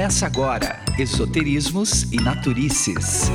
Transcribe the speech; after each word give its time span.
Começa 0.00 0.24
agora 0.24 0.80
Esoterismos 0.98 2.10
e 2.10 2.16
Naturices. 2.16 3.30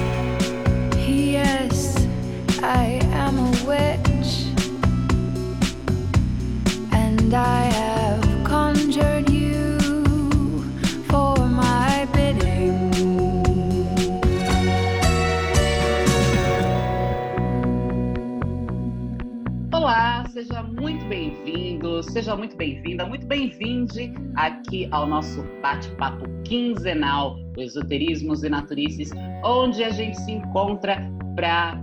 Seja 22.15 22.33
muito 22.33 22.55
bem-vinda, 22.55 23.05
muito 23.05 23.27
bem-vinde 23.27 24.13
aqui 24.37 24.87
ao 24.91 25.05
nosso 25.05 25.43
bate-papo 25.61 26.23
quinzenal 26.45 27.35
Esoterismos 27.57 28.41
e 28.41 28.47
Naturices, 28.47 29.09
onde 29.43 29.83
a 29.83 29.89
gente 29.89 30.15
se 30.21 30.31
encontra 30.31 31.11
para 31.35 31.77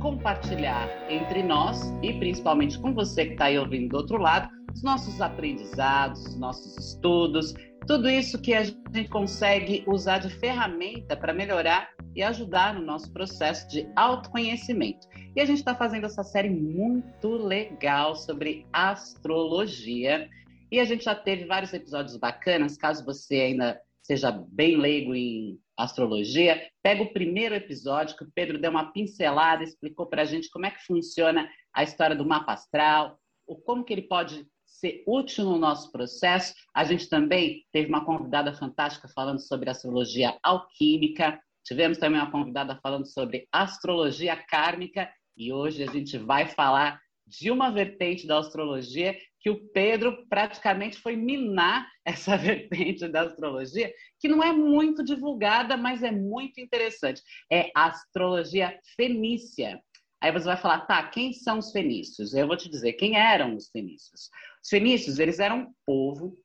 compartilhar 0.00 0.88
entre 1.10 1.42
nós 1.42 1.92
e 2.00 2.12
principalmente 2.12 2.78
com 2.78 2.94
você 2.94 3.26
que 3.26 3.32
está 3.32 3.46
aí 3.46 3.58
ouvindo 3.58 3.88
do 3.88 3.96
outro 3.96 4.18
lado, 4.18 4.48
os 4.72 4.84
nossos 4.84 5.20
aprendizados, 5.20 6.26
os 6.26 6.38
nossos 6.38 6.78
estudos, 6.78 7.52
tudo 7.84 8.08
isso 8.08 8.40
que 8.40 8.54
a 8.54 8.62
gente 8.62 9.08
consegue 9.08 9.82
usar 9.88 10.18
de 10.18 10.28
ferramenta 10.28 11.16
para 11.16 11.34
melhorar 11.34 11.88
e 12.14 12.22
ajudar 12.22 12.72
no 12.72 12.86
nosso 12.86 13.12
processo 13.12 13.68
de 13.68 13.84
autoconhecimento. 13.96 15.08
E 15.34 15.40
a 15.40 15.46
gente 15.46 15.58
está 15.58 15.74
fazendo 15.74 16.04
essa 16.04 16.22
série 16.22 16.50
muito 16.50 17.28
legal 17.36 18.14
sobre 18.14 18.66
astrologia. 18.70 20.28
E 20.70 20.78
a 20.78 20.84
gente 20.84 21.04
já 21.04 21.14
teve 21.14 21.46
vários 21.46 21.72
episódios 21.72 22.18
bacanas. 22.18 22.76
Caso 22.76 23.02
você 23.04 23.36
ainda 23.36 23.80
seja 24.02 24.30
bem 24.30 24.76
leigo 24.76 25.14
em 25.14 25.58
astrologia, 25.78 26.68
pega 26.82 27.02
o 27.02 27.12
primeiro 27.12 27.54
episódio 27.54 28.16
que 28.16 28.24
o 28.24 28.30
Pedro 28.34 28.58
deu 28.58 28.70
uma 28.70 28.92
pincelada, 28.92 29.62
explicou 29.62 30.06
para 30.06 30.22
a 30.22 30.24
gente 30.24 30.50
como 30.50 30.66
é 30.66 30.70
que 30.70 30.84
funciona 30.84 31.48
a 31.72 31.82
história 31.82 32.14
do 32.14 32.26
mapa 32.26 32.52
astral, 32.52 33.18
o 33.46 33.56
como 33.56 33.84
que 33.84 33.92
ele 33.92 34.02
pode 34.02 34.46
ser 34.66 35.02
útil 35.06 35.44
no 35.44 35.56
nosso 35.56 35.90
processo. 35.90 36.54
A 36.74 36.84
gente 36.84 37.08
também 37.08 37.64
teve 37.72 37.88
uma 37.88 38.04
convidada 38.04 38.52
fantástica 38.52 39.08
falando 39.08 39.40
sobre 39.40 39.70
astrologia 39.70 40.36
alquímica. 40.42 41.40
Tivemos 41.64 41.96
também 41.96 42.20
uma 42.20 42.30
convidada 42.30 42.78
falando 42.82 43.06
sobre 43.06 43.46
astrologia 43.52 44.36
kármica 44.36 45.08
e 45.36 45.52
hoje 45.52 45.82
a 45.82 45.90
gente 45.90 46.18
vai 46.18 46.46
falar 46.46 47.00
de 47.26 47.50
uma 47.50 47.70
vertente 47.70 48.26
da 48.26 48.38
astrologia 48.38 49.16
que 49.40 49.50
o 49.50 49.68
Pedro 49.72 50.26
praticamente 50.28 50.98
foi 50.98 51.16
minar 51.16 51.88
essa 52.04 52.36
vertente 52.36 53.08
da 53.08 53.22
astrologia, 53.22 53.92
que 54.20 54.28
não 54.28 54.42
é 54.42 54.52
muito 54.52 55.04
divulgada, 55.04 55.76
mas 55.76 56.02
é 56.02 56.10
muito 56.10 56.60
interessante. 56.60 57.22
É 57.50 57.70
a 57.74 57.86
astrologia 57.86 58.78
fenícia. 58.96 59.80
Aí 60.20 60.30
você 60.30 60.44
vai 60.44 60.56
falar, 60.56 60.86
tá, 60.86 61.02
quem 61.08 61.32
são 61.32 61.58
os 61.58 61.72
fenícios? 61.72 62.32
Eu 62.34 62.46
vou 62.46 62.56
te 62.56 62.68
dizer 62.68 62.92
quem 62.92 63.16
eram 63.16 63.56
os 63.56 63.68
fenícios. 63.70 64.30
Os 64.62 64.68
fenícios, 64.68 65.18
eles 65.18 65.40
eram 65.40 65.62
um 65.62 65.72
povo 65.84 66.38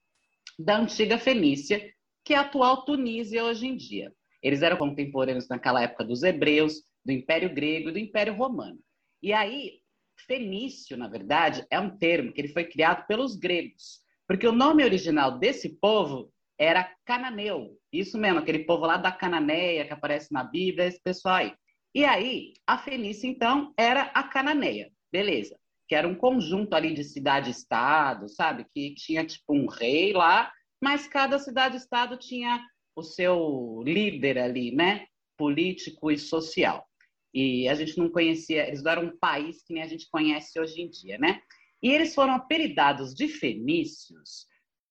da 0.57 0.77
antiga 0.77 1.19
Fenícia, 1.19 1.93
que 2.25 2.33
é 2.33 2.37
a 2.37 2.41
atual 2.41 2.83
Tunísia 2.83 3.45
hoje 3.45 3.67
em 3.67 3.77
dia. 3.77 4.11
Eles 4.41 4.63
eram 4.63 4.77
contemporâneos 4.77 5.47
naquela 5.47 5.83
época 5.83 6.03
dos 6.03 6.23
hebreus, 6.23 6.81
do 7.07 7.13
Império 7.13 7.53
Grego 7.53 7.89
e 7.89 7.93
do 7.93 7.99
Império 7.99 8.35
Romano. 8.35 8.77
E 9.23 9.31
aí, 9.31 9.79
fenício, 10.27 10.97
na 10.97 11.07
verdade, 11.07 11.65
é 11.71 11.79
um 11.79 11.97
termo 11.97 12.33
que 12.33 12.41
ele 12.41 12.49
foi 12.49 12.65
criado 12.65 13.07
pelos 13.07 13.37
gregos, 13.37 14.01
porque 14.27 14.45
o 14.45 14.51
nome 14.51 14.83
original 14.83 15.39
desse 15.39 15.69
povo 15.79 16.29
era 16.59 16.93
cananeu. 17.05 17.79
Isso 17.93 18.17
mesmo, 18.17 18.39
aquele 18.39 18.65
povo 18.65 18.85
lá 18.85 18.97
da 18.97 19.11
Cananeia 19.11 19.85
que 19.85 19.93
aparece 19.93 20.33
na 20.33 20.43
Bíblia, 20.43 20.87
esse 20.87 21.01
pessoal 21.01 21.35
aí. 21.35 21.53
E 21.95 22.03
aí, 22.03 22.53
a 22.67 22.77
Fenícia, 22.77 23.27
então, 23.27 23.73
era 23.77 24.03
a 24.13 24.23
Cananeia, 24.23 24.91
beleza. 25.11 25.57
Que 25.87 25.95
era 25.95 26.07
um 26.07 26.15
conjunto 26.15 26.73
ali 26.73 26.93
de 26.93 27.05
cidade-estado, 27.05 28.27
sabe? 28.27 28.65
Que 28.73 28.93
tinha, 28.95 29.25
tipo, 29.25 29.53
um 29.53 29.67
rei 29.67 30.11
lá, 30.11 30.51
mas 30.83 31.07
cada 31.07 31.39
cidade-estado 31.39 32.17
tinha 32.17 32.61
o 32.95 33.01
seu 33.01 33.81
líder 33.85 34.37
ali, 34.39 34.75
né? 34.75 35.05
Político 35.37 36.11
e 36.11 36.17
social. 36.17 36.85
E 37.33 37.67
a 37.67 37.75
gente 37.75 37.97
não 37.97 38.09
conhecia, 38.09 38.67
eles 38.67 38.81
não 38.81 38.91
eram 38.91 39.03
um 39.05 39.17
país 39.17 39.63
que 39.63 39.73
nem 39.73 39.83
a 39.83 39.87
gente 39.87 40.09
conhece 40.09 40.59
hoje 40.59 40.81
em 40.81 40.89
dia, 40.89 41.17
né? 41.17 41.41
E 41.81 41.91
eles 41.91 42.15
foram 42.15 42.33
apelidados 42.33 43.13
de 43.13 43.27
fenícios 43.27 44.47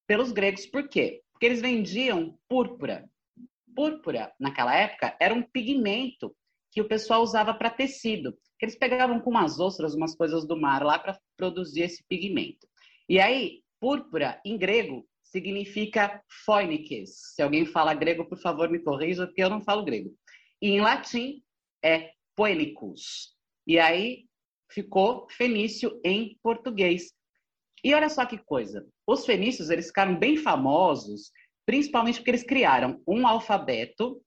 pelos 0.07 0.31
gregos, 0.31 0.67
por 0.67 0.89
quê? 0.89 1.23
Porque 1.33 1.47
eles 1.47 1.61
vendiam 1.61 2.39
púrpura. 2.49 3.09
Púrpura, 3.75 4.33
naquela 4.39 4.75
época, 4.75 5.17
era 5.21 5.35
um 5.35 5.43
pigmento 5.43 6.35
que 6.71 6.81
o 6.81 6.89
pessoal 6.89 7.23
usava 7.23 7.53
para 7.53 7.71
tecido. 7.71 8.37
Eles 8.61 8.77
pegavam 8.77 9.21
com 9.21 9.31
umas 9.31 9.59
ostras, 9.59 9.95
umas 9.95 10.15
coisas 10.15 10.47
do 10.47 10.57
mar 10.57 10.83
lá 10.83 10.99
para 10.99 11.19
produzir 11.37 11.83
esse 11.83 12.05
pigmento. 12.09 12.67
E 13.09 13.19
aí, 13.21 13.63
púrpura, 13.81 14.41
em 14.45 14.57
grego, 14.57 15.07
significa 15.23 16.23
phoenix. 16.45 17.35
Se 17.35 17.43
alguém 17.43 17.67
fala 17.67 17.95
grego, 17.95 18.25
por 18.25 18.39
favor, 18.39 18.71
me 18.71 18.79
corrija, 18.79 19.27
porque 19.27 19.43
eu 19.43 19.51
não 19.51 19.63
falo 19.63 19.85
grego. 19.85 20.11
E 20.63 20.71
em 20.71 20.81
latim 20.81 21.43
é 21.85 22.11
poenicus. 22.37 23.35
E 23.67 23.79
aí 23.79 24.27
ficou 24.71 25.27
fenício 25.31 26.01
em 26.05 26.39
português. 26.43 27.13
E 27.83 27.95
olha 27.95 28.09
só 28.09 28.25
que 28.27 28.39
coisa. 28.39 28.87
Os 29.07 29.25
fenícios, 29.25 29.71
eles 29.71 29.87
ficaram 29.87 30.19
bem 30.19 30.37
famosos, 30.37 31.31
principalmente 31.65 32.19
porque 32.19 32.31
eles 32.31 32.45
criaram 32.45 33.03
um 33.07 33.27
alfabeto, 33.27 34.23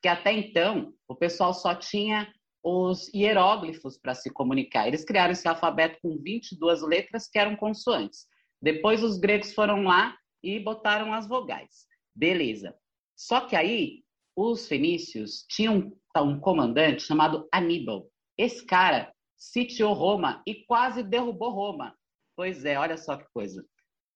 que 0.00 0.08
até 0.08 0.32
então 0.32 0.94
o 1.08 1.14
pessoal 1.14 1.52
só 1.52 1.74
tinha 1.74 2.32
os 2.62 3.12
hieróglifos 3.12 3.98
para 3.98 4.14
se 4.14 4.30
comunicar. 4.30 4.86
Eles 4.86 5.04
criaram 5.04 5.32
esse 5.32 5.48
alfabeto 5.48 5.98
com 6.00 6.16
22 6.18 6.82
letras 6.82 7.28
que 7.28 7.38
eram 7.38 7.56
consoantes. 7.56 8.26
Depois 8.60 9.02
os 9.02 9.18
gregos 9.18 9.52
foram 9.52 9.82
lá 9.82 10.16
e 10.42 10.60
botaram 10.60 11.12
as 11.12 11.26
vogais. 11.26 11.86
Beleza. 12.14 12.74
Só 13.16 13.40
que 13.40 13.56
aí 13.56 14.01
os 14.36 14.66
fenícios 14.66 15.44
tinham 15.48 15.92
um 16.16 16.40
comandante 16.40 17.02
chamado 17.02 17.48
Aníbal. 17.52 18.08
Esse 18.36 18.64
cara 18.64 19.12
sitiou 19.36 19.92
Roma 19.92 20.42
e 20.46 20.64
quase 20.64 21.02
derrubou 21.02 21.50
Roma. 21.50 21.94
Pois 22.36 22.64
é, 22.64 22.78
olha 22.78 22.96
só 22.96 23.16
que 23.16 23.26
coisa. 23.32 23.64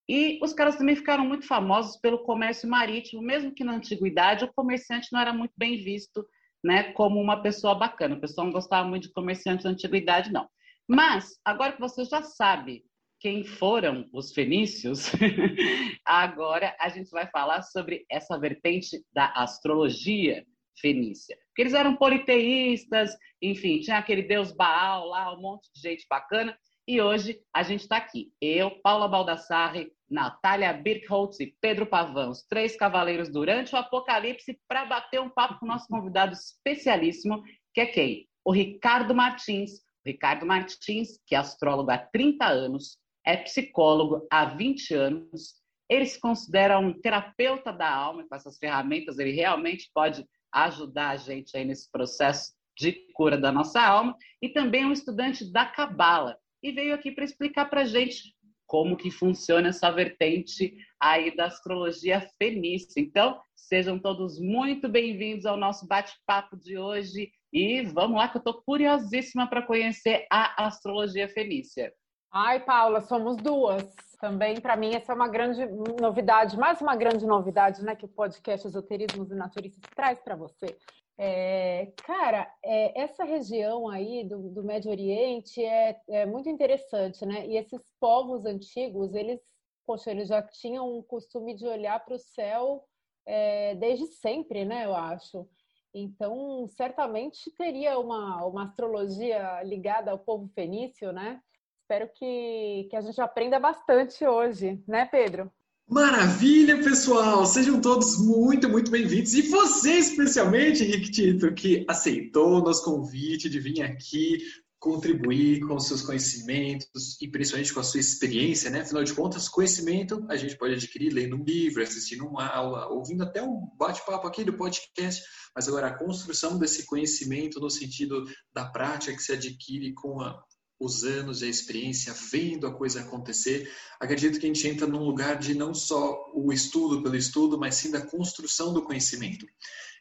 E 0.09 0.38
os 0.43 0.53
caras 0.53 0.77
também 0.77 0.94
ficaram 0.94 1.27
muito 1.27 1.47
famosos 1.47 1.97
pelo 1.99 2.22
comércio 2.22 2.69
marítimo, 2.69 3.21
mesmo 3.21 3.53
que 3.53 3.65
na 3.65 3.75
antiguidade 3.75 4.44
o 4.44 4.53
comerciante 4.54 5.09
não 5.12 5.21
era 5.21 5.32
muito 5.32 5.53
bem 5.56 5.82
visto, 5.82 6.25
né, 6.62 6.93
como 6.93 7.21
uma 7.21 7.43
pessoa 7.43 7.75
bacana. 7.75 8.15
O 8.15 8.21
pessoal 8.21 8.47
não 8.47 8.53
gostava 8.53 8.88
muito 8.88 9.09
de 9.09 9.12
comerciante 9.12 9.65
na 9.65 9.71
antiguidade, 9.71 10.33
não. 10.33 10.48
Mas 10.88 11.38
agora 11.44 11.72
que 11.72 11.81
você 11.81 12.04
já 12.04 12.22
sabe 12.22 12.84
quem 13.19 13.44
foram 13.44 14.09
os 14.12 14.32
fenícios, 14.32 15.10
agora 16.04 16.77
a 16.78 16.88
gente 16.88 17.10
vai 17.10 17.27
falar 17.28 17.62
sobre 17.62 18.04
essa 18.10 18.38
vertente 18.38 19.03
da 19.12 19.27
astrologia 19.32 20.44
fenícia. 20.81 21.37
Porque 21.49 21.62
eles 21.62 21.75
eram 21.75 21.97
politeístas, 21.97 23.16
enfim, 23.41 23.81
tinha 23.81 23.99
aquele 23.99 24.22
deus 24.22 24.53
Baal 24.53 25.06
lá, 25.06 25.34
um 25.34 25.41
monte 25.41 25.71
de 25.75 25.81
gente 25.81 26.06
bacana. 26.09 26.56
E 26.88 27.00
hoje 27.00 27.41
a 27.53 27.62
gente 27.62 27.81
está 27.81 27.97
aqui. 27.97 28.32
Eu, 28.41 28.71
Paula 28.81 29.09
Baldassarre, 29.09 29.91
Natália 30.09 30.72
Birkholtz 30.72 31.41
e 31.41 31.56
Pedro 31.60 31.87
Pavão, 31.87 32.31
os 32.31 32.43
três 32.44 32.77
cavaleiros 32.77 33.28
durante 33.28 33.75
o 33.75 33.78
Apocalipse, 33.78 34.60
para 34.69 34.84
bater 34.84 35.21
um 35.21 35.28
papo 35.28 35.59
com 35.59 35.66
o 35.66 35.69
nosso 35.69 35.88
convidado 35.88 36.33
especialíssimo, 36.33 37.43
que 37.75 37.81
é 37.81 37.87
quem? 37.87 38.28
O 38.44 38.53
Ricardo 38.53 39.15
Martins. 39.15 39.81
O 40.04 40.09
Ricardo 40.09 40.47
Martins, 40.47 41.19
que 41.27 41.34
é 41.34 41.38
astrólogo 41.38 41.91
há 41.91 41.98
30 41.98 42.47
anos, 42.47 42.98
é 43.26 43.37
psicólogo 43.37 44.26
há 44.31 44.44
20 44.44 44.95
anos. 44.95 45.56
Ele 45.89 46.06
se 46.06 46.18
considera 46.18 46.78
um 46.78 46.92
terapeuta 46.92 47.72
da 47.72 47.92
alma, 47.92 48.27
com 48.27 48.34
essas 48.34 48.56
ferramentas 48.56 49.18
ele 49.18 49.33
realmente 49.33 49.91
pode 49.92 50.24
ajudar 50.53 51.10
a 51.10 51.16
gente 51.16 51.56
aí 51.56 51.65
nesse 51.65 51.91
processo 51.91 52.53
de 52.78 52.92
cura 53.15 53.36
da 53.36 53.51
nossa 53.51 53.80
alma. 53.80 54.16
E 54.41 54.48
também 54.48 54.83
é 54.83 54.86
um 54.86 54.92
estudante 54.92 55.51
da 55.53 55.66
Cabala. 55.66 56.36
E 56.62 56.72
veio 56.72 56.95
aqui 56.95 57.10
para 57.10 57.24
explicar 57.24 57.66
para 57.66 57.83
a 57.83 57.84
gente 57.84 58.34
como 58.66 58.97
que 58.97 59.10
funciona 59.10 59.68
essa 59.68 59.91
vertente 59.91 60.77
aí 61.01 61.34
da 61.36 61.47
astrologia 61.47 62.21
fenícia. 62.39 63.01
Então, 63.01 63.41
sejam 63.54 63.98
todos 63.98 64.41
muito 64.41 64.89
bem-vindos 64.89 65.47
ao 65.47 65.56
nosso 65.56 65.86
bate-papo 65.86 66.56
de 66.56 66.77
hoje 66.77 67.30
e 67.53 67.83
vamos 67.83 68.16
lá 68.16 68.28
que 68.28 68.36
eu 68.36 68.41
estou 68.41 68.60
curiosíssima 68.62 69.48
para 69.48 69.62
conhecer 69.62 70.27
a 70.30 70.66
astrologia 70.66 71.28
fenícia. 71.28 71.92
Ai, 72.31 72.61
Paula, 72.61 73.01
somos 73.01 73.37
duas. 73.37 73.95
Também, 74.21 74.61
para 74.61 74.77
mim, 74.77 74.95
essa 74.95 75.13
é 75.13 75.15
uma 75.15 75.28
grande 75.28 75.65
novidade, 76.01 76.57
mais 76.59 76.81
uma 76.81 76.97
grande 76.97 77.27
novidade, 77.27 77.83
né, 77.84 77.95
que 77.95 78.07
o 78.07 78.09
podcast 78.09 78.67
Esoterismos 78.67 79.31
e 79.31 79.34
Naturistas 79.34 79.91
traz 79.95 80.19
para 80.21 80.34
você. 80.34 80.77
É, 81.19 81.93
cara, 82.05 82.51
é, 82.63 83.01
essa 83.01 83.25
região 83.25 83.89
aí 83.89 84.25
do, 84.28 84.51
do 84.51 84.63
Médio 84.63 84.91
Oriente 84.91 85.65
é, 85.65 85.99
é, 86.09 86.27
muito 86.27 86.49
interessante, 86.49 87.25
né? 87.25 87.47
E 87.47 87.57
esses 87.57 87.81
povos 87.99 88.45
antigos, 88.45 89.15
eles, 89.15 89.41
poxa, 89.87 90.11
eles 90.11 90.28
já 90.28 90.43
tinham 90.43 90.99
um 90.99 91.03
costume 91.03 91.55
de 91.55 91.67
olhar 91.67 92.05
para 92.05 92.17
o 92.17 92.19
céu 92.19 92.84
é, 93.25 93.75
desde 93.77 94.07
sempre, 94.09 94.65
né? 94.67 94.84
Eu 94.84 94.95
acho. 94.95 95.49
Então, 95.95 96.67
certamente 96.69 97.51
teria 97.57 97.99
uma, 97.99 98.45
uma 98.45 98.65
astrologia 98.65 99.63
ligada 99.63 100.11
ao 100.11 100.19
povo 100.19 100.49
fenício, 100.55 101.13
né? 101.13 101.41
Espero 101.86 102.10
que, 102.16 102.88
que 102.91 102.97
a 102.97 103.00
gente 103.00 103.21
aprenda 103.21 103.60
bastante 103.60 104.27
hoje, 104.27 104.83
né, 104.88 105.04
Pedro? 105.04 105.53
Maravilha, 105.88 106.83
pessoal! 106.83 107.47
Sejam 107.47 107.80
todos 107.80 108.18
muito, 108.18 108.68
muito 108.68 108.91
bem-vindos. 108.91 109.34
E 109.34 109.42
você, 109.42 109.92
especialmente, 109.92 110.83
Henrique 110.83 111.12
Tito, 111.12 111.54
que 111.54 111.86
aceitou 111.88 112.54
o 112.54 112.60
nosso 112.60 112.84
convite 112.84 113.48
de 113.48 113.60
vir 113.60 113.83
aqui 113.83 114.38
contribuir 114.80 115.60
com 115.60 115.78
seus 115.78 116.03
conhecimentos 116.03 117.21
e 117.22 117.28
principalmente 117.28 117.72
com 117.72 117.78
a 117.78 117.84
sua 117.84 118.00
experiência, 118.00 118.68
né? 118.68 118.80
Afinal 118.80 119.04
de 119.04 119.15
contas, 119.15 119.48
conhecimento 119.48 120.27
a 120.28 120.34
gente 120.34 120.59
pode 120.59 120.74
adquirir 120.74 121.12
lendo 121.12 121.36
um 121.36 121.44
livro, 121.44 121.84
assistindo 121.84 122.27
uma 122.27 122.48
aula, 122.48 122.89
ouvindo 122.89 123.22
até 123.22 123.41
um 123.41 123.68
bate-papo 123.78 124.27
aqui 124.27 124.42
do 124.42 124.56
podcast, 124.56 125.22
mas 125.54 125.68
agora 125.68 125.86
a 125.86 125.97
construção 125.97 126.59
desse 126.59 126.84
conhecimento 126.84 127.60
no 127.60 127.71
sentido 127.71 128.24
da 128.53 128.65
prática 128.65 129.15
que 129.16 129.22
se 129.22 129.32
adquire 129.32 129.94
com 129.94 130.21
a, 130.21 130.44
os 130.78 131.05
anos 131.05 131.41
e 131.41 131.47
a 131.47 131.49
experiência, 131.49 132.15
vendo 132.31 132.67
a 132.67 132.75
coisa 132.75 133.01
acontecer, 133.01 133.73
acredito 133.99 134.39
que 134.39 134.47
a 134.47 134.49
gente 134.49 134.69
entra 134.69 134.87
num 134.87 135.05
lugar 135.05 135.39
de 135.39 135.55
não 135.55 135.73
só 135.73 136.31
o 136.34 136.53
estudo 136.53 137.03
pelo 137.03 137.17
estudo, 137.17 137.59
mas 137.59 137.77
sim 137.77 137.91
da 137.91 138.07
construção 138.07 138.73
do 138.73 138.83
conhecimento. 138.83 139.47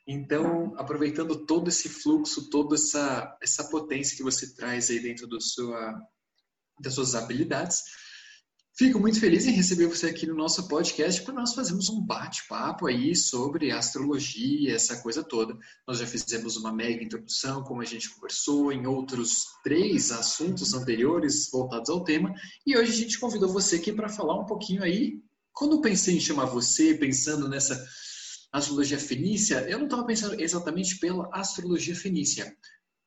Então, 0.08 0.74
aproveitando 0.78 1.46
todo 1.46 1.70
esse 1.70 1.90
fluxo, 1.90 2.50
toda 2.50 2.76
essa, 2.76 3.38
essa 3.42 3.64
potência 3.70 4.16
que 4.16 4.24
você 4.24 4.54
traz 4.54 4.90
aí 4.90 5.00
dentro 5.00 5.26
do 5.26 5.42
sua, 5.42 6.00
das 6.80 6.94
suas 6.94 7.16
habilidades, 7.16 7.82
fico 8.78 9.00
muito 9.00 9.22
feliz 9.22 9.46
em 9.46 9.52
receber 9.52 9.88
você 9.88 10.08
aqui 10.08 10.28
no 10.28 10.36
nosso 10.36 10.68
podcast 10.68 11.22
para 11.22 11.34
nós 11.34 11.54
fazermos 11.54 11.88
um 11.90 12.02
bate-papo 12.02 12.88
aí 12.88 13.16
sobre 13.16 13.72
astrologia, 13.72 14.76
essa 14.76 15.02
coisa 15.02 15.24
toda. 15.24 15.58
Nós 15.88 16.00
já 16.00 16.06
fizemos 16.06 16.58
uma 16.58 16.74
mega 16.74 17.02
introdução, 17.02 17.64
como 17.64 17.82
a 17.82 17.86
gente 17.86 18.10
conversou, 18.10 18.74
em 18.74 18.86
outros 18.86 19.46
três 19.64 20.12
assuntos 20.12 20.74
anteriores 20.74 21.50
voltados 21.50 21.90
ao 21.90 22.04
tema, 22.04 22.34
e 22.68 22.78
hoje 22.78 22.92
a 22.92 22.96
gente 22.96 23.20
convidou 23.20 23.48
você 23.48 23.78
aqui 23.78 23.94
para 23.94 24.10
falar 24.10 24.38
um 24.38 24.46
pouquinho 24.46 24.84
aí. 24.84 25.22
Quando 25.54 25.78
eu 25.78 25.82
pensei 25.82 26.18
em 26.18 26.20
chamar 26.20 26.46
você, 26.46 26.96
pensando 26.96 27.48
nessa 27.48 27.82
astrologia 28.52 29.00
fenícia, 29.00 29.66
eu 29.70 29.78
não 29.78 29.86
estava 29.86 30.06
pensando 30.06 30.40
exatamente 30.40 31.00
pela 31.00 31.30
astrologia 31.32 31.96
fenícia, 31.96 32.54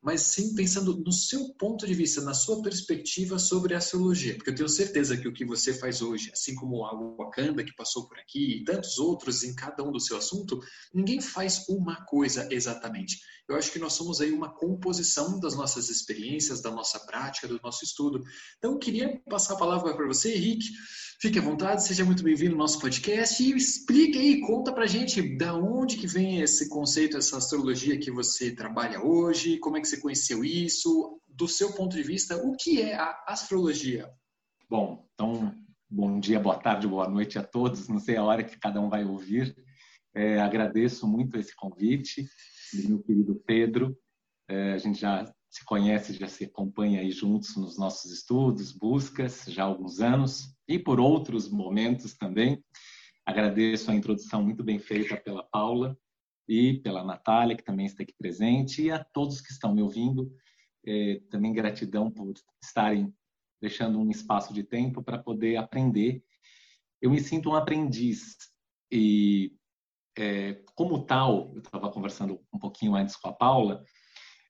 mas 0.02 0.22
sim 0.22 0.54
pensando 0.54 0.96
no 0.96 1.12
seu 1.12 1.52
ponto 1.54 1.86
de 1.86 1.94
vista, 1.94 2.20
na 2.20 2.34
sua 2.34 2.62
perspectiva 2.62 3.38
sobre 3.38 3.74
a 3.74 3.78
astrologia, 3.78 4.34
porque 4.34 4.50
eu 4.50 4.54
tenho 4.54 4.68
certeza 4.68 5.16
que 5.16 5.26
o 5.26 5.32
que 5.32 5.44
você 5.44 5.74
faz 5.74 6.00
hoje, 6.00 6.30
assim 6.32 6.54
como 6.54 6.76
o 6.76 7.16
Wakanda 7.16 7.64
que 7.64 7.74
passou 7.74 8.06
por 8.06 8.18
aqui 8.18 8.60
e 8.60 8.64
tantos 8.64 8.98
outros 8.98 9.42
em 9.42 9.54
cada 9.54 9.82
um 9.82 9.90
do 9.90 10.00
seu 10.00 10.16
assunto, 10.16 10.60
ninguém 10.94 11.20
faz 11.20 11.64
uma 11.68 12.04
coisa 12.04 12.48
exatamente. 12.50 13.18
Eu 13.48 13.56
acho 13.56 13.72
que 13.72 13.78
nós 13.78 13.94
somos 13.94 14.20
aí 14.20 14.30
uma 14.30 14.54
composição 14.54 15.40
das 15.40 15.56
nossas 15.56 15.88
experiências, 15.88 16.60
da 16.60 16.70
nossa 16.70 17.00
prática, 17.06 17.48
do 17.48 17.58
nosso 17.62 17.82
estudo. 17.82 18.22
Então, 18.58 18.72
eu 18.72 18.78
queria 18.78 19.18
passar 19.28 19.54
a 19.54 19.58
palavra 19.58 19.96
para 19.96 20.06
você, 20.06 20.34
Henrique. 20.34 20.68
Fique 21.20 21.36
à 21.36 21.42
vontade, 21.42 21.82
seja 21.82 22.04
muito 22.04 22.22
bem-vindo 22.22 22.52
ao 22.52 22.58
nosso 22.58 22.78
podcast 22.78 23.42
e 23.42 23.56
explique 23.56 24.16
aí, 24.16 24.40
conta 24.40 24.72
pra 24.72 24.86
gente 24.86 25.20
da 25.36 25.52
onde 25.52 25.96
que 25.96 26.06
vem 26.06 26.40
esse 26.40 26.68
conceito, 26.68 27.16
essa 27.16 27.38
astrologia 27.38 27.98
que 27.98 28.08
você 28.08 28.54
trabalha 28.54 29.02
hoje, 29.02 29.58
como 29.58 29.76
é 29.76 29.80
que 29.80 29.88
você 29.88 30.00
conheceu 30.00 30.44
isso, 30.44 31.20
do 31.26 31.48
seu 31.48 31.74
ponto 31.74 31.96
de 31.96 32.04
vista, 32.04 32.36
o 32.36 32.54
que 32.54 32.80
é 32.80 32.94
a 32.94 33.24
astrologia? 33.26 34.08
Bom, 34.70 35.08
então, 35.12 35.52
bom 35.90 36.20
dia, 36.20 36.38
boa 36.38 36.56
tarde, 36.56 36.86
boa 36.86 37.08
noite 37.08 37.36
a 37.36 37.42
todos, 37.42 37.88
não 37.88 37.98
sei 37.98 38.16
a 38.16 38.22
hora 38.22 38.44
que 38.44 38.56
cada 38.56 38.80
um 38.80 38.88
vai 38.88 39.04
ouvir. 39.04 39.56
É, 40.14 40.38
agradeço 40.40 41.04
muito 41.04 41.36
esse 41.36 41.52
convite 41.56 42.28
do 42.72 42.90
meu 42.90 43.02
querido 43.02 43.34
Pedro. 43.44 43.98
É, 44.48 44.74
a 44.74 44.78
gente 44.78 45.00
já 45.00 45.28
se 45.50 45.64
conhece, 45.64 46.12
já 46.12 46.28
se 46.28 46.44
acompanha 46.44 47.00
aí 47.00 47.10
juntos 47.10 47.56
nos 47.56 47.78
nossos 47.78 48.10
estudos, 48.12 48.72
buscas, 48.72 49.44
já 49.46 49.62
há 49.62 49.66
alguns 49.66 50.00
anos, 50.00 50.54
e 50.66 50.78
por 50.78 51.00
outros 51.00 51.50
momentos 51.50 52.16
também. 52.16 52.62
Agradeço 53.24 53.90
a 53.90 53.94
introdução 53.94 54.42
muito 54.42 54.62
bem 54.62 54.78
feita 54.78 55.16
pela 55.16 55.42
Paula 55.42 55.96
e 56.46 56.80
pela 56.80 57.04
Natália, 57.04 57.56
que 57.56 57.64
também 57.64 57.86
está 57.86 58.02
aqui 58.02 58.14
presente, 58.16 58.82
e 58.82 58.90
a 58.90 59.02
todos 59.02 59.40
que 59.40 59.52
estão 59.52 59.74
me 59.74 59.82
ouvindo. 59.82 60.30
É, 60.86 61.20
também 61.30 61.52
gratidão 61.52 62.10
por 62.10 62.32
estarem 62.62 63.12
deixando 63.60 63.98
um 63.98 64.10
espaço 64.10 64.54
de 64.54 64.62
tempo 64.62 65.02
para 65.02 65.18
poder 65.18 65.56
aprender. 65.56 66.22
Eu 67.00 67.10
me 67.10 67.20
sinto 67.20 67.50
um 67.50 67.54
aprendiz 67.54 68.36
e 68.90 69.52
é, 70.16 70.54
como 70.74 71.04
tal, 71.04 71.52
eu 71.54 71.60
estava 71.60 71.90
conversando 71.90 72.40
um 72.52 72.58
pouquinho 72.58 72.94
antes 72.94 73.14
com 73.14 73.28
a 73.28 73.32
Paula, 73.32 73.84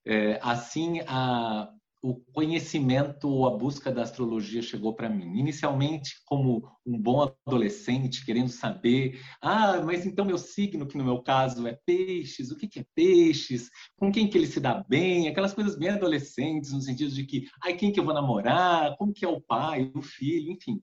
é, 0.06 0.38
assim 0.42 1.00
a, 1.06 1.70
o 2.02 2.14
conhecimento, 2.32 3.44
a 3.46 3.56
busca 3.56 3.90
da 3.90 4.02
astrologia 4.02 4.62
chegou 4.62 4.94
para 4.94 5.08
mim. 5.08 5.38
Inicialmente, 5.38 6.12
como 6.24 6.70
um 6.86 7.00
bom 7.00 7.34
adolescente, 7.46 8.24
querendo 8.24 8.50
saber, 8.50 9.20
ah, 9.42 9.80
mas 9.82 10.06
então 10.06 10.24
meu 10.24 10.38
signo, 10.38 10.86
que 10.86 10.96
no 10.96 11.04
meu 11.04 11.22
caso 11.22 11.66
é 11.66 11.76
peixes, 11.84 12.50
o 12.50 12.56
que, 12.56 12.68
que 12.68 12.80
é 12.80 12.86
peixes? 12.94 13.68
Com 13.96 14.12
quem 14.12 14.28
que 14.28 14.38
ele 14.38 14.46
se 14.46 14.60
dá 14.60 14.84
bem? 14.88 15.28
Aquelas 15.28 15.52
coisas 15.52 15.76
bem 15.76 15.90
adolescentes, 15.90 16.72
no 16.72 16.80
sentido 16.80 17.10
de 17.10 17.24
que, 17.24 17.46
ai, 17.64 17.74
quem 17.74 17.90
que 17.90 17.98
eu 17.98 18.04
vou 18.04 18.14
namorar? 18.14 18.96
Como 18.96 19.12
que 19.12 19.24
é 19.24 19.28
o 19.28 19.40
pai, 19.40 19.90
o 19.94 20.02
filho, 20.02 20.52
enfim. 20.52 20.80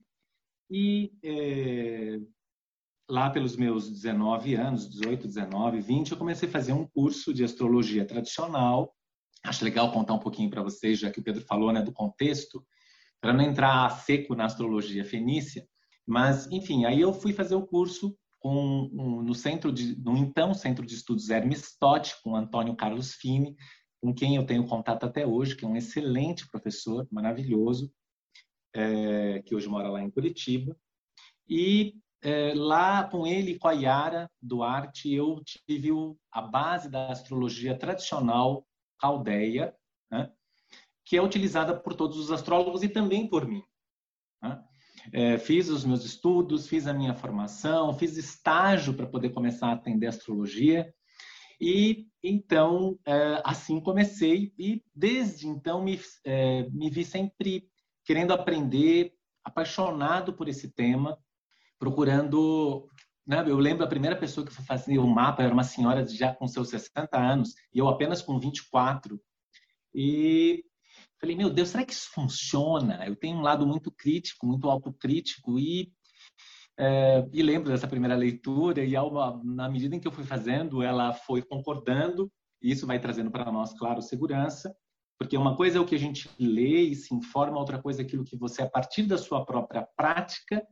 E 0.70 1.12
é, 1.24 2.18
lá 3.08 3.30
pelos 3.30 3.56
meus 3.56 3.88
19 3.88 4.54
anos, 4.54 4.90
18, 4.90 5.28
19, 5.28 5.80
20, 5.80 6.12
eu 6.12 6.18
comecei 6.18 6.48
a 6.48 6.52
fazer 6.52 6.72
um 6.72 6.86
curso 6.86 7.32
de 7.32 7.44
astrologia 7.44 8.04
tradicional. 8.04 8.95
Acho 9.46 9.64
legal 9.64 9.92
contar 9.92 10.14
um 10.14 10.18
pouquinho 10.18 10.50
para 10.50 10.62
vocês, 10.62 10.98
já 10.98 11.10
que 11.10 11.20
o 11.20 11.22
Pedro 11.22 11.42
falou 11.44 11.72
né, 11.72 11.82
do 11.82 11.92
contexto, 11.92 12.66
para 13.20 13.32
não 13.32 13.44
entrar 13.44 13.86
a 13.86 13.90
seco 13.90 14.34
na 14.34 14.44
astrologia 14.44 15.04
fenícia. 15.04 15.66
Mas, 16.06 16.50
enfim, 16.50 16.84
aí 16.84 17.00
eu 17.00 17.12
fui 17.12 17.32
fazer 17.32 17.54
o 17.54 17.66
curso 17.66 18.16
com, 18.38 18.90
um, 18.92 19.22
no 19.22 19.34
centro 19.34 19.72
de, 19.72 19.96
no 20.00 20.16
então 20.16 20.54
Centro 20.54 20.84
de 20.84 20.94
Estudos 20.94 21.30
Hermes 21.30 21.76
Totti, 21.78 22.14
com 22.22 22.36
Antônio 22.36 22.76
Carlos 22.76 23.14
Fini, 23.14 23.56
com 24.00 24.14
quem 24.14 24.36
eu 24.36 24.46
tenho 24.46 24.66
contato 24.66 25.04
até 25.04 25.26
hoje, 25.26 25.56
que 25.56 25.64
é 25.64 25.68
um 25.68 25.76
excelente 25.76 26.46
professor, 26.48 27.06
maravilhoso, 27.10 27.90
é, 28.74 29.42
que 29.42 29.54
hoje 29.54 29.68
mora 29.68 29.88
lá 29.88 30.02
em 30.02 30.10
Curitiba. 30.10 30.76
E 31.48 31.94
é, 32.22 32.52
lá 32.54 33.04
com 33.04 33.26
ele 33.26 33.52
e 33.52 33.58
com 33.58 33.68
a 33.68 33.72
Yara 33.72 34.30
Duarte, 34.40 35.12
eu 35.12 35.40
tive 35.44 35.90
a 36.30 36.42
base 36.42 36.90
da 36.90 37.08
astrologia 37.08 37.76
tradicional 37.76 38.66
caldeia, 38.98 39.74
né, 40.10 40.30
que 41.04 41.16
é 41.16 41.22
utilizada 41.22 41.78
por 41.78 41.94
todos 41.94 42.18
os 42.18 42.30
astrólogos 42.30 42.82
e 42.82 42.88
também 42.88 43.28
por 43.28 43.46
mim. 43.46 43.62
Né? 44.42 44.62
É, 45.12 45.38
fiz 45.38 45.68
os 45.68 45.84
meus 45.84 46.04
estudos, 46.04 46.66
fiz 46.66 46.86
a 46.86 46.94
minha 46.94 47.14
formação, 47.14 47.96
fiz 47.96 48.16
estágio 48.16 48.94
para 48.94 49.06
poder 49.06 49.30
começar 49.30 49.68
a 49.68 49.72
atender 49.72 50.06
astrologia. 50.06 50.92
E 51.60 52.06
então, 52.22 52.98
é, 53.06 53.40
assim 53.44 53.80
comecei, 53.80 54.52
e 54.58 54.82
desde 54.94 55.46
então 55.46 55.82
me, 55.82 56.00
é, 56.24 56.68
me 56.70 56.90
vi 56.90 57.04
sempre 57.04 57.68
querendo 58.04 58.32
aprender, 58.32 59.14
apaixonado 59.44 60.34
por 60.34 60.48
esse 60.48 60.72
tema, 60.72 61.18
procurando. 61.78 62.88
Né? 63.26 63.44
Eu 63.46 63.58
lembro 63.58 63.84
a 63.84 63.88
primeira 63.88 64.16
pessoa 64.16 64.46
que 64.46 64.52
foi 64.52 64.64
fazer 64.64 64.98
o 64.98 65.06
mapa 65.06 65.42
era 65.42 65.52
uma 65.52 65.64
senhora 65.64 66.06
já 66.06 66.32
com 66.32 66.46
seus 66.46 66.68
60 66.68 67.18
anos 67.18 67.54
e 67.74 67.78
eu 67.78 67.88
apenas 67.88 68.22
com 68.22 68.38
24. 68.38 69.20
E 69.94 70.64
falei, 71.20 71.34
meu 71.34 71.50
Deus, 71.50 71.70
será 71.70 71.84
que 71.84 71.92
isso 71.92 72.10
funciona? 72.12 73.04
Eu 73.06 73.16
tenho 73.16 73.38
um 73.38 73.42
lado 73.42 73.66
muito 73.66 73.90
crítico, 73.90 74.46
muito 74.46 74.68
autocrítico 74.70 75.58
e 75.58 75.92
é, 76.78 77.26
e 77.32 77.42
lembro 77.42 77.70
dessa 77.70 77.88
primeira 77.88 78.14
leitura 78.14 78.84
e 78.84 78.92
na 79.42 79.68
medida 79.68 79.96
em 79.96 80.00
que 80.00 80.06
eu 80.06 80.12
fui 80.12 80.24
fazendo, 80.24 80.82
ela 80.82 81.12
foi 81.12 81.40
concordando 81.40 82.30
e 82.62 82.70
isso 82.70 82.86
vai 82.86 83.00
trazendo 83.00 83.30
para 83.30 83.50
nós, 83.50 83.72
claro, 83.78 84.02
segurança, 84.02 84.76
porque 85.18 85.36
uma 85.38 85.56
coisa 85.56 85.78
é 85.78 85.80
o 85.80 85.86
que 85.86 85.94
a 85.94 85.98
gente 85.98 86.28
lê 86.38 86.82
e 86.82 86.94
se 86.94 87.14
informa, 87.14 87.58
outra 87.58 87.80
coisa 87.80 88.02
é 88.02 88.04
aquilo 88.04 88.24
que 88.24 88.36
você, 88.36 88.62
a 88.62 88.68
partir 88.68 89.04
da 89.04 89.16
sua 89.16 89.44
própria 89.44 89.88
prática, 89.96 90.62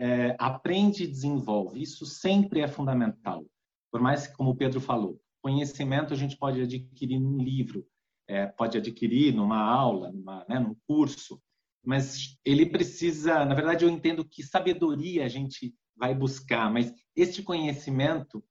é, 0.00 0.34
aprende 0.38 1.04
e 1.04 1.06
desenvolve. 1.06 1.80
Isso 1.80 2.06
sempre 2.06 2.60
é 2.60 2.66
fundamental. 2.66 3.44
Por 3.92 4.00
mais 4.00 4.26
que, 4.26 4.34
como 4.34 4.50
o 4.50 4.56
Pedro 4.56 4.80
falou, 4.80 5.20
conhecimento 5.42 6.14
a 6.14 6.16
gente 6.16 6.36
pode 6.36 6.62
adquirir 6.62 7.20
num 7.20 7.36
livro, 7.36 7.86
é, 8.26 8.46
pode 8.46 8.78
adquirir 8.78 9.34
numa 9.34 9.60
aula, 9.60 10.10
numa, 10.10 10.46
né, 10.48 10.58
num 10.58 10.74
curso, 10.86 11.40
mas 11.84 12.38
ele 12.44 12.66
precisa, 12.66 13.44
na 13.44 13.54
verdade, 13.54 13.84
eu 13.84 13.90
entendo 13.90 14.24
que 14.24 14.42
sabedoria 14.42 15.24
a 15.24 15.28
gente 15.28 15.74
vai 15.96 16.14
buscar, 16.14 16.72
mas 16.72 16.94
este 17.14 17.42
conhecimento, 17.42 18.42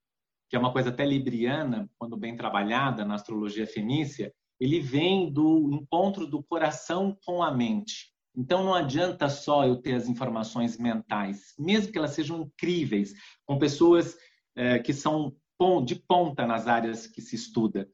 que 0.50 0.56
é 0.56 0.60
uma 0.60 0.74
coisa 0.74 0.90
até 0.90 1.06
libriana, 1.06 1.90
quando 1.98 2.18
bem 2.18 2.36
trabalhada 2.36 3.06
na 3.06 3.16
astrologia 3.16 3.66
fenícia, 3.66 4.34
ele 4.60 4.80
vem 4.80 5.32
do 5.32 5.70
encontro 5.72 6.28
do 6.28 6.44
coração 6.44 7.18
com 7.26 7.42
a 7.42 7.52
mente. 7.52 8.14
Então 8.40 8.64
não 8.64 8.74
adianta 8.74 9.28
só 9.28 9.66
eu 9.66 9.76
ter 9.76 9.96
as 9.96 10.08
informações 10.08 10.78
mentais, 10.78 11.54
mesmo 11.60 11.92
que 11.92 11.98
elas 11.98 12.12
sejam 12.12 12.44
incríveis, 12.44 13.14
com 13.46 13.60
pessoas 13.60 14.18
é, 14.56 14.80
que 14.80 14.94
são 14.94 15.36
de 15.84 15.96
ponta 15.96 16.48
nas 16.48 16.66
áreas 16.66 17.06
que 17.06 17.22
se 17.22 17.36
estuda. 17.36 17.86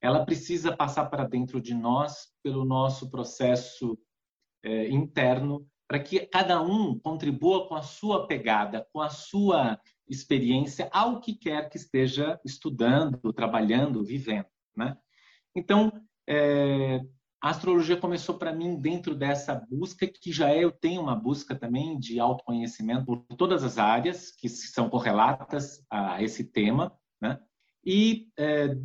Ela 0.00 0.24
precisa 0.24 0.74
passar 0.74 1.04
para 1.10 1.28
dentro 1.28 1.60
de 1.60 1.74
nós 1.74 2.28
pelo 2.42 2.64
nosso 2.64 3.10
processo 3.10 3.98
é, 4.64 4.88
interno, 4.88 5.68
para 5.86 6.00
que 6.00 6.20
cada 6.20 6.62
um 6.62 6.98
contribua 6.98 7.68
com 7.68 7.74
a 7.74 7.82
sua 7.82 8.26
pegada, 8.26 8.88
com 8.94 9.02
a 9.02 9.10
sua 9.10 9.78
experiência 10.08 10.88
ao 10.94 11.20
que 11.20 11.34
quer 11.34 11.68
que 11.68 11.76
esteja 11.76 12.40
estudando, 12.42 13.34
trabalhando, 13.34 14.02
vivendo. 14.02 14.46
Né? 14.74 14.96
Então, 15.54 15.92
é, 16.26 17.00
a 17.42 17.50
astrologia 17.50 17.96
começou 17.96 18.36
para 18.36 18.52
mim 18.52 18.76
dentro 18.76 19.14
dessa 19.14 19.54
busca 19.54 20.06
que 20.06 20.30
já 20.30 20.50
é, 20.50 20.62
eu 20.62 20.70
tenho 20.70 21.00
uma 21.00 21.16
busca 21.16 21.54
também 21.54 21.98
de 21.98 22.20
autoconhecimento 22.20 23.06
por 23.06 23.24
todas 23.36 23.64
as 23.64 23.78
áreas 23.78 24.30
que 24.30 24.48
são 24.48 24.90
correlatas 24.90 25.82
a 25.88 26.22
esse 26.22 26.44
tema, 26.44 26.92
né? 27.20 27.40
E 27.84 28.28
é, 28.38 28.76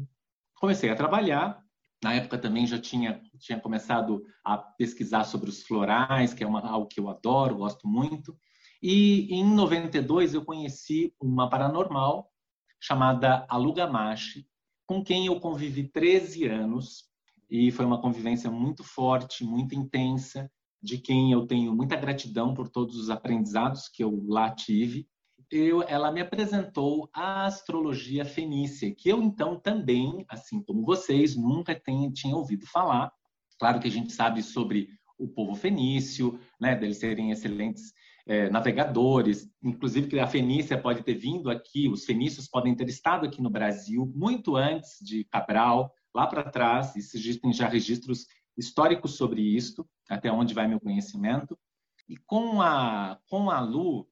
comecei 0.55 0.89
a 0.89 0.95
trabalhar. 0.95 1.61
Na 2.01 2.13
época 2.13 2.37
também 2.37 2.65
já 2.65 2.79
tinha 2.79 3.21
tinha 3.39 3.59
começado 3.59 4.23
a 4.43 4.57
pesquisar 4.57 5.25
sobre 5.25 5.49
os 5.49 5.63
florais, 5.63 6.33
que 6.33 6.43
é 6.43 6.47
uma, 6.47 6.61
algo 6.61 6.87
que 6.87 6.99
eu 6.99 7.09
adoro, 7.09 7.57
gosto 7.57 7.87
muito. 7.87 8.37
E 8.81 9.33
em 9.33 9.43
92 9.43 10.33
eu 10.33 10.45
conheci 10.45 11.13
uma 11.19 11.49
paranormal 11.49 12.31
chamada 12.79 13.45
Alugamashi, 13.49 14.47
com 14.85 15.03
quem 15.03 15.25
eu 15.25 15.39
convivi 15.41 15.89
13 15.89 16.45
anos 16.45 17.14
e 17.49 17.71
foi 17.71 17.85
uma 17.85 18.01
convivência 18.01 18.49
muito 18.49 18.83
forte, 18.83 19.43
muito 19.43 19.75
intensa, 19.75 20.49
de 20.81 20.97
quem 20.97 21.31
eu 21.31 21.47
tenho 21.47 21.75
muita 21.75 21.95
gratidão 21.95 22.53
por 22.53 22.69
todos 22.69 22.95
os 22.95 23.09
aprendizados 23.09 23.87
que 23.87 24.03
eu 24.03 24.23
lá 24.27 24.53
tive. 24.53 25.07
Eu, 25.51 25.83
ela 25.83 26.11
me 26.11 26.21
apresentou 26.21 27.09
a 27.13 27.45
astrologia 27.45 28.25
fenícia, 28.25 28.93
que 28.93 29.09
eu 29.09 29.21
então 29.21 29.59
também, 29.59 30.25
assim 30.29 30.61
como 30.63 30.85
vocês, 30.85 31.35
nunca 31.35 31.73
tenho, 31.75 32.11
tinha 32.11 32.35
ouvido 32.35 32.65
falar. 32.67 33.11
Claro 33.59 33.79
que 33.79 33.87
a 33.87 33.91
gente 33.91 34.11
sabe 34.11 34.43
sobre 34.43 34.89
o 35.17 35.27
povo 35.27 35.55
fenício, 35.55 36.39
né, 36.59 36.75
deles 36.75 36.97
serem 36.97 37.31
excelentes 37.31 37.93
é, 38.27 38.49
navegadores, 38.49 39.47
inclusive 39.63 40.07
que 40.07 40.19
a 40.19 40.27
Fenícia 40.27 40.77
pode 40.77 41.03
ter 41.03 41.13
vindo 41.13 41.49
aqui, 41.49 41.87
os 41.87 42.05
fenícios 42.05 42.47
podem 42.47 42.75
ter 42.75 42.89
estado 42.89 43.25
aqui 43.25 43.41
no 43.41 43.49
Brasil 43.49 44.11
muito 44.15 44.55
antes 44.55 44.97
de 44.99 45.23
Cabral, 45.25 45.93
lá 46.15 46.25
para 46.25 46.49
trás, 46.49 46.95
existem 46.95 47.51
já 47.51 47.67
registros 47.67 48.25
históricos 48.57 49.17
sobre 49.17 49.41
isto, 49.41 49.85
até 50.09 50.31
onde 50.31 50.53
vai 50.53 50.65
meu 50.65 50.79
conhecimento. 50.79 51.59
E 52.07 52.15
com 52.15 52.61
a, 52.61 53.19
com 53.29 53.49
a 53.49 53.59
Lu, 53.59 54.07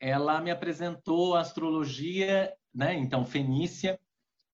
ela 0.00 0.40
me 0.40 0.50
apresentou 0.50 1.36
a 1.36 1.40
astrologia, 1.40 2.52
né? 2.74 2.94
então, 2.98 3.24
fenícia, 3.24 4.00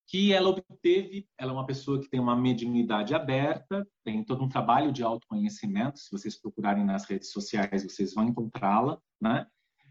que 0.07 0.35
ela 0.35 0.51
obteve, 0.51 1.27
ela 1.39 1.53
é 1.53 1.55
uma 1.55 1.65
pessoa 1.65 1.99
que 1.99 2.11
tem 2.11 2.21
uma 2.21 2.37
mediunidade 2.37 3.15
aberta, 3.15 3.89
tem 4.05 4.23
todo 4.23 4.45
um 4.45 4.49
trabalho 4.49 4.93
de 4.93 5.03
autoconhecimento, 5.03 5.99
se 5.99 6.11
vocês 6.13 6.39
procurarem 6.39 6.85
nas 6.85 7.07
redes 7.07 7.31
sociais, 7.31 7.83
vocês 7.83 8.13
vão 8.13 8.25
encontrá-la, 8.25 9.01
né? 9.19 9.47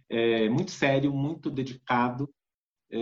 É 0.07 0.47
muito 0.47 0.69
sério, 0.69 1.12
muito 1.12 1.50
dedicado. 1.50 2.31
É, 2.91 2.97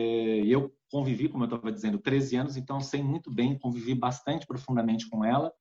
eu 0.46 0.74
convivi, 0.92 1.30
como 1.30 1.46
eu 1.46 1.46
estava 1.46 1.72
dizendo, 1.72 1.98
13 1.98 2.36
anos, 2.36 2.58
então 2.58 2.80
sei 2.82 3.02
muito 3.02 3.32
bem, 3.32 3.58
convivi 3.58 3.96
bastante 3.96 4.46
profundamente 4.46 5.10
com 5.10 5.24
ela. 5.24 5.52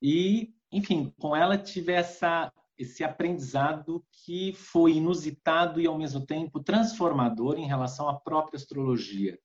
E, 0.00 0.52
enfim, 0.70 1.12
com 1.18 1.34
ela 1.34 1.56
tive 1.56 1.92
essa, 1.92 2.52
esse 2.76 3.02
aprendizado 3.02 4.04
que 4.24 4.52
foi 4.52 4.92
inusitado 4.92 5.80
e, 5.80 5.86
ao 5.86 5.98
mesmo 5.98 6.24
tempo, 6.24 6.62
transformador 6.62 7.58
em 7.58 7.66
relação 7.66 8.08
à 8.08 8.14
própria 8.20 8.56
astrologia. 8.56 9.38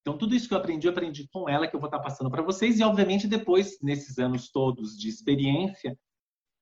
Então, 0.00 0.18
tudo 0.18 0.34
isso 0.34 0.48
que 0.48 0.54
eu 0.54 0.58
aprendi, 0.58 0.86
eu 0.86 0.92
aprendi 0.92 1.26
com 1.28 1.48
ela, 1.48 1.66
que 1.66 1.74
eu 1.74 1.80
vou 1.80 1.88
estar 1.88 2.00
passando 2.00 2.30
para 2.30 2.42
vocês. 2.42 2.78
E, 2.78 2.82
obviamente, 2.82 3.26
depois, 3.26 3.78
nesses 3.80 4.18
anos 4.18 4.50
todos 4.50 4.96
de 4.96 5.08
experiência, 5.08 5.98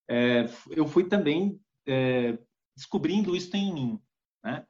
é, 0.09 0.47
eu 0.71 0.87
fui 0.87 1.09
também 1.09 1.61
é, 1.87 2.39
descobrindo 2.77 3.35
isso 3.35 3.55
em 3.57 3.73
mim. 3.73 4.01
Né? 4.43 4.65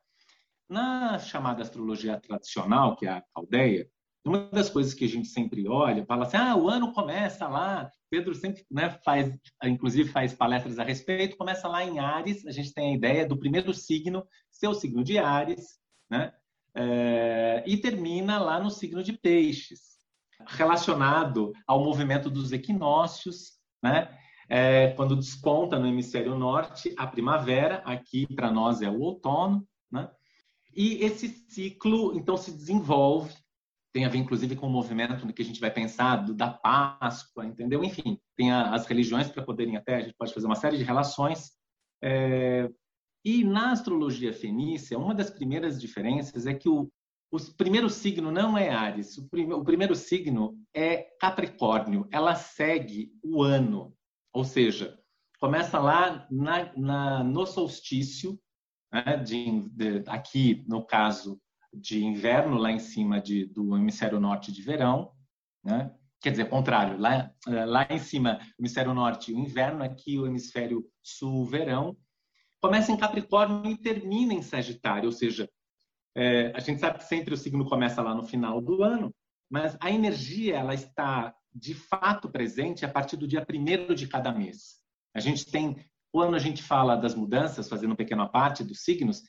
Na 0.75 1.21
chamada 1.21 1.63
astrologia 1.63 2.21
tradicional, 2.21 2.97
que 2.97 3.07
é 3.07 3.11
a 3.11 3.23
caldeia, 3.33 3.89
uma 4.27 4.49
das 4.51 4.69
coisas 4.69 4.93
que 4.93 5.05
a 5.05 5.09
gente 5.09 5.29
sempre 5.29 5.69
olha, 5.69 6.05
fala 6.05 6.25
assim, 6.25 6.37
ah, 6.37 6.57
o 6.57 6.69
ano 6.69 6.93
começa 6.93 7.47
lá, 7.47 7.89
Pedro 8.11 8.35
sempre 8.35 8.67
né, 8.69 8.91
faz, 9.05 9.33
inclusive 9.63 10.09
faz 10.09 10.35
palestras 10.35 10.81
a 10.81 10.83
respeito, 10.83 11.37
começa 11.37 11.69
lá 11.69 11.85
em 11.85 12.01
Ares, 12.01 12.45
a 12.45 12.51
gente 12.51 12.75
tem 12.75 12.91
a 12.91 12.97
ideia 12.97 13.25
do 13.25 13.39
primeiro 13.39 13.73
signo, 13.73 14.27
seu 14.51 14.75
signo 14.75 15.05
de 15.05 15.17
Ares, 15.17 15.79
né? 16.11 16.33
É, 16.75 17.63
e 17.65 17.77
termina 17.77 18.41
lá 18.41 18.59
no 18.59 18.69
signo 18.69 19.01
de 19.01 19.13
Peixes, 19.13 20.01
relacionado 20.45 21.53
ao 21.69 21.85
movimento 21.85 22.29
dos 22.29 22.51
equinócios, 22.51 23.53
né? 23.81 24.19
É, 24.49 24.89
quando 24.97 25.15
desponta 25.15 25.79
no 25.79 25.87
hemisfério 25.87 26.35
norte 26.35 26.93
a 26.99 27.07
primavera, 27.07 27.77
aqui 27.85 28.27
para 28.35 28.51
nós 28.51 28.83
é 28.83 28.91
o 28.91 28.99
outono? 28.99 29.65
E 30.77 31.05
esse 31.05 31.29
ciclo, 31.49 32.17
então, 32.17 32.37
se 32.37 32.51
desenvolve, 32.53 33.33
tem 33.93 34.05
a 34.05 34.09
ver, 34.09 34.19
inclusive, 34.19 34.57
com 34.57 34.67
o 34.67 34.71
movimento 34.71 35.33
que 35.33 35.43
a 35.43 35.45
gente 35.45 35.61
vai 35.61 35.71
pensar 35.71 36.17
do, 36.17 36.35
da 36.35 36.51
Páscoa, 36.51 37.47
entendeu? 37.47 37.85
Enfim, 37.85 38.19
tem 38.37 38.51
a, 38.51 38.75
as 38.75 38.87
religiões 38.87 39.29
para 39.29 39.45
poderem 39.45 39.77
até, 39.77 39.97
a 39.97 40.01
gente 40.01 40.17
pode 40.19 40.35
fazer 40.35 40.47
uma 40.47 40.57
série 40.57 40.77
de 40.77 40.83
relações. 40.83 41.53
É, 42.03 42.69
e 43.25 43.45
na 43.45 43.71
astrologia 43.71 44.33
fenícia, 44.33 44.99
uma 44.99 45.15
das 45.15 45.31
primeiras 45.31 45.81
diferenças 45.81 46.45
é 46.47 46.53
que 46.53 46.69
o, 46.69 46.91
o 47.31 47.39
primeiro 47.57 47.89
signo 47.89 48.31
não 48.31 48.59
é 48.59 48.69
Ares, 48.69 49.17
o, 49.17 49.29
prim, 49.29 49.53
o 49.53 49.65
primeiro 49.65 49.95
signo 49.95 50.59
é 50.75 51.09
Capricórnio, 51.21 52.07
ela 52.13 52.35
segue 52.35 53.13
o 53.23 53.43
ano, 53.43 53.97
ou 54.33 54.45
seja, 54.45 54.99
começa 55.41 55.79
lá 55.79 56.27
na, 56.31 56.73
na, 56.77 57.25
no 57.25 57.47
solstício, 57.47 58.39
né, 58.95 59.17
de, 59.17 59.69
de, 59.71 60.05
aqui 60.07 60.65
no 60.69 60.87
caso 60.87 61.41
de 61.73 62.05
inverno, 62.05 62.57
lá 62.57 62.71
em 62.71 62.79
cima 62.79 63.21
de, 63.21 63.45
do 63.47 63.77
hemisfério 63.77 64.21
norte 64.21 64.53
de 64.53 64.63
verão, 64.63 65.11
né? 65.65 65.93
quer 66.21 66.31
dizer, 66.31 66.49
contrário, 66.49 66.97
lá, 66.97 67.29
lá 67.45 67.89
em 67.91 67.99
cima, 67.99 68.39
hemisfério 68.57 68.95
norte, 68.95 69.33
o 69.33 69.39
inverno, 69.39 69.83
aqui 69.83 70.17
o 70.17 70.27
hemisfério 70.27 70.89
sul, 71.03 71.45
verão, 71.45 71.97
começa 72.61 72.93
em 72.93 72.97
Capricórnio 72.97 73.69
e 73.73 73.77
termina 73.77 74.33
em 74.33 74.43
Sagitário, 74.43 75.07
ou 75.07 75.13
seja, 75.13 75.51
é, 76.17 76.53
a 76.55 76.61
gente 76.61 76.79
sabe 76.79 76.99
que 76.99 77.05
sempre 77.05 77.35
o 77.35 77.37
signo 77.37 77.69
começa 77.69 78.01
lá 78.01 78.15
no 78.15 78.23
final 78.23 78.61
do 78.61 78.85
ano, 78.85 79.13
mas 79.51 79.77
a 79.81 79.91
energia 79.91 80.57
ela 80.57 80.73
está 80.73 81.35
de 81.53 81.75
fato 81.75 82.31
presente 82.31 82.85
a 82.85 82.89
partir 82.89 83.17
do 83.17 83.27
dia 83.27 83.45
primeiro 83.45 83.93
de 83.93 84.07
cada 84.07 84.33
mês. 84.33 84.81
A 85.13 85.19
gente 85.19 85.51
tem 85.51 85.85
quando 86.15 86.37
a 86.37 86.39
gente 86.39 86.63
fala 86.63 86.95
das 86.95 87.13
mudanças, 87.13 87.69
fazendo 87.69 87.95
um 87.95 87.97
pequeno 87.97 88.31
parte 88.31 88.63
dos 88.63 88.85
signos, 88.85 89.25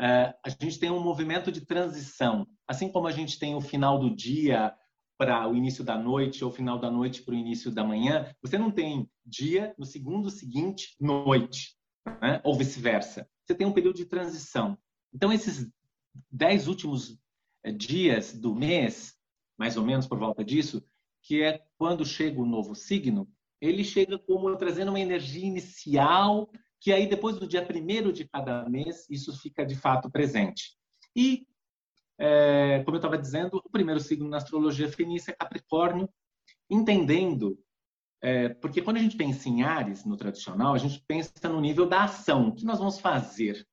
é, 0.00 0.34
a 0.42 0.48
gente 0.48 0.78
tem 0.78 0.90
um 0.90 0.98
movimento 0.98 1.52
de 1.52 1.60
transição. 1.66 2.48
Assim 2.66 2.90
como 2.90 3.06
a 3.06 3.12
gente 3.12 3.38
tem 3.38 3.54
o 3.54 3.60
final 3.60 3.98
do 3.98 4.08
dia 4.16 4.74
para 5.18 5.46
o 5.46 5.54
início 5.54 5.84
da 5.84 5.98
noite 5.98 6.42
ou 6.42 6.48
o 6.48 6.54
final 6.54 6.78
da 6.78 6.90
noite 6.90 7.22
para 7.22 7.34
o 7.34 7.36
início 7.36 7.70
da 7.70 7.84
manhã, 7.84 8.34
você 8.40 8.56
não 8.56 8.70
tem 8.70 9.06
dia 9.26 9.74
no 9.76 9.84
segundo 9.84 10.30
seguinte, 10.30 10.96
noite, 10.98 11.76
né? 12.22 12.40
ou 12.44 12.56
vice-versa. 12.56 13.28
Você 13.44 13.54
tem 13.54 13.66
um 13.66 13.72
período 13.74 13.96
de 13.96 14.06
transição. 14.06 14.78
Então, 15.12 15.30
esses 15.30 15.70
dez 16.30 16.66
últimos 16.66 17.20
é, 17.62 17.70
dias 17.70 18.32
do 18.32 18.54
mês, 18.54 19.14
mais 19.58 19.76
ou 19.76 19.84
menos 19.84 20.06
por 20.06 20.18
volta 20.18 20.42
disso, 20.42 20.82
que 21.22 21.42
é 21.42 21.62
quando 21.76 22.06
chega 22.06 22.40
o 22.40 22.46
novo 22.46 22.74
signo, 22.74 23.30
ele 23.62 23.84
chega 23.84 24.18
como 24.18 24.54
trazendo 24.56 24.88
uma 24.88 24.98
energia 24.98 25.46
inicial, 25.46 26.50
que 26.80 26.92
aí 26.92 27.06
depois 27.06 27.38
do 27.38 27.46
dia 27.46 27.64
primeiro 27.64 28.12
de 28.12 28.26
cada 28.28 28.68
mês, 28.68 29.06
isso 29.08 29.40
fica 29.40 29.64
de 29.64 29.76
fato 29.76 30.10
presente. 30.10 30.76
E, 31.14 31.46
é, 32.18 32.82
como 32.84 32.96
eu 32.96 32.98
estava 32.98 33.16
dizendo, 33.16 33.62
o 33.64 33.70
primeiro 33.70 34.00
signo 34.00 34.28
na 34.28 34.38
astrologia 34.38 34.88
fenícia 34.88 35.30
é 35.30 35.36
Capricórnio, 35.36 36.08
entendendo, 36.68 37.56
é, 38.20 38.48
porque 38.48 38.82
quando 38.82 38.96
a 38.96 39.00
gente 39.00 39.16
pensa 39.16 39.48
em 39.48 39.62
Ares, 39.62 40.04
no 40.04 40.16
tradicional, 40.16 40.74
a 40.74 40.78
gente 40.78 41.00
pensa 41.06 41.48
no 41.48 41.60
nível 41.60 41.86
da 41.86 42.02
ação, 42.02 42.48
o 42.48 42.54
que 42.56 42.64
nós 42.64 42.80
vamos 42.80 42.98
fazer. 42.98 43.64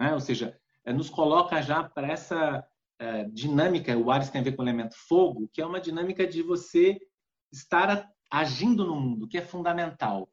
Né? 0.00 0.14
Ou 0.14 0.20
seja, 0.20 0.58
é, 0.86 0.92
nos 0.92 1.10
coloca 1.10 1.60
já 1.60 1.84
para 1.84 2.10
essa 2.10 2.66
é, 2.98 3.24
dinâmica, 3.24 3.94
o 3.94 4.10
Ares 4.10 4.30
tem 4.30 4.40
a 4.40 4.44
ver 4.44 4.52
com 4.52 4.62
o 4.62 4.64
elemento 4.64 4.94
fogo, 5.06 5.50
que 5.52 5.60
é 5.60 5.66
uma 5.66 5.80
dinâmica 5.80 6.26
de 6.26 6.42
você 6.42 6.98
estar 7.52 8.10
agindo 8.30 8.84
no 8.84 9.00
mundo, 9.00 9.28
que 9.28 9.38
é 9.38 9.42
fundamental. 9.42 10.30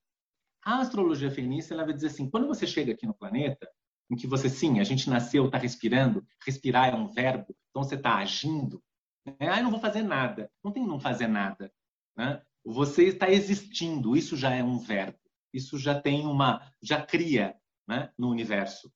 A 0.64 0.80
astrologia 0.80 1.32
fenícia 1.32 1.74
ela 1.74 1.86
vai 1.86 1.94
dizer 1.94 2.08
assim: 2.08 2.30
quando 2.30 2.48
você 2.48 2.66
chega 2.66 2.94
aqui 2.94 3.06
no 3.06 3.14
planeta, 3.14 3.70
em 4.10 4.16
que 4.16 4.28
você, 4.28 4.50
sim, 4.50 4.80
a 4.80 4.84
gente 4.84 5.10
nasceu, 5.10 5.46
está 5.46 5.58
respirando, 5.58 6.26
respirar 6.46 6.90
é 6.90 6.96
um 6.96 7.08
verbo, 7.08 7.56
então 7.70 7.84
você 7.84 7.96
está 7.96 8.18
agindo, 8.18 8.82
né? 9.26 9.36
ah, 9.50 9.58
eu 9.58 9.64
não 9.64 9.72
vou 9.72 9.80
fazer 9.80 10.04
nada. 10.04 10.52
Não 10.64 10.72
tem 10.72 10.86
não 10.86 11.00
fazer 11.00 11.28
nada. 11.28 11.72
Né? 12.16 12.42
Você 12.64 13.06
está 13.06 13.30
existindo, 13.30 14.16
isso 14.16 14.38
já 14.38 14.54
é 14.54 14.64
um 14.64 14.78
verbo. 14.78 15.18
Isso 15.54 15.78
já 15.78 16.00
tem 16.00 16.26
uma, 16.26 16.62
já 16.82 17.02
cria 17.02 17.56
né, 17.88 18.12
no 18.18 18.30
universo. 18.30 18.92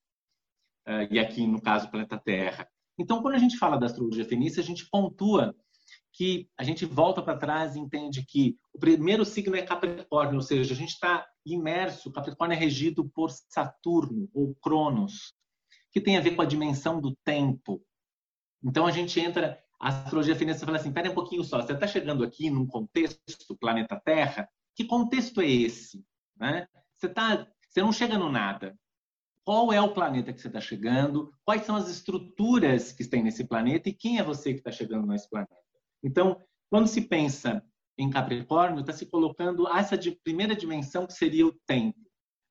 Uh, 0.87 1.07
e 1.11 1.19
aqui, 1.19 1.45
no 1.47 1.61
caso, 1.61 1.87
o 1.87 1.91
planeta 1.91 2.17
Terra. 2.17 2.67
Então, 2.97 3.21
quando 3.21 3.35
a 3.35 3.39
gente 3.39 3.57
fala 3.57 3.77
da 3.77 3.85
astrologia 3.85 4.25
fenícia, 4.25 4.61
a 4.61 4.65
gente 4.65 4.89
pontua 4.89 5.55
que 6.11 6.49
a 6.57 6.63
gente 6.63 6.85
volta 6.85 7.21
para 7.21 7.37
trás 7.37 7.75
e 7.75 7.79
entende 7.79 8.25
que 8.25 8.57
o 8.73 8.79
primeiro 8.79 9.23
signo 9.23 9.55
é 9.55 9.61
Capricórnio, 9.61 10.35
ou 10.35 10.41
seja, 10.41 10.73
a 10.73 10.77
gente 10.77 10.89
está 10.93 11.27
imerso, 11.45 12.11
Capricórnio 12.11 12.55
é 12.55 12.59
regido 12.59 13.09
por 13.09 13.29
Saturno 13.31 14.29
ou 14.33 14.55
Cronos, 14.55 15.33
que 15.91 16.01
tem 16.01 16.17
a 16.17 16.21
ver 16.21 16.35
com 16.35 16.41
a 16.41 16.45
dimensão 16.45 16.99
do 16.99 17.15
tempo. 17.23 17.81
Então 18.63 18.85
a 18.85 18.91
gente 18.91 19.19
entra, 19.19 19.61
a 19.79 19.89
astrologia 19.89 20.35
fenícia 20.35 20.65
fala 20.65 20.77
assim, 20.77 20.91
pera 20.91 21.11
um 21.11 21.15
pouquinho 21.15 21.43
só, 21.43 21.61
você 21.61 21.73
está 21.73 21.87
chegando 21.87 22.23
aqui 22.23 22.49
num 22.49 22.67
contexto, 22.67 23.57
planeta 23.59 23.99
Terra, 24.03 24.49
que 24.75 24.85
contexto 24.85 25.41
é 25.41 25.47
esse? 25.49 26.03
Né? 26.37 26.67
Você, 26.95 27.09
tá, 27.09 27.47
você 27.69 27.81
não 27.81 27.91
chega 27.91 28.17
no 28.17 28.31
nada. 28.31 28.77
Qual 29.43 29.73
é 29.73 29.81
o 29.81 29.93
planeta 29.93 30.31
que 30.31 30.39
você 30.39 30.47
está 30.47 30.61
chegando? 30.61 31.33
Quais 31.43 31.65
são 31.65 31.75
as 31.75 31.89
estruturas 31.89 32.91
que 32.91 33.07
tem 33.07 33.23
nesse 33.23 33.47
planeta? 33.47 33.89
E 33.89 33.93
quem 33.93 34.19
é 34.19 34.23
você 34.23 34.53
que 34.53 34.59
está 34.59 34.71
chegando 34.71 35.07
nesse 35.07 35.29
planeta? 35.29 35.55
Então, 36.03 36.41
quando 36.69 36.87
se 36.87 37.01
pensa 37.01 37.63
em 37.97 38.09
Capricórnio, 38.09 38.79
está 38.79 38.93
se 38.93 39.05
colocando 39.05 39.67
essa 39.67 39.99
primeira 40.23 40.55
dimensão 40.55 41.05
que 41.05 41.13
seria 41.13 41.45
o 41.45 41.53
tempo, 41.67 41.99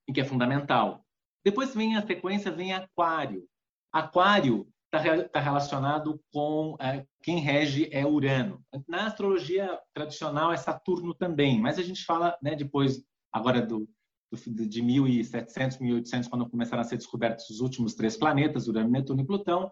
em 0.08 0.12
que 0.12 0.20
é 0.20 0.24
fundamental. 0.24 1.04
Depois 1.44 1.74
vem 1.74 1.96
a 1.96 2.06
sequência, 2.06 2.50
vem 2.50 2.74
Aquário. 2.74 3.48
Aquário 3.92 4.68
está 4.92 5.28
tá 5.28 5.40
relacionado 5.40 6.20
com 6.32 6.76
é, 6.80 7.06
quem 7.22 7.38
rege 7.38 7.88
é 7.92 8.04
Urano. 8.04 8.62
Na 8.86 9.06
astrologia 9.06 9.78
tradicional 9.94 10.52
é 10.52 10.56
Saturno 10.56 11.14
também, 11.14 11.60
mas 11.60 11.78
a 11.78 11.82
gente 11.82 12.04
fala 12.04 12.36
né, 12.42 12.54
depois, 12.54 13.02
agora 13.32 13.62
do, 13.62 13.88
do, 14.30 14.66
de 14.66 14.82
1700, 14.82 15.78
1800, 15.78 16.28
quando 16.28 16.48
começaram 16.48 16.80
a 16.80 16.84
ser 16.84 16.96
descobertos 16.96 17.48
os 17.50 17.60
últimos 17.60 17.94
três 17.94 18.16
planetas, 18.16 18.68
Urano, 18.68 18.90
Netuno 18.90 19.20
e 19.20 19.26
Plutão, 19.26 19.70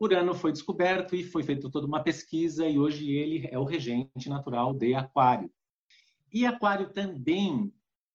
Urano 0.00 0.32
foi 0.32 0.52
descoberto 0.52 1.16
e 1.16 1.24
foi 1.24 1.42
feita 1.42 1.70
toda 1.70 1.86
uma 1.86 2.02
pesquisa 2.02 2.66
e 2.68 2.78
hoje 2.78 3.10
ele 3.10 3.48
é 3.50 3.58
o 3.58 3.64
regente 3.64 4.28
natural 4.28 4.72
de 4.72 4.94
Aquário. 4.94 5.50
E 6.32 6.46
Aquário 6.46 6.92
também 6.92 7.72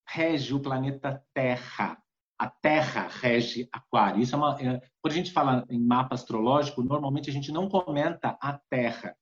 rege 0.08 0.54
o 0.54 0.62
planeta 0.62 1.22
Terra. 1.34 1.98
A 2.38 2.50
Terra 2.50 3.08
rege 3.10 3.68
Aquário. 3.72 4.22
Isso 4.22 4.34
é 4.34 4.38
uma, 4.38 4.62
é, 4.62 4.82
quando 5.02 5.14
a 5.14 5.16
gente 5.16 5.32
fala 5.32 5.66
em 5.70 5.80
mapa 5.80 6.16
astrológico, 6.16 6.84
normalmente 6.84 7.30
a 7.30 7.34
gente 7.34 7.52
não 7.52 7.68
comenta 7.68 8.38
a 8.42 8.58
Terra. 8.70 9.16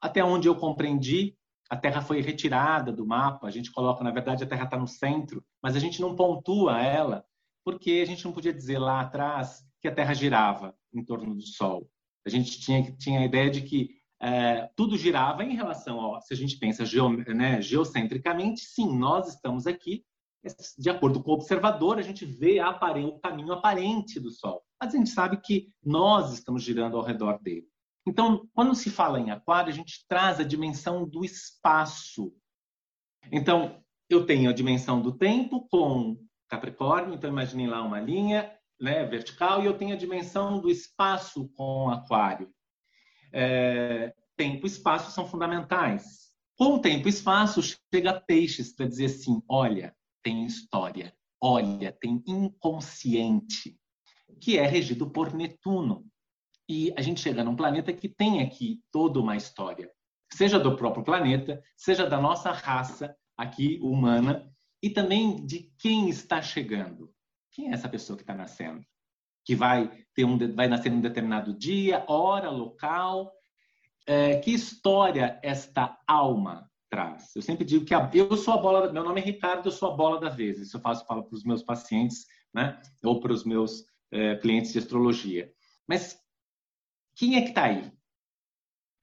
Até 0.00 0.22
onde 0.22 0.48
eu 0.48 0.56
compreendi, 0.56 1.36
a 1.70 1.76
Terra 1.76 2.02
foi 2.02 2.20
retirada 2.20 2.92
do 2.92 3.06
mapa. 3.06 3.46
A 3.46 3.50
gente 3.50 3.72
coloca, 3.72 4.04
na 4.04 4.10
verdade, 4.10 4.44
a 4.44 4.46
Terra 4.46 4.64
está 4.64 4.76
no 4.76 4.86
centro, 4.86 5.42
mas 5.62 5.76
a 5.76 5.78
gente 5.78 6.00
não 6.00 6.14
pontua 6.14 6.82
ela 6.82 7.24
porque 7.64 8.00
a 8.02 8.04
gente 8.04 8.24
não 8.24 8.32
podia 8.32 8.52
dizer 8.52 8.78
lá 8.78 9.00
atrás 9.00 9.64
que 9.80 9.88
a 9.88 9.94
Terra 9.94 10.14
girava 10.14 10.76
em 10.92 11.04
torno 11.04 11.34
do 11.34 11.42
Sol. 11.42 11.88
A 12.26 12.30
gente 12.30 12.60
tinha, 12.60 12.92
tinha 12.96 13.20
a 13.20 13.24
ideia 13.24 13.50
de 13.50 13.62
que 13.62 13.90
é, 14.20 14.70
tudo 14.76 14.96
girava 14.96 15.42
em 15.42 15.54
relação 15.54 16.00
ao. 16.00 16.20
Se 16.20 16.32
a 16.32 16.36
gente 16.36 16.56
pensa 16.58 16.84
geo, 16.84 17.08
né, 17.34 17.60
geocentricamente, 17.60 18.60
sim, 18.60 18.96
nós 18.96 19.28
estamos 19.28 19.66
aqui, 19.66 20.04
de 20.78 20.90
acordo 20.90 21.22
com 21.22 21.30
o 21.30 21.34
observador, 21.34 21.98
a 21.98 22.02
gente 22.02 22.24
vê 22.24 22.60
a 22.60 22.70
o 22.70 23.18
caminho 23.18 23.52
aparente 23.52 24.20
do 24.20 24.30
Sol. 24.30 24.62
Mas 24.80 24.94
a 24.94 24.96
gente 24.96 25.10
sabe 25.10 25.36
que 25.38 25.68
nós 25.82 26.32
estamos 26.32 26.62
girando 26.62 26.96
ao 26.96 27.04
redor 27.04 27.40
dele. 27.40 27.66
Então, 28.06 28.48
quando 28.52 28.74
se 28.74 28.90
fala 28.90 29.20
em 29.20 29.30
Aquário, 29.30 29.72
a 29.72 29.74
gente 29.74 30.04
traz 30.08 30.40
a 30.40 30.44
dimensão 30.44 31.08
do 31.08 31.24
espaço. 31.24 32.32
Então, 33.30 33.80
eu 34.10 34.26
tenho 34.26 34.50
a 34.50 34.52
dimensão 34.52 35.00
do 35.00 35.12
tempo 35.12 35.66
com 35.68 36.16
Capricórnio, 36.48 37.14
então 37.14 37.30
imaginem 37.30 37.66
lá 37.66 37.82
uma 37.82 38.00
linha, 38.00 38.52
né, 38.82 39.04
vertical 39.04 39.62
e 39.62 39.66
eu 39.66 39.78
tenho 39.78 39.94
a 39.94 39.98
dimensão 39.98 40.60
do 40.60 40.68
espaço 40.68 41.48
com 41.54 41.88
aquário. 41.88 42.52
É, 43.32 44.12
tempo 44.36 44.66
e 44.66 44.68
espaço 44.68 45.12
são 45.12 45.26
fundamentais. 45.26 46.32
Com 46.58 46.80
tempo 46.80 47.06
e 47.06 47.10
espaço, 47.10 47.62
chega 47.62 48.20
peixes 48.20 48.74
para 48.74 48.88
dizer 48.88 49.06
assim: 49.06 49.40
olha, 49.48 49.94
tem 50.22 50.44
história, 50.44 51.14
olha, 51.40 51.92
tem 51.92 52.22
inconsciente, 52.26 53.78
que 54.40 54.58
é 54.58 54.66
regido 54.66 55.08
por 55.08 55.32
Netuno. 55.32 56.04
E 56.68 56.92
a 56.96 57.00
gente 57.00 57.20
chega 57.20 57.44
num 57.44 57.56
planeta 57.56 57.92
que 57.92 58.08
tem 58.08 58.42
aqui 58.42 58.80
toda 58.90 59.20
uma 59.20 59.36
história, 59.36 59.90
seja 60.32 60.58
do 60.58 60.76
próprio 60.76 61.04
planeta, 61.04 61.62
seja 61.76 62.08
da 62.08 62.20
nossa 62.20 62.50
raça 62.50 63.16
aqui 63.36 63.78
humana, 63.80 64.52
e 64.82 64.90
também 64.90 65.46
de 65.46 65.72
quem 65.78 66.08
está 66.08 66.42
chegando. 66.42 67.12
Quem 67.52 67.70
é 67.70 67.74
essa 67.74 67.88
pessoa 67.88 68.16
que 68.16 68.22
está 68.22 68.34
nascendo? 68.34 68.84
Que 69.44 69.54
vai 69.54 69.90
ter 70.14 70.24
um, 70.24 70.38
vai 70.54 70.68
nascer 70.68 70.90
num 70.90 71.00
determinado 71.00 71.56
dia, 71.56 72.04
hora, 72.08 72.50
local. 72.50 73.32
É, 74.06 74.38
que 74.38 74.52
história 74.52 75.38
esta 75.42 75.98
alma 76.06 76.70
traz? 76.90 77.34
Eu 77.36 77.42
sempre 77.42 77.64
digo 77.64 77.84
que 77.84 77.94
a, 77.94 78.10
eu 78.14 78.36
sou 78.36 78.54
a 78.54 78.58
bola. 78.58 78.92
Meu 78.92 79.04
nome 79.04 79.20
é 79.20 79.24
Ricardo, 79.24 79.66
eu 79.66 79.72
sou 79.72 79.92
a 79.92 79.96
bola 79.96 80.18
da 80.18 80.28
vez. 80.28 80.58
Isso 80.58 80.76
eu 80.76 80.80
faço 80.80 81.06
falo 81.06 81.24
para 81.24 81.36
os 81.36 81.44
meus 81.44 81.62
pacientes, 81.62 82.26
né? 82.54 82.80
Ou 83.04 83.20
para 83.20 83.32
os 83.32 83.44
meus 83.44 83.84
é, 84.10 84.36
clientes 84.36 84.72
de 84.72 84.78
astrologia. 84.78 85.52
Mas 85.86 86.18
quem 87.14 87.36
é 87.36 87.42
que 87.42 87.48
está 87.48 87.64
aí? 87.64 87.92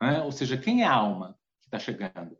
Né? 0.01 0.21
Ou 0.23 0.31
seja, 0.31 0.57
quem 0.57 0.81
é 0.81 0.85
a 0.85 0.93
alma 0.93 1.37
que 1.61 1.67
está 1.67 1.77
chegando? 1.77 2.37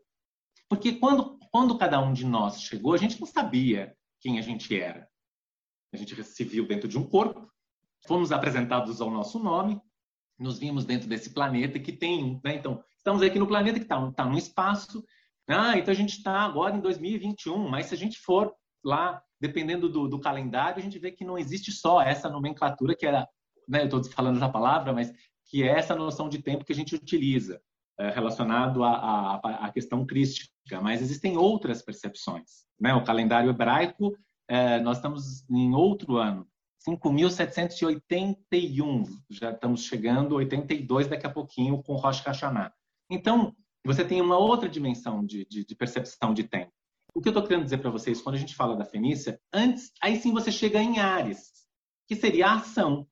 Porque 0.68 0.92
quando, 0.92 1.38
quando 1.52 1.78
cada 1.78 2.00
um 2.00 2.12
de 2.12 2.24
nós 2.24 2.62
chegou, 2.62 2.94
a 2.94 2.96
gente 2.96 3.20
não 3.20 3.26
sabia 3.26 3.96
quem 4.20 4.38
a 4.38 4.42
gente 4.42 4.78
era. 4.78 5.08
A 5.92 5.96
gente 5.96 6.22
se 6.22 6.44
viu 6.44 6.66
dentro 6.66 6.88
de 6.88 6.98
um 6.98 7.04
corpo, 7.04 7.50
fomos 8.06 8.32
apresentados 8.32 9.00
ao 9.00 9.10
nosso 9.10 9.38
nome, 9.38 9.80
nos 10.38 10.58
vimos 10.58 10.84
dentro 10.84 11.08
desse 11.08 11.30
planeta 11.30 11.78
que 11.78 11.92
tem, 11.92 12.40
né? 12.42 12.54
Então, 12.54 12.82
estamos 12.96 13.22
aqui 13.22 13.38
no 13.38 13.46
planeta 13.46 13.78
que 13.78 13.84
está 13.84 14.10
tá 14.12 14.24
no 14.24 14.38
espaço. 14.38 15.04
Ah, 15.48 15.76
então 15.76 15.92
a 15.92 15.96
gente 15.96 16.16
está 16.16 16.40
agora 16.40 16.76
em 16.76 16.80
2021, 16.80 17.68
mas 17.68 17.86
se 17.86 17.94
a 17.94 17.98
gente 17.98 18.18
for 18.18 18.54
lá, 18.84 19.22
dependendo 19.40 19.88
do, 19.88 20.08
do, 20.08 20.20
calendário, 20.20 20.78
a 20.78 20.82
gente 20.82 20.98
vê 20.98 21.10
que 21.10 21.24
não 21.24 21.36
existe 21.36 21.72
só 21.72 22.00
essa 22.00 22.30
nomenclatura 22.30 22.94
que 22.94 23.04
era, 23.04 23.28
né? 23.68 23.82
Eu 23.82 23.84
estou 23.84 24.04
falando 24.04 24.36
essa 24.36 24.48
palavra, 24.48 24.92
mas 24.92 25.12
que 25.46 25.62
é 25.62 25.78
essa 25.78 25.94
noção 25.94 26.28
de 26.28 26.40
tempo 26.40 26.64
que 26.64 26.72
a 26.72 26.76
gente 26.76 26.94
utiliza 26.94 27.60
é, 27.98 28.10
relacionado 28.10 28.82
à 28.84 29.70
questão 29.74 30.06
crística. 30.06 30.48
Mas 30.80 31.02
existem 31.02 31.36
outras 31.36 31.82
percepções, 31.82 32.64
né? 32.80 32.94
O 32.94 33.04
calendário 33.04 33.50
hebraico 33.50 34.16
é, 34.50 34.78
nós 34.80 34.96
estamos 34.96 35.48
em 35.48 35.72
outro 35.72 36.16
ano, 36.16 36.44
5.781, 36.84 39.06
já 39.30 39.52
estamos 39.52 39.84
chegando, 39.84 40.34
82 40.34 41.06
daqui 41.06 41.24
a 41.24 41.30
pouquinho 41.30 41.80
com 41.84 41.94
Rosh 41.94 42.20
Hashanah. 42.20 42.74
Então, 43.08 43.54
você 43.84 44.04
tem 44.04 44.20
uma 44.20 44.36
outra 44.36 44.68
dimensão 44.68 45.24
de, 45.24 45.46
de, 45.46 45.64
de 45.64 45.76
percepção 45.76 46.34
de 46.34 46.42
tempo. 46.42 46.72
O 47.14 47.20
que 47.20 47.28
eu 47.28 47.30
estou 47.30 47.46
querendo 47.46 47.62
dizer 47.62 47.78
para 47.78 47.92
vocês, 47.92 48.20
quando 48.20 48.34
a 48.34 48.38
gente 48.38 48.56
fala 48.56 48.74
da 48.74 48.84
Fenícia, 48.84 49.40
antes, 49.52 49.92
aí 50.02 50.16
sim 50.16 50.32
você 50.32 50.50
chega 50.50 50.82
em 50.82 50.98
Ares, 50.98 51.52
que 52.08 52.16
seria 52.16 52.48
a 52.48 52.54
ação. 52.54 53.06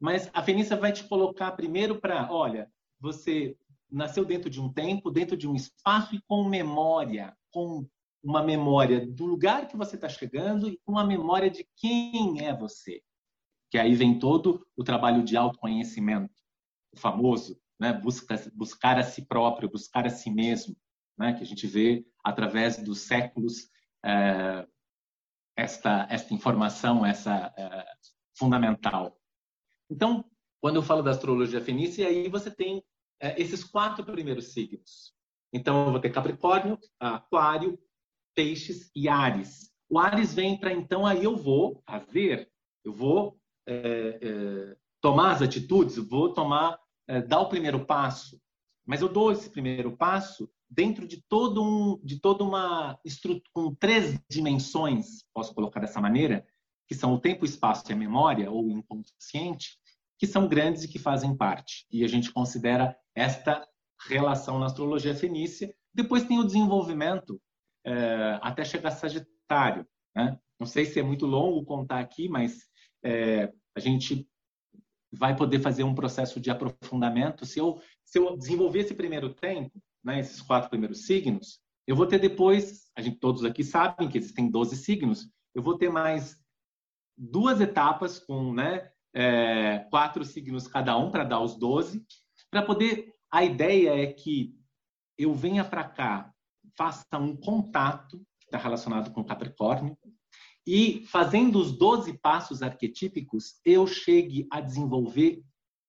Mas 0.00 0.30
a 0.32 0.44
Fenícia 0.44 0.76
vai 0.76 0.92
te 0.92 1.02
colocar 1.08 1.50
primeiro 1.52 2.00
para, 2.00 2.32
olha, 2.32 2.70
você 3.00 3.56
nasceu 3.90 4.24
dentro 4.24 4.48
de 4.48 4.60
um 4.60 4.72
tempo, 4.72 5.10
dentro 5.10 5.36
de 5.36 5.48
um 5.48 5.56
espaço 5.56 6.14
e 6.14 6.22
com 6.28 6.48
memória, 6.48 7.36
com 7.50 7.84
uma 8.22 8.42
memória 8.42 9.04
do 9.04 9.26
lugar 9.26 9.66
que 9.66 9.76
você 9.76 9.96
está 9.96 10.08
chegando 10.08 10.68
e 10.68 10.80
uma 10.86 11.04
memória 11.04 11.50
de 11.50 11.66
quem 11.76 12.46
é 12.46 12.56
você. 12.56 13.02
Que 13.70 13.78
aí 13.78 13.94
vem 13.94 14.18
todo 14.18 14.66
o 14.76 14.84
trabalho 14.84 15.24
de 15.24 15.36
autoconhecimento, 15.36 16.34
o 16.94 16.98
famoso, 16.98 17.60
né? 17.80 17.92
Busca, 17.92 18.36
buscar 18.54 18.98
a 18.98 19.02
si 19.02 19.26
próprio, 19.26 19.70
buscar 19.70 20.06
a 20.06 20.10
si 20.10 20.30
mesmo, 20.30 20.76
né? 21.18 21.32
que 21.32 21.42
a 21.42 21.46
gente 21.46 21.66
vê 21.66 22.06
através 22.22 22.76
dos 22.82 23.00
séculos 23.00 23.68
é, 24.04 24.66
esta, 25.56 26.06
esta 26.08 26.32
informação, 26.32 27.04
essa 27.04 27.52
é, 27.56 27.84
fundamental. 28.38 29.18
Então, 29.90 30.24
quando 30.60 30.76
eu 30.76 30.82
falo 30.82 31.02
da 31.02 31.10
astrologia 31.10 31.60
fenícia, 31.60 32.06
aí 32.06 32.28
você 32.28 32.50
tem 32.50 32.84
é, 33.20 33.40
esses 33.40 33.64
quatro 33.64 34.04
primeiros 34.04 34.52
signos. 34.52 35.12
Então, 35.52 35.86
eu 35.86 35.92
vou 35.92 36.00
ter 36.00 36.10
Capricórnio, 36.10 36.78
Aquário, 37.00 37.78
Peixes 38.34 38.90
e 38.94 39.08
Ares. 39.08 39.70
O 39.88 39.98
Ares 39.98 40.34
vem 40.34 40.58
para 40.58 40.72
então 40.72 41.06
aí 41.06 41.24
eu 41.24 41.36
vou 41.36 41.82
fazer, 41.86 42.50
eu 42.84 42.92
vou 42.92 43.38
é, 43.66 44.18
é, 44.22 44.76
tomar 45.00 45.32
as 45.32 45.42
atitudes, 45.42 45.96
eu 45.96 46.08
vou 46.08 46.32
tomar, 46.32 46.78
é, 47.06 47.20
dar 47.20 47.40
o 47.40 47.48
primeiro 47.48 47.84
passo. 47.84 48.40
Mas 48.86 49.00
eu 49.00 49.08
dou 49.08 49.30
esse 49.30 49.50
primeiro 49.50 49.96
passo 49.96 50.50
dentro 50.68 51.06
de 51.06 51.22
todo 51.28 51.62
um, 51.62 52.00
de 52.02 52.18
toda 52.18 52.42
uma 52.42 52.98
estrutura 53.04 53.42
com 53.52 53.74
três 53.74 54.18
dimensões, 54.30 55.24
posso 55.34 55.54
colocar 55.54 55.80
dessa 55.80 56.00
maneira, 56.00 56.46
que 56.88 56.94
são 56.94 57.14
o 57.14 57.20
tempo, 57.20 57.42
o 57.42 57.46
espaço 57.46 57.84
e 57.90 57.92
a 57.92 57.96
memória 57.96 58.50
ou 58.50 58.66
o 58.66 58.70
inconsciente, 58.70 59.78
que 60.18 60.26
são 60.26 60.48
grandes 60.48 60.84
e 60.84 60.88
que 60.88 60.98
fazem 60.98 61.36
parte. 61.36 61.86
E 61.90 62.04
a 62.04 62.08
gente 62.08 62.32
considera 62.32 62.96
esta 63.14 63.66
relação 64.08 64.58
na 64.58 64.66
astrologia 64.66 65.14
fenícia. 65.14 65.74
Depois 65.92 66.24
tem 66.24 66.38
o 66.38 66.44
desenvolvimento 66.44 67.40
é, 67.84 68.38
até 68.42 68.64
chegar 68.64 68.88
a 68.88 68.92
Sagitário. 68.92 69.86
Né? 70.14 70.38
Não 70.58 70.66
sei 70.66 70.84
se 70.84 71.00
é 71.00 71.02
muito 71.02 71.26
longo 71.26 71.64
contar 71.64 72.00
aqui, 72.00 72.28
mas 72.28 72.68
é, 73.04 73.52
a 73.76 73.80
gente 73.80 74.28
vai 75.12 75.36
poder 75.36 75.60
fazer 75.60 75.84
um 75.84 75.94
processo 75.94 76.40
de 76.40 76.50
aprofundamento. 76.50 77.44
Se 77.44 77.58
eu, 77.58 77.80
se 78.04 78.18
eu 78.18 78.36
desenvolver 78.36 78.80
esse 78.80 78.94
primeiro 78.94 79.34
tempo, 79.34 79.82
né, 80.02 80.20
esses 80.20 80.40
quatro 80.40 80.70
primeiros 80.70 81.06
signos, 81.06 81.60
eu 81.86 81.94
vou 81.94 82.06
ter 82.06 82.18
depois, 82.18 82.90
a 82.96 83.02
gente 83.02 83.18
todos 83.18 83.44
aqui 83.44 83.62
sabem 83.62 84.08
que 84.08 84.16
existem 84.16 84.50
12 84.50 84.76
signos, 84.76 85.28
eu 85.54 85.62
vou 85.62 85.76
ter 85.76 85.90
mais 85.90 86.40
duas 87.16 87.60
etapas 87.60 88.18
com 88.18 88.54
né, 88.54 88.90
é, 89.14 89.80
quatro 89.90 90.24
signos 90.24 90.66
cada 90.66 90.96
um 90.96 91.10
para 91.10 91.24
dar 91.24 91.40
os 91.40 91.56
12, 91.56 92.04
para 92.50 92.62
poder. 92.62 93.12
A 93.30 93.44
ideia 93.44 94.02
é 94.02 94.12
que 94.12 94.54
eu 95.18 95.34
venha 95.34 95.64
para 95.64 95.84
cá, 95.84 96.31
faça 96.76 97.18
um 97.18 97.36
contato 97.36 98.18
que 98.40 98.46
está 98.46 98.58
relacionado 98.58 99.12
com 99.12 99.24
Capricórnio, 99.24 99.96
e 100.66 101.04
fazendo 101.06 101.58
os 101.58 101.76
12 101.76 102.18
passos 102.18 102.62
arquetípicos, 102.62 103.60
eu 103.64 103.86
chegue 103.86 104.46
a 104.50 104.60
desenvolver 104.60 105.42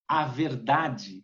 a 0.07 0.25
verdade 0.25 1.23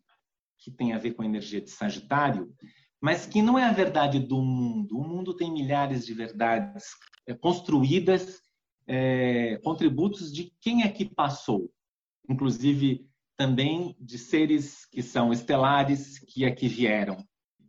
que 0.59 0.69
tem 0.71 0.93
a 0.93 0.97
ver 0.97 1.13
com 1.13 1.21
a 1.21 1.25
energia 1.25 1.61
de 1.61 1.69
Sagitário, 1.69 2.53
mas 3.01 3.25
que 3.25 3.41
não 3.41 3.57
é 3.57 3.63
a 3.63 3.71
verdade 3.71 4.19
do 4.19 4.41
mundo. 4.41 4.97
O 4.97 5.07
mundo 5.07 5.33
tem 5.33 5.51
milhares 5.51 6.05
de 6.05 6.13
verdades 6.13 6.85
é, 7.25 7.33
construídas, 7.33 8.41
é, 8.85 9.57
contributos 9.63 10.31
de 10.31 10.53
quem 10.61 10.83
é 10.83 10.89
que 10.89 11.05
passou, 11.05 11.71
inclusive 12.29 13.07
também 13.37 13.95
de 13.99 14.17
seres 14.17 14.85
que 14.85 15.01
são 15.01 15.31
estelares, 15.31 16.19
que 16.19 16.45
aqui 16.45 16.67
vieram. 16.67 17.17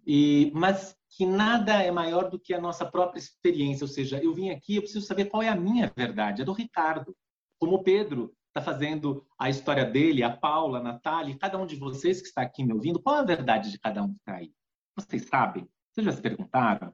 E, 0.04 0.50
mas 0.52 0.96
que 1.10 1.26
nada 1.26 1.82
é 1.82 1.90
maior 1.90 2.30
do 2.30 2.38
que 2.38 2.54
a 2.54 2.60
nossa 2.60 2.86
própria 2.86 3.18
experiência. 3.18 3.84
Ou 3.84 3.88
seja, 3.88 4.22
eu 4.22 4.32
vim 4.32 4.50
aqui, 4.50 4.76
eu 4.76 4.82
preciso 4.82 5.06
saber 5.06 5.26
qual 5.26 5.42
é 5.42 5.48
a 5.48 5.56
minha 5.56 5.92
verdade, 5.94 6.42
a 6.42 6.44
do 6.44 6.52
Ricardo. 6.52 7.16
Como 7.58 7.76
o 7.76 7.82
Pedro 7.82 8.32
está 8.48 8.60
fazendo 8.60 9.26
a 9.38 9.50
história 9.50 9.84
dele, 9.84 10.22
a 10.22 10.34
Paula, 10.34 10.78
a 10.78 10.82
Natália, 10.82 11.36
cada 11.38 11.58
um 11.58 11.66
de 11.66 11.76
vocês 11.76 12.20
que 12.20 12.28
está 12.28 12.42
aqui 12.42 12.64
me 12.64 12.72
ouvindo, 12.72 13.02
qual 13.02 13.16
é 13.16 13.20
a 13.20 13.24
verdade 13.24 13.70
de 13.70 13.78
cada 13.78 14.02
um 14.02 14.08
que 14.08 14.18
está 14.18 14.36
aí? 14.36 14.52
Vocês 14.96 15.26
sabem? 15.26 15.68
Vocês 15.92 16.04
já 16.04 16.12
se 16.12 16.22
perguntaram? 16.22 16.92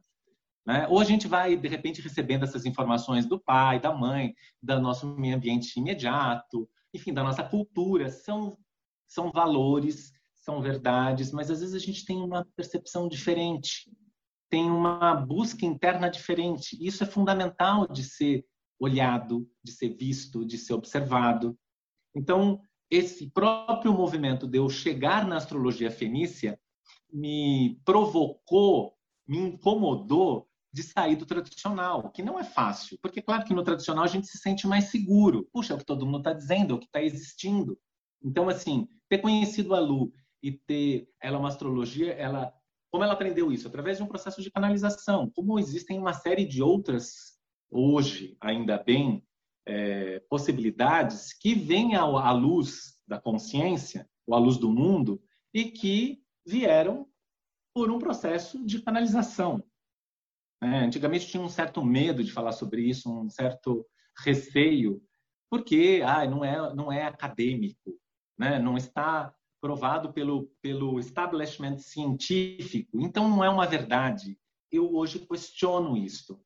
Né? 0.66 0.87
Ou 0.88 0.98
a 0.98 1.05
gente 1.05 1.29
vai, 1.29 1.57
de 1.57 1.68
repente, 1.68 2.02
recebendo 2.02 2.42
essas 2.42 2.64
informações 2.64 3.26
do 3.26 3.38
pai, 3.38 3.79
da 3.79 3.94
mãe, 3.94 4.35
do 4.62 4.81
nosso 4.81 5.07
meio 5.07 5.37
ambiente 5.37 5.79
imediato, 5.79 6.68
enfim, 6.92 7.12
da 7.12 7.22
nossa 7.22 7.44
cultura. 7.44 8.09
São, 8.09 8.59
são 9.07 9.31
valores, 9.31 10.11
são 10.35 10.61
verdades, 10.61 11.31
mas 11.33 11.50
às 11.50 11.61
vezes 11.61 11.74
a 11.74 11.79
gente 11.79 12.05
tem 12.05 12.20
uma 12.20 12.44
percepção 12.57 13.09
diferente 13.09 13.90
tem 14.48 14.70
uma 14.70 15.14
busca 15.14 15.64
interna 15.64 16.09
diferente. 16.09 16.76
Isso 16.80 17.02
é 17.02 17.06
fundamental 17.06 17.87
de 17.87 18.04
ser 18.04 18.44
olhado, 18.78 19.48
de 19.62 19.72
ser 19.72 19.90
visto, 19.90 20.44
de 20.44 20.59
ser 20.59 20.74
observado. 20.74 21.59
Então, 22.14 22.61
esse 22.90 23.30
próprio 23.30 23.92
movimento 23.92 24.46
de 24.46 24.59
eu 24.59 24.68
chegar 24.68 25.26
na 25.26 25.37
astrologia 25.37 25.90
fenícia 25.90 26.59
me 27.12 27.80
provocou, 27.85 28.94
me 29.26 29.38
incomodou 29.38 30.48
de 30.72 30.82
sair 30.82 31.16
do 31.16 31.24
tradicional, 31.24 32.11
que 32.11 32.22
não 32.22 32.38
é 32.38 32.44
fácil, 32.44 32.98
porque 33.00 33.22
claro 33.22 33.44
que 33.44 33.54
no 33.54 33.62
tradicional 33.62 34.04
a 34.04 34.09
gente 34.09 34.26
se 34.26 34.38
sente 34.38 34.66
mais 34.66 34.85
seguro. 34.85 35.48
Puxa, 35.52 35.72
é 35.72 35.76
o 35.76 35.78
que 35.78 35.87
todo 35.87 36.04
mundo 36.04 36.18
está 36.18 36.32
dizendo, 36.32 36.74
é 36.74 36.76
o 36.76 36.78
que 36.78 36.87
está 36.87 37.02
existindo. 37.02 37.78
Então, 38.22 38.48
assim, 38.48 38.87
ter 39.09 39.18
conhecido 39.18 39.74
a 39.74 39.80
Lu 39.80 40.12
e 40.42 40.52
ter 40.52 41.09
ela 41.20 41.38
uma 41.38 41.48
astrologia, 41.48 42.12
ela 42.12 42.52
como 42.96 43.04
ela 43.04 43.12
aprendeu 43.12 43.52
isso? 43.52 43.68
Através 43.68 43.98
de 43.98 44.02
um 44.02 44.06
processo 44.06 44.40
de 44.40 44.50
canalização. 44.50 45.30
Como 45.37 45.59
existem 45.59 45.98
uma 45.98 46.14
série 46.14 46.46
de 46.46 46.62
outras, 46.62 47.38
hoje, 47.70 48.38
ainda 48.40 48.82
bem, 48.82 49.22
é, 49.66 50.20
possibilidades 50.30 51.35
que 51.35 51.54
vêm 51.54 51.94
à 51.94 52.32
luz 52.32 52.98
da 53.06 53.20
consciência, 53.20 54.09
ou 54.26 54.35
à 54.35 54.38
luz 54.38 54.56
do 54.56 54.72
mundo, 54.72 55.22
e 55.52 55.64
que 55.64 56.22
vieram 56.46 57.06
por 57.74 57.90
um 57.90 57.98
processo 57.98 58.64
de 58.64 58.80
canalização. 58.80 59.62
É, 60.62 60.78
antigamente 60.78 61.26
tinha 61.26 61.42
um 61.42 61.50
certo 61.50 61.85
medo 61.85 62.24
de 62.24 62.32
falar 62.32 62.52
sobre 62.52 62.80
isso, 62.80 63.12
um 63.12 63.28
certo 63.28 63.87
receio, 64.24 65.02
porque 65.50 66.00
ah, 66.02 66.24
não, 66.24 66.42
é, 66.42 66.74
não 66.74 66.90
é 66.90 67.02
acadêmico, 67.02 67.92
né? 68.38 68.59
não 68.59 68.74
está 68.74 69.35
provado 69.66 70.12
pelo, 70.12 70.48
pelo 70.62 71.00
establishment 71.00 71.79
científico, 71.79 73.00
então 73.00 73.29
não 73.29 73.42
é 73.42 73.50
uma 73.50 73.66
verdade. 73.66 74.38
Eu 74.70 74.94
hoje 74.94 75.18
questiono 75.18 75.96
isto. 75.96 76.40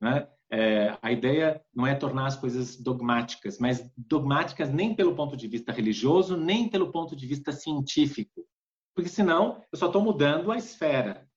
Né? 0.00 0.28
É, 0.52 0.96
a 1.02 1.10
ideia 1.10 1.60
não 1.74 1.84
é 1.84 1.96
tornar 1.96 2.28
as 2.28 2.36
coisas 2.36 2.76
dogmáticas, 2.76 3.58
mas 3.58 3.90
dogmáticas 3.96 4.72
nem 4.72 4.94
pelo 4.94 5.16
ponto 5.16 5.36
de 5.36 5.48
vista 5.48 5.72
religioso, 5.72 6.36
nem 6.36 6.68
pelo 6.68 6.92
ponto 6.92 7.16
de 7.16 7.26
vista 7.26 7.50
científico. 7.50 8.46
Porque 8.94 9.10
senão 9.10 9.60
eu 9.72 9.76
só 9.76 9.86
estou 9.86 10.00
mudando 10.00 10.52
a 10.52 10.56
esfera. 10.56 11.28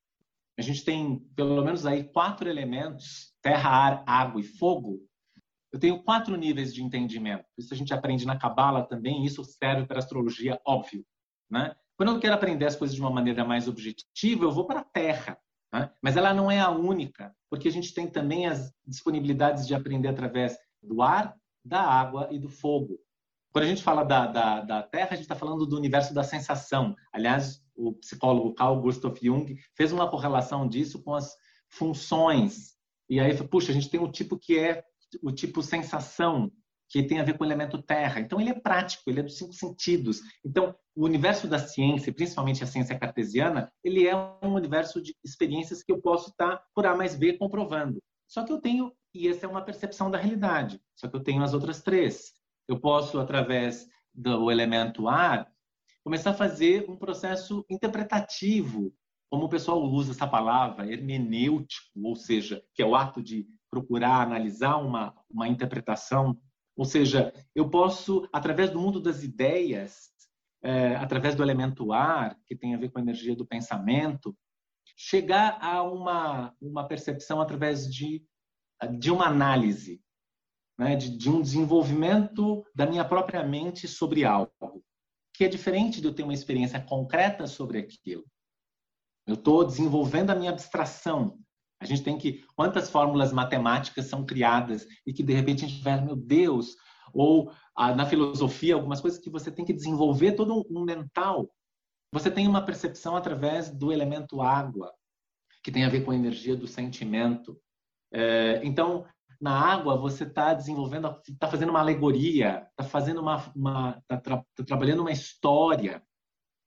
A 0.56 0.62
gente 0.62 0.86
tem 0.86 1.18
pelo 1.36 1.64
menos 1.64 1.84
aí 1.84 2.04
quatro 2.04 2.48
elementos: 2.48 3.34
terra, 3.42 3.70
ar, 3.72 4.04
água 4.06 4.40
e 4.40 4.44
fogo, 4.44 5.00
eu 5.72 5.80
tenho 5.80 6.04
quatro 6.04 6.36
níveis 6.36 6.72
de 6.72 6.84
entendimento. 6.84 7.46
Isso 7.58 7.74
a 7.74 7.78
gente 7.78 7.92
aprende 7.92 8.24
na 8.24 8.38
Cabala 8.38 8.84
também, 8.84 9.26
isso 9.26 9.44
serve 9.44 9.88
para 9.88 9.98
astrologia, 9.98 10.62
óbvio. 10.64 11.04
Né? 11.54 11.76
Quando 11.96 12.12
eu 12.12 12.20
quero 12.20 12.34
aprender 12.34 12.66
as 12.66 12.76
coisas 12.76 12.96
de 12.96 13.00
uma 13.00 13.12
maneira 13.12 13.46
mais 13.46 13.68
objetiva, 13.68 14.44
eu 14.44 14.52
vou 14.52 14.66
para 14.66 14.80
a 14.80 14.84
Terra. 14.84 15.38
Né? 15.72 15.88
Mas 16.02 16.18
ela 16.18 16.34
não 16.34 16.50
é 16.50 16.60
a 16.60 16.72
única, 16.72 17.32
porque 17.48 17.68
a 17.68 17.72
gente 17.72 17.94
tem 17.94 18.08
também 18.08 18.48
as 18.48 18.74
disponibilidades 18.88 19.68
de 19.68 19.76
aprender 19.76 20.08
através 20.08 20.58
do 20.82 21.04
ar, 21.04 21.36
da 21.64 21.80
água 21.80 22.28
e 22.32 22.40
do 22.40 22.50
fogo. 22.50 23.00
Quando 23.52 23.66
a 23.66 23.68
gente 23.68 23.84
fala 23.84 24.04
da, 24.04 24.26
da, 24.26 24.62
da 24.62 24.82
Terra, 24.82 25.10
a 25.12 25.16
gente 25.16 25.26
está 25.26 25.36
falando 25.36 25.68
do 25.68 25.78
universo 25.78 26.12
da 26.12 26.24
sensação. 26.24 26.96
Aliás, 27.14 27.64
o 27.76 27.94
psicólogo 27.94 28.56
Carl 28.56 28.82
Gustav 28.82 29.16
Jung 29.22 29.56
fez 29.76 29.92
uma 29.92 30.10
correlação 30.10 30.68
disso 30.68 31.04
com 31.04 31.14
as 31.14 31.36
funções. 31.70 32.74
E 33.08 33.20
aí, 33.20 33.38
puxa, 33.48 33.72
a 33.72 33.76
gente 33.76 33.92
tem 33.92 34.00
o 34.00 34.12
tipo 34.12 34.40
que 34.40 34.58
é 34.58 34.84
o 35.22 35.32
tipo 35.32 35.62
sensação, 35.62 36.52
que 36.94 37.02
tem 37.02 37.20
a 37.20 37.24
ver 37.24 37.36
com 37.36 37.44
o 37.44 37.48
elemento 37.48 37.82
terra. 37.82 38.20
Então, 38.20 38.40
ele 38.40 38.52
é 38.52 38.54
prático, 38.54 39.10
ele 39.10 39.20
é 39.20 39.24
dos 39.24 39.36
cinco 39.36 39.52
sentidos. 39.52 40.22
Então, 40.46 40.76
o 40.96 41.06
universo 41.06 41.48
da 41.48 41.58
ciência, 41.58 42.14
principalmente 42.14 42.64
a 42.64 42.68
ciência 42.68 42.98
cartesiana, 43.00 43.74
ele 43.84 44.08
é 44.08 44.16
um 44.16 44.54
universo 44.54 45.02
de 45.02 45.16
experiências 45.26 45.82
que 45.82 45.92
eu 45.92 46.00
posso 46.00 46.30
estar, 46.30 46.64
por 46.76 46.86
A 46.86 46.96
mais 46.96 47.16
B, 47.16 47.34
comprovando. 47.34 48.00
Só 48.28 48.44
que 48.44 48.54
eu 48.54 48.62
tenho, 48.62 48.94
e 49.12 49.28
essa 49.28 49.48
é 49.48 49.50
uma 49.50 49.64
percepção 49.64 50.12
da 50.12 50.20
realidade, 50.20 50.80
só 50.96 51.08
que 51.08 51.16
eu 51.16 51.24
tenho 51.24 51.42
as 51.42 51.56
outras 51.56 51.82
três. 51.82 52.34
Eu 52.68 52.80
posso, 52.80 53.20
através 53.20 53.88
do 54.14 54.52
elemento 54.52 55.08
ar, 55.08 55.52
começar 56.04 56.30
a 56.30 56.36
fazer 56.36 56.86
um 56.88 56.96
processo 56.96 57.66
interpretativo, 57.72 58.94
como 59.32 59.46
o 59.46 59.50
pessoal 59.50 59.82
usa 59.82 60.12
essa 60.12 60.28
palavra, 60.28 60.86
hermenêutico, 60.86 61.90
ou 62.04 62.16
seja, 62.16 62.64
que 62.76 62.84
é 62.84 62.86
o 62.86 62.96
ato 62.96 63.20
de 63.20 63.48
procurar 63.68 64.22
analisar 64.22 64.78
uma, 64.78 65.16
uma 65.28 65.48
interpretação 65.48 66.40
ou 66.76 66.86
seja, 66.86 67.34
eu 67.54 67.70
posso, 67.70 68.28
através 68.34 68.72
do 68.72 68.80
mundo 68.80 69.00
das 69.00 69.24
ideias, 69.24 70.12
é, 70.64 70.96
através 70.96 71.36
do 71.36 71.44
elemento 71.44 71.92
ar, 71.92 72.40
que 72.46 72.56
tem 72.56 72.74
a 72.74 72.78
ver 72.78 72.90
com 72.90 73.00
a 73.00 73.02
energia 73.02 73.36
do 73.36 73.46
pensamento, 73.46 74.36
chegar 74.96 75.58
a 75.62 75.84
uma, 75.84 76.56
uma 76.62 76.88
percepção 76.88 77.42
através 77.42 77.92
de, 77.92 78.26
de 78.98 79.12
uma 79.12 79.28
análise, 79.28 80.02
né? 80.78 80.96
de, 80.96 81.16
de 81.16 81.30
um 81.30 81.42
desenvolvimento 81.42 82.66
da 82.74 82.86
minha 82.86 83.06
própria 83.06 83.44
mente 83.44 83.88
sobre 83.88 84.24
algo, 84.24 84.84
que 85.34 85.44
é 85.44 85.48
diferente 85.48 86.00
de 86.00 86.08
eu 86.08 86.14
ter 86.14 86.24
uma 86.24 86.34
experiência 86.34 86.80
concreta 86.80 87.46
sobre 87.46 87.80
aquilo. 87.80 88.26
Eu 89.28 89.36
estou 89.36 89.66
desenvolvendo 89.66 90.32
a 90.32 90.36
minha 90.36 90.52
abstração, 90.52 91.40
a 91.86 91.88
gente 91.88 92.04
tem 92.04 92.18
que. 92.18 92.44
Quantas 92.56 92.90
fórmulas 92.90 93.32
matemáticas 93.32 94.06
são 94.06 94.26
criadas 94.26 94.86
e 95.06 95.14
que 95.14 95.24
de 95.24 95.34
repente 95.34 95.66
a 95.66 95.68
gente 95.68 95.84
vai, 95.84 96.00
meu 96.00 96.16
Deus, 96.16 96.76
ou 97.14 97.52
ah, 97.76 97.94
na 97.94 98.06
filosofia, 98.06 98.76
algumas 98.76 99.02
coisas 99.02 99.20
que 99.20 99.30
você 99.30 99.52
tem 99.52 99.66
que 99.66 99.74
desenvolver 99.74 100.34
todo 100.34 100.66
um 100.70 100.84
mental. 100.84 101.50
Você 102.12 102.30
tem 102.30 102.48
uma 102.48 102.64
percepção 102.64 103.16
através 103.16 103.70
do 103.70 103.92
elemento 103.92 104.42
água, 104.42 104.94
que 105.64 105.72
tem 105.72 105.84
a 105.84 105.90
ver 105.90 106.04
com 106.06 106.12
a 106.12 106.16
energia 106.16 106.56
do 106.56 106.68
sentimento. 106.68 107.60
É, 108.14 108.62
então, 108.64 109.06
na 109.42 109.60
água, 109.60 109.98
você 109.98 110.24
está 110.24 110.54
desenvolvendo, 110.54 111.20
está 111.28 111.48
fazendo 111.48 111.70
uma 111.70 111.80
alegoria, 111.80 112.68
está 112.70 112.84
fazendo 112.84 113.20
uma, 113.20 113.52
uma 113.56 114.02
tá, 114.08 114.18
tra, 114.18 114.38
tá 114.56 114.64
trabalhando 114.64 115.02
uma 115.02 115.12
história. 115.12 116.04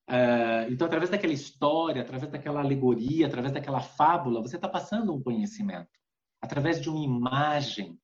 Uh, 0.08 0.70
então, 0.70 0.86
através 0.86 1.10
daquela 1.10 1.32
história, 1.32 2.02
através 2.02 2.30
daquela 2.30 2.60
alegoria, 2.60 3.26
através 3.26 3.52
daquela 3.52 3.80
fábula, 3.80 4.40
você 4.40 4.56
está 4.56 4.68
passando 4.68 5.14
um 5.14 5.22
conhecimento. 5.22 5.90
Através 6.40 6.80
de 6.80 6.88
uma 6.88 7.04
imagem. 7.04 7.98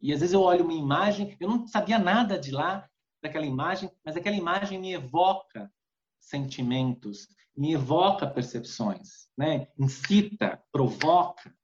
E 0.00 0.12
às 0.12 0.20
vezes 0.20 0.34
eu 0.34 0.42
olho 0.42 0.64
uma 0.64 0.72
imagem, 0.72 1.36
eu 1.40 1.48
não 1.48 1.66
sabia 1.66 1.98
nada 1.98 2.38
de 2.38 2.50
lá, 2.50 2.88
daquela 3.22 3.46
imagem, 3.46 3.90
mas 4.04 4.16
aquela 4.16 4.36
imagem 4.36 4.78
me 4.78 4.92
evoca 4.92 5.70
sentimentos, 6.18 7.28
me 7.56 7.74
evoca 7.74 8.26
percepções, 8.26 9.28
né? 9.36 9.68
incita, 9.78 10.62
provoca. 10.72 11.54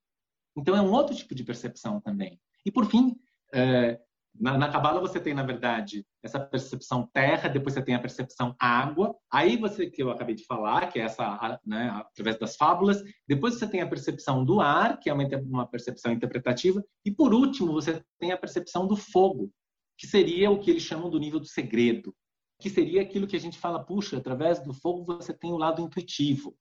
Então, 0.56 0.76
é 0.76 0.80
um 0.80 0.92
outro 0.92 1.14
tipo 1.14 1.34
de 1.34 1.44
percepção 1.44 2.00
também. 2.00 2.40
E, 2.64 2.70
por 2.70 2.86
fim, 2.86 3.08
uh, 3.54 4.05
Na, 4.40 4.68
Cabala 4.70 5.00
você 5.00 5.20
tem, 5.20 5.34
na 5.34 5.42
verdade, 5.42 6.04
essa 6.22 6.38
percepção 6.38 7.08
terra, 7.12 7.48
depois 7.48 7.74
você 7.74 7.82
tem 7.82 7.94
a 7.94 8.00
percepção 8.00 8.54
água, 8.58 9.14
aí 9.32 9.56
você, 9.56 9.88
que 9.88 10.02
eu 10.02 10.10
acabei 10.10 10.34
de 10.34 10.44
falar, 10.44 10.88
que 10.88 10.98
é 10.98 11.02
essa, 11.02 11.60
né, 11.64 11.88
através 11.94 12.38
das 12.38 12.56
fábulas, 12.56 13.02
depois 13.26 13.54
você 13.54 13.66
tem 13.66 13.80
a 13.80 13.88
percepção 13.88 14.44
do 14.44 14.60
ar, 14.60 14.98
que 14.98 15.08
é 15.08 15.12
uma, 15.12 15.26
uma 15.42 15.66
percepção 15.66 16.12
interpretativa, 16.12 16.84
e 17.04 17.10
por 17.10 17.32
último 17.32 17.72
você 17.72 18.02
tem 18.18 18.32
a 18.32 18.36
percepção 18.36 18.86
do 18.86 18.96
fogo, 18.96 19.50
que 19.98 20.06
seria 20.06 20.50
o 20.50 20.58
que 20.58 20.70
eles 20.70 20.82
chamam 20.82 21.08
do 21.08 21.18
nível 21.18 21.40
do 21.40 21.46
segredo, 21.46 22.14
que 22.60 22.70
seria 22.70 23.02
aquilo 23.02 23.26
que 23.26 23.36
a 23.36 23.40
gente 23.40 23.58
fala, 23.58 23.84
puxa, 23.84 24.16
através 24.16 24.60
do 24.60 24.72
fogo 24.72 25.04
você 25.04 25.32
tem 25.32 25.52
o 25.52 25.58
lado 25.58 25.82
intuitivo. 25.82 26.56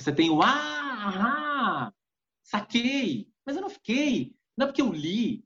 Você 0.00 0.12
tem 0.12 0.30
o 0.30 0.40
ah, 0.42 1.88
ah 1.88 1.92
saquei, 2.42 3.28
mas 3.46 3.56
eu 3.56 3.62
não 3.62 3.70
fiquei, 3.70 4.34
não 4.56 4.64
é 4.64 4.68
porque 4.68 4.82
eu 4.82 4.92
li, 4.92 5.44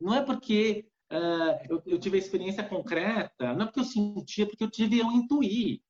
não 0.00 0.14
é 0.14 0.22
porque 0.22 0.86
uh, 1.12 1.66
eu, 1.68 1.82
eu, 1.86 1.98
tive 1.98 2.16
a 2.16 2.20
experiência 2.20 2.64
concreta, 2.64 3.54
não 3.54 3.62
é 3.62 3.66
porque 3.66 3.80
eu 3.80 3.84
sentia, 3.84 4.44
é 4.44 4.46
porque 4.46 4.64
eu 4.64 4.70
tive, 4.70 4.98
eu 4.98 5.10
intuí. 5.12 5.82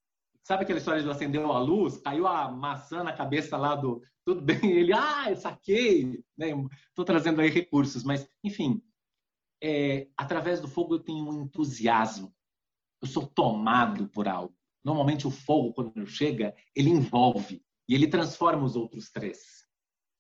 Sabe 0.43 0.65
aquela 0.65 0.79
história 0.79 1.03
de 1.03 1.09
acendeu 1.09 1.51
a 1.51 1.59
luz, 1.59 1.97
caiu 1.99 2.27
a 2.27 2.51
maçã 2.51 3.03
na 3.03 3.13
cabeça 3.13 3.57
lá 3.57 3.75
do. 3.75 4.03
Tudo 4.25 4.43
bem, 4.43 4.59
ele, 4.73 4.93
ah, 4.93 5.31
eu 5.31 5.37
saquei. 5.37 6.23
Estou 6.39 7.05
né? 7.05 7.05
trazendo 7.05 7.41
aí 7.41 7.49
recursos, 7.49 8.05
mas, 8.05 8.29
enfim, 8.43 8.83
é, 9.63 10.09
através 10.17 10.61
do 10.61 10.69
fogo 10.69 10.97
eu 10.97 11.01
tenho 11.01 11.27
um 11.27 11.43
entusiasmo. 11.43 12.35
Eu 13.01 13.09
sou 13.09 13.27
tomado 13.27 14.09
por 14.09 14.29
algo. 14.29 14.55
Normalmente 14.85 15.27
o 15.27 15.31
fogo, 15.31 15.73
quando 15.73 16.07
chega, 16.07 16.55
ele 16.77 16.91
envolve 16.91 17.63
e 17.89 17.95
ele 17.95 18.07
transforma 18.07 18.65
os 18.65 18.77
outros 18.77 19.11
três. 19.11 19.65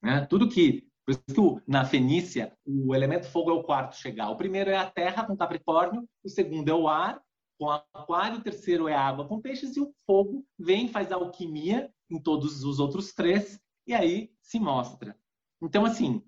Né? 0.02 0.24
Tudo 0.26 0.48
que 0.48 0.86
por 1.04 1.12
isso 1.12 1.22
que 1.22 1.70
na 1.70 1.84
Fenícia, 1.84 2.56
o 2.64 2.94
elemento 2.94 3.26
fogo 3.26 3.50
é 3.50 3.54
o 3.54 3.62
quarto 3.62 3.96
chegar. 3.96 4.30
O 4.30 4.36
primeiro 4.36 4.70
é 4.70 4.76
a 4.76 4.90
terra 4.90 5.24
com 5.24 5.36
Capricórnio, 5.36 6.08
o 6.22 6.28
segundo 6.28 6.68
é 6.70 6.74
o 6.74 6.88
ar 6.88 7.22
com 7.58 7.70
aquário, 7.70 8.38
o 8.38 8.42
terceiro 8.42 8.88
é 8.88 8.94
a 8.94 9.06
água 9.06 9.28
com 9.28 9.40
peixes 9.40 9.76
e 9.76 9.80
o 9.80 9.94
fogo 10.06 10.44
vem, 10.58 10.88
faz 10.88 11.12
alquimia 11.12 11.92
em 12.10 12.20
todos 12.20 12.64
os 12.64 12.80
outros 12.80 13.12
três 13.12 13.60
e 13.86 13.92
aí 13.92 14.32
se 14.40 14.58
mostra. 14.58 15.16
Então, 15.62 15.84
assim, 15.84 16.22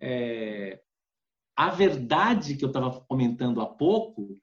é... 0.00 0.82
a 1.54 1.70
verdade 1.70 2.56
que 2.56 2.64
eu 2.64 2.68
estava 2.68 3.00
comentando 3.02 3.60
há 3.60 3.66
pouco, 3.66 4.40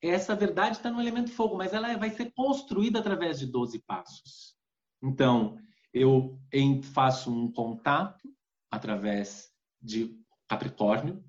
essa 0.00 0.36
verdade 0.36 0.76
está 0.76 0.90
no 0.90 1.00
elemento 1.00 1.30
fogo, 1.30 1.56
mas 1.56 1.74
ela 1.74 1.96
vai 1.96 2.10
ser 2.10 2.32
construída 2.32 3.00
através 3.00 3.40
de 3.40 3.46
12 3.46 3.80
passos. 3.80 4.54
Então, 5.02 5.58
eu 5.92 6.38
faço 6.94 7.30
um 7.30 7.52
contato 7.52 8.31
através 8.72 9.50
de 9.80 10.18
Capricórnio, 10.48 11.22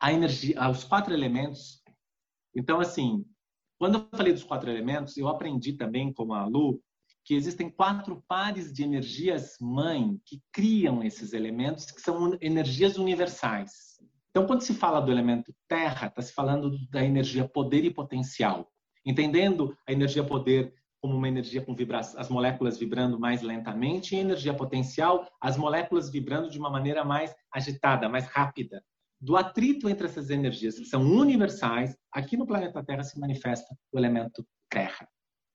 a 0.00 0.12
energia, 0.12 0.70
os 0.70 0.84
quatro 0.84 1.12
elementos. 1.12 1.82
Então, 2.54 2.80
assim, 2.80 3.24
quando 3.78 3.98
eu 3.98 4.08
falei 4.16 4.32
dos 4.32 4.44
quatro 4.44 4.70
elementos, 4.70 5.16
eu 5.16 5.28
aprendi 5.28 5.72
também, 5.72 6.12
como 6.12 6.32
a 6.32 6.46
Lu, 6.46 6.80
que 7.24 7.34
existem 7.34 7.70
quatro 7.70 8.22
pares 8.28 8.72
de 8.72 8.84
energias 8.84 9.56
mãe 9.60 10.20
que 10.24 10.40
criam 10.52 11.02
esses 11.02 11.32
elementos, 11.32 11.90
que 11.90 12.00
são 12.00 12.36
energias 12.40 12.96
universais. 12.96 13.98
Então, 14.30 14.46
quando 14.46 14.62
se 14.62 14.74
fala 14.74 15.00
do 15.00 15.10
elemento 15.10 15.54
terra, 15.68 16.08
está 16.08 16.20
se 16.20 16.32
falando 16.32 16.76
da 16.90 17.04
energia 17.04 17.48
poder 17.48 17.84
e 17.84 17.92
potencial. 17.92 18.70
Entendendo 19.06 19.76
a 19.86 19.92
energia 19.92 20.24
poder 20.24 20.74
como 21.04 21.18
uma 21.18 21.28
energia 21.28 21.60
com 21.60 21.74
vibração, 21.74 22.18
as 22.18 22.30
moléculas 22.30 22.78
vibrando 22.78 23.20
mais 23.20 23.42
lentamente, 23.42 24.16
e 24.16 24.20
energia 24.20 24.54
potencial, 24.54 25.28
as 25.38 25.54
moléculas 25.54 26.08
vibrando 26.08 26.48
de 26.48 26.58
uma 26.58 26.70
maneira 26.70 27.04
mais 27.04 27.36
agitada, 27.52 28.08
mais 28.08 28.24
rápida. 28.24 28.82
Do 29.20 29.36
atrito 29.36 29.86
entre 29.90 30.06
essas 30.06 30.30
energias, 30.30 30.78
que 30.78 30.86
são 30.86 31.02
universais, 31.02 31.94
aqui 32.10 32.38
no 32.38 32.46
planeta 32.46 32.82
Terra 32.82 33.02
se 33.02 33.20
manifesta 33.20 33.76
o 33.92 33.98
elemento 33.98 34.46
terra. 34.70 35.06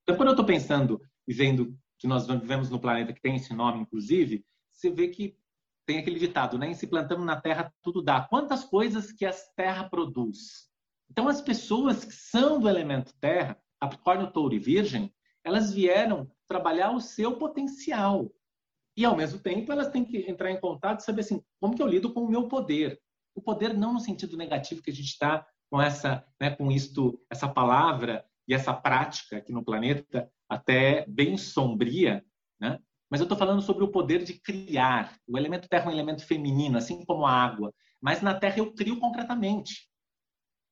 Então, 0.03 0.15
quando 0.15 0.27
eu 0.27 0.33
estou 0.33 0.45
pensando 0.45 1.01
e 1.27 1.33
vendo 1.33 1.75
que 1.97 2.05
nós 2.05 2.27
vivemos 2.27 2.69
no 2.69 2.79
planeta 2.79 3.11
que 3.11 3.19
tem 3.19 3.35
esse 3.35 3.51
nome, 3.51 3.79
inclusive, 3.79 4.45
você 4.71 4.91
vê 4.91 5.07
que 5.07 5.35
tem 5.83 5.97
aquele 5.97 6.19
ditado, 6.19 6.59
né? 6.59 6.71
Se 6.75 6.85
plantamos 6.85 7.25
na 7.25 7.41
terra, 7.41 7.73
tudo 7.81 8.03
dá. 8.03 8.21
Quantas 8.21 8.63
coisas 8.63 9.11
que 9.11 9.25
a 9.25 9.33
terra 9.55 9.89
produz? 9.89 10.69
Então, 11.09 11.27
as 11.27 11.41
pessoas 11.41 12.05
que 12.05 12.13
são 12.13 12.59
do 12.59 12.69
elemento 12.69 13.15
terra, 13.19 13.59
Capricórnio, 13.81 14.31
Touro 14.31 14.53
e 14.53 14.59
Virgem, 14.59 15.11
elas 15.49 15.73
vieram 15.73 16.29
trabalhar 16.47 16.91
o 16.91 17.01
seu 17.01 17.37
potencial. 17.37 18.31
E, 18.95 19.05
ao 19.05 19.15
mesmo 19.15 19.39
tempo, 19.39 19.71
elas 19.71 19.89
têm 19.89 20.05
que 20.05 20.29
entrar 20.29 20.51
em 20.51 20.59
contato 20.59 20.99
e 20.99 21.03
saber 21.03 21.21
assim, 21.21 21.43
como 21.59 21.75
que 21.75 21.81
eu 21.81 21.87
lido 21.87 22.13
com 22.13 22.21
o 22.21 22.29
meu 22.29 22.47
poder. 22.47 22.99
O 23.35 23.41
poder 23.41 23.73
não 23.73 23.93
no 23.93 23.99
sentido 23.99 24.37
negativo 24.37 24.81
que 24.81 24.89
a 24.89 24.93
gente 24.93 25.09
está 25.09 25.45
com 25.69 25.81
essa, 25.81 26.25
né, 26.39 26.49
com 26.49 26.71
isto, 26.71 27.21
essa 27.29 27.47
palavra 27.47 28.25
e 28.47 28.53
essa 28.53 28.73
prática 28.73 29.37
aqui 29.37 29.51
no 29.51 29.63
planeta 29.63 30.29
até 30.49 31.05
bem 31.07 31.37
sombria, 31.37 32.25
né? 32.59 32.79
Mas 33.09 33.21
eu 33.21 33.25
estou 33.25 33.37
falando 33.37 33.61
sobre 33.61 33.83
o 33.83 33.91
poder 33.91 34.23
de 34.23 34.33
criar. 34.39 35.15
O 35.27 35.37
elemento 35.37 35.67
terra 35.67 35.85
é 35.85 35.89
um 35.89 35.93
elemento 35.93 36.25
feminino, 36.25 36.77
assim 36.77 37.05
como 37.05 37.25
a 37.25 37.31
água. 37.31 37.73
Mas 38.01 38.21
na 38.21 38.33
terra 38.33 38.59
eu 38.59 38.73
crio 38.73 38.99
concretamente. 38.99 39.89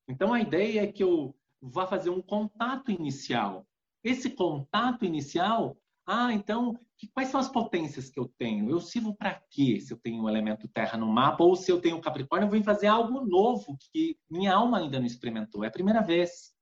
Então 0.07 0.33
a 0.33 0.39
ideia 0.39 0.83
é 0.83 0.91
que 0.91 1.03
eu 1.03 1.35
vá 1.61 1.87
fazer 1.87 2.09
um 2.09 2.21
contato 2.21 2.91
inicial 2.91 3.65
esse 4.07 4.29
contato 4.29 5.05
inicial, 5.05 5.77
ah, 6.05 6.31
então, 6.31 6.79
que, 6.97 7.07
quais 7.09 7.29
são 7.29 7.39
as 7.39 7.49
potências 7.49 8.09
que 8.09 8.19
eu 8.19 8.27
tenho? 8.37 8.69
Eu 8.69 8.79
sirvo 8.79 9.13
para 9.13 9.41
quê 9.49 9.79
se 9.81 9.91
eu 9.93 9.97
tenho 9.97 10.23
o 10.23 10.29
elemento 10.29 10.67
terra 10.69 10.97
no 10.97 11.07
mapa 11.07 11.43
ou 11.43 11.55
se 11.55 11.69
eu 11.69 11.81
tenho 11.81 11.99
Capricórnio, 11.99 12.47
eu 12.47 12.51
vou 12.51 12.63
fazer 12.63 12.87
algo 12.87 13.25
novo 13.25 13.77
que 13.91 14.17
minha 14.29 14.53
alma 14.53 14.79
ainda 14.79 14.99
não 14.99 15.05
experimentou, 15.05 15.63
é 15.63 15.67
a 15.67 15.71
primeira 15.71 16.01
vez. 16.01 16.53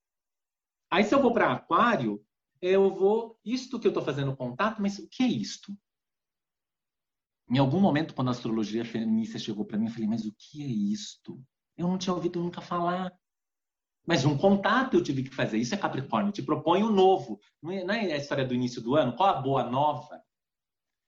Aí 0.89 1.03
se 1.03 1.13
eu 1.13 1.21
vou 1.21 1.31
para 1.31 1.53
Aquário, 1.53 2.23
eu 2.62 2.89
vou 2.89 3.39
isto 3.45 3.79
que 3.79 3.86
eu 3.86 3.91
estou 3.91 4.03
fazendo 4.03 4.36
contato, 4.36 4.81
mas 4.81 4.97
o 4.97 5.08
que 5.08 5.23
é 5.23 5.27
isto? 5.27 5.77
Em 7.47 7.60
algum 7.60 7.79
momento, 7.79 8.15
quando 8.15 8.29
a 8.29 8.31
astrologia 8.31 8.84
feminista 8.84 9.38
chegou 9.38 9.63
para 9.63 9.77
mim, 9.77 9.86
eu 9.86 9.91
falei, 9.91 10.08
mas 10.08 10.25
o 10.25 10.34
que 10.36 10.63
é 10.63 10.67
isto? 10.67 11.39
Eu 11.77 11.88
não 11.88 11.97
tinha 11.97 12.13
ouvido 12.13 12.41
nunca 12.41 12.62
falar. 12.62 13.13
Mas 14.06 14.24
um 14.24 14.38
contato 14.38 14.96
eu 14.96 15.04
tive 15.04 15.24
que 15.24 15.34
fazer. 15.34 15.58
Isso 15.58 15.74
é 15.74 15.78
Capricórnio. 15.78 16.32
Te 16.32 16.44
propõe 16.44 16.84
o 16.84 16.91
novo. 16.91 17.39
Não 17.62 17.72
é, 17.72 17.84
não 17.84 17.94
é 17.94 18.13
a 18.13 18.18
história 18.18 18.46
do 18.46 18.54
início 18.54 18.82
do 18.82 18.96
ano? 18.96 19.15
Qual 19.15 19.30
a 19.30 19.41
boa 19.41 19.63
nova? 19.63 20.22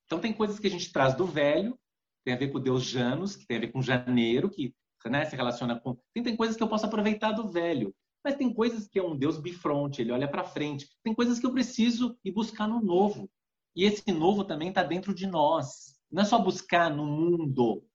Então, 0.06 0.20
tem 0.20 0.34
coisas 0.34 0.58
que 0.58 0.68
a 0.68 0.70
gente 0.70 0.92
traz 0.92 1.14
do 1.16 1.26
velho, 1.26 1.78
tem 2.24 2.34
a 2.34 2.38
ver 2.38 2.50
com 2.50 2.60
Deus 2.60 2.84
Janus, 2.84 3.36
que 3.36 3.46
tem 3.46 3.58
a 3.58 3.60
ver 3.60 3.72
com 3.72 3.82
janeiro, 3.82 4.50
que 4.50 4.74
né, 5.06 5.26
se 5.26 5.36
relaciona 5.36 5.80
com. 5.80 5.98
Tem, 6.14 6.24
tem 6.24 6.36
coisas 6.36 6.58
que 6.58 6.64
eu 6.64 6.68
posso 6.68 6.86
aproveitar 6.86 7.34
do 7.34 7.48
velho. 7.48 7.94
Mas 8.24 8.36
tem 8.36 8.54
coisas 8.54 8.88
que 8.88 9.00
é 9.00 9.04
um 9.04 9.16
Deus 9.16 9.38
bifronte, 9.38 10.02
ele 10.02 10.12
olha 10.12 10.28
para 10.28 10.44
frente. 10.44 10.90
Tem 11.04 11.14
coisas 11.14 11.40
que 11.40 11.46
eu 11.46 11.54
preciso 11.54 12.18
ir 12.26 12.32
buscar 12.32 12.68
no 12.68 12.82
novo. 12.82 13.30
E 13.76 13.86
esse 13.86 14.12
novo 14.12 14.44
também 14.44 14.70
está 14.70 14.84
dentro 14.84 15.14
de 15.14 15.28
nós. 15.28 15.96
Não 16.12 16.24
é 16.24 16.26
só 16.26 16.40
buscar 16.40 16.90
no 16.90 17.06
mundo. 17.06 17.86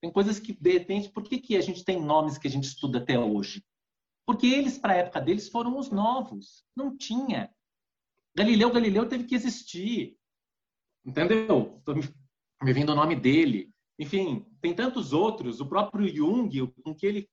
Tem 0.00 0.12
coisas 0.12 0.38
que, 0.38 0.52
de 0.52 0.72
repente, 0.72 1.08
por 1.08 1.22
que, 1.22 1.38
que 1.38 1.56
a 1.56 1.60
gente 1.60 1.82
tem 1.82 2.00
nomes 2.00 2.36
que 2.36 2.46
a 2.46 2.50
gente 2.50 2.64
estuda 2.64 2.98
até 2.98 3.18
hoje? 3.18 3.64
Porque 4.26 4.46
eles, 4.46 4.78
para 4.78 4.94
a 4.94 4.96
época 4.96 5.20
deles, 5.20 5.48
foram 5.48 5.78
os 5.78 5.90
novos. 5.90 6.64
Não 6.76 6.96
tinha. 6.96 7.54
Galileu 8.36 8.72
Galileu 8.72 9.08
teve 9.08 9.24
que 9.24 9.34
existir. 9.34 10.16
Entendeu? 11.04 11.76
Estou 11.78 11.94
me 11.94 12.72
vindo 12.72 12.92
o 12.92 12.94
nome 12.94 13.14
dele. 13.14 13.72
Enfim, 13.98 14.46
tem 14.60 14.74
tantos 14.74 15.12
outros. 15.12 15.60
O 15.60 15.66
próprio 15.66 16.08
Jung, 16.08 16.66
com 16.82 16.94
que 16.94 17.06
ele 17.06 17.30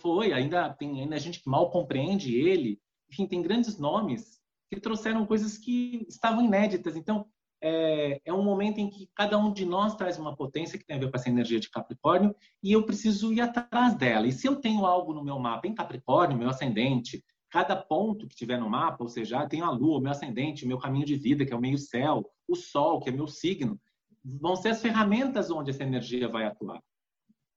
foi, 0.00 0.32
ainda 0.32 0.72
tem 0.74 1.00
ainda 1.00 1.18
gente 1.18 1.40
que 1.40 1.48
mal 1.48 1.70
compreende 1.70 2.34
ele. 2.34 2.80
Enfim, 3.10 3.26
tem 3.26 3.42
grandes 3.42 3.78
nomes 3.78 4.40
que 4.70 4.80
trouxeram 4.80 5.26
coisas 5.26 5.58
que 5.58 6.06
estavam 6.08 6.44
inéditas. 6.44 6.96
Então, 6.96 7.28
é, 7.62 8.20
é, 8.24 8.32
um 8.32 8.42
momento 8.42 8.78
em 8.78 8.88
que 8.88 9.08
cada 9.14 9.36
um 9.38 9.52
de 9.52 9.64
nós 9.64 9.94
traz 9.94 10.18
uma 10.18 10.34
potência 10.34 10.78
que 10.78 10.84
tem 10.84 10.96
a 10.96 10.98
ver 10.98 11.10
com 11.10 11.16
essa 11.16 11.28
energia 11.28 11.60
de 11.60 11.70
Capricórnio 11.70 12.34
e 12.62 12.72
eu 12.72 12.84
preciso 12.84 13.32
ir 13.32 13.40
atrás 13.40 13.94
dela. 13.94 14.26
E 14.26 14.32
se 14.32 14.46
eu 14.46 14.56
tenho 14.56 14.86
algo 14.86 15.12
no 15.12 15.22
meu 15.22 15.38
mapa 15.38 15.66
em 15.66 15.74
Capricórnio, 15.74 16.38
meu 16.38 16.48
ascendente, 16.48 17.22
cada 17.50 17.76
ponto 17.76 18.26
que 18.26 18.34
tiver 18.34 18.58
no 18.58 18.70
mapa, 18.70 19.02
ou 19.02 19.08
seja, 19.08 19.46
tenho 19.48 19.64
a 19.64 19.70
Lua, 19.70 20.00
meu 20.00 20.10
ascendente, 20.10 20.66
meu 20.66 20.78
caminho 20.78 21.04
de 21.04 21.16
vida, 21.16 21.44
que 21.44 21.52
é 21.52 21.56
o 21.56 21.60
meio 21.60 21.76
céu, 21.76 22.24
o 22.48 22.54
Sol, 22.54 23.00
que 23.00 23.10
é 23.10 23.12
meu 23.12 23.26
signo, 23.26 23.78
vão 24.24 24.56
ser 24.56 24.70
as 24.70 24.80
ferramentas 24.80 25.50
onde 25.50 25.70
essa 25.70 25.82
energia 25.82 26.28
vai 26.28 26.46
atuar. 26.46 26.82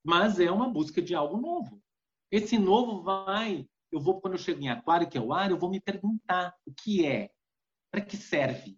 Mas 0.03 0.39
é 0.39 0.51
uma 0.51 0.67
busca 0.67 1.01
de 1.01 1.15
algo 1.15 1.37
novo. 1.37 1.81
Esse 2.31 2.57
novo 2.57 3.03
vai, 3.03 3.65
eu 3.91 4.01
vou 4.01 4.19
quando 4.19 4.33
eu 4.33 4.39
chego 4.39 4.61
em 4.61 4.69
Aquário, 4.69 5.07
que 5.07 5.17
é 5.17 5.21
o 5.21 5.31
ar, 5.31 5.51
eu 5.51 5.57
vou 5.57 5.69
me 5.69 5.79
perguntar 5.79 6.53
o 6.65 6.73
que 6.73 7.05
é, 7.05 7.29
para 7.91 8.01
que 8.01 8.17
serve, 8.17 8.77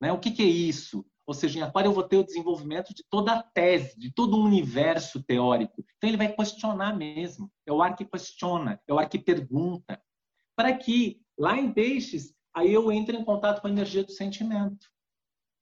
né? 0.00 0.12
O 0.12 0.18
que, 0.18 0.30
que 0.30 0.42
é 0.42 0.46
isso? 0.46 1.04
Ou 1.26 1.34
seja, 1.34 1.58
em 1.58 1.62
Aquário 1.62 1.88
eu 1.88 1.94
vou 1.94 2.02
ter 2.02 2.16
o 2.16 2.24
desenvolvimento 2.24 2.92
de 2.92 3.04
toda 3.08 3.32
a 3.32 3.42
tese, 3.42 3.98
de 3.98 4.12
todo 4.12 4.36
o 4.36 4.44
universo 4.44 5.22
teórico. 5.22 5.84
Então 5.96 6.10
ele 6.10 6.16
vai 6.16 6.32
questionar 6.32 6.96
mesmo. 6.96 7.50
É 7.66 7.72
o 7.72 7.80
ar 7.80 7.94
que 7.94 8.04
questiona, 8.04 8.80
é 8.88 8.92
o 8.92 8.98
ar 8.98 9.08
que 9.08 9.18
pergunta. 9.18 10.02
Para 10.56 10.76
que 10.76 11.20
lá 11.38 11.56
em 11.56 11.72
Peixes, 11.72 12.34
aí 12.54 12.72
eu 12.72 12.90
entre 12.90 13.16
em 13.16 13.24
contato 13.24 13.60
com 13.60 13.68
a 13.68 13.70
energia 13.70 14.02
do 14.02 14.10
sentimento. 14.10 14.88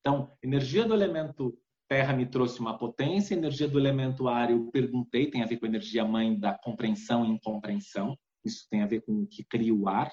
Então, 0.01 0.33
energia 0.43 0.87
do 0.87 0.95
elemento 0.95 1.59
terra 1.89 2.13
me 2.13 2.27
trouxe 2.27 2.61
uma 2.61 2.77
potência, 2.77 3.35
energia 3.35 3.67
do 3.67 3.79
elemento 3.79 4.29
ar 4.29 4.51
eu 4.51 4.71
perguntei, 4.71 5.31
tem 5.31 5.43
a 5.43 5.47
ver 5.47 5.57
com 5.57 5.65
a 5.65 5.69
energia 5.69 6.05
mãe 6.05 6.39
da 6.39 6.57
compreensão 6.57 7.25
e 7.25 7.29
incompreensão. 7.29 8.17
isso 8.45 8.67
tem 8.71 8.83
a 8.83 8.87
ver 8.87 9.01
com 9.01 9.23
o 9.23 9.27
que 9.27 9.43
cria 9.43 9.75
o 9.75 9.89
ar. 9.89 10.13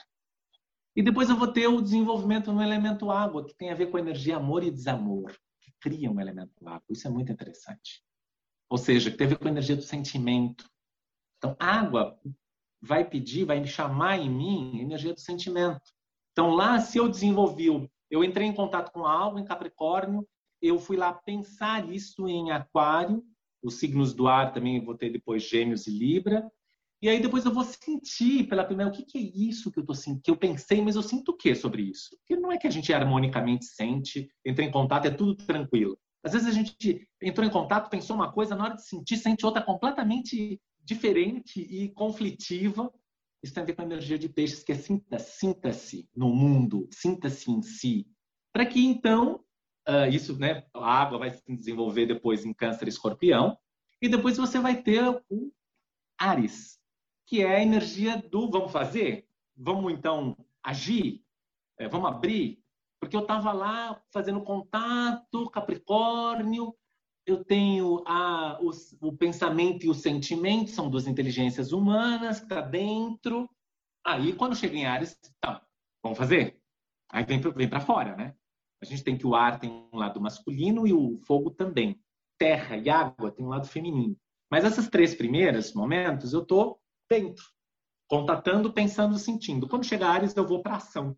E 0.95 1.03
depois 1.03 1.29
eu 1.29 1.35
vou 1.35 1.47
ter 1.47 1.67
o 1.67 1.81
desenvolvimento 1.81 2.53
no 2.53 2.61
elemento 2.61 3.11
água, 3.11 3.45
que 3.45 3.53
tem 3.53 3.69
a 3.69 3.75
ver 3.75 3.87
com 3.87 3.97
a 3.97 3.99
energia 3.99 4.37
amor 4.37 4.63
e 4.63 4.71
desamor, 4.71 5.35
que 5.59 5.73
cria 5.79 6.09
um 6.09 6.21
elemento 6.21 6.53
água. 6.67 6.85
Isso 6.89 7.07
é 7.07 7.11
muito 7.11 7.31
interessante. 7.31 8.01
Ou 8.69 8.77
seja, 8.77 9.11
que 9.11 9.17
tem 9.17 9.27
a 9.27 9.31
ver 9.31 9.37
com 9.37 9.47
a 9.47 9.51
energia 9.51 9.75
do 9.75 9.81
sentimento. 9.81 10.69
Então, 11.37 11.55
água 11.59 12.17
vai 12.81 13.03
pedir, 13.03 13.45
vai 13.45 13.59
me 13.59 13.67
chamar 13.67 14.19
em 14.19 14.29
mim 14.29 14.79
energia 14.79 15.13
do 15.13 15.19
sentimento. 15.19 15.81
Então, 16.31 16.51
lá, 16.51 16.79
se 16.79 16.97
eu 16.97 17.09
desenvolvi, 17.09 17.67
eu 18.09 18.23
entrei 18.23 18.47
em 18.47 18.53
contato 18.53 18.91
com 18.91 19.05
algo 19.05 19.37
em 19.37 19.45
Capricórnio, 19.45 20.25
eu 20.61 20.79
fui 20.79 20.95
lá 20.95 21.13
pensar 21.13 21.89
isso 21.91 22.27
em 22.27 22.51
Aquário, 22.51 23.23
os 23.61 23.75
signos 23.75 24.13
do 24.13 24.27
ar 24.27 24.53
também 24.53 24.83
vou 24.83 24.95
ter 24.95 25.09
depois 25.09 25.43
Gêmeos 25.43 25.87
e 25.87 25.91
Libra, 25.91 26.49
e 27.01 27.09
aí 27.09 27.21
depois 27.21 27.45
eu 27.45 27.53
vou 27.53 27.63
sentir 27.63 28.47
pela 28.47 28.63
primeira 28.63 28.91
o 28.91 28.93
que, 28.93 29.03
que 29.03 29.17
é 29.17 29.21
isso 29.21 29.71
que 29.71 29.79
eu 29.79 29.85
tô 29.85 29.93
sentindo, 29.93 30.21
que 30.23 30.31
eu 30.31 30.37
pensei, 30.37 30.81
mas 30.81 30.95
eu 30.95 31.03
sinto 31.03 31.29
o 31.29 31.37
que 31.37 31.53
sobre 31.53 31.83
isso? 31.83 32.17
Porque 32.19 32.35
não 32.39 32.51
é 32.51 32.57
que 32.57 32.67
a 32.67 32.71
gente 32.71 32.93
harmonicamente 32.93 33.65
sente, 33.65 34.27
entra 34.43 34.63
em 34.63 34.71
contato, 34.71 35.05
é 35.05 35.11
tudo 35.11 35.35
tranquilo. 35.35 35.97
Às 36.23 36.33
vezes 36.33 36.47
a 36.47 36.51
gente 36.51 37.07
entrou 37.21 37.45
em 37.45 37.51
contato, 37.51 37.89
pensou 37.89 38.15
uma 38.15 38.31
coisa, 38.31 38.55
na 38.55 38.63
hora 38.63 38.75
de 38.75 38.87
sentir, 38.87 39.17
sente 39.17 39.45
outra 39.45 39.61
completamente 39.61 40.59
diferente 40.83 41.61
e 41.61 41.89
conflitiva. 41.89 42.91
Isso 43.43 43.53
tem 43.53 43.61
a 43.61 43.65
ver 43.65 43.75
com 43.75 43.83
a 43.83 43.85
energia 43.85 44.17
de 44.17 44.27
peixes, 44.27 44.63
que 44.63 44.71
é 44.71 45.19
sinta-se 45.19 46.09
no 46.15 46.29
mundo, 46.33 46.87
sinta-se 46.91 47.51
em 47.51 47.61
si. 47.61 48.07
Para 48.51 48.65
que 48.65 48.83
então, 48.83 49.43
uh, 49.87 50.09
isso, 50.11 50.35
né, 50.39 50.63
a 50.73 51.01
água 51.01 51.19
vai 51.19 51.29
se 51.29 51.43
desenvolver 51.55 52.07
depois 52.07 52.43
em 52.43 52.53
câncer 52.53 52.85
e 52.87 52.89
escorpião, 52.89 53.55
e 54.01 54.09
depois 54.09 54.37
você 54.37 54.59
vai 54.59 54.81
ter 54.81 55.03
o 55.29 55.51
Ares, 56.17 56.79
que 57.25 57.41
é 57.41 57.55
a 57.55 57.61
energia 57.61 58.17
do 58.17 58.49
vamos 58.49 58.71
fazer, 58.71 59.27
vamos 59.55 59.91
então 59.91 60.37
agir, 60.63 61.23
é, 61.77 61.87
vamos 61.87 62.09
abrir, 62.09 62.63
porque 62.99 63.15
eu 63.15 63.21
estava 63.21 63.51
lá 63.51 64.01
fazendo 64.11 64.41
contato, 64.41 65.49
Capricórnio, 65.49 66.75
eu 67.25 67.43
tenho 67.43 68.03
a, 68.05 68.59
o, 68.61 68.69
o, 69.07 69.17
pensamento 69.17 69.85
e 69.85 69.89
o 69.89 69.93
sentimento, 69.93 70.69
são 70.69 70.89
duas 70.89 71.07
inteligências 71.07 71.71
humanas 71.71 72.39
que 72.39 72.45
está 72.45 72.61
dentro. 72.61 73.49
Aí, 74.05 74.33
quando 74.33 74.55
chega 74.55 74.75
em 74.75 74.85
Ares, 74.85 75.19
tá, 75.41 75.65
vamos 76.03 76.17
fazer? 76.17 76.61
Aí 77.11 77.25
vem, 77.25 77.39
vem 77.39 77.67
para 77.67 77.79
fora, 77.79 78.15
né? 78.15 78.35
A 78.81 78.85
gente 78.85 79.03
tem 79.03 79.17
que 79.17 79.25
o 79.25 79.33
ar 79.33 79.59
tem 79.59 79.87
um 79.91 79.97
lado 79.97 80.21
masculino 80.21 80.85
e 80.85 80.93
o 80.93 81.17
fogo 81.25 81.49
também. 81.49 81.99
Terra 82.37 82.77
e 82.77 82.89
água 82.89 83.31
tem 83.31 83.43
um 83.43 83.49
lado 83.49 83.67
feminino. 83.67 84.15
Mas 84.51 84.63
essas 84.63 84.87
três 84.87 85.15
primeiras 85.15 85.73
momentos 85.73 86.33
eu 86.33 86.43
estou 86.43 86.79
dentro, 87.09 87.43
contatando, 88.07 88.71
pensando, 88.71 89.17
sentindo. 89.17 89.67
Quando 89.67 89.85
chega 89.85 90.07
Ares, 90.07 90.35
eu 90.35 90.47
vou 90.47 90.61
para 90.61 90.77
ação, 90.77 91.17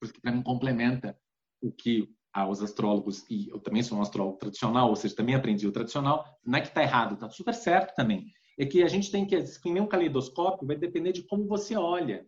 porque 0.00 0.20
para 0.20 0.32
mim 0.32 0.42
complementa 0.42 1.18
o 1.60 1.72
que 1.72 2.08
aos 2.32 2.60
astrólogos, 2.60 3.24
e 3.30 3.48
eu 3.48 3.60
também 3.60 3.82
sou 3.82 3.96
um 3.96 4.02
astrólogo 4.02 4.38
tradicional, 4.38 4.88
ou 4.88 4.96
seja, 4.96 5.14
também 5.14 5.36
aprendi 5.36 5.68
o 5.68 5.72
tradicional, 5.72 6.26
não 6.44 6.58
é 6.58 6.60
que 6.60 6.66
está 6.66 6.82
errado, 6.82 7.14
está 7.14 7.30
super 7.30 7.54
certo 7.54 7.94
também. 7.94 8.26
É 8.58 8.66
que 8.66 8.82
a 8.82 8.88
gente 8.88 9.10
tem 9.10 9.24
que, 9.24 9.40
que 9.40 9.70
nem 9.70 9.80
um 9.80 9.86
caleidoscópio, 9.86 10.66
vai 10.66 10.76
depender 10.76 11.12
de 11.12 11.22
como 11.22 11.46
você 11.46 11.76
olha. 11.76 12.26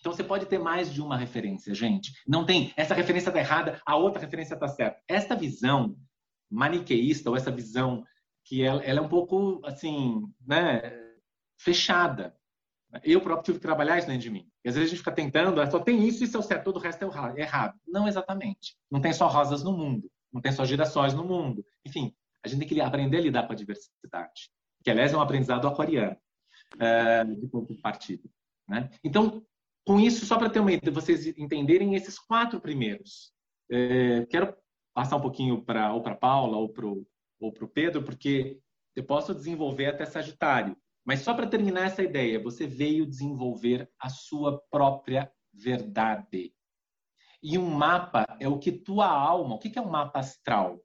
Então 0.00 0.12
você 0.12 0.24
pode 0.24 0.46
ter 0.46 0.58
mais 0.58 0.92
de 0.92 1.00
uma 1.00 1.16
referência, 1.16 1.72
gente. 1.72 2.12
Não 2.26 2.44
tem 2.44 2.72
essa 2.76 2.94
referência 2.94 3.30
está 3.30 3.38
errada, 3.38 3.80
a 3.86 3.96
outra 3.96 4.20
referência 4.20 4.54
está 4.54 4.66
certa. 4.66 5.00
Esta 5.08 5.36
visão 5.36 5.96
maniqueísta 6.50 7.30
ou 7.30 7.36
essa 7.36 7.50
visão 7.50 8.04
que 8.44 8.62
ela, 8.62 8.82
ela, 8.82 8.98
é 8.98 9.02
um 9.02 9.08
pouco 9.08 9.60
assim, 9.64 10.22
né, 10.46 11.03
fechada. 11.64 12.36
Eu 13.02 13.20
próprio 13.20 13.44
tive 13.44 13.58
que 13.58 13.62
trabalhar 13.62 13.98
isso 13.98 14.06
dentro 14.06 14.22
de 14.22 14.30
mim. 14.30 14.48
E 14.64 14.68
às 14.68 14.74
vezes 14.74 14.88
a 14.88 14.90
gente 14.90 14.98
fica 14.98 15.10
tentando, 15.10 15.60
ah, 15.60 15.68
só 15.68 15.80
tem 15.80 16.06
isso 16.06 16.22
e 16.22 16.26
isso 16.26 16.38
é 16.38 16.42
certo, 16.42 16.64
todo 16.64 16.76
o 16.76 16.80
resto 16.80 17.02
é 17.02 17.40
errado. 17.40 17.78
Não 17.88 18.06
exatamente. 18.06 18.76
Não 18.90 19.00
tem 19.00 19.12
só 19.12 19.26
rosas 19.26 19.64
no 19.64 19.72
mundo, 19.72 20.08
não 20.32 20.40
tem 20.40 20.52
só 20.52 20.64
girassóis 20.64 21.12
no 21.12 21.24
mundo. 21.24 21.64
Enfim, 21.84 22.14
a 22.44 22.48
gente 22.48 22.60
tem 22.60 22.68
que 22.68 22.80
aprender 22.80 23.16
a 23.16 23.20
lidar 23.20 23.46
com 23.46 23.52
a 23.52 23.56
diversidade, 23.56 24.50
que 24.84 24.90
aliás 24.90 25.12
é 25.12 25.16
um 25.16 25.20
aprendizado 25.20 25.66
aquariano, 25.66 26.16
é, 26.78 27.24
de 27.24 27.48
ponto 27.48 27.74
de 27.74 27.80
partida. 27.80 28.22
Né? 28.68 28.88
Então, 29.02 29.44
com 29.84 29.98
isso, 29.98 30.24
só 30.24 30.38
para 30.38 30.50
ter 30.50 30.60
uma 30.60 30.72
ideia, 30.72 30.92
vocês 30.92 31.26
entenderem 31.38 31.94
esses 31.94 32.18
quatro 32.18 32.60
primeiros. 32.60 33.32
É, 33.70 34.24
quero 34.26 34.54
passar 34.94 35.16
um 35.16 35.20
pouquinho 35.20 35.62
para 35.64 35.92
ou 35.92 36.02
para 36.02 36.14
Paula 36.14 36.56
ou 36.56 36.68
para 36.68 36.86
o 36.86 37.68
Pedro, 37.68 38.02
porque 38.04 38.60
eu 38.94 39.04
posso 39.04 39.34
desenvolver 39.34 39.86
até 39.86 40.04
Sagitário. 40.04 40.76
Mas 41.04 41.20
só 41.20 41.34
para 41.34 41.46
terminar 41.46 41.86
essa 41.86 42.02
ideia, 42.02 42.42
você 42.42 42.66
veio 42.66 43.06
desenvolver 43.06 43.90
a 44.00 44.08
sua 44.08 44.60
própria 44.70 45.30
verdade. 45.52 46.54
E 47.42 47.58
um 47.58 47.68
mapa 47.70 48.24
é 48.40 48.48
o 48.48 48.58
que 48.58 48.72
tua 48.72 49.06
alma. 49.06 49.56
O 49.56 49.58
que 49.58 49.78
é 49.78 49.82
um 49.82 49.90
mapa 49.90 50.20
astral? 50.20 50.80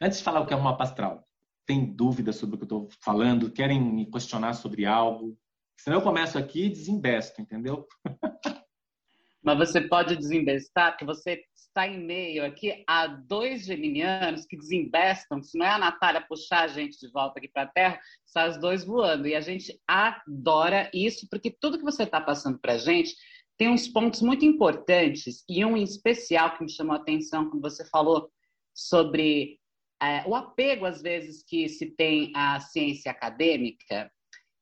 Antes 0.00 0.18
de 0.18 0.24
falar 0.24 0.40
o 0.40 0.46
que 0.46 0.52
é 0.52 0.56
um 0.56 0.62
mapa 0.62 0.84
astral, 0.84 1.26
tem 1.66 1.84
dúvidas 1.86 2.36
sobre 2.36 2.56
o 2.56 2.58
que 2.58 2.64
eu 2.64 2.80
estou 2.84 2.88
falando? 3.02 3.50
Querem 3.50 3.80
me 3.80 4.04
questionar 4.10 4.52
sobre 4.52 4.84
algo? 4.84 5.38
Senão 5.78 5.98
eu 5.98 6.04
começo 6.04 6.36
aqui 6.36 6.66
e 6.66 6.70
desinvesto, 6.70 7.40
entendeu? 7.40 7.86
Mas 9.46 9.58
você 9.58 9.80
pode 9.80 10.16
desinvestar, 10.16 10.90
porque 10.90 11.04
você 11.04 11.40
está 11.54 11.86
em 11.86 12.04
meio 12.04 12.44
aqui 12.44 12.82
a 12.84 13.06
dois 13.06 13.64
geminianos 13.64 14.44
que 14.44 14.56
desinvestam. 14.56 15.40
Se 15.40 15.56
não 15.56 15.64
é 15.64 15.70
a 15.70 15.78
Natália 15.78 16.20
puxar 16.20 16.64
a 16.64 16.66
gente 16.66 16.98
de 16.98 17.08
volta 17.12 17.38
aqui 17.38 17.46
para 17.46 17.62
a 17.62 17.68
Terra, 17.68 18.00
são 18.24 18.48
os 18.48 18.58
dois 18.58 18.82
voando. 18.82 19.28
E 19.28 19.36
a 19.36 19.40
gente 19.40 19.80
adora 19.86 20.90
isso, 20.92 21.28
porque 21.30 21.48
tudo 21.60 21.78
que 21.78 21.84
você 21.84 22.02
está 22.02 22.20
passando 22.20 22.58
para 22.58 22.72
a 22.72 22.78
gente 22.78 23.14
tem 23.56 23.68
uns 23.68 23.86
pontos 23.86 24.20
muito 24.20 24.44
importantes, 24.44 25.44
e 25.48 25.64
um 25.64 25.76
em 25.76 25.84
especial 25.84 26.56
que 26.56 26.64
me 26.64 26.70
chamou 26.70 26.94
a 26.94 26.98
atenção 26.98 27.48
quando 27.48 27.62
você 27.62 27.88
falou 27.88 28.28
sobre 28.74 29.60
é, 30.02 30.26
o 30.26 30.34
apego, 30.34 30.84
às 30.84 31.00
vezes, 31.00 31.44
que 31.44 31.68
se 31.68 31.86
tem 31.86 32.32
à 32.34 32.58
ciência 32.58 33.12
acadêmica 33.12 34.10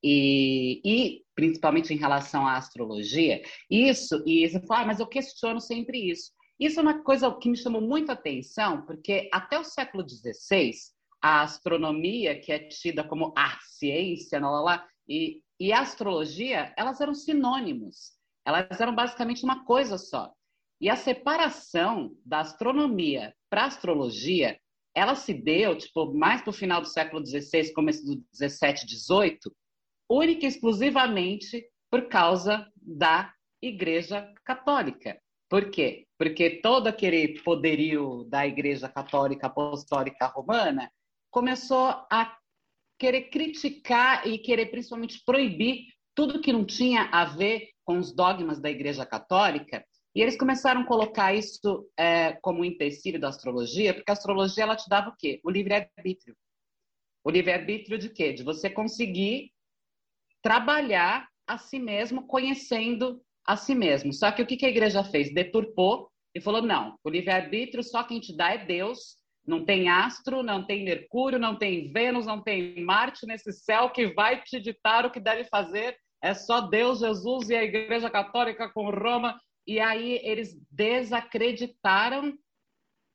e, 0.02 0.80
e, 0.84 1.23
principalmente 1.34 1.92
em 1.92 1.96
relação 1.96 2.46
à 2.46 2.56
astrologia, 2.56 3.42
isso, 3.70 4.22
e 4.26 4.48
você 4.48 4.60
fala, 4.66 4.82
ah, 4.82 4.86
mas 4.86 5.00
eu 5.00 5.06
questiono 5.06 5.60
sempre 5.60 6.10
isso. 6.10 6.30
Isso 6.58 6.78
é 6.78 6.82
uma 6.82 7.02
coisa 7.02 7.32
que 7.34 7.48
me 7.48 7.56
chamou 7.56 7.80
muito 7.80 8.10
a 8.10 8.14
atenção, 8.14 8.82
porque 8.86 9.28
até 9.32 9.58
o 9.58 9.64
século 9.64 10.08
XVI, 10.08 10.70
a 11.20 11.42
astronomia, 11.42 12.38
que 12.38 12.52
é 12.52 12.58
tida 12.58 13.02
como 13.02 13.32
a 13.36 13.58
ciência, 13.60 14.38
lá, 14.40 14.50
lá, 14.50 14.60
lá, 14.60 14.88
e, 15.08 15.42
e 15.58 15.72
a 15.72 15.80
astrologia, 15.80 16.72
elas 16.76 17.00
eram 17.00 17.14
sinônimos. 17.14 18.12
Elas 18.46 18.80
eram 18.80 18.94
basicamente 18.94 19.42
uma 19.42 19.64
coisa 19.64 19.98
só. 19.98 20.32
E 20.80 20.88
a 20.88 20.96
separação 20.96 22.14
da 22.24 22.40
astronomia 22.40 23.34
para 23.48 23.62
a 23.62 23.66
astrologia, 23.66 24.58
ela 24.94 25.14
se 25.14 25.32
deu, 25.32 25.76
tipo, 25.76 26.12
mais 26.12 26.42
para 26.42 26.50
o 26.50 26.52
final 26.52 26.80
do 26.80 26.88
século 26.88 27.24
XVI, 27.24 27.72
começo 27.72 28.04
do 28.04 28.22
XVII, 28.34 28.76
XVIII, 28.86 29.38
única 30.08 30.44
e 30.44 30.48
exclusivamente 30.48 31.64
por 31.90 32.08
causa 32.08 32.70
da 32.76 33.32
Igreja 33.62 34.32
Católica. 34.44 35.20
Por 35.48 35.70
quê? 35.70 36.06
Porque 36.18 36.60
todo 36.60 36.86
aquele 36.86 37.40
poderio 37.42 38.24
da 38.24 38.46
Igreja 38.46 38.88
Católica 38.88 39.46
Apostólica 39.46 40.26
Romana 40.26 40.90
começou 41.30 41.88
a 42.10 42.36
querer 42.98 43.30
criticar 43.30 44.26
e 44.26 44.38
querer 44.38 44.66
principalmente 44.66 45.22
proibir 45.24 45.86
tudo 46.14 46.40
que 46.40 46.52
não 46.52 46.64
tinha 46.64 47.02
a 47.12 47.24
ver 47.24 47.70
com 47.84 47.98
os 47.98 48.14
dogmas 48.14 48.60
da 48.60 48.70
Igreja 48.70 49.04
Católica. 49.04 49.84
E 50.14 50.22
eles 50.22 50.36
começaram 50.36 50.82
a 50.82 50.86
colocar 50.86 51.34
isso 51.34 51.88
é, 51.98 52.32
como 52.40 52.60
um 52.60 52.64
empecilho 52.64 53.20
da 53.20 53.28
astrologia, 53.28 53.92
porque 53.92 54.10
a 54.10 54.14
astrologia 54.14 54.62
ela 54.62 54.76
te 54.76 54.88
dava 54.88 55.10
o 55.10 55.16
quê? 55.16 55.40
O 55.42 55.50
livre-arbítrio. 55.50 56.36
O 57.24 57.30
livre-arbítrio 57.30 57.98
de 57.98 58.10
quê? 58.10 58.32
De 58.32 58.44
você 58.44 58.70
conseguir 58.70 59.50
trabalhar 60.44 61.26
a 61.46 61.56
si 61.56 61.78
mesmo, 61.78 62.26
conhecendo 62.26 63.20
a 63.46 63.56
si 63.56 63.74
mesmo. 63.74 64.12
Só 64.12 64.30
que 64.30 64.42
o 64.42 64.46
que 64.46 64.64
a 64.64 64.68
igreja 64.68 65.02
fez? 65.02 65.32
Deturpou 65.32 66.10
e 66.34 66.40
falou: 66.40 66.60
não, 66.60 66.96
o 67.02 67.08
livre-arbítrio 67.08 67.82
só 67.82 68.04
quem 68.04 68.20
te 68.20 68.36
dá 68.36 68.52
é 68.52 68.64
Deus. 68.64 69.16
Não 69.46 69.64
tem 69.64 69.88
astro, 69.88 70.42
não 70.42 70.66
tem 70.66 70.84
Mercúrio, 70.84 71.38
não 71.38 71.56
tem 71.56 71.92
Vênus, 71.92 72.24
não 72.26 72.42
tem 72.42 72.82
Marte 72.82 73.26
nesse 73.26 73.52
céu 73.52 73.90
que 73.90 74.06
vai 74.14 74.42
te 74.42 74.60
ditar 74.60 75.04
o 75.04 75.10
que 75.10 75.20
deve 75.20 75.44
fazer. 75.44 75.96
É 76.22 76.32
só 76.32 76.62
Deus, 76.62 77.00
Jesus 77.00 77.50
e 77.50 77.54
a 77.54 77.62
Igreja 77.62 78.08
Católica 78.08 78.70
com 78.70 78.88
Roma. 78.90 79.38
E 79.66 79.80
aí 79.80 80.18
eles 80.22 80.58
desacreditaram 80.70 82.34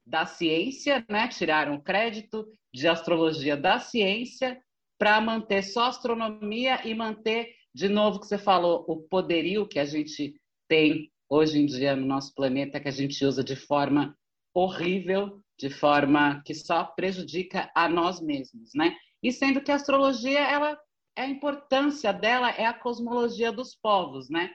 da 0.05 0.25
ciência, 0.25 1.05
né? 1.09 1.27
tiraram 1.27 1.75
o 1.75 1.83
crédito 1.83 2.45
de 2.73 2.87
astrologia 2.87 3.57
da 3.57 3.79
ciência 3.79 4.59
para 4.99 5.19
manter 5.21 5.63
só 5.63 5.85
astronomia 5.85 6.85
e 6.85 6.93
manter, 6.93 7.55
de 7.73 7.87
novo, 7.87 8.19
que 8.19 8.27
você 8.27 8.37
falou, 8.37 8.85
o 8.87 8.97
poderio 8.97 9.67
que 9.67 9.79
a 9.79 9.85
gente 9.85 10.35
tem 10.67 11.09
hoje 11.29 11.59
em 11.59 11.65
dia 11.65 11.95
no 11.95 12.05
nosso 12.05 12.35
planeta, 12.35 12.79
que 12.79 12.89
a 12.89 12.91
gente 12.91 13.23
usa 13.25 13.43
de 13.43 13.55
forma 13.55 14.15
horrível, 14.53 15.41
de 15.57 15.69
forma 15.69 16.41
que 16.45 16.53
só 16.53 16.83
prejudica 16.83 17.71
a 17.73 17.87
nós 17.87 18.19
mesmos, 18.19 18.71
né? 18.75 18.95
E 19.23 19.31
sendo 19.31 19.61
que 19.61 19.71
a 19.71 19.75
astrologia, 19.75 20.39
ela 20.39 20.77
a 21.17 21.27
importância 21.27 22.13
dela 22.13 22.49
é 22.51 22.65
a 22.65 22.73
cosmologia 22.73 23.51
dos 23.51 23.75
povos, 23.75 24.29
né? 24.29 24.51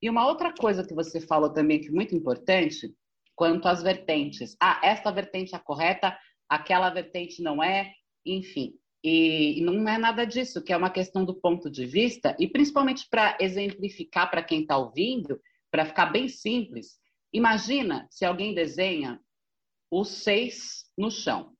E 0.00 0.08
uma 0.08 0.26
outra 0.26 0.52
coisa 0.52 0.86
que 0.86 0.94
você 0.94 1.20
falou 1.20 1.52
também 1.52 1.80
que 1.80 1.88
é 1.88 1.92
muito 1.92 2.14
importante, 2.14 2.94
quanto 3.34 3.66
às 3.66 3.82
vertentes. 3.82 4.56
Ah, 4.60 4.80
esta 4.82 5.10
vertente 5.10 5.54
é 5.54 5.58
correta, 5.58 6.16
aquela 6.48 6.90
vertente 6.90 7.42
não 7.42 7.62
é, 7.62 7.92
enfim. 8.24 8.74
E, 9.04 9.60
não 9.60 9.86
é 9.86 9.98
nada 9.98 10.24
disso, 10.24 10.62
que 10.62 10.72
é 10.72 10.76
uma 10.76 10.88
questão 10.88 11.26
do 11.26 11.34
ponto 11.34 11.70
de 11.70 11.84
vista, 11.84 12.34
e 12.38 12.48
principalmente 12.48 13.06
para 13.10 13.36
exemplificar 13.38 14.30
para 14.30 14.42
quem 14.42 14.62
está 14.62 14.78
ouvindo, 14.78 15.38
para 15.70 15.84
ficar 15.84 16.06
bem 16.06 16.26
simples. 16.26 16.98
Imagina 17.30 18.06
se 18.10 18.24
alguém 18.24 18.54
desenha 18.54 19.20
os 19.90 20.08
seis 20.08 20.84
no 20.96 21.10
chão. 21.10 21.52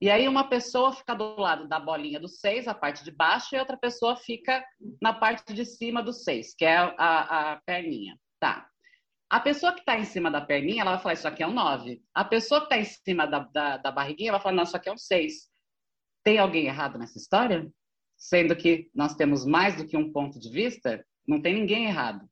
E 0.00 0.10
aí 0.10 0.28
uma 0.28 0.48
pessoa 0.48 0.92
fica 0.92 1.14
do 1.14 1.40
lado 1.40 1.68
da 1.68 1.80
bolinha 1.80 2.20
do 2.20 2.28
6, 2.28 2.68
a 2.68 2.74
parte 2.74 3.02
de 3.02 3.10
baixo, 3.10 3.54
e 3.54 3.58
outra 3.58 3.76
pessoa 3.76 4.16
fica 4.16 4.64
na 5.02 5.12
parte 5.12 5.52
de 5.52 5.64
cima 5.64 6.02
do 6.02 6.12
6, 6.12 6.54
que 6.54 6.64
é 6.64 6.76
a, 6.76 7.52
a 7.52 7.56
perninha. 7.66 8.16
Tá. 8.38 8.68
A 9.28 9.40
pessoa 9.40 9.72
que 9.72 9.80
está 9.80 9.98
em 9.98 10.04
cima 10.04 10.30
da 10.30 10.40
perninha, 10.40 10.82
ela 10.82 10.92
vai 10.92 11.00
falar, 11.00 11.14
isso 11.14 11.28
aqui 11.28 11.42
é 11.42 11.46
um 11.46 11.52
9. 11.52 12.00
A 12.14 12.24
pessoa 12.24 12.60
que 12.60 12.66
está 12.66 12.78
em 12.78 12.84
cima 12.84 13.26
da, 13.26 13.40
da, 13.40 13.76
da, 13.76 13.90
barriguinha 13.90 14.32
vai 14.32 14.40
falar, 14.40 14.54
não, 14.54 14.62
isso 14.62 14.76
aqui 14.76 14.88
é 14.88 14.92
um 14.92 14.96
6. 14.96 15.47
Tem 16.22 16.38
alguém 16.38 16.66
errado 16.66 16.98
nessa 16.98 17.18
história? 17.18 17.70
Sendo 18.16 18.56
que 18.56 18.90
nós 18.94 19.14
temos 19.14 19.44
mais 19.44 19.76
do 19.76 19.86
que 19.86 19.96
um 19.96 20.12
ponto 20.12 20.38
de 20.38 20.50
vista, 20.50 21.04
não 21.26 21.40
tem 21.40 21.54
ninguém 21.54 21.86
errado. 21.86 22.28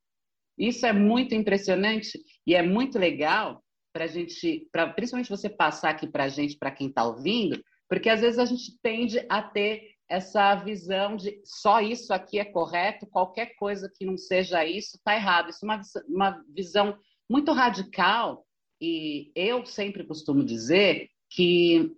Isso 0.59 0.87
é 0.87 0.93
muito 0.93 1.35
impressionante 1.35 2.19
e 2.47 2.55
é 2.55 2.63
muito 2.63 2.99
legal 2.99 3.63
para 3.93 4.05
a 4.05 4.09
gente, 4.09 4.69
pra, 4.73 4.89
principalmente 4.89 5.31
você 5.31 5.49
passar 5.49 5.91
aqui 5.91 6.07
para 6.07 6.25
a 6.25 6.29
gente, 6.29 6.57
para 6.57 6.71
quem 6.71 6.89
está 6.89 7.05
ouvindo, 7.05 7.63
porque 7.89 8.09
às 8.09 8.21
vezes 8.21 8.39
a 8.39 8.45
gente 8.45 8.79
tende 8.83 9.25
a 9.29 9.43
ter 9.43 9.97
essa 10.09 10.55
visão 10.55 11.17
de 11.17 11.41
só 11.45 11.81
isso 11.81 12.13
aqui 12.13 12.39
é 12.39 12.45
correto, 12.45 13.07
qualquer 13.07 13.55
coisa 13.57 13.91
que 13.93 14.05
não 14.05 14.17
seja 14.17 14.65
isso 14.65 14.97
está 14.97 15.15
errado. 15.15 15.51
Isso 15.51 15.65
é 15.65 15.69
uma, 15.69 15.81
uma 16.09 16.45
visão 16.55 16.97
muito 17.29 17.53
radical 17.53 18.47
e 18.81 19.33
eu 19.35 19.65
sempre 19.67 20.05
costumo 20.05 20.45
dizer 20.45 21.09
que 21.31 21.93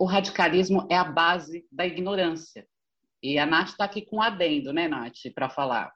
o 0.00 0.06
radicalismo 0.06 0.86
é 0.90 0.96
a 0.96 1.04
base 1.04 1.68
da 1.70 1.86
ignorância. 1.86 2.66
E 3.22 3.38
a 3.38 3.44
Nath 3.44 3.68
está 3.68 3.84
aqui 3.84 4.00
com 4.00 4.16
um 4.16 4.22
adendo, 4.22 4.72
né, 4.72 4.88
Nath, 4.88 5.30
para 5.34 5.50
falar. 5.50 5.92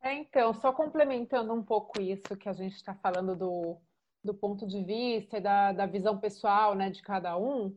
É, 0.00 0.14
então, 0.14 0.54
só 0.54 0.72
complementando 0.72 1.52
um 1.52 1.62
pouco 1.62 2.00
isso 2.00 2.36
que 2.38 2.48
a 2.48 2.52
gente 2.52 2.76
está 2.76 2.94
falando 2.94 3.34
do 3.36 3.76
do 4.22 4.34
ponto 4.34 4.66
de 4.66 4.84
vista 4.84 5.38
e 5.38 5.40
da, 5.40 5.72
da 5.72 5.86
visão 5.86 6.18
pessoal 6.18 6.74
né, 6.74 6.90
de 6.90 7.02
cada 7.02 7.36
um, 7.36 7.74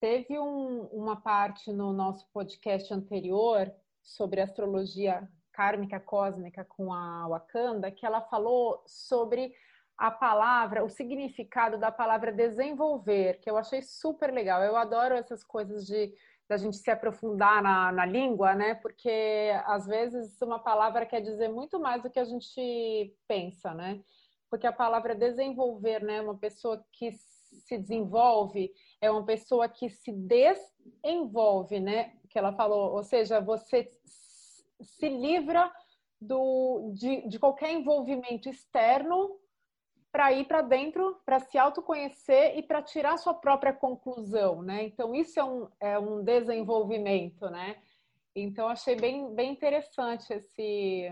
teve 0.00 0.38
um, 0.38 0.84
uma 0.86 1.20
parte 1.20 1.70
no 1.72 1.92
nosso 1.92 2.26
podcast 2.32 2.92
anterior 2.92 3.70
sobre 4.02 4.40
astrologia 4.40 5.28
kármica 5.52 6.00
cósmica 6.00 6.64
com 6.64 6.92
a 6.92 7.26
Wakanda, 7.28 7.90
que 7.90 8.06
ela 8.06 8.22
falou 8.22 8.82
sobre 8.86 9.52
a 9.98 10.10
palavra, 10.10 10.84
o 10.84 10.88
significado 10.88 11.76
da 11.76 11.90
palavra 11.90 12.32
desenvolver, 12.32 13.40
que 13.40 13.50
eu 13.50 13.56
achei 13.56 13.82
super 13.82 14.32
legal. 14.32 14.62
Eu 14.62 14.76
adoro 14.76 15.14
essas 15.14 15.42
coisas 15.44 15.86
de 15.86 16.14
da 16.48 16.56
gente 16.56 16.78
se 16.78 16.90
aprofundar 16.90 17.62
na, 17.62 17.92
na 17.92 18.06
língua, 18.06 18.54
né? 18.54 18.74
Porque 18.76 19.52
às 19.66 19.86
vezes 19.86 20.40
uma 20.40 20.58
palavra 20.58 21.04
quer 21.04 21.20
dizer 21.20 21.48
muito 21.48 21.78
mais 21.78 22.02
do 22.02 22.08
que 22.08 22.18
a 22.18 22.24
gente 22.24 23.14
pensa, 23.26 23.74
né? 23.74 24.00
porque 24.50 24.66
a 24.66 24.72
palavra 24.72 25.14
desenvolver, 25.14 26.02
né, 26.02 26.20
uma 26.20 26.36
pessoa 26.36 26.84
que 26.92 27.12
se 27.12 27.78
desenvolve 27.78 28.72
é 29.00 29.10
uma 29.10 29.24
pessoa 29.24 29.68
que 29.68 29.88
se 29.88 30.12
desenvolve, 30.12 31.80
né, 31.80 32.14
que 32.28 32.38
ela 32.38 32.52
falou, 32.52 32.94
ou 32.94 33.02
seja, 33.02 33.40
você 33.40 33.92
se 34.80 35.08
livra 35.08 35.70
do, 36.20 36.92
de, 36.94 37.28
de 37.28 37.38
qualquer 37.38 37.72
envolvimento 37.72 38.48
externo 38.48 39.38
para 40.18 40.32
ir 40.32 40.46
para 40.46 40.62
dentro, 40.62 41.14
para 41.24 41.38
se 41.38 41.56
autoconhecer 41.56 42.58
e 42.58 42.62
para 42.64 42.82
tirar 42.82 43.16
sua 43.18 43.34
própria 43.34 43.72
conclusão, 43.72 44.62
né? 44.62 44.82
Então 44.82 45.14
isso 45.14 45.38
é 45.38 45.44
um, 45.44 45.68
é 45.78 45.96
um 45.96 46.24
desenvolvimento, 46.24 47.48
né? 47.48 47.80
Então 48.34 48.66
achei 48.66 48.96
bem, 48.96 49.32
bem 49.32 49.52
interessante 49.52 50.32
esse 50.32 51.08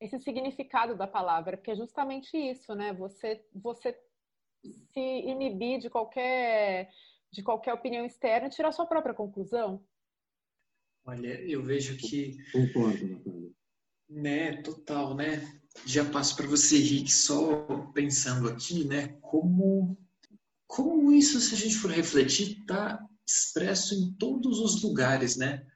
esse 0.00 0.18
significado 0.18 0.96
da 0.96 1.06
palavra, 1.06 1.56
porque 1.56 1.70
é 1.70 1.76
justamente 1.76 2.36
isso, 2.36 2.74
né? 2.74 2.92
Você, 2.94 3.40
você 3.54 3.96
se 4.64 5.00
inibir 5.00 5.78
de 5.78 5.88
qualquer, 5.88 6.90
de 7.30 7.40
qualquer 7.40 7.72
opinião 7.72 8.04
externa 8.04 8.48
e 8.48 8.50
tirar 8.50 8.72
sua 8.72 8.86
própria 8.86 9.14
conclusão. 9.14 9.80
Olha, 11.04 11.40
eu 11.48 11.62
vejo 11.62 11.96
que. 11.96 12.36
Concordo, 12.50 13.06
Natália. 13.06 13.50
Né, 14.08 14.62
total, 14.62 15.14
né? 15.14 15.60
Já 15.86 16.04
passo 16.04 16.36
para 16.36 16.46
você, 16.46 16.78
Rick, 16.78 17.12
só 17.12 17.90
pensando 17.94 18.48
aqui, 18.48 18.84
né? 18.84 19.16
Como, 19.20 19.96
como 20.66 21.12
isso, 21.12 21.40
se 21.40 21.54
a 21.54 21.58
gente 21.58 21.76
for 21.76 21.90
refletir, 21.90 22.60
está 22.60 22.98
expresso 23.26 23.94
em 23.94 24.12
todos 24.12 24.58
os 24.58 24.82
lugares, 24.82 25.36
né? 25.36 25.66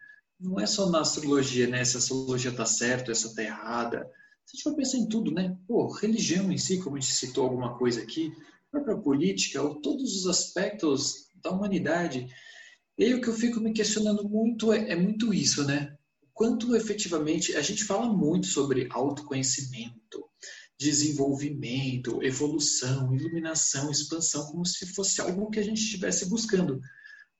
não 0.42 0.58
é 0.58 0.66
só 0.66 0.90
na 0.90 1.00
astrologia, 1.00 1.68
né? 1.68 1.84
Se 1.84 1.96
a 1.96 1.98
astrologia 2.00 2.50
está 2.50 2.66
certa, 2.66 3.12
essa 3.12 3.28
está 3.28 3.42
errada. 3.42 4.10
Se 4.44 4.52
a 4.52 4.56
gente 4.56 4.62
for 4.64 4.74
pensar 4.74 4.98
em 4.98 5.08
tudo, 5.08 5.30
né? 5.30 5.56
Pô, 5.68 5.86
religião 5.92 6.50
em 6.50 6.58
si, 6.58 6.78
como 6.78 6.96
a 6.96 7.00
gente 7.00 7.12
citou 7.12 7.44
alguma 7.44 7.78
coisa 7.78 8.02
aqui, 8.02 8.32
própria 8.70 8.96
política, 8.96 9.62
ou 9.62 9.80
todos 9.80 10.16
os 10.16 10.26
aspectos 10.26 11.28
da 11.42 11.50
humanidade. 11.50 12.26
E 12.98 13.04
aí 13.04 13.14
o 13.14 13.20
que 13.20 13.28
eu 13.28 13.34
fico 13.34 13.60
me 13.60 13.72
questionando 13.72 14.28
muito 14.28 14.72
é, 14.72 14.90
é 14.90 14.96
muito 14.96 15.32
isso, 15.32 15.64
né? 15.64 15.91
Quanto 16.34 16.74
efetivamente 16.74 17.54
a 17.56 17.60
gente 17.60 17.84
fala 17.84 18.12
muito 18.12 18.46
sobre 18.46 18.88
autoconhecimento, 18.90 20.24
desenvolvimento, 20.78 22.22
evolução, 22.22 23.14
iluminação, 23.14 23.90
expansão, 23.90 24.46
como 24.46 24.66
se 24.66 24.86
fosse 24.86 25.20
algo 25.20 25.50
que 25.50 25.60
a 25.60 25.62
gente 25.62 25.80
estivesse 25.80 26.28
buscando. 26.28 26.80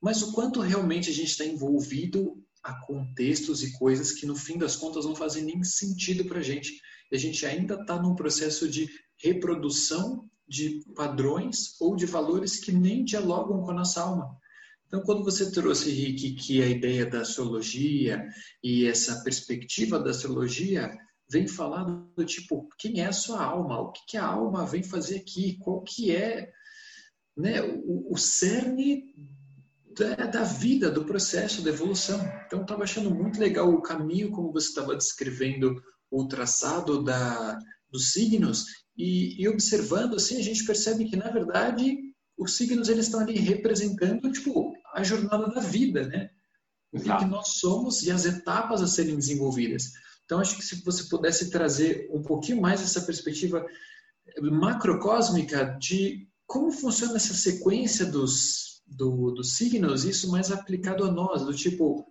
Mas 0.00 0.22
o 0.22 0.32
quanto 0.32 0.60
realmente 0.60 1.10
a 1.10 1.12
gente 1.12 1.30
está 1.30 1.44
envolvido 1.44 2.36
a 2.62 2.74
contextos 2.86 3.62
e 3.62 3.72
coisas 3.72 4.12
que 4.12 4.26
no 4.26 4.36
fim 4.36 4.56
das 4.56 4.76
contas 4.76 5.04
não 5.04 5.16
fazem 5.16 5.44
nem 5.44 5.64
sentido 5.64 6.24
para 6.26 6.38
a 6.38 6.42
gente. 6.42 6.80
E 7.10 7.16
a 7.16 7.18
gente 7.18 7.44
ainda 7.44 7.74
está 7.74 8.00
num 8.00 8.14
processo 8.14 8.68
de 8.68 8.88
reprodução 9.16 10.28
de 10.46 10.80
padrões 10.94 11.80
ou 11.80 11.96
de 11.96 12.06
valores 12.06 12.58
que 12.58 12.72
nem 12.72 13.04
dialogam 13.04 13.62
com 13.62 13.70
a 13.70 13.74
nossa 13.74 14.02
alma. 14.02 14.36
Então, 14.92 15.02
quando 15.06 15.24
você 15.24 15.50
trouxe, 15.50 15.90
Rick, 15.90 16.34
que 16.34 16.62
a 16.62 16.66
ideia 16.66 17.06
da 17.06 17.22
astrologia 17.22 18.22
e 18.62 18.86
essa 18.86 19.24
perspectiva 19.24 19.98
da 19.98 20.10
astrologia 20.10 20.94
vem 21.30 21.48
falar 21.48 21.84
do 21.84 22.24
tipo, 22.26 22.68
quem 22.78 23.00
é 23.00 23.06
a 23.06 23.12
sua 23.12 23.42
alma? 23.42 23.80
O 23.80 23.90
que, 23.90 24.00
que 24.06 24.16
a 24.18 24.26
alma 24.26 24.66
vem 24.66 24.82
fazer 24.82 25.16
aqui? 25.16 25.56
Qual 25.60 25.82
que 25.82 26.14
é 26.14 26.52
né, 27.34 27.62
o, 27.62 28.12
o 28.12 28.18
cerne 28.18 29.02
da, 29.98 30.26
da, 30.26 30.42
vida, 30.42 30.90
do 30.90 31.06
processo, 31.06 31.62
da 31.62 31.70
evolução. 31.70 32.20
Então, 32.46 32.60
estava 32.60 32.82
achando 32.82 33.10
muito 33.10 33.40
legal 33.40 33.72
o 33.72 33.80
caminho 33.80 34.30
como 34.30 34.52
você 34.52 34.68
estava 34.68 34.94
descrevendo 34.94 35.82
o 36.10 36.28
traçado 36.28 37.02
da, 37.02 37.58
dos 37.90 38.12
signos 38.12 38.66
e, 38.94 39.42
e, 39.42 39.48
observando, 39.48 40.16
assim, 40.16 40.38
a 40.38 40.42
gente 40.42 40.66
percebe 40.66 41.06
que, 41.06 41.16
na 41.16 41.30
verdade, 41.30 42.11
os 42.36 42.56
signos 42.56 42.88
eles 42.88 43.06
estão 43.06 43.20
ali 43.20 43.38
representando, 43.38 44.30
tipo, 44.32 44.74
a 44.94 45.02
jornada 45.02 45.48
da 45.48 45.60
vida, 45.60 46.06
né? 46.06 46.30
O 46.92 47.00
que, 47.00 47.16
que 47.16 47.24
nós 47.24 47.54
somos 47.58 48.02
e 48.02 48.10
as 48.10 48.26
etapas 48.26 48.82
a 48.82 48.86
serem 48.86 49.16
desenvolvidas. 49.16 49.92
Então, 50.24 50.40
acho 50.40 50.56
que 50.56 50.64
se 50.64 50.84
você 50.84 51.04
pudesse 51.04 51.50
trazer 51.50 52.08
um 52.12 52.22
pouquinho 52.22 52.60
mais 52.60 52.82
essa 52.82 53.00
perspectiva 53.00 53.64
macrocósmica 54.40 55.76
de 55.80 56.28
como 56.46 56.70
funciona 56.70 57.16
essa 57.16 57.34
sequência 57.34 58.04
dos 58.04 58.82
do, 58.86 59.30
dos 59.30 59.56
signos, 59.56 60.04
isso 60.04 60.30
mais 60.30 60.50
aplicado 60.52 61.04
a 61.04 61.10
nós, 61.10 61.44
do 61.44 61.54
tipo, 61.54 62.06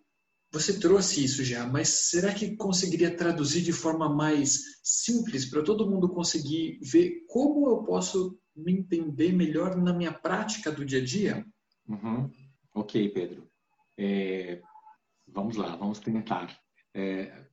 você 0.52 0.80
trouxe 0.80 1.24
isso 1.24 1.44
já, 1.44 1.66
mas 1.66 1.88
será 2.10 2.34
que 2.34 2.56
conseguiria 2.58 3.16
traduzir 3.16 3.62
de 3.62 3.72
forma 3.72 4.10
mais 4.14 4.60
simples 4.84 5.46
para 5.46 5.64
todo 5.64 5.90
mundo 5.90 6.10
conseguir 6.10 6.80
ver 6.82 7.24
como 7.28 7.70
eu 7.70 7.84
posso 7.84 8.38
me 8.56 8.74
entender 8.74 9.32
melhor 9.32 9.78
na 9.78 9.94
minha 9.94 10.12
prática 10.12 10.72
do 10.72 10.84
dia 10.84 11.00
a 11.00 11.06
dia? 11.06 11.46
Uhum. 11.88 12.30
Ok, 12.74 13.10
Pedro. 13.10 13.50
É, 13.98 14.62
vamos 15.28 15.56
lá, 15.56 15.76
vamos 15.76 16.00
tentar. 16.00 16.60
É, 16.94 17.46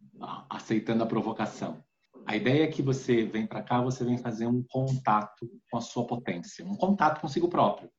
aceitando 0.50 1.04
a 1.04 1.06
provocação. 1.06 1.84
A 2.26 2.36
ideia 2.36 2.64
é 2.64 2.66
que 2.66 2.82
você 2.82 3.24
vem 3.24 3.46
para 3.46 3.62
cá, 3.62 3.80
você 3.80 4.04
vem 4.04 4.18
fazer 4.18 4.46
um 4.46 4.62
contato 4.68 5.48
com 5.70 5.78
a 5.78 5.80
sua 5.80 6.06
potência, 6.06 6.64
um 6.64 6.76
contato 6.76 7.20
consigo 7.20 7.48
próprio. 7.48 7.90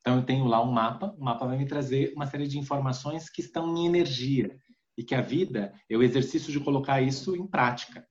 Então, 0.00 0.16
eu 0.16 0.24
tenho 0.24 0.46
lá 0.46 0.62
um 0.62 0.70
mapa, 0.70 1.14
o 1.18 1.24
mapa 1.24 1.46
vai 1.46 1.56
me 1.56 1.66
trazer 1.66 2.12
uma 2.14 2.26
série 2.26 2.48
de 2.48 2.58
informações 2.58 3.28
que 3.28 3.40
estão 3.40 3.76
em 3.76 3.86
energia 3.86 4.56
e 4.96 5.04
que 5.04 5.14
a 5.14 5.20
vida 5.20 5.72
é 5.88 5.96
o 5.96 6.02
exercício 6.02 6.52
de 6.52 6.60
colocar 6.60 7.00
isso 7.00 7.36
em 7.36 7.46
prática, 7.46 8.06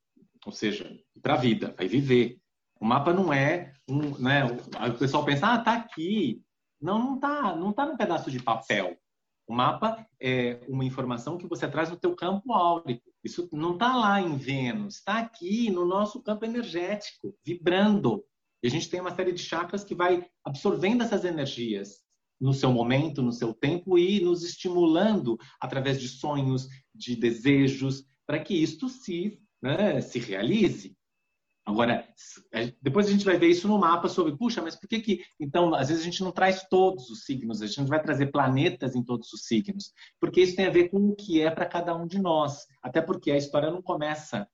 ou 0.46 0.52
seja, 0.52 0.90
para 1.22 1.34
a 1.34 1.38
vida, 1.38 1.74
vai 1.78 1.88
viver. 1.88 2.40
O 2.80 2.86
mapa 2.86 3.14
não 3.14 3.34
é 3.34 3.74
um, 3.90 4.18
né? 4.18 4.46
O 4.46 4.98
pessoal 4.98 5.26
pensa, 5.26 5.48
ah, 5.48 5.60
tá 5.60 5.74
aqui. 5.74 6.42
Não, 6.80 7.00
não 7.00 7.20
tá, 7.20 7.56
não 7.56 7.74
tá 7.74 7.86
num 7.86 7.98
pedaço 7.98 8.30
de 8.30 8.42
papel. 8.42 8.98
O 9.48 9.54
mapa 9.54 10.06
é 10.22 10.60
uma 10.68 10.86
informação 10.86 11.38
que 11.38 11.48
você 11.48 11.68
traz 11.68 11.90
no 11.90 11.98
teu 11.98 12.16
campo 12.16 12.54
áurico. 12.54 13.10
Isso 13.24 13.50
não 13.52 13.74
está 13.74 13.96
lá 13.96 14.22
em 14.22 14.38
Vênus, 14.38 14.96
está 14.96 15.20
aqui 15.20 15.70
no 15.70 15.86
nosso 15.86 16.22
campo 16.22 16.46
energético, 16.46 17.36
vibrando. 17.46 18.24
E 18.64 18.68
a 18.68 18.70
gente 18.70 18.90
tem 18.90 19.00
uma 19.00 19.16
série 19.16 19.32
de 19.32 19.42
chakras 19.42 19.84
que 19.84 19.96
vai 19.96 20.26
absorvendo 20.44 21.04
essas 21.04 21.24
energias 21.26 22.02
no 22.40 22.54
seu 22.54 22.72
momento, 22.72 23.22
no 23.22 23.32
seu 23.32 23.54
tempo 23.54 23.98
e 23.98 24.20
nos 24.20 24.44
estimulando 24.44 25.38
através 25.60 26.00
de 26.00 26.08
sonhos, 26.08 26.68
de 26.94 27.16
desejos, 27.16 28.06
para 28.26 28.40
que 28.40 28.54
isto 28.54 28.90
se, 28.90 29.40
né, 29.62 30.02
se 30.02 30.20
realize. 30.20 30.96
Agora, 31.66 32.08
depois 32.82 33.08
a 33.08 33.12
gente 33.12 33.26
vai 33.26 33.38
ver 33.38 33.50
isso 33.50 33.68
no 33.68 33.78
mapa 33.78 34.08
sobre, 34.08 34.38
puxa, 34.38 34.62
mas 34.62 34.78
por 34.78 34.88
que 34.88 35.02
que, 35.02 35.26
então, 35.38 35.76
às 35.76 35.90
vezes 35.90 36.02
a 36.02 36.06
gente 36.06 36.24
não 36.24 36.32
traz 36.32 36.66
todos 36.70 37.10
os 37.10 37.26
signos, 37.26 37.62
a 37.62 37.68
gente 37.68 37.80
não 37.80 37.88
vai 37.88 38.02
trazer 38.02 38.32
planetas 38.32 38.96
em 38.96 39.04
todos 39.04 39.34
os 39.34 39.46
signos, 39.48 39.92
porque 40.18 40.42
isso 40.42 40.56
tem 40.56 40.68
a 40.68 40.72
ver 40.72 40.88
com 40.88 41.10
o 41.10 41.16
que 41.16 41.42
é 41.42 41.52
para 41.52 41.66
cada 41.66 41.94
um 41.94 42.08
de 42.08 42.20
nós, 42.20 42.66
até 42.82 43.02
porque 43.02 43.32
a 43.32 43.38
história 43.38 43.70
não 43.70 43.82
começa, 43.82 44.48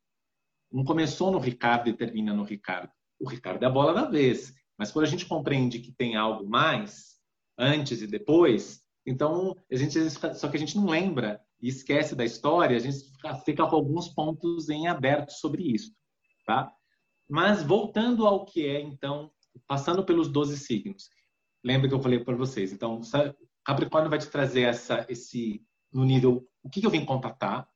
não 0.72 0.84
começou 0.84 1.32
no 1.32 1.38
Ricardo 1.38 1.88
e 1.88 1.93
termina 1.93 2.34
no 2.34 2.43
Ricardo. 2.43 2.91
O 3.20 3.30
Ricardo 3.30 3.64
é 3.64 3.66
a 3.66 3.72
bola 3.72 3.93
da 3.93 4.05
vez, 4.05 4.53
mas 4.78 4.91
quando 4.91 5.05
a 5.05 5.09
gente 5.09 5.26
compreende 5.26 5.80
que 5.80 5.91
tem 5.91 6.16
algo 6.16 6.47
mais, 6.47 7.14
antes 7.57 8.01
e 8.01 8.07
depois, 8.07 8.82
então 9.05 9.55
a 9.72 9.76
gente 9.76 10.09
só 10.09 10.47
que 10.47 10.57
a 10.57 10.59
gente 10.59 10.76
não 10.76 10.88
lembra 10.88 11.41
e 11.61 11.68
esquece 11.68 12.16
da 12.16 12.26
história, 12.26 12.76
a 12.76 12.80
gente 12.80 12.97
fica 13.45 13.68
com 13.68 13.76
alguns 13.76 14.09
pontos 14.09 14.70
em 14.70 14.88
aberto 14.88 15.32
sobre 15.32 15.64
isso, 15.64 15.91
tá? 16.45 16.72
Mas 17.30 17.64
voltando 17.64 18.28
ao 18.28 18.45
que 18.45 18.66
é, 18.66 18.82
então, 18.82 19.32
passando 19.68 20.03
pelos 20.03 20.28
12 20.28 20.57
signos. 20.57 21.09
Lembra 21.64 21.88
que 21.88 21.93
eu 21.93 22.01
falei 22.01 22.20
para 22.20 22.36
vocês? 22.36 22.74
Então, 22.74 22.99
Capricórnio 23.64 24.09
vai 24.09 24.20
te 24.20 24.28
trazer 24.28 24.64
essa, 24.64 25.05
esse 25.07 25.66
no 25.91 26.03
nível 26.03 26.45
o 26.61 26.70
que, 26.70 26.86
eu 26.86 26.89
vim 26.89 27.05
contatar, 27.05 27.68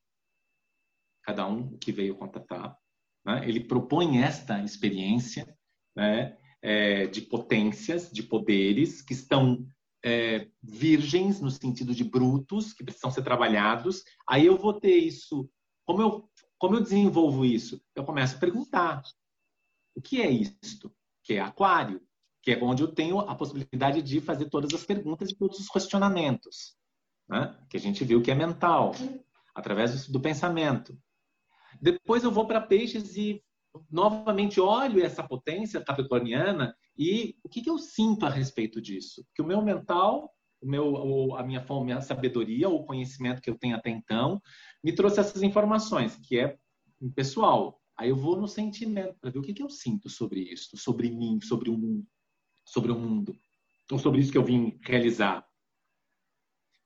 cada 1.22 1.46
um 1.46 1.76
que 1.78 1.92
veio 1.92 2.16
contatar. 2.16 2.76
Né? 3.28 3.46
Ele 3.46 3.60
propõe 3.60 4.22
esta 4.22 4.62
experiência 4.64 5.54
né? 5.94 6.38
É, 6.62 7.06
de 7.06 7.20
potências, 7.20 8.10
de 8.10 8.22
poderes 8.22 9.02
que 9.02 9.12
estão 9.12 9.68
é, 10.02 10.48
virgens 10.62 11.40
no 11.40 11.50
sentido 11.50 11.94
de 11.94 12.04
brutos, 12.04 12.72
que 12.72 12.82
precisam 12.82 13.10
ser 13.10 13.22
trabalhados. 13.22 14.02
Aí 14.26 14.46
eu 14.46 14.56
vou 14.56 14.72
ter 14.80 14.96
isso. 14.96 15.48
Como 15.84 16.00
eu, 16.00 16.30
como 16.56 16.76
eu 16.76 16.80
desenvolvo 16.80 17.44
isso? 17.44 17.80
Eu 17.94 18.02
começo 18.02 18.36
a 18.36 18.40
perguntar. 18.40 19.02
O 19.94 20.00
que 20.00 20.22
é 20.22 20.30
isto? 20.30 20.90
Que 21.22 21.34
é 21.34 21.40
aquário, 21.40 22.00
que 22.42 22.52
é 22.52 22.64
onde 22.64 22.82
eu 22.82 22.88
tenho 22.88 23.18
a 23.18 23.34
possibilidade 23.34 24.00
de 24.00 24.20
fazer 24.20 24.48
todas 24.48 24.72
as 24.72 24.86
perguntas 24.86 25.30
e 25.30 25.36
todos 25.36 25.58
os 25.58 25.68
questionamentos, 25.68 26.76
né? 27.28 27.58
que 27.68 27.76
a 27.76 27.80
gente 27.80 28.04
viu 28.04 28.22
que 28.22 28.30
é 28.30 28.34
mental, 28.34 28.92
através 29.54 30.08
do 30.08 30.20
pensamento. 30.20 30.96
Depois 31.80 32.24
eu 32.24 32.30
vou 32.30 32.46
para 32.46 32.60
peixes 32.60 33.16
e 33.16 33.42
novamente 33.90 34.60
olho 34.60 35.04
essa 35.04 35.22
potência 35.22 35.80
capricorniana 35.80 36.74
e 36.96 37.36
o 37.44 37.48
que, 37.48 37.62
que 37.62 37.70
eu 37.70 37.78
sinto 37.78 38.26
a 38.26 38.30
respeito 38.30 38.80
disso? 38.80 39.24
Que 39.34 39.42
o 39.42 39.46
meu 39.46 39.62
mental, 39.62 40.32
o 40.60 40.68
meu, 40.68 41.36
a 41.36 41.42
minha, 41.44 41.64
a 41.64 41.84
minha 41.84 42.00
sabedoria, 42.00 42.68
o 42.68 42.84
conhecimento 42.84 43.40
que 43.40 43.48
eu 43.48 43.58
tenho 43.58 43.76
até 43.76 43.90
então, 43.90 44.40
me 44.82 44.92
trouxe 44.92 45.20
essas 45.20 45.42
informações, 45.42 46.16
que 46.16 46.38
é 46.38 46.56
pessoal. 47.14 47.80
Aí 47.96 48.10
eu 48.10 48.16
vou 48.16 48.36
no 48.36 48.48
sentimento 48.48 49.16
para 49.20 49.30
ver 49.30 49.38
o 49.38 49.42
que, 49.42 49.54
que 49.54 49.62
eu 49.62 49.70
sinto 49.70 50.08
sobre 50.08 50.40
isso, 50.40 50.76
sobre 50.76 51.10
mim, 51.10 51.40
sobre 51.40 51.70
o 51.70 51.78
mundo, 51.78 52.06
sobre 52.64 52.90
o 52.90 52.98
mundo, 52.98 53.36
ou 53.90 53.98
sobre 53.98 54.20
isso 54.20 54.32
que 54.32 54.38
eu 54.38 54.44
vim 54.44 54.78
realizar. 54.82 55.46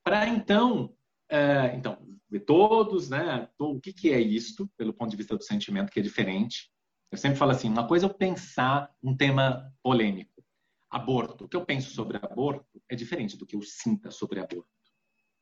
Para 0.04 0.26
então, 0.28 0.94
é, 1.30 1.74
então 1.76 2.11
todos, 2.40 3.10
né? 3.10 3.48
O 3.58 3.80
que, 3.80 3.92
que 3.92 4.10
é 4.10 4.20
isto, 4.20 4.68
pelo 4.76 4.92
ponto 4.92 5.10
de 5.10 5.16
vista 5.16 5.36
do 5.36 5.42
sentimento, 5.42 5.90
que 5.90 6.00
é 6.00 6.02
diferente. 6.02 6.70
Eu 7.10 7.18
sempre 7.18 7.38
falo 7.38 7.50
assim, 7.50 7.68
uma 7.68 7.86
coisa 7.86 8.06
é 8.06 8.08
eu 8.08 8.14
pensar 8.14 8.90
um 9.02 9.16
tema 9.16 9.70
polêmico, 9.82 10.42
aborto. 10.90 11.44
O 11.44 11.48
que 11.48 11.56
eu 11.56 11.64
penso 11.64 11.94
sobre 11.94 12.16
aborto 12.16 12.82
é 12.88 12.96
diferente 12.96 13.36
do 13.36 13.46
que 13.46 13.54
eu 13.54 13.62
sinta 13.62 14.10
sobre 14.10 14.40
aborto. 14.40 14.68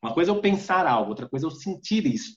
Uma 0.03 0.13
coisa 0.13 0.33
é 0.33 0.35
eu 0.35 0.41
pensar 0.41 0.87
algo, 0.87 1.11
outra 1.11 1.29
coisa 1.29 1.47
é 1.47 1.49
eu 1.49 1.51
sentir 1.53 2.07
isso, 2.07 2.37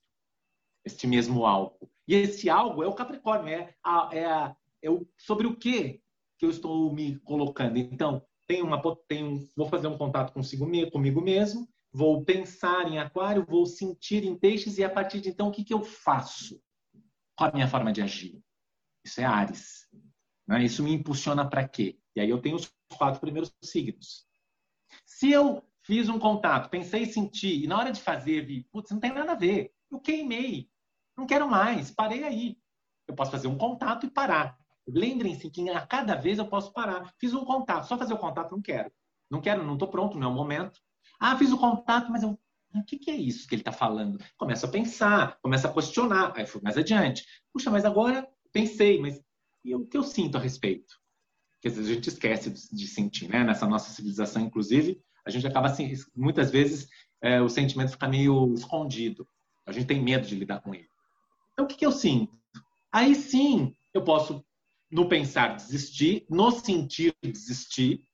este 0.86 1.08
mesmo 1.08 1.46
algo. 1.46 1.90
E 2.08 2.14
esse 2.14 2.50
algo 2.50 2.84
é 2.84 2.88
o 2.88 2.94
Capricórnio, 2.94 3.54
é, 3.54 3.74
a, 3.84 4.10
é, 4.12 4.26
a, 4.26 4.56
é 4.82 4.90
o, 4.90 5.08
sobre 5.18 5.48
o 5.48 5.56
que 5.56 6.02
que 6.38 6.46
eu 6.46 6.50
estou 6.50 6.94
me 6.94 7.18
colocando. 7.20 7.78
Então, 7.78 8.22
tem 8.46 8.62
uma, 8.62 8.82
tem, 9.08 9.50
vou 9.56 9.68
fazer 9.70 9.88
um 9.88 9.98
contato 9.98 10.34
consigo, 10.34 10.70
comigo 10.92 11.22
mesmo, 11.22 11.68
vou 11.94 12.26
pensar 12.26 12.88
em 12.88 12.98
aquário, 12.98 13.46
vou 13.46 13.66
sentir 13.66 14.24
em 14.24 14.36
peixes 14.36 14.78
e 14.78 14.84
a 14.84 14.90
partir 14.90 15.22
de 15.22 15.30
então 15.30 15.50
o 15.50 15.52
que, 15.52 15.64
que 15.64 15.74
eu 15.74 15.84
faço? 15.84 16.60
Qual 17.36 17.50
a 17.50 17.54
minha 17.54 17.68
forma 17.68 17.94
de 17.94 18.02
agir? 18.02 18.42
Isso 19.06 19.22
é 19.22 19.26
Ares. 19.26 19.88
Né? 20.48 20.64
Isso 20.64 20.84
me 20.84 20.92
impulsiona 20.92 21.48
para 21.48 21.68
quê? 21.68 22.00
E 22.16 22.22
aí 22.22 22.30
eu 22.30 22.42
tenho 22.42 22.56
os 22.56 22.72
quatro 22.98 23.22
primeiros 23.22 23.54
signos. 23.64 24.26
Se 25.06 25.32
eu 25.32 25.64
fiz 25.84 26.10
um 26.10 26.20
contato, 26.20 26.70
pensei 26.70 27.04
em 27.04 27.12
sentir, 27.12 27.64
e 27.64 27.68
na 27.68 27.78
hora 27.78 27.92
de 27.92 28.02
fazer 28.02 28.46
vi, 28.46 28.64
putz, 28.72 28.92
não 28.92 29.00
tem 29.00 29.14
nada 29.14 29.34
a 29.34 29.36
ver. 29.36 29.72
Eu 29.92 30.00
queimei. 30.00 30.70
Não 31.16 31.28
quero 31.28 31.48
mais, 31.48 31.92
parei 31.92 32.24
aí. 32.24 32.58
Eu 33.08 33.16
posso 33.16 33.32
fazer 33.32 33.48
um 33.48 33.58
contato 33.58 34.06
e 34.06 34.10
parar. 34.10 34.58
Lembrem-se 34.88 35.50
que 35.50 35.70
a 35.70 35.86
cada 35.86 36.16
vez 36.16 36.40
eu 36.40 36.48
posso 36.48 36.74
parar. 36.74 37.14
Fiz 37.20 37.34
um 37.34 37.46
contato, 37.46 37.88
só 37.88 37.98
fazer 37.98 38.14
o 38.14 38.18
contato 38.18 38.52
não 38.52 38.62
quero. 38.62 38.92
Não 39.30 39.42
quero, 39.42 39.64
não 39.64 39.74
estou 39.74 39.88
pronto, 39.88 40.18
não 40.18 40.30
é 40.30 40.32
o 40.32 40.36
momento. 40.36 40.80
Ah, 41.26 41.38
fiz 41.38 41.54
o 41.54 41.58
contato, 41.58 42.12
mas 42.12 42.22
eu, 42.22 42.38
o 42.76 42.84
que, 42.84 43.00
que 43.00 43.10
é 43.10 43.16
isso 43.16 43.48
que 43.48 43.56
ele 43.56 43.62
está 43.62 43.72
falando? 43.72 44.22
Começa 44.36 44.68
a 44.68 44.70
pensar, 44.70 45.40
começa 45.42 45.70
a 45.70 45.74
questionar. 45.74 46.34
Aí 46.36 46.46
fui 46.46 46.60
mais 46.62 46.78
adiante. 46.78 47.26
Puxa, 47.54 47.72
mas 47.72 47.86
agora 47.86 48.28
pensei, 48.52 49.00
mas 49.00 49.24
e 49.64 49.74
o 49.74 49.86
que 49.86 49.96
eu 49.96 50.04
sinto 50.04 50.36
a 50.36 50.42
respeito? 50.42 50.94
Porque 51.54 51.70
às 51.70 51.76
vezes 51.76 51.90
a 51.90 51.94
gente 51.94 52.10
esquece 52.10 52.50
de 52.50 52.88
sentir, 52.88 53.30
né? 53.30 53.42
Nessa 53.42 53.66
nossa 53.66 53.90
civilização, 53.90 54.42
inclusive, 54.42 55.02
a 55.26 55.30
gente 55.30 55.48
acaba 55.48 55.68
assim, 55.68 55.94
muitas 56.14 56.52
vezes 56.52 56.90
é, 57.22 57.42
o 57.42 57.48
sentimento 57.48 57.92
fica 57.92 58.10
meio 58.10 58.54
escondido. 58.54 59.26
A 59.66 59.72
gente 59.72 59.88
tem 59.88 60.04
medo 60.04 60.28
de 60.28 60.36
lidar 60.36 60.60
com 60.60 60.76
ele. 60.76 60.90
Então, 61.54 61.64
o 61.64 61.68
que, 61.70 61.78
que 61.78 61.86
eu 61.86 61.92
sinto? 61.94 62.38
Aí 62.92 63.16
sim, 63.16 63.74
eu 63.94 64.04
posso, 64.04 64.46
no 64.92 65.08
pensar, 65.08 65.56
desistir, 65.56 66.26
no 66.30 66.52
sentir, 66.52 67.16
desistir, 67.24 68.06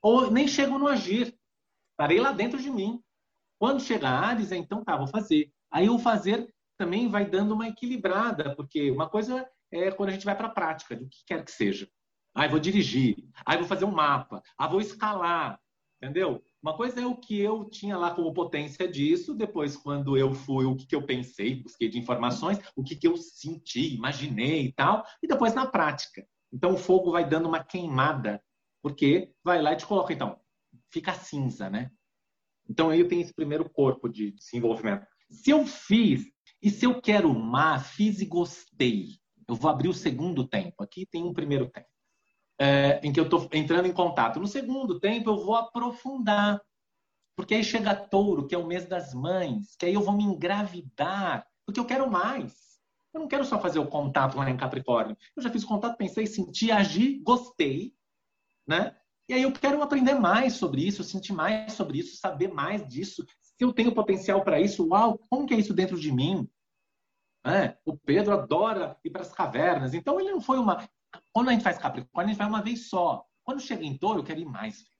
ou 0.00 0.30
nem 0.30 0.46
chego 0.46 0.78
no 0.78 0.86
agir. 0.86 1.36
Parei 1.96 2.20
lá 2.20 2.32
dentro 2.32 2.60
de 2.60 2.70
mim. 2.70 3.00
Quando 3.58 3.80
chega 3.80 4.08
a 4.08 4.18
Ares, 4.18 4.52
é, 4.52 4.56
então 4.56 4.84
tá, 4.84 4.96
vou 4.96 5.06
fazer. 5.06 5.50
Aí 5.70 5.88
o 5.88 5.98
fazer 5.98 6.52
também 6.76 7.08
vai 7.08 7.24
dando 7.24 7.54
uma 7.54 7.68
equilibrada, 7.68 8.54
porque 8.56 8.90
uma 8.90 9.08
coisa 9.08 9.48
é 9.70 9.90
quando 9.90 10.10
a 10.10 10.12
gente 10.12 10.24
vai 10.24 10.36
para 10.36 10.48
a 10.48 10.52
prática, 10.52 10.96
do 10.96 11.08
que 11.08 11.18
quer 11.26 11.44
que 11.44 11.50
seja. 11.50 11.88
Aí 12.34 12.48
vou 12.48 12.58
dirigir, 12.58 13.16
aí 13.46 13.56
vou 13.58 13.66
fazer 13.66 13.84
um 13.84 13.92
mapa, 13.92 14.42
aí 14.58 14.68
vou 14.68 14.80
escalar, 14.80 15.58
entendeu? 16.02 16.42
Uma 16.60 16.76
coisa 16.76 17.00
é 17.00 17.06
o 17.06 17.16
que 17.16 17.38
eu 17.38 17.64
tinha 17.66 17.96
lá 17.96 18.12
como 18.12 18.34
potência 18.34 18.88
disso, 18.88 19.34
depois, 19.34 19.76
quando 19.76 20.16
eu 20.16 20.34
fui, 20.34 20.64
o 20.64 20.74
que, 20.74 20.86
que 20.86 20.96
eu 20.96 21.06
pensei, 21.06 21.62
busquei 21.62 21.88
de 21.88 21.98
informações, 21.98 22.58
o 22.74 22.82
que, 22.82 22.96
que 22.96 23.06
eu 23.06 23.16
senti, 23.16 23.94
imaginei 23.94 24.66
e 24.66 24.72
tal, 24.72 25.04
e 25.22 25.28
depois 25.28 25.54
na 25.54 25.66
prática. 25.66 26.26
Então, 26.52 26.74
o 26.74 26.78
fogo 26.78 27.12
vai 27.12 27.28
dando 27.28 27.48
uma 27.48 27.62
queimada, 27.62 28.42
porque 28.82 29.32
vai 29.44 29.62
lá 29.62 29.72
e 29.72 29.76
te 29.76 29.86
coloca, 29.86 30.12
então, 30.12 30.40
fica 30.94 31.12
cinza, 31.12 31.68
né? 31.68 31.90
Então, 32.68 32.88
aí 32.88 33.00
eu 33.00 33.08
tenho 33.08 33.20
esse 33.20 33.34
primeiro 33.34 33.68
corpo 33.68 34.08
de 34.08 34.30
desenvolvimento. 34.30 35.06
Se 35.28 35.50
eu 35.50 35.66
fiz, 35.66 36.24
e 36.62 36.70
se 36.70 36.86
eu 36.86 37.02
quero 37.02 37.34
mar, 37.34 37.84
fiz 37.84 38.20
e 38.20 38.24
gostei, 38.24 39.18
eu 39.46 39.54
vou 39.54 39.70
abrir 39.70 39.88
o 39.88 39.94
segundo 39.94 40.48
tempo. 40.48 40.82
Aqui 40.82 41.04
tem 41.04 41.22
um 41.22 41.34
primeiro 41.34 41.68
tempo 41.68 41.88
é, 42.58 43.00
em 43.02 43.12
que 43.12 43.18
eu 43.18 43.24
estou 43.24 43.48
entrando 43.52 43.86
em 43.86 43.92
contato. 43.92 44.40
No 44.40 44.46
segundo 44.46 45.00
tempo, 45.00 45.30
eu 45.30 45.44
vou 45.44 45.56
aprofundar. 45.56 46.60
Porque 47.36 47.54
aí 47.54 47.64
chega 47.64 47.94
touro, 47.94 48.46
que 48.46 48.54
é 48.54 48.58
o 48.58 48.66
mês 48.66 48.86
das 48.86 49.12
mães, 49.12 49.74
que 49.76 49.86
aí 49.86 49.94
eu 49.94 50.02
vou 50.02 50.14
me 50.14 50.22
engravidar, 50.22 51.44
porque 51.66 51.80
eu 51.80 51.84
quero 51.84 52.08
mais. 52.08 52.78
Eu 53.12 53.20
não 53.20 53.28
quero 53.28 53.44
só 53.44 53.60
fazer 53.60 53.80
o 53.80 53.88
contato 53.88 54.36
lá 54.36 54.48
em 54.48 54.56
Capricórnio. 54.56 55.16
Eu 55.36 55.42
já 55.42 55.50
fiz 55.50 55.64
contato, 55.64 55.96
pensei, 55.96 56.26
senti, 56.26 56.70
agi, 56.70 57.18
gostei, 57.18 57.92
né? 58.66 58.96
E 59.28 59.32
aí 59.32 59.42
eu 59.42 59.52
quero 59.52 59.82
aprender 59.82 60.14
mais 60.14 60.54
sobre 60.54 60.86
isso, 60.86 61.02
sentir 61.02 61.32
mais 61.32 61.72
sobre 61.72 61.98
isso, 61.98 62.16
saber 62.16 62.52
mais 62.52 62.86
disso. 62.86 63.24
Se 63.40 63.64
eu 63.64 63.72
tenho 63.72 63.94
potencial 63.94 64.44
para 64.44 64.60
isso, 64.60 64.86
uau, 64.88 65.18
como 65.30 65.46
que 65.46 65.54
é 65.54 65.58
isso 65.58 65.72
dentro 65.72 65.98
de 65.98 66.12
mim? 66.12 66.48
É, 67.46 67.76
o 67.84 67.96
Pedro 67.96 68.32
adora 68.32 68.98
ir 69.04 69.10
para 69.10 69.22
as 69.22 69.32
cavernas. 69.32 69.94
Então 69.94 70.20
ele 70.20 70.30
não 70.30 70.40
foi 70.40 70.58
uma. 70.58 70.88
Quando 71.32 71.48
a 71.48 71.52
gente 71.52 71.62
faz 71.62 71.78
Capricórnio, 71.78 72.30
a 72.30 72.32
gente 72.32 72.38
vai 72.38 72.48
uma 72.48 72.62
vez 72.62 72.88
só. 72.88 73.24
Quando 73.44 73.60
chega 73.60 73.84
em 73.84 73.96
touro, 73.96 74.20
eu 74.20 74.24
quero 74.24 74.40
ir 74.40 74.46
mais 74.46 74.76
vezes. 74.76 74.90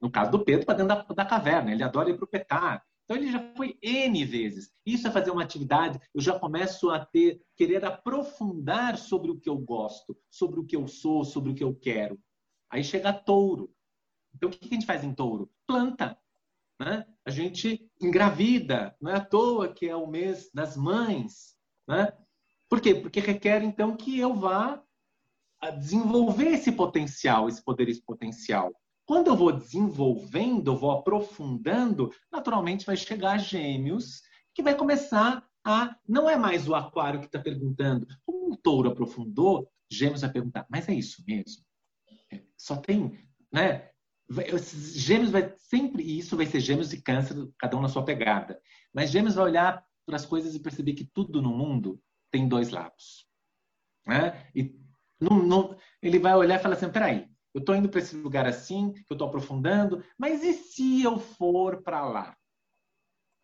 No 0.00 0.10
caso 0.10 0.30
do 0.30 0.44
Pedro, 0.44 0.66
para 0.66 0.76
dentro 0.76 0.96
da, 0.96 1.02
da, 1.02 1.24
caverna, 1.24 1.72
ele 1.72 1.82
adora 1.82 2.10
ir 2.10 2.16
para 2.16 2.24
o 2.24 2.28
petar. 2.28 2.84
Então 3.04 3.16
ele 3.16 3.30
já 3.30 3.52
foi 3.56 3.78
N 3.82 4.24
vezes. 4.24 4.70
Isso 4.84 5.06
é 5.06 5.10
fazer 5.10 5.30
uma 5.30 5.42
atividade, 5.42 6.00
eu 6.14 6.20
já 6.20 6.38
começo 6.38 6.90
a 6.90 7.04
ter, 7.04 7.40
querer 7.56 7.84
aprofundar 7.84 8.96
sobre 8.96 9.30
o 9.30 9.38
que 9.38 9.48
eu 9.48 9.58
gosto, 9.58 10.16
sobre 10.30 10.60
o 10.60 10.64
que 10.64 10.76
eu 10.76 10.86
sou, 10.86 11.24
sobre 11.24 11.50
o 11.50 11.54
que 11.54 11.64
eu 11.64 11.74
quero. 11.74 12.18
Aí 12.70 12.84
chega 12.84 13.12
touro. 13.12 13.74
Então 14.34 14.48
o 14.48 14.52
que 14.52 14.68
a 14.68 14.74
gente 14.74 14.86
faz 14.86 15.02
em 15.04 15.12
touro? 15.12 15.50
Planta. 15.66 16.16
né? 16.78 17.06
A 17.26 17.30
gente 17.30 17.90
engravida, 18.00 18.96
não 19.00 19.10
é 19.10 19.16
à 19.16 19.24
toa 19.24 19.72
que 19.72 19.86
é 19.86 19.96
o 19.96 20.06
mês 20.06 20.50
das 20.54 20.76
mães, 20.76 21.56
né? 21.86 22.12
Por 22.68 22.80
quê? 22.80 22.94
Porque 22.94 23.20
requer 23.20 23.62
então 23.62 23.96
que 23.96 24.18
eu 24.18 24.34
vá 24.34 24.82
desenvolver 25.78 26.46
esse 26.46 26.72
potencial, 26.72 27.48
esse 27.48 27.62
poder, 27.62 27.88
esse 27.88 28.02
potencial. 28.02 28.72
Quando 29.04 29.26
eu 29.26 29.36
vou 29.36 29.52
desenvolvendo, 29.52 30.68
eu 30.70 30.76
vou 30.76 30.92
aprofundando, 30.92 32.14
naturalmente 32.32 32.86
vai 32.86 32.96
chegar 32.96 33.38
gêmeos 33.38 34.22
que 34.54 34.62
vai 34.62 34.74
começar 34.74 35.44
a. 35.64 35.96
Não 36.08 36.30
é 36.30 36.36
mais 36.36 36.68
o 36.68 36.74
aquário 36.74 37.20
que 37.20 37.26
está 37.26 37.40
perguntando. 37.40 38.06
Como 38.24 38.54
o 38.54 38.56
touro 38.56 38.90
aprofundou, 38.90 39.68
gêmeos 39.90 40.20
vai 40.20 40.32
perguntar, 40.32 40.64
mas 40.70 40.88
é 40.88 40.94
isso 40.94 41.22
mesmo? 41.26 41.64
Só 42.56 42.76
tem. 42.76 43.18
Né? 43.52 43.90
Gêmeos 44.94 45.30
vai 45.30 45.54
sempre. 45.56 46.02
E 46.02 46.18
isso 46.18 46.36
vai 46.36 46.46
ser 46.46 46.60
gêmeos 46.60 46.92
e 46.92 47.02
câncer, 47.02 47.36
cada 47.58 47.76
um 47.76 47.82
na 47.82 47.88
sua 47.88 48.04
pegada. 48.04 48.60
Mas 48.92 49.10
gêmeos 49.10 49.34
vai 49.34 49.44
olhar 49.44 49.84
para 50.06 50.16
as 50.16 50.26
coisas 50.26 50.54
e 50.54 50.60
perceber 50.60 50.94
que 50.94 51.04
tudo 51.04 51.40
no 51.40 51.50
mundo 51.50 52.00
tem 52.30 52.48
dois 52.48 52.70
lados. 52.70 53.26
Né? 54.06 54.50
E 54.54 54.74
ele 56.02 56.18
vai 56.18 56.34
olhar 56.34 56.58
e 56.58 56.62
falar 56.62 56.74
assim: 56.74 56.90
peraí, 56.90 57.28
eu 57.54 57.60
estou 57.60 57.74
indo 57.74 57.88
para 57.88 58.00
esse 58.00 58.16
lugar 58.16 58.46
assim, 58.46 58.92
eu 59.10 59.14
estou 59.14 59.28
aprofundando, 59.28 60.04
mas 60.18 60.42
e 60.42 60.52
se 60.52 61.02
eu 61.02 61.18
for 61.18 61.82
para 61.82 62.04
lá? 62.04 62.36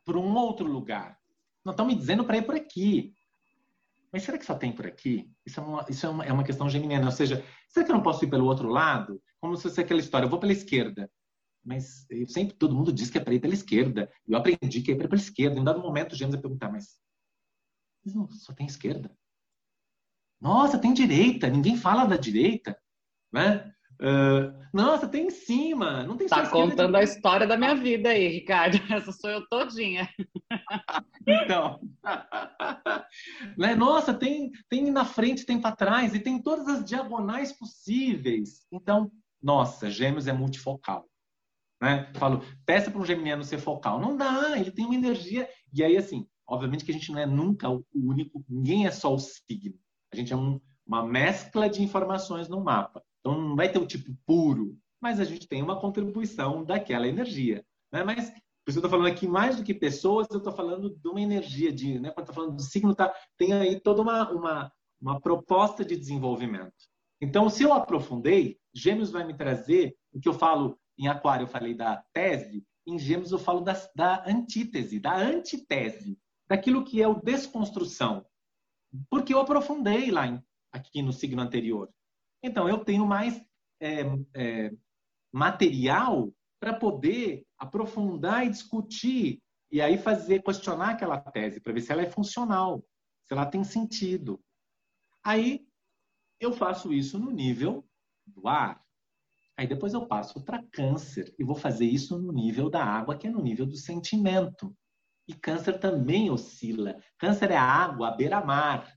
Para 0.04 0.18
um 0.18 0.34
outro 0.36 0.66
lugar? 0.66 1.18
Não 1.64 1.72
estão 1.72 1.86
me 1.86 1.94
dizendo 1.94 2.24
para 2.24 2.36
ir 2.36 2.46
por 2.46 2.54
aqui. 2.54 3.12
Mas 4.12 4.22
será 4.22 4.38
que 4.38 4.46
só 4.46 4.54
tem 4.54 4.72
por 4.72 4.86
aqui? 4.86 5.30
Isso, 5.44 5.60
é 5.60 5.62
uma, 5.62 5.86
isso 5.88 6.06
é, 6.06 6.08
uma, 6.08 6.24
é 6.24 6.32
uma 6.32 6.44
questão 6.44 6.68
geminiana. 6.68 7.06
Ou 7.06 7.12
seja, 7.12 7.44
será 7.68 7.84
que 7.84 7.92
eu 7.92 7.96
não 7.96 8.02
posso 8.02 8.24
ir 8.24 8.30
pelo 8.30 8.46
outro 8.46 8.68
lado? 8.68 9.22
Como 9.40 9.56
se 9.56 9.64
fosse 9.64 9.80
aquela 9.80 10.00
história, 10.00 10.26
eu 10.26 10.30
vou 10.30 10.40
pela 10.40 10.52
esquerda. 10.52 11.10
Mas 11.64 12.06
sempre 12.28 12.56
todo 12.56 12.74
mundo 12.74 12.92
diz 12.92 13.10
que 13.10 13.18
é 13.18 13.20
para 13.20 13.34
ir 13.34 13.40
pela 13.40 13.54
esquerda. 13.54 14.10
Eu 14.26 14.38
aprendi 14.38 14.82
que 14.82 14.92
é 14.92 14.94
para 14.94 15.06
ir 15.06 15.08
pela 15.08 15.20
esquerda. 15.20 15.56
Em 15.56 15.60
um 15.60 15.64
dado 15.64 15.80
momento, 15.80 16.12
o 16.12 16.16
James 16.16 16.34
vai 16.34 16.42
perguntar, 16.42 16.70
mas, 16.70 17.00
mas 18.04 18.14
não, 18.14 18.28
só 18.30 18.52
tem 18.52 18.66
esquerda? 18.66 19.16
Nossa, 20.40 20.78
tem 20.78 20.94
direita. 20.94 21.48
Ninguém 21.48 21.76
fala 21.76 22.04
da 22.04 22.16
direita. 22.16 22.80
Né? 23.32 23.74
Uh, 24.00 24.52
nossa, 24.72 25.08
tem 25.08 25.26
em 25.26 25.30
cima, 25.30 26.02
não 26.02 26.16
tem 26.16 26.26
Tá 26.26 26.48
contando 26.50 26.92
de... 26.92 26.98
a 26.98 27.02
história 27.02 27.46
da 27.46 27.56
minha 27.56 27.74
vida 27.74 28.10
aí, 28.10 28.28
Ricardo. 28.28 28.76
Essa 28.92 29.10
sou 29.12 29.30
eu 29.30 29.46
todinha. 29.48 30.08
então, 31.26 31.80
né? 33.56 33.74
Nossa, 33.74 34.12
tem 34.12 34.50
tem 34.68 34.90
na 34.90 35.04
frente, 35.04 35.46
tem 35.46 35.60
para 35.60 35.74
trás 35.74 36.14
e 36.14 36.20
tem 36.20 36.42
todas 36.42 36.68
as 36.68 36.84
diagonais 36.84 37.52
possíveis. 37.52 38.66
Então, 38.70 39.10
nossa, 39.42 39.88
Gêmeos 39.88 40.26
é 40.26 40.32
multifocal. 40.32 41.08
Né? 41.80 42.10
Falo, 42.14 42.42
peça 42.64 42.90
para 42.90 43.00
um 43.00 43.04
geminiano 43.04 43.44
ser 43.44 43.58
focal. 43.58 44.00
Não 44.00 44.16
dá, 44.16 44.58
ele 44.58 44.70
tem 44.70 44.84
uma 44.84 44.94
energia. 44.94 45.48
E 45.72 45.82
aí, 45.82 45.96
assim, 45.96 46.26
obviamente 46.46 46.84
que 46.84 46.90
a 46.90 46.94
gente 46.94 47.10
não 47.10 47.18
é 47.18 47.26
nunca 47.26 47.70
o 47.70 47.84
único, 47.94 48.44
ninguém 48.48 48.86
é 48.86 48.90
só 48.90 49.14
o 49.14 49.18
signo. 49.18 49.78
A 50.12 50.16
gente 50.16 50.32
é 50.32 50.36
um, 50.36 50.60
uma 50.86 51.04
mescla 51.04 51.68
de 51.68 51.82
informações 51.82 52.48
no 52.48 52.62
mapa. 52.62 53.02
Então 53.26 53.40
não 53.40 53.56
vai 53.56 53.68
ter 53.68 53.80
o 53.80 53.86
tipo 53.86 54.16
puro, 54.24 54.78
mas 55.00 55.18
a 55.18 55.24
gente 55.24 55.48
tem 55.48 55.60
uma 55.60 55.80
contribuição 55.80 56.64
daquela 56.64 57.08
energia. 57.08 57.66
Né? 57.92 58.04
Mas 58.04 58.30
por 58.30 58.70
isso 58.70 58.78
eu 58.78 58.84
estou 58.84 58.90
falando 58.90 59.08
aqui 59.08 59.26
mais 59.26 59.56
do 59.56 59.64
que 59.64 59.74
pessoas, 59.74 60.28
eu 60.30 60.38
estou 60.38 60.52
falando 60.52 60.90
de 60.90 61.08
uma 61.08 61.20
energia, 61.20 61.72
de, 61.72 61.98
né? 61.98 62.12
quando 62.12 62.28
estou 62.28 62.34
falando 62.36 62.54
do 62.54 62.62
signo, 62.62 62.94
tá, 62.94 63.12
tem 63.36 63.52
aí 63.52 63.80
toda 63.80 64.00
uma, 64.00 64.30
uma, 64.30 64.72
uma 65.00 65.20
proposta 65.20 65.84
de 65.84 65.96
desenvolvimento. 65.96 66.72
Então, 67.20 67.50
se 67.50 67.64
eu 67.64 67.72
aprofundei, 67.72 68.60
Gêmeos 68.72 69.10
vai 69.10 69.26
me 69.26 69.34
trazer 69.34 69.96
o 70.12 70.20
que 70.20 70.28
eu 70.28 70.34
falo 70.34 70.78
em 70.96 71.08
Aquário, 71.08 71.44
eu 71.44 71.48
falei 71.48 71.74
da 71.74 72.04
tese, 72.12 72.64
em 72.86 72.96
Gêmeos 72.96 73.32
eu 73.32 73.40
falo 73.40 73.60
da, 73.60 73.72
da 73.92 74.24
antítese, 74.24 75.00
da 75.00 75.16
antitese, 75.16 76.16
daquilo 76.48 76.84
que 76.84 77.02
é 77.02 77.08
o 77.08 77.20
desconstrução. 77.20 78.24
Porque 79.10 79.34
eu 79.34 79.40
aprofundei 79.40 80.12
lá 80.12 80.28
em, 80.28 80.40
aqui 80.70 81.02
no 81.02 81.12
signo 81.12 81.42
anterior. 81.42 81.90
Então, 82.46 82.68
eu 82.68 82.84
tenho 82.84 83.04
mais 83.04 83.44
é, 83.80 84.02
é, 84.34 84.72
material 85.32 86.32
para 86.60 86.72
poder 86.72 87.44
aprofundar 87.58 88.46
e 88.46 88.50
discutir 88.50 89.42
e 89.70 89.80
aí 89.80 89.98
fazer 89.98 90.44
questionar 90.44 90.90
aquela 90.90 91.18
tese 91.18 91.60
para 91.60 91.72
ver 91.72 91.80
se 91.80 91.90
ela 91.90 92.02
é 92.02 92.10
funcional, 92.10 92.84
se 93.24 93.34
ela 93.34 93.44
tem 93.44 93.64
sentido. 93.64 94.40
Aí 95.24 95.66
eu 96.38 96.52
faço 96.52 96.92
isso 96.92 97.18
no 97.18 97.32
nível 97.32 97.84
do 98.24 98.46
ar. 98.46 98.80
Aí 99.56 99.66
depois 99.66 99.92
eu 99.92 100.06
passo 100.06 100.44
para 100.44 100.62
câncer 100.70 101.34
e 101.36 101.42
vou 101.42 101.56
fazer 101.56 101.86
isso 101.86 102.16
no 102.16 102.32
nível 102.32 102.70
da 102.70 102.84
água, 102.84 103.18
que 103.18 103.26
é 103.26 103.30
no 103.30 103.42
nível 103.42 103.66
do 103.66 103.76
sentimento. 103.76 104.72
E 105.26 105.34
câncer 105.34 105.80
também 105.80 106.30
oscila. 106.30 107.02
Câncer 107.18 107.50
é 107.50 107.56
água, 107.56 108.12
beira-mar. 108.12 108.96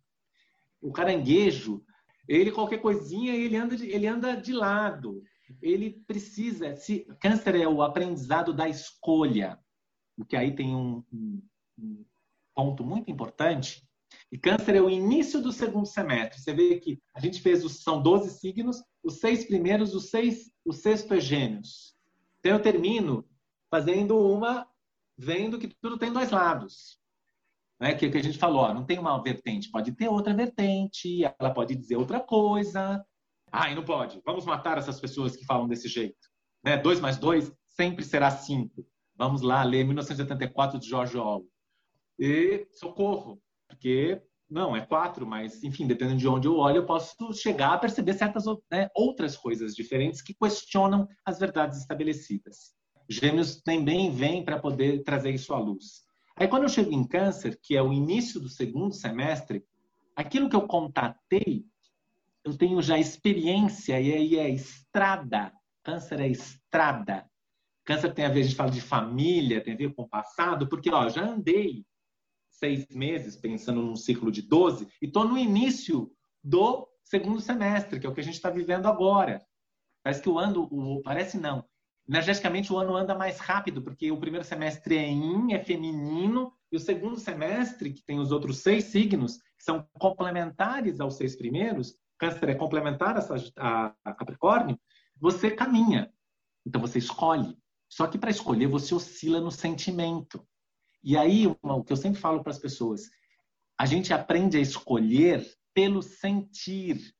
O 0.80 0.92
caranguejo 0.92 1.84
ele, 2.30 2.52
qualquer 2.52 2.78
coisinha, 2.78 3.34
ele 3.36 3.58
anda 3.58 3.76
de, 3.76 3.90
ele 3.90 4.06
anda 4.06 4.36
de 4.36 4.54
lado. 4.54 5.24
Ele 5.60 5.90
precisa. 6.06 6.76
Se, 6.76 7.08
câncer 7.20 7.56
é 7.56 7.68
o 7.68 7.82
aprendizado 7.82 8.54
da 8.54 8.70
escolha, 8.70 9.60
porque 10.16 10.36
aí 10.36 10.56
tem 10.56 10.76
um, 10.76 11.04
um, 11.12 11.42
um 11.80 12.06
ponto 12.54 12.84
muito 12.84 13.10
importante. 13.10 13.84
E 14.32 14.38
câncer 14.38 14.76
é 14.76 14.82
o 14.82 14.92
início 14.92 15.42
do 15.42 15.52
segundo 15.52 15.88
semestre. 15.88 16.40
Você 16.40 16.54
vê 16.54 16.80
que 16.80 17.02
a 17.16 17.20
gente 17.20 17.42
fez, 17.42 17.66
os, 17.66 17.82
são 17.82 18.00
12 18.00 18.30
signos, 18.40 18.80
os 19.04 19.20
seis 19.20 19.46
primeiros, 19.46 19.96
os 19.96 20.12
seis, 20.12 20.52
o 20.64 20.72
sexto 20.72 21.16
é 21.16 21.20
gêmeos. 21.20 21.96
Então 22.40 22.52
eu 22.52 22.62
termino 22.62 23.28
fazendo 23.72 24.20
uma, 24.20 24.68
vendo 25.18 25.58
que 25.58 25.68
tudo 25.68 25.98
tem 25.98 26.14
dois 26.14 26.30
lados 26.30 26.99
né, 27.80 27.94
que, 27.94 28.10
que 28.10 28.18
a 28.18 28.24
gente 28.24 28.38
falou, 28.38 28.62
ó, 28.62 28.74
não 28.74 28.86
tem 28.86 29.00
uma 29.00 29.22
vertente, 29.22 29.72
pode 29.72 29.92
ter 29.94 30.10
outra 30.10 30.34
vertente, 30.34 31.24
ela 31.24 31.54
pode 31.54 31.76
dizer 31.76 31.96
outra 31.96 32.20
coisa. 32.20 33.04
Ai, 33.52 33.74
não 33.74 33.84
pode. 33.84 34.22
Vamos 34.26 34.46
matar 34.46 34.78
essas 34.78 35.00
pessoas 35.00 35.36
que 35.36 35.46
falam 35.46 35.68
desse 35.68 35.88
jeito. 35.88 36.30
Né? 36.64 36.78
Dois 36.78 37.00
mais 37.00 37.18
dois 37.18 37.52
sempre 37.68 38.04
será 38.04 38.30
cinco. 38.30 38.86
Vamos 39.16 39.42
lá 39.42 39.64
ler 39.64 39.86
1984 39.86 40.80
de 40.80 40.88
George 40.88 41.18
Orwell. 41.18 41.48
E 42.20 42.68
socorro, 42.72 43.42
porque 43.68 44.22
não, 44.50 44.76
é 44.76 44.86
quatro, 44.86 45.26
mas 45.26 45.64
enfim, 45.64 45.88
dependendo 45.88 46.20
de 46.20 46.28
onde 46.28 46.48
eu 46.48 46.58
olho, 46.58 46.78
eu 46.78 46.86
posso 46.86 47.16
chegar 47.34 47.74
a 47.74 47.78
perceber 47.78 48.14
certas 48.14 48.46
né, 48.72 48.90
outras 48.96 49.38
coisas 49.38 49.76
diferentes 49.76 50.22
que 50.22 50.34
questionam 50.34 51.08
as 51.24 51.40
verdades 51.40 51.80
estabelecidas. 51.80 52.74
Gêmeos 53.08 53.62
também 53.62 54.12
vêm 54.12 54.44
para 54.44 54.60
poder 54.60 55.04
trazer 55.04 55.32
isso 55.32 55.54
à 55.54 55.60
luz. 55.60 56.04
Aí 56.40 56.48
quando 56.48 56.64
eu 56.64 56.70
chego 56.70 56.94
em 56.94 57.06
câncer, 57.06 57.60
que 57.62 57.76
é 57.76 57.82
o 57.82 57.92
início 57.92 58.40
do 58.40 58.48
segundo 58.48 58.94
semestre, 58.94 59.62
aquilo 60.16 60.50
que 60.50 60.56
eu 60.56 60.66
contatei, 60.66 61.66
eu 62.46 62.58
tenho 62.58 62.82
já 62.82 62.98
experiência 62.98 64.00
e 64.00 64.14
aí 64.14 64.38
é 64.38 64.50
estrada. 64.50 65.52
Câncer 65.84 66.22
é 66.22 66.30
estrada. 66.30 67.30
Câncer 67.84 68.14
tem 68.14 68.24
a 68.24 68.30
ver, 68.30 68.40
a 68.40 68.44
gente 68.44 68.56
fala 68.56 68.72
de 68.72 68.80
família, 68.80 69.62
tem 69.62 69.74
a 69.74 69.78
ver 69.78 69.94
com 69.94 70.04
o 70.04 70.08
passado, 70.08 70.70
porque 70.70 70.90
ó, 70.90 71.10
já 71.10 71.26
andei 71.26 71.86
seis 72.50 72.88
meses 72.90 73.36
pensando 73.36 73.82
num 73.82 73.98
ciclo 73.98 74.32
de 74.32 74.42
12 74.42 74.88
e 75.02 75.08
estou 75.08 75.28
no 75.28 75.38
início 75.38 76.10
do 76.42 76.88
segundo 77.04 77.42
semestre, 77.42 78.00
que 78.00 78.06
é 78.06 78.10
o 78.10 78.14
que 78.14 78.22
a 78.22 78.24
gente 78.24 78.36
está 78.36 78.50
vivendo 78.50 78.86
agora. 78.86 79.46
Parece 80.02 80.22
que 80.22 80.30
o 80.30 80.40
ano, 80.40 80.70
o, 80.72 81.02
parece 81.02 81.38
não, 81.38 81.66
energeticamente 82.10 82.74
o 82.74 82.78
ano 82.78 82.98
anda 82.98 83.14
mais 83.14 83.38
rápido, 83.38 83.84
porque 83.84 84.12
o 84.12 84.20
primeiro 84.20 84.44
semestre 84.44 84.98
é 84.98 85.08
yin, 85.08 85.54
é 85.54 85.64
feminino, 85.64 86.52
e 86.72 86.76
o 86.76 86.80
segundo 86.80 87.20
semestre, 87.20 87.94
que 87.94 88.04
tem 88.04 88.20
os 88.20 88.32
outros 88.32 88.58
seis 88.58 88.86
signos, 88.86 89.38
que 89.38 89.64
são 89.64 89.88
complementares 89.94 91.00
aos 91.00 91.18
seis 91.18 91.36
primeiros, 91.36 91.96
câncer 92.18 92.50
é 92.50 92.56
complementar 92.56 93.16
a, 93.58 93.96
a 94.04 94.14
Capricórnio, 94.14 94.80
você 95.16 95.52
caminha. 95.52 96.12
Então 96.66 96.82
você 96.82 96.98
escolhe. 96.98 97.56
Só 97.88 98.08
que 98.08 98.18
para 98.18 98.32
escolher 98.32 98.68
você 98.68 98.94
oscila 98.94 99.40
no 99.40 99.52
sentimento. 99.52 100.46
E 101.04 101.16
aí, 101.16 101.46
o 101.48 101.84
que 101.84 101.94
eu 101.94 101.98
sempre 101.98 102.20
falo 102.20 102.42
para 102.42 102.52
as 102.52 102.60
pessoas, 102.60 103.10
a 103.80 103.86
gente 103.86 104.14
aprende 104.14 104.58
a 104.58 104.62
escolher 104.62 105.48
pelo 105.74 106.02
sentir, 106.02 107.14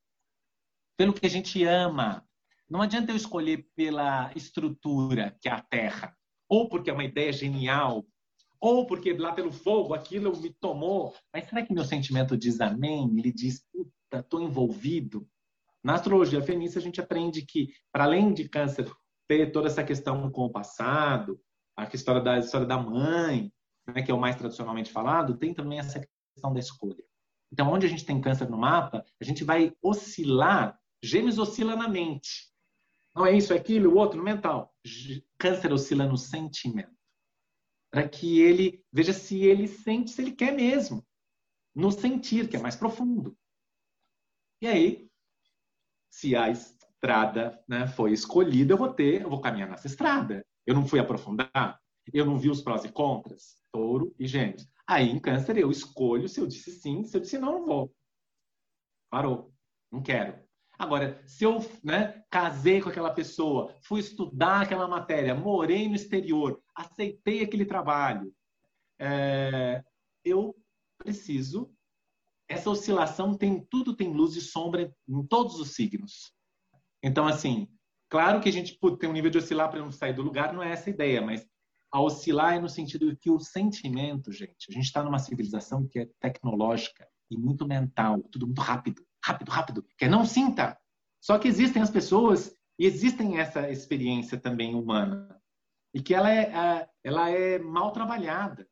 pelo 0.98 1.14
que 1.14 1.26
a 1.26 1.30
gente 1.30 1.64
ama, 1.64 2.28
não 2.70 2.82
adianta 2.82 3.12
eu 3.12 3.16
escolher 3.16 3.68
pela 3.76 4.32
estrutura, 4.36 5.36
que 5.42 5.50
é 5.50 5.52
a 5.52 5.62
Terra, 5.62 6.16
ou 6.48 6.70
porque 6.70 6.90
é 6.90 6.94
uma 6.94 7.04
ideia 7.04 7.32
genial, 7.34 8.06
ou 8.60 8.86
porque 8.86 9.14
lá 9.14 9.32
pelo 9.34 9.52
fogo 9.52 9.94
aquilo 9.94 10.38
me 10.40 10.54
tomou. 10.54 11.16
Mas 11.34 11.48
será 11.48 11.66
que 11.66 11.74
meu 11.74 11.86
sentimento 11.86 12.38
diz 12.38 12.60
amém? 12.60 13.10
Ele 13.18 13.32
diz, 13.32 13.66
puta, 13.72 14.20
estou 14.20 14.42
envolvido. 14.42 15.28
Na 15.84 15.96
astrologia 15.96 16.42
feminista, 16.42 16.78
a 16.78 16.82
gente 16.82 17.00
aprende 17.00 17.46
que, 17.46 17.70
para 17.92 18.04
além 18.04 18.34
de 18.34 18.50
câncer 18.50 18.92
ter 19.28 19.52
toda 19.52 19.68
essa 19.68 19.84
questão 19.84 20.30
com 20.30 20.46
o 20.46 20.52
passado, 20.52 21.40
a 21.78 21.86
história 21.86 22.22
da, 22.22 22.34
a 22.34 22.40
história 22.40 22.68
da 22.68 22.78
mãe, 22.78 23.52
né, 23.88 24.02
que 24.02 24.12
é 24.12 24.14
o 24.14 24.20
mais 24.20 24.36
tradicionalmente 24.36 24.92
falado, 24.92 25.38
tem 25.38 25.54
também 25.54 25.80
essa 25.80 26.06
questão 26.34 26.54
da 26.54 26.60
escolha. 26.60 27.04
Então, 27.52 27.72
onde 27.72 27.86
a 27.86 27.90
gente 27.90 28.06
tem 28.06 28.20
câncer 28.20 28.50
no 28.50 28.58
mapa, 28.58 29.04
a 29.20 29.24
gente 29.24 29.44
vai 29.44 29.74
oscilar, 29.82 30.78
gêmeos 31.02 31.40
oscila 31.40 31.76
na 31.76 31.88
mente. 31.88 32.49
Não 33.20 33.26
é 33.26 33.36
isso, 33.36 33.52
é 33.52 33.58
aquilo, 33.58 33.92
o 33.92 33.98
outro, 33.98 34.24
mental. 34.24 34.74
Câncer 35.38 35.74
oscila 35.74 36.08
no 36.08 36.16
sentimento. 36.16 36.98
para 37.92 38.08
que 38.08 38.40
ele 38.40 38.82
veja 38.94 39.12
se 39.12 39.44
ele 39.44 39.68
sente, 39.68 40.12
se 40.12 40.22
ele 40.22 40.32
quer 40.32 40.54
mesmo. 40.54 41.06
No 41.76 41.92
sentir, 41.92 42.48
que 42.48 42.56
é 42.56 42.60
mais 42.60 42.78
profundo. 42.78 43.38
E 44.62 44.68
aí, 44.68 45.12
se 46.10 46.34
a 46.34 46.50
estrada 46.50 47.62
né, 47.68 47.88
foi 47.88 48.14
escolhida, 48.14 48.74
eu 48.74 48.78
vou 48.78 48.94
ter, 48.94 49.24
eu 49.24 49.30
vou 49.30 49.42
caminhar 49.42 49.68
nessa 49.68 49.88
estrada. 49.88 50.46
Eu 50.66 50.74
não 50.74 50.88
fui 50.88 51.00
aprofundar, 51.00 51.78
eu 52.14 52.26
não 52.26 52.38
vi 52.38 52.50
os 52.50 52.62
prós 52.62 52.86
e 52.86 52.92
contras, 52.92 53.62
touro 53.70 54.16
e 54.18 54.28
gêmeos. 54.28 54.66
Aí, 54.88 55.10
em 55.10 55.20
câncer, 55.20 55.58
eu 55.58 55.70
escolho 55.70 56.30
se 56.30 56.40
eu 56.40 56.48
disse 56.48 56.72
sim, 56.72 57.04
se 57.04 57.18
eu 57.18 57.22
disse 57.22 57.38
não, 57.38 57.52
não 57.52 57.66
vou. 57.66 57.96
Parou. 59.10 59.54
Não 59.92 60.02
quero. 60.02 60.42
Agora, 60.80 61.22
se 61.28 61.44
eu 61.44 61.60
né, 61.84 62.24
casei 62.32 62.82
com 62.82 62.88
aquela 62.88 63.14
pessoa, 63.14 63.76
fui 63.82 64.00
estudar 64.00 64.62
aquela 64.62 64.88
matéria, 64.88 65.36
morei 65.36 65.90
no 65.90 65.96
exterior, 65.96 66.64
aceitei 66.74 67.44
aquele 67.44 67.66
trabalho, 67.66 68.34
é, 68.98 69.84
eu 70.24 70.56
preciso. 70.98 71.70
Essa 72.48 72.70
oscilação 72.70 73.36
tem 73.36 73.60
tudo, 73.70 73.94
tem 73.94 74.14
luz 74.14 74.38
e 74.38 74.42
sombra 74.42 74.90
em 75.06 75.24
todos 75.28 75.60
os 75.60 75.76
signos. 75.76 76.34
Então, 77.04 77.28
assim, 77.28 77.68
claro 78.10 78.40
que 78.40 78.48
a 78.48 78.54
gente 78.54 78.78
pode 78.80 79.00
ter 79.00 79.08
um 79.08 79.14
nível 79.14 79.30
de 79.30 79.38
oscilar 79.38 79.70
para 79.70 79.82
não 79.82 79.92
sair 79.92 80.14
do 80.14 80.22
lugar, 80.22 80.54
não 80.54 80.64
é 80.64 80.72
essa 80.72 80.90
a 80.90 80.94
ideia, 80.94 81.22
mas 81.22 81.46
a 81.92 82.02
oscilar 82.02 82.56
é 82.56 82.60
no 82.60 82.70
sentido 82.70 83.16
que 83.18 83.30
o 83.30 83.40
sentimento, 83.40 84.32
gente, 84.32 84.68
a 84.70 84.72
gente 84.72 84.86
está 84.86 85.04
numa 85.04 85.20
civilização 85.20 85.86
que 85.86 86.00
é 86.00 86.10
tecnológica 86.22 87.06
e 87.30 87.38
muito 87.38 87.68
mental, 87.68 88.24
tudo 88.32 88.46
muito 88.46 88.62
rápido, 88.62 89.04
rápido, 89.24 89.50
rápido, 89.50 89.84
que 89.98 90.06
é 90.06 90.10
não 90.10 90.26
sinta. 90.26 90.80
Só 91.22 91.38
que 91.38 91.48
existem 91.48 91.82
as 91.82 91.90
pessoas 91.90 92.56
e 92.78 92.86
existem 92.86 93.40
essa 93.40 93.70
experiência 93.70 94.40
também 94.40 94.76
humana 94.76 95.40
e 95.94 96.02
que 96.02 96.14
ela 96.14 96.32
é, 96.32 96.90
ela 97.04 97.30
é 97.30 97.60
mal 97.60 97.92
trabalhada. 97.92 98.68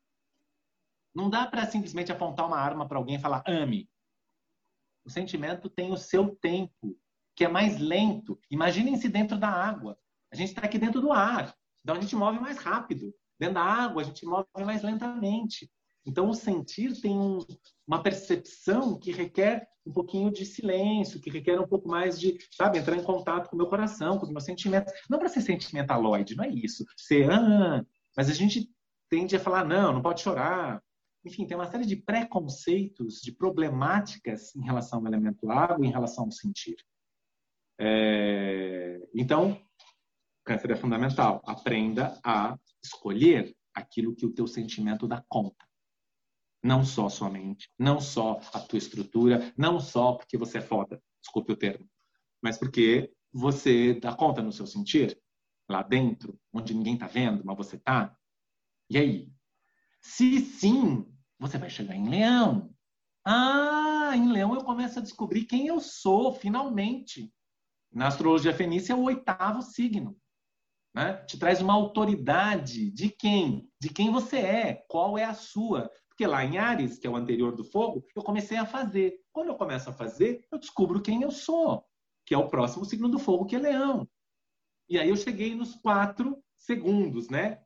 Não 1.14 1.28
dá 1.28 1.46
para 1.46 1.66
simplesmente 1.66 2.12
apontar 2.12 2.46
uma 2.46 2.58
arma 2.58 2.86
para 2.86 2.96
alguém 2.96 3.16
e 3.16 3.20
falar 3.20 3.42
ame. 3.46 3.88
O 5.04 5.10
sentimento 5.10 5.68
tem 5.68 5.92
o 5.92 5.96
seu 5.96 6.36
tempo, 6.36 6.96
que 7.34 7.44
é 7.44 7.48
mais 7.48 7.78
lento. 7.78 8.38
Imaginem-se 8.50 9.08
dentro 9.08 9.38
da 9.38 9.48
água. 9.48 9.98
A 10.32 10.36
gente 10.36 10.50
está 10.50 10.62
aqui 10.62 10.78
dentro 10.78 11.00
do 11.00 11.12
ar. 11.12 11.56
Então 11.82 11.96
a 11.96 12.00
gente 12.00 12.14
move 12.14 12.38
mais 12.38 12.58
rápido. 12.58 13.14
Dentro 13.38 13.54
da 13.54 13.62
água, 13.62 14.02
a 14.02 14.04
gente 14.04 14.24
move 14.26 14.46
mais 14.64 14.82
lentamente. 14.82 15.70
Então 16.08 16.30
o 16.30 16.34
sentir 16.34 16.98
tem 17.02 17.18
um, 17.18 17.38
uma 17.86 18.02
percepção 18.02 18.98
que 18.98 19.12
requer 19.12 19.68
um 19.86 19.92
pouquinho 19.92 20.32
de 20.32 20.46
silêncio, 20.46 21.20
que 21.20 21.28
requer 21.28 21.60
um 21.60 21.66
pouco 21.66 21.86
mais 21.86 22.18
de, 22.18 22.38
sabe, 22.50 22.78
entrar 22.78 22.96
em 22.96 23.04
contato 23.04 23.50
com 23.50 23.56
o 23.56 23.58
meu 23.58 23.68
coração, 23.68 24.18
com 24.18 24.24
os 24.24 24.32
meus 24.32 24.44
sentimentos. 24.44 24.90
Não 25.08 25.18
para 25.18 25.28
ser 25.28 25.42
sentimentaloide, 25.42 26.34
não 26.34 26.44
é 26.44 26.48
isso. 26.48 26.82
Ser, 26.96 27.30
ah, 27.30 27.84
mas 28.16 28.30
a 28.30 28.32
gente 28.32 28.70
tende 29.10 29.36
a 29.36 29.40
falar, 29.40 29.66
não, 29.66 29.92
não 29.92 30.00
pode 30.00 30.22
chorar. 30.22 30.82
Enfim, 31.26 31.46
tem 31.46 31.56
uma 31.56 31.70
série 31.70 31.84
de 31.84 31.96
preconceitos, 31.96 33.20
de 33.20 33.30
problemáticas 33.30 34.56
em 34.56 34.64
relação 34.64 35.00
ao 35.00 35.06
elemento 35.06 35.50
água, 35.50 35.84
em 35.84 35.90
relação 35.90 36.24
ao 36.24 36.30
sentir. 36.30 36.76
É... 37.78 38.98
Então, 39.14 39.60
câncer 40.42 40.70
é 40.70 40.76
fundamental. 40.76 41.42
Aprenda 41.44 42.18
a 42.24 42.56
escolher 42.82 43.54
aquilo 43.74 44.14
que 44.14 44.24
o 44.24 44.32
teu 44.32 44.46
sentimento 44.46 45.06
dá 45.06 45.22
conta. 45.28 45.67
Não 46.68 46.84
só 46.84 47.08
sua 47.08 47.30
mente, 47.30 47.70
não 47.78 47.98
só 47.98 48.42
a 48.52 48.60
tua 48.60 48.76
estrutura, 48.76 49.54
não 49.56 49.80
só 49.80 50.12
porque 50.12 50.36
você 50.36 50.58
é 50.58 50.60
foda, 50.60 51.02
desculpe 51.18 51.50
o 51.50 51.56
termo, 51.56 51.88
mas 52.42 52.58
porque 52.58 53.10
você 53.32 53.94
dá 53.94 54.14
conta 54.14 54.42
no 54.42 54.52
seu 54.52 54.66
sentir, 54.66 55.18
lá 55.66 55.82
dentro, 55.82 56.38
onde 56.52 56.74
ninguém 56.74 56.92
está 56.92 57.06
vendo, 57.06 57.42
mas 57.42 57.56
você 57.56 57.76
está. 57.76 58.14
E 58.90 58.98
aí? 58.98 59.32
Se 60.02 60.40
sim, 60.40 61.10
você 61.38 61.56
vai 61.56 61.70
chegar 61.70 61.96
em 61.96 62.10
leão. 62.10 62.70
Ah, 63.24 64.12
em 64.14 64.30
leão 64.30 64.54
eu 64.54 64.62
começo 64.62 64.98
a 64.98 65.02
descobrir 65.02 65.46
quem 65.46 65.68
eu 65.68 65.80
sou, 65.80 66.34
finalmente. 66.34 67.32
Na 67.90 68.08
astrologia 68.08 68.52
fenícia 68.52 68.92
é 68.92 68.96
o 68.96 69.04
oitavo 69.04 69.62
signo. 69.62 70.14
Né? 70.94 71.14
Te 71.24 71.38
traz 71.38 71.62
uma 71.62 71.72
autoridade 71.72 72.90
de 72.90 73.08
quem? 73.08 73.70
De 73.80 73.88
quem 73.88 74.12
você 74.12 74.36
é, 74.36 74.84
qual 74.86 75.16
é 75.16 75.24
a 75.24 75.32
sua. 75.32 75.90
Porque 76.18 76.26
lá 76.26 76.44
em 76.44 76.58
Ares, 76.58 76.98
que 76.98 77.06
é 77.06 77.10
o 77.10 77.14
anterior 77.14 77.54
do 77.54 77.62
fogo, 77.62 78.04
eu 78.12 78.24
comecei 78.24 78.56
a 78.56 78.66
fazer. 78.66 79.20
Quando 79.32 79.50
eu 79.50 79.54
começo 79.54 79.88
a 79.88 79.92
fazer, 79.92 80.44
eu 80.50 80.58
descubro 80.58 81.00
quem 81.00 81.22
eu 81.22 81.30
sou, 81.30 81.86
que 82.26 82.34
é 82.34 82.36
o 82.36 82.48
próximo 82.48 82.84
signo 82.84 83.08
do 83.08 83.20
fogo, 83.20 83.46
que 83.46 83.54
é 83.54 83.58
leão. 83.60 84.04
E 84.88 84.98
aí 84.98 85.10
eu 85.10 85.16
cheguei 85.16 85.54
nos 85.54 85.76
quatro 85.76 86.42
segundos, 86.56 87.28
né? 87.28 87.62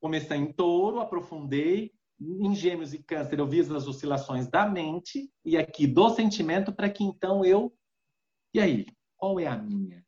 Comecei 0.00 0.36
em 0.36 0.52
touro, 0.52 1.00
aprofundei. 1.00 1.92
Em 2.20 2.54
gêmeos 2.54 2.94
e 2.94 3.02
câncer, 3.02 3.40
eu 3.40 3.46
vi 3.46 3.58
as 3.60 3.70
oscilações 3.70 4.46
da 4.46 4.66
mente 4.66 5.28
e 5.44 5.58
aqui 5.58 5.84
do 5.84 6.08
sentimento 6.10 6.72
para 6.72 6.88
que 6.88 7.02
então 7.02 7.44
eu. 7.44 7.76
E 8.54 8.60
aí? 8.60 8.86
Qual 9.16 9.40
é 9.40 9.48
a 9.48 9.58
minha? 9.58 10.06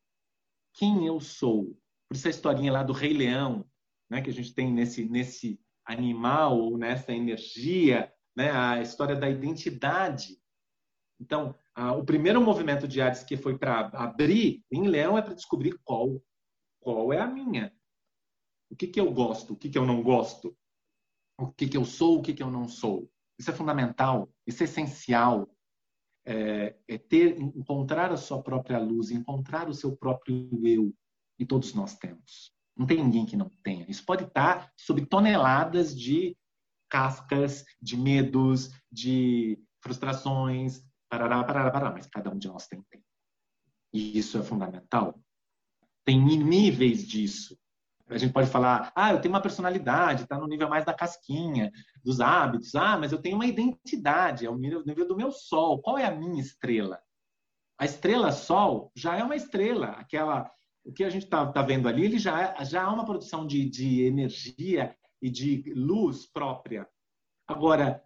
Quem 0.73 1.05
eu 1.05 1.19
sou? 1.19 1.77
Por 2.07 2.15
isso 2.15 2.27
a 2.27 2.31
historinha 2.31 2.71
lá 2.71 2.81
do 2.81 2.93
Rei 2.93 3.13
Leão, 3.13 3.69
né, 4.09 4.21
que 4.21 4.29
a 4.29 4.33
gente 4.33 4.53
tem 4.55 4.71
nesse, 4.71 5.03
nesse 5.03 5.59
animal, 5.89 6.77
nessa 6.77 7.11
energia, 7.11 8.13
né, 8.35 8.51
a 8.51 8.81
história 8.81 9.15
da 9.15 9.29
identidade. 9.29 10.39
Então, 11.19 11.55
a, 11.73 11.93
o 11.93 12.05
primeiro 12.05 12.41
movimento 12.41 12.87
de 12.87 13.01
Ares 13.01 13.23
que 13.23 13.35
foi 13.35 13.57
para 13.57 13.87
abrir 13.87 14.63
em 14.71 14.87
Leão 14.87 15.17
é 15.17 15.21
para 15.21 15.33
descobrir 15.33 15.77
qual, 15.83 16.21
qual 16.79 17.11
é 17.11 17.19
a 17.19 17.27
minha. 17.27 17.73
O 18.69 18.75
que, 18.75 18.87
que 18.87 18.99
eu 18.99 19.11
gosto, 19.11 19.53
o 19.53 19.57
que, 19.57 19.69
que 19.69 19.77
eu 19.77 19.85
não 19.85 20.03
gosto, 20.03 20.55
o 21.39 21.51
que, 21.51 21.67
que 21.67 21.75
eu 21.75 21.83
sou, 21.83 22.19
o 22.19 22.21
que, 22.21 22.33
que 22.33 22.43
eu 22.43 22.51
não 22.51 22.67
sou. 22.67 23.09
Isso 23.37 23.49
é 23.49 23.53
fundamental, 23.53 24.29
isso 24.45 24.61
é 24.61 24.65
essencial 24.65 25.49
é, 26.25 26.75
é 26.87 26.97
ter, 26.97 27.39
encontrar 27.39 28.11
a 28.11 28.17
sua 28.17 28.43
própria 28.43 28.77
luz, 28.77 29.09
encontrar 29.09 29.67
o 29.67 29.73
seu 29.73 29.97
próprio 29.97 30.47
eu. 30.63 30.93
E 31.39 31.45
todos 31.45 31.73
nós 31.73 31.97
temos. 31.97 32.53
Não 32.79 32.87
tem 32.87 33.03
ninguém 33.03 33.25
que 33.25 33.35
não 33.35 33.51
tenha. 33.61 33.85
Isso 33.89 34.05
pode 34.05 34.23
estar 34.23 34.71
sob 34.77 35.05
toneladas 35.05 35.93
de 35.93 36.37
cascas, 36.89 37.65
de 37.81 37.97
medos, 37.97 38.71
de 38.91 39.61
frustrações, 39.81 40.81
parará, 41.09 41.43
parará, 41.43 41.69
parará, 41.69 41.91
mas 41.91 42.07
cada 42.07 42.31
um 42.31 42.37
de 42.39 42.47
nós 42.47 42.67
tem, 42.67 42.81
tem. 42.89 43.03
E 43.93 44.17
isso 44.17 44.37
é 44.37 44.43
fundamental. 44.43 45.19
Tem 46.05 46.19
níveis 46.19 47.05
disso 47.05 47.59
a 48.09 48.17
gente 48.17 48.33
pode 48.33 48.49
falar, 48.49 48.91
ah, 48.95 49.11
eu 49.13 49.21
tenho 49.21 49.33
uma 49.33 49.41
personalidade, 49.41 50.23
está 50.23 50.37
no 50.37 50.47
nível 50.47 50.67
mais 50.67 50.83
da 50.83 50.93
casquinha, 50.93 51.71
dos 52.03 52.19
hábitos. 52.19 52.73
Ah, 52.73 52.97
mas 52.97 53.11
eu 53.11 53.21
tenho 53.21 53.35
uma 53.35 53.45
identidade, 53.45 54.45
é 54.45 54.49
o 54.49 54.57
nível, 54.57 54.83
nível 54.83 55.07
do 55.07 55.15
meu 55.15 55.31
sol. 55.31 55.79
Qual 55.81 55.97
é 55.97 56.05
a 56.05 56.15
minha 56.15 56.41
estrela? 56.41 56.99
A 57.77 57.85
estrela 57.85 58.31
Sol 58.31 58.91
já 58.93 59.15
é 59.15 59.23
uma 59.23 59.35
estrela, 59.35 59.91
aquela 59.91 60.51
o 60.83 60.91
que 60.91 61.03
a 61.03 61.09
gente 61.09 61.25
está 61.25 61.45
tá 61.51 61.61
vendo 61.61 61.87
ali, 61.87 62.05
ele 62.05 62.17
já, 62.17 62.41
é, 62.41 62.65
já 62.65 62.83
há 62.83 62.93
uma 62.93 63.05
produção 63.05 63.45
de, 63.45 63.69
de 63.69 64.03
energia 64.03 64.95
e 65.21 65.29
de 65.29 65.73
luz 65.75 66.25
própria. 66.25 66.87
Agora, 67.47 68.03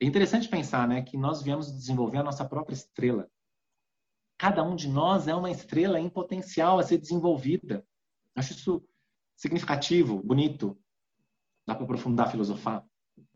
é 0.00 0.06
interessante 0.06 0.48
pensar 0.48 0.86
né, 0.86 1.02
que 1.02 1.16
nós 1.16 1.42
viemos 1.42 1.72
desenvolver 1.72 2.18
a 2.18 2.22
nossa 2.22 2.44
própria 2.44 2.74
estrela. 2.74 3.28
Cada 4.38 4.62
um 4.62 4.76
de 4.76 4.88
nós 4.88 5.26
é 5.26 5.34
uma 5.34 5.50
estrela 5.50 5.98
em 5.98 6.08
potencial 6.08 6.78
a 6.78 6.82
ser 6.82 6.98
desenvolvida. 6.98 7.84
Acho 8.36 8.52
isso 8.52 8.84
significativo, 9.36 10.22
bonito. 10.22 10.78
Dá 11.66 11.74
para 11.74 11.84
aprofundar, 11.84 12.30
filosofar. 12.30 12.86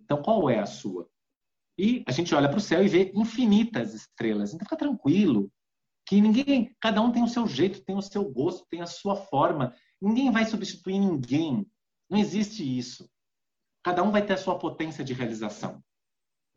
Então, 0.00 0.22
qual 0.22 0.48
é 0.48 0.58
a 0.58 0.66
sua? 0.66 1.08
E 1.76 2.04
a 2.06 2.12
gente 2.12 2.34
olha 2.34 2.48
para 2.48 2.58
o 2.58 2.60
céu 2.60 2.84
e 2.84 2.88
vê 2.88 3.10
infinitas 3.14 3.94
estrelas. 3.94 4.54
Então, 4.54 4.64
fica 4.64 4.76
tranquilo. 4.76 5.50
Que 6.06 6.20
ninguém, 6.20 6.74
cada 6.80 7.00
um 7.00 7.12
tem 7.12 7.22
o 7.22 7.28
seu 7.28 7.46
jeito, 7.46 7.84
tem 7.84 7.96
o 7.96 8.02
seu 8.02 8.24
gosto, 8.24 8.66
tem 8.68 8.80
a 8.80 8.86
sua 8.86 9.16
forma. 9.16 9.74
Ninguém 10.00 10.30
vai 10.30 10.44
substituir 10.44 10.98
ninguém. 10.98 11.66
Não 12.10 12.18
existe 12.18 12.62
isso. 12.78 13.08
Cada 13.82 14.02
um 14.02 14.10
vai 14.10 14.24
ter 14.24 14.34
a 14.34 14.38
sua 14.38 14.58
potência 14.58 15.04
de 15.04 15.12
realização. 15.12 15.82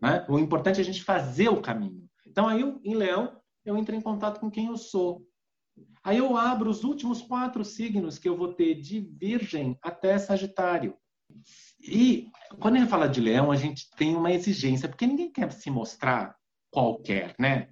Né? 0.02 0.26
O 0.30 0.38
importante 0.38 0.78
é 0.78 0.82
a 0.82 0.86
gente 0.86 1.04
fazer 1.04 1.50
o 1.50 1.62
caminho. 1.62 2.08
Então, 2.28 2.48
aí, 2.48 2.62
em 2.84 2.96
Leão, 2.96 3.40
eu 3.64 3.78
entro 3.78 3.96
em 3.96 4.02
contato 4.02 4.40
com 4.40 4.52
quem 4.52 4.68
eu 4.68 4.78
sou. 4.78 5.26
Aí 6.04 6.18
eu 6.18 6.38
abro 6.38 6.70
os 6.70 6.84
últimos 6.84 7.22
quatro 7.22 7.64
signos 7.66 8.20
que 8.20 8.30
eu 8.30 8.38
vou 8.38 8.54
ter 8.54 8.76
de 8.76 9.00
Virgem 9.00 9.78
até 9.82 10.18
Sagitário. 10.18 10.96
E 11.80 12.30
quando 12.60 12.76
ele 12.76 12.88
fala 12.88 13.08
de 13.08 13.20
Leão, 13.20 13.52
a 13.52 13.56
gente 13.56 13.90
tem 13.92 14.16
uma 14.16 14.32
exigência, 14.32 14.88
porque 14.88 15.08
ninguém 15.08 15.32
quer 15.32 15.52
se 15.52 15.70
mostrar 15.70 16.36
qualquer, 16.72 17.36
né? 17.40 17.70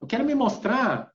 Eu 0.00 0.06
quero 0.06 0.24
me 0.24 0.34
mostrar 0.34 1.12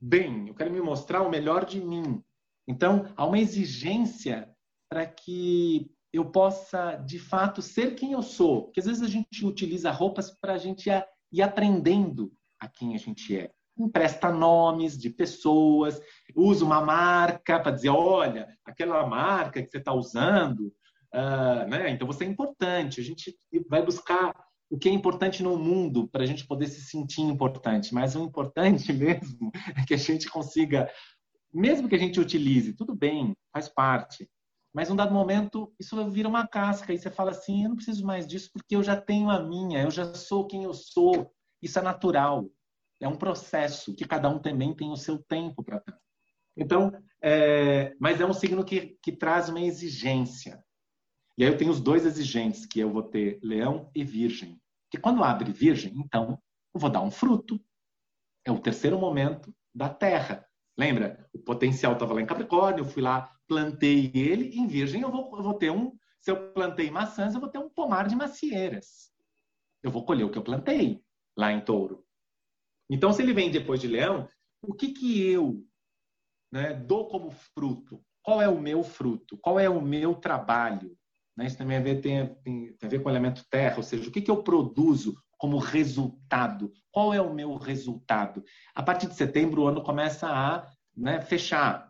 bem, 0.00 0.48
eu 0.48 0.54
quero 0.54 0.70
me 0.70 0.80
mostrar 0.80 1.22
o 1.22 1.30
melhor 1.30 1.64
de 1.64 1.80
mim. 1.80 2.22
Então, 2.66 3.12
há 3.16 3.24
uma 3.24 3.38
exigência 3.38 4.48
para 4.88 5.06
que 5.06 5.90
eu 6.12 6.30
possa, 6.30 6.96
de 6.96 7.18
fato, 7.18 7.60
ser 7.60 7.94
quem 7.94 8.12
eu 8.12 8.22
sou. 8.22 8.64
Porque 8.64 8.80
às 8.80 8.86
vezes 8.86 9.02
a 9.02 9.08
gente 9.08 9.44
utiliza 9.44 9.90
roupas 9.90 10.30
para 10.30 10.54
a 10.54 10.58
gente 10.58 10.88
ir 11.32 11.42
aprendendo 11.42 12.32
a 12.58 12.68
quem 12.68 12.94
a 12.94 12.98
gente 12.98 13.36
é 13.36 13.50
empresta 13.80 14.32
nomes 14.32 14.98
de 14.98 15.08
pessoas, 15.08 16.02
usa 16.34 16.64
uma 16.64 16.80
marca 16.80 17.60
para 17.60 17.70
dizer, 17.70 17.90
olha, 17.90 18.48
aquela 18.64 19.06
marca 19.06 19.62
que 19.62 19.70
você 19.70 19.78
está 19.78 19.92
usando 19.92 20.74
uh, 21.14 21.68
né? 21.68 21.90
Então 21.90 22.06
você 22.06 22.24
é 22.24 22.28
importante. 22.28 23.00
A 23.00 23.04
gente 23.04 23.36
vai 23.68 23.82
buscar 23.82 24.34
o 24.70 24.78
que 24.78 24.88
é 24.88 24.92
importante 24.92 25.42
no 25.42 25.56
mundo 25.56 26.08
para 26.08 26.22
a 26.22 26.26
gente 26.26 26.46
poder 26.46 26.66
se 26.66 26.82
sentir 26.82 27.22
importante. 27.22 27.94
Mas 27.94 28.14
o 28.14 28.22
importante 28.22 28.92
mesmo 28.92 29.50
é 29.76 29.84
que 29.86 29.94
a 29.94 29.98
gente 29.98 30.28
consiga, 30.28 30.90
mesmo 31.52 31.88
que 31.88 31.94
a 31.94 31.98
gente 31.98 32.20
utilize, 32.20 32.74
tudo 32.74 32.94
bem, 32.94 33.34
faz 33.52 33.68
parte. 33.68 34.28
Mas 34.74 34.88
num 34.88 34.96
dado 34.96 35.14
momento, 35.14 35.72
isso 35.80 36.10
vira 36.10 36.28
uma 36.28 36.46
casca 36.46 36.92
e 36.92 36.98
você 36.98 37.10
fala 37.10 37.30
assim: 37.30 37.62
eu 37.64 37.70
não 37.70 37.76
preciso 37.76 38.04
mais 38.04 38.26
disso 38.26 38.50
porque 38.52 38.76
eu 38.76 38.82
já 38.82 39.00
tenho 39.00 39.30
a 39.30 39.42
minha, 39.42 39.82
eu 39.82 39.90
já 39.90 40.14
sou 40.14 40.46
quem 40.46 40.64
eu 40.64 40.74
sou. 40.74 41.32
Isso 41.62 41.78
é 41.78 41.82
natural. 41.82 42.48
É 43.00 43.08
um 43.08 43.16
processo 43.16 43.94
que 43.94 44.06
cada 44.06 44.28
um 44.28 44.38
também 44.38 44.74
tem 44.74 44.90
o 44.90 44.96
seu 44.96 45.18
tempo 45.18 45.62
para 45.64 45.78
estar. 45.78 45.98
Então, 46.56 46.92
é, 47.22 47.94
mas 48.00 48.20
é 48.20 48.26
um 48.26 48.32
signo 48.32 48.64
que, 48.64 48.98
que 49.02 49.12
traz 49.12 49.48
uma 49.48 49.60
exigência. 49.60 50.62
E 51.38 51.44
aí 51.44 51.50
eu 51.50 51.56
tenho 51.56 51.70
os 51.70 51.80
dois 51.80 52.04
exigentes, 52.04 52.66
que 52.66 52.80
eu 52.80 52.90
vou 52.90 53.04
ter 53.04 53.38
leão 53.44 53.88
e 53.94 54.02
virgem. 54.02 54.60
Que 54.90 54.98
quando 54.98 55.22
abre 55.22 55.52
virgem, 55.52 55.94
então, 55.96 56.42
eu 56.74 56.80
vou 56.80 56.90
dar 56.90 57.00
um 57.00 57.12
fruto. 57.12 57.60
É 58.44 58.50
o 58.50 58.58
terceiro 58.58 58.98
momento 58.98 59.54
da 59.72 59.88
terra. 59.88 60.44
Lembra? 60.76 61.28
O 61.32 61.38
potencial 61.38 61.92
estava 61.92 62.12
lá 62.12 62.20
em 62.20 62.26
Capricórnio, 62.26 62.80
eu 62.80 62.88
fui 62.88 63.00
lá, 63.00 63.32
plantei 63.46 64.10
ele. 64.12 64.58
Em 64.58 64.66
virgem 64.66 65.02
eu 65.02 65.12
vou, 65.12 65.36
eu 65.36 65.42
vou 65.44 65.54
ter 65.54 65.70
um... 65.70 65.96
Se 66.20 66.32
eu 66.32 66.52
plantei 66.52 66.90
maçãs, 66.90 67.34
eu 67.34 67.40
vou 67.40 67.48
ter 67.48 67.58
um 67.58 67.70
pomar 67.70 68.08
de 68.08 68.16
macieiras. 68.16 69.12
Eu 69.80 69.92
vou 69.92 70.04
colher 70.04 70.24
o 70.24 70.30
que 70.30 70.38
eu 70.38 70.42
plantei 70.42 71.00
lá 71.36 71.52
em 71.52 71.60
touro. 71.60 72.04
Então, 72.90 73.12
se 73.12 73.22
ele 73.22 73.32
vem 73.32 73.48
depois 73.48 73.80
de 73.80 73.86
leão, 73.86 74.28
o 74.60 74.74
que, 74.74 74.92
que 74.92 75.24
eu 75.30 75.64
né, 76.50 76.74
dou 76.74 77.06
como 77.06 77.30
fruto? 77.30 78.04
Qual 78.22 78.42
é 78.42 78.48
o 78.48 78.60
meu 78.60 78.82
fruto? 78.82 79.38
Qual 79.38 79.60
é 79.60 79.68
o 79.68 79.80
meu 79.80 80.16
trabalho? 80.16 80.97
Né? 81.38 81.46
Isso 81.46 81.56
também 81.56 81.80
tem, 81.82 82.00
tem, 82.00 82.36
tem, 82.36 82.76
a 82.82 82.88
ver 82.88 83.00
com 83.00 83.08
o 83.08 83.12
elemento 83.12 83.46
terra, 83.48 83.76
ou 83.76 83.82
seja, 83.84 84.08
o 84.08 84.12
que, 84.12 84.20
que 84.20 84.30
eu 84.30 84.42
produzo 84.42 85.14
como 85.38 85.56
resultado? 85.56 86.72
Qual 86.90 87.14
é 87.14 87.22
o 87.22 87.32
meu 87.32 87.54
resultado? 87.56 88.42
A 88.74 88.82
partir 88.82 89.06
de 89.06 89.14
setembro, 89.14 89.62
o 89.62 89.68
ano 89.68 89.84
começa 89.84 90.26
a 90.28 90.68
né, 90.96 91.20
fechar. 91.20 91.88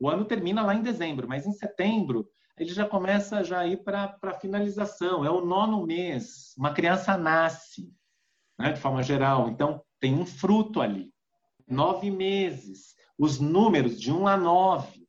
O 0.00 0.10
ano 0.10 0.24
termina 0.24 0.64
lá 0.64 0.74
em 0.74 0.82
dezembro, 0.82 1.28
mas 1.28 1.46
em 1.46 1.52
setembro 1.52 2.28
ele 2.58 2.70
já 2.70 2.88
começa 2.88 3.44
já 3.44 3.60
a 3.60 3.66
ir 3.68 3.84
para 3.84 4.18
a 4.20 4.34
finalização. 4.34 5.24
É 5.24 5.30
o 5.30 5.44
nono 5.44 5.86
mês. 5.86 6.52
Uma 6.58 6.74
criança 6.74 7.16
nasce, 7.16 7.94
né, 8.58 8.72
de 8.72 8.80
forma 8.80 9.02
geral. 9.02 9.48
Então, 9.48 9.80
tem 10.00 10.12
um 10.12 10.26
fruto 10.26 10.80
ali. 10.80 11.12
Nove 11.68 12.10
meses. 12.10 12.96
Os 13.16 13.38
números 13.38 14.00
de 14.00 14.12
um 14.12 14.26
a 14.26 14.36
nove. 14.36 15.05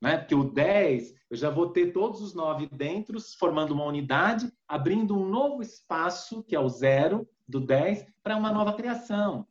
Né? 0.00 0.18
Porque 0.18 0.34
o 0.34 0.44
10 0.44 1.14
eu 1.28 1.36
já 1.36 1.50
vou 1.50 1.70
ter 1.70 1.92
todos 1.92 2.20
os 2.20 2.34
nove 2.34 2.68
dentro, 2.70 3.18
formando 3.38 3.72
uma 3.72 3.84
unidade, 3.84 4.52
abrindo 4.68 5.18
um 5.18 5.28
novo 5.28 5.60
espaço, 5.60 6.42
que 6.44 6.54
é 6.54 6.60
o 6.60 6.68
zero 6.68 7.28
do 7.48 7.60
10, 7.60 8.06
para 8.22 8.36
uma 8.36 8.52
nova 8.52 8.72
criação. 8.72 9.46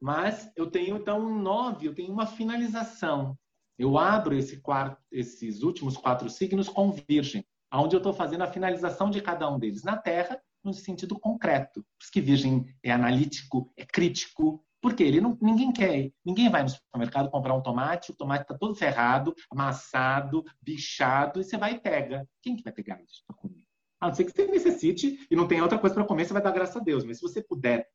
Mas 0.00 0.50
eu 0.54 0.70
tenho, 0.70 0.96
então, 0.96 1.20
um 1.20 1.40
nove, 1.40 1.86
eu 1.86 1.94
tenho 1.94 2.12
uma 2.12 2.26
finalização. 2.26 3.36
Eu 3.78 3.98
abro 3.98 4.34
esse 4.34 4.58
quarto, 4.58 5.02
esses 5.10 5.62
últimos 5.62 5.96
quatro 5.96 6.30
signos 6.30 6.68
com 6.68 6.92
virgem, 6.92 7.44
onde 7.72 7.96
eu 7.96 7.98
estou 7.98 8.12
fazendo 8.12 8.42
a 8.42 8.50
finalização 8.50 9.10
de 9.10 9.20
cada 9.20 9.50
um 9.50 9.58
deles 9.58 9.82
na 9.82 9.96
Terra, 9.96 10.40
no 10.62 10.72
sentido 10.72 11.18
concreto. 11.18 11.82
Por 11.82 12.02
isso 12.02 12.12
que 12.12 12.20
virgem 12.20 12.66
é 12.82 12.92
analítico, 12.92 13.72
é 13.76 13.84
crítico, 13.84 14.64
porque 14.86 15.02
ele 15.02 15.20
não, 15.20 15.36
ninguém 15.42 15.72
quer, 15.72 16.12
ninguém 16.24 16.48
vai 16.48 16.62
no 16.62 16.68
supermercado 16.68 17.28
comprar 17.28 17.54
um 17.54 17.60
tomate, 17.60 18.12
o 18.12 18.14
tomate 18.14 18.42
está 18.42 18.56
todo 18.56 18.72
ferrado, 18.72 19.34
amassado, 19.50 20.44
bichado, 20.62 21.40
e 21.40 21.44
você 21.44 21.56
vai 21.56 21.72
e 21.72 21.80
pega. 21.80 22.24
Quem 22.40 22.54
que 22.54 22.62
vai 22.62 22.72
pegar 22.72 23.02
isso 23.02 23.24
para 23.26 23.34
comer? 23.34 23.64
A 24.00 24.06
não 24.06 24.14
ser 24.14 24.22
que 24.22 24.30
você 24.30 24.46
necessite 24.46 25.26
e 25.28 25.34
não 25.34 25.48
tenha 25.48 25.64
outra 25.64 25.76
coisa 25.76 25.92
para 25.92 26.04
comer, 26.04 26.24
você 26.24 26.32
vai 26.32 26.40
dar 26.40 26.52
graças 26.52 26.76
a 26.76 26.78
Deus. 26.78 27.04
Mas 27.04 27.16
se 27.16 27.22
você 27.22 27.42
puder 27.42 27.88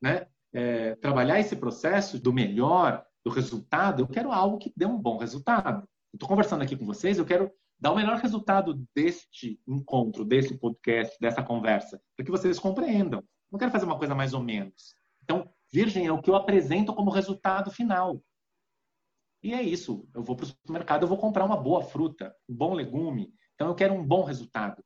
né, 0.00 0.28
é, 0.52 0.94
trabalhar 0.94 1.40
esse 1.40 1.56
processo 1.56 2.16
do 2.16 2.32
melhor, 2.32 3.04
do 3.24 3.30
resultado, 3.32 4.04
eu 4.04 4.06
quero 4.06 4.30
algo 4.30 4.56
que 4.56 4.72
dê 4.76 4.86
um 4.86 4.96
bom 4.96 5.18
resultado. 5.18 5.84
Estou 6.14 6.28
conversando 6.28 6.62
aqui 6.62 6.76
com 6.76 6.86
vocês, 6.86 7.18
eu 7.18 7.26
quero 7.26 7.50
dar 7.76 7.90
o 7.90 7.96
melhor 7.96 8.18
resultado 8.18 8.86
deste 8.94 9.60
encontro, 9.66 10.24
desse 10.24 10.56
podcast, 10.56 11.18
dessa 11.20 11.42
conversa, 11.42 12.00
para 12.16 12.24
que 12.24 12.30
vocês 12.30 12.56
compreendam. 12.56 13.24
Não 13.50 13.58
quero 13.58 13.72
fazer 13.72 13.84
uma 13.84 13.98
coisa 13.98 14.14
mais 14.14 14.32
ou 14.32 14.44
menos. 14.44 14.94
Então, 15.24 15.52
Virgem 15.76 16.06
é 16.06 16.10
o 16.10 16.22
que 16.22 16.30
eu 16.30 16.34
apresento 16.34 16.94
como 16.94 17.10
resultado 17.10 17.70
final. 17.70 18.24
E 19.42 19.52
é 19.52 19.60
isso. 19.60 20.08
Eu 20.14 20.22
vou 20.22 20.34
para 20.34 20.44
o 20.44 20.46
supermercado, 20.46 21.02
eu 21.02 21.08
vou 21.08 21.18
comprar 21.18 21.44
uma 21.44 21.58
boa 21.58 21.82
fruta, 21.82 22.34
um 22.48 22.54
bom 22.54 22.72
legume. 22.72 23.30
Então 23.54 23.68
eu 23.68 23.74
quero 23.74 23.92
um 23.92 24.02
bom 24.02 24.24
resultado. 24.24 24.82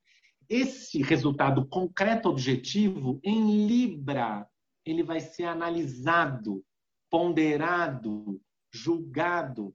Esse 0.48 1.00
resultado 1.00 1.64
concreto, 1.68 2.28
objetivo, 2.28 3.20
em 3.22 3.68
Libra, 3.68 4.44
ele 4.84 5.04
vai 5.04 5.20
ser 5.20 5.44
analisado, 5.44 6.60
ponderado, 7.08 8.42
julgado 8.74 9.72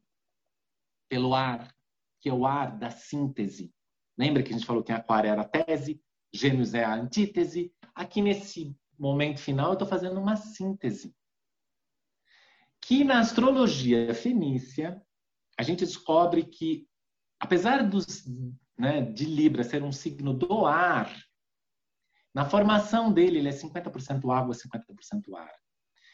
pelo 1.09 1.33
ar, 1.33 1.73
que 2.19 2.27
é 2.27 2.33
o 2.33 2.45
ar 2.45 2.77
da 2.77 2.91
síntese. 2.91 3.73
Lembra 4.17 4.43
que 4.43 4.49
a 4.49 4.57
gente 4.57 4.67
falou 4.67 4.83
que 4.83 4.91
Aquário 4.91 5.29
era 5.29 5.43
a 5.43 5.47
tese, 5.47 5.97
Gêmeos 6.33 6.73
é 6.73 6.83
a 6.83 6.93
antítese. 6.93 7.73
Aqui 7.95 8.21
nesse 8.21 8.75
momento 8.97 9.39
final, 9.39 9.67
eu 9.67 9.73
estou 9.73 9.87
fazendo 9.87 10.19
uma 10.19 10.35
síntese. 10.35 11.15
Que 12.81 13.03
na 13.03 13.19
astrologia 13.19 14.13
fenícia, 14.13 15.01
a 15.57 15.63
gente 15.63 15.85
descobre 15.85 16.43
que, 16.43 16.87
apesar 17.39 17.87
dos, 17.87 18.25
né, 18.77 19.01
de 19.01 19.25
Libra 19.25 19.63
ser 19.63 19.83
um 19.83 19.91
signo 19.91 20.33
do 20.33 20.65
ar, 20.65 21.13
na 22.33 22.45
formação 22.45 23.11
dele, 23.13 23.39
ele 23.39 23.47
é 23.47 23.51
50% 23.51 24.29
água, 24.29 24.53
50% 24.53 25.35
ar. 25.37 25.51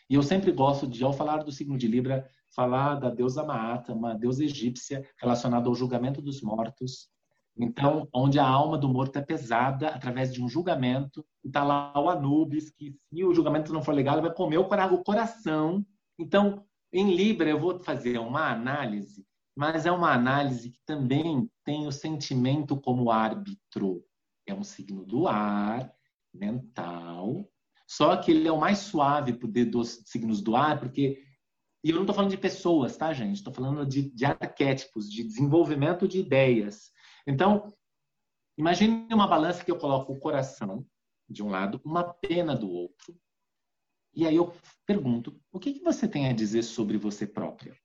E 0.10 0.14
eu 0.14 0.22
sempre 0.22 0.52
gosto 0.52 0.88
de, 0.88 1.04
ao 1.04 1.14
falar 1.14 1.44
do 1.44 1.52
signo 1.52 1.78
de 1.78 1.88
Libra, 1.88 2.30
falar 2.54 2.96
da 2.96 3.10
deusa 3.10 3.44
Maata, 3.44 3.94
uma 3.94 4.14
deusa 4.14 4.44
egípcia 4.44 5.10
relacionada 5.18 5.68
ao 5.68 5.74
julgamento 5.74 6.22
dos 6.22 6.42
mortos, 6.42 7.10
então, 7.58 8.08
onde 8.14 8.40
a 8.40 8.48
alma 8.48 8.78
do 8.78 8.88
morto 8.88 9.18
é 9.18 9.22
pesada 9.22 9.90
através 9.90 10.34
de 10.34 10.42
um 10.42 10.50
julgamento, 10.50 11.26
e 11.44 11.48
está 11.48 11.64
lá 11.64 11.94
o 12.00 12.10
Anubis, 12.10 12.70
que 12.72 12.96
se 13.10 13.24
o 13.24 13.34
julgamento 13.34 13.74
não 13.74 13.84
for 13.84 13.94
legal, 13.94 14.22
vai 14.22 14.34
comer 14.34 14.58
o 14.58 15.04
coração. 15.04 15.86
Então, 16.18 16.66
em 16.94 17.16
Libra, 17.16 17.50
eu 17.50 17.60
vou 17.60 17.80
fazer 17.80 18.18
uma 18.20 18.52
análise, 18.52 19.26
mas 19.56 19.86
é 19.86 19.92
uma 19.92 20.14
análise 20.14 20.72
que 20.72 20.80
também 20.86 21.50
tem 21.66 21.88
o 21.88 21.92
sentimento 21.92 22.80
como 22.80 23.12
árbitro. 23.12 24.04
É 24.48 24.54
um 24.54 24.64
signo 24.64 25.06
do 25.06 25.28
ar, 25.28 25.92
mental, 26.34 27.48
só 27.92 28.16
que 28.16 28.32
ele 28.32 28.48
é 28.48 28.52
o 28.52 28.58
mais 28.58 28.80
suave 28.80 29.34
dos 29.34 30.02
signos 30.06 30.42
do 30.42 30.56
ar, 30.56 30.80
porque. 30.80 31.22
E 31.84 31.90
eu 31.90 31.96
não 31.96 32.04
estou 32.04 32.16
falando 32.16 32.32
de 32.32 32.38
pessoas, 32.38 32.96
tá, 32.96 33.12
gente? 33.12 33.36
Estou 33.36 33.54
falando 33.54 33.86
de, 33.86 34.10
de 34.12 34.24
arquétipos, 34.24 35.12
de 35.12 35.24
desenvolvimento 35.26 36.08
de 36.08 36.20
ideias. 36.20 36.92
Então, 37.28 37.74
imagine 38.58 39.08
uma 39.14 39.28
balança 39.28 39.64
que 39.64 39.72
eu 39.72 39.78
coloco 39.78 40.14
o 40.14 40.20
coração 40.20 40.86
de 41.30 41.44
um 41.44 41.50
lado, 41.50 41.80
uma 41.84 42.04
pena 42.04 42.56
do 42.56 42.70
outro, 42.70 43.18
e 44.14 44.28
aí 44.28 44.36
eu 44.36 44.54
pergunto: 44.86 45.40
o 45.52 45.60
que, 45.60 45.74
que 45.74 45.84
você 45.84 46.08
tem 46.08 46.28
a 46.28 46.34
dizer 46.34 46.64
sobre 46.64 46.98
você 46.98 47.26
própria? 47.26 47.76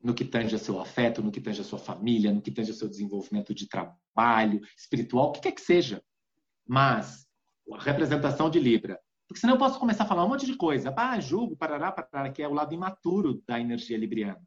No 0.00 0.14
que 0.14 0.24
tange 0.24 0.54
a 0.54 0.58
seu 0.58 0.80
afeto, 0.80 1.22
no 1.22 1.30
que 1.30 1.40
tange 1.40 1.60
a 1.60 1.64
sua 1.64 1.78
família, 1.78 2.32
no 2.32 2.42
que 2.42 2.50
tange 2.50 2.72
a 2.72 2.74
seu 2.74 2.88
desenvolvimento 2.88 3.54
de 3.54 3.68
trabalho, 3.68 4.60
espiritual, 4.76 5.28
o 5.28 5.32
que 5.32 5.40
quer 5.40 5.52
que 5.52 5.60
seja. 5.60 6.02
Mas, 6.66 7.26
a 7.72 7.78
representação 7.80 8.50
de 8.50 8.58
Libra. 8.58 9.00
Porque 9.28 9.40
senão 9.40 9.54
eu 9.54 9.58
posso 9.58 9.78
começar 9.78 10.04
a 10.04 10.06
falar 10.06 10.24
um 10.24 10.28
monte 10.28 10.44
de 10.44 10.56
coisa. 10.56 10.92
Ah, 10.96 11.18
julgo, 11.20 11.56
parará, 11.56 11.92
parará, 11.92 12.30
que 12.30 12.42
é 12.42 12.48
o 12.48 12.52
lado 12.52 12.74
imaturo 12.74 13.42
da 13.46 13.58
energia 13.58 13.96
libriana. 13.96 14.42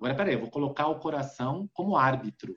Agora, 0.00 0.14
peraí, 0.14 0.32
eu 0.32 0.40
vou 0.40 0.50
colocar 0.50 0.88
o 0.88 0.98
coração 0.98 1.68
como 1.74 1.94
árbitro. 1.94 2.56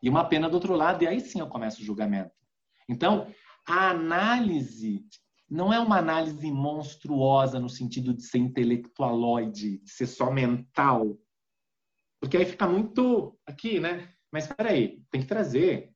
E 0.00 0.08
uma 0.08 0.24
pena 0.24 0.48
do 0.48 0.54
outro 0.54 0.76
lado, 0.76 1.02
e 1.02 1.08
aí 1.08 1.20
sim 1.20 1.40
eu 1.40 1.48
começo 1.48 1.82
o 1.82 1.84
julgamento. 1.84 2.30
Então, 2.88 3.26
a 3.66 3.90
análise 3.90 5.04
não 5.50 5.72
é 5.72 5.80
uma 5.80 5.98
análise 5.98 6.52
monstruosa 6.52 7.58
no 7.58 7.68
sentido 7.68 8.14
de 8.14 8.22
ser 8.22 8.38
intelectualoide, 8.38 9.78
de 9.78 9.90
ser 9.90 10.06
só 10.06 10.30
mental. 10.30 11.18
Porque 12.20 12.36
aí 12.36 12.44
fica 12.44 12.68
muito 12.68 13.36
aqui, 13.44 13.80
né? 13.80 14.14
Mas 14.30 14.46
peraí, 14.46 15.04
tem 15.10 15.20
que 15.20 15.26
trazer 15.26 15.92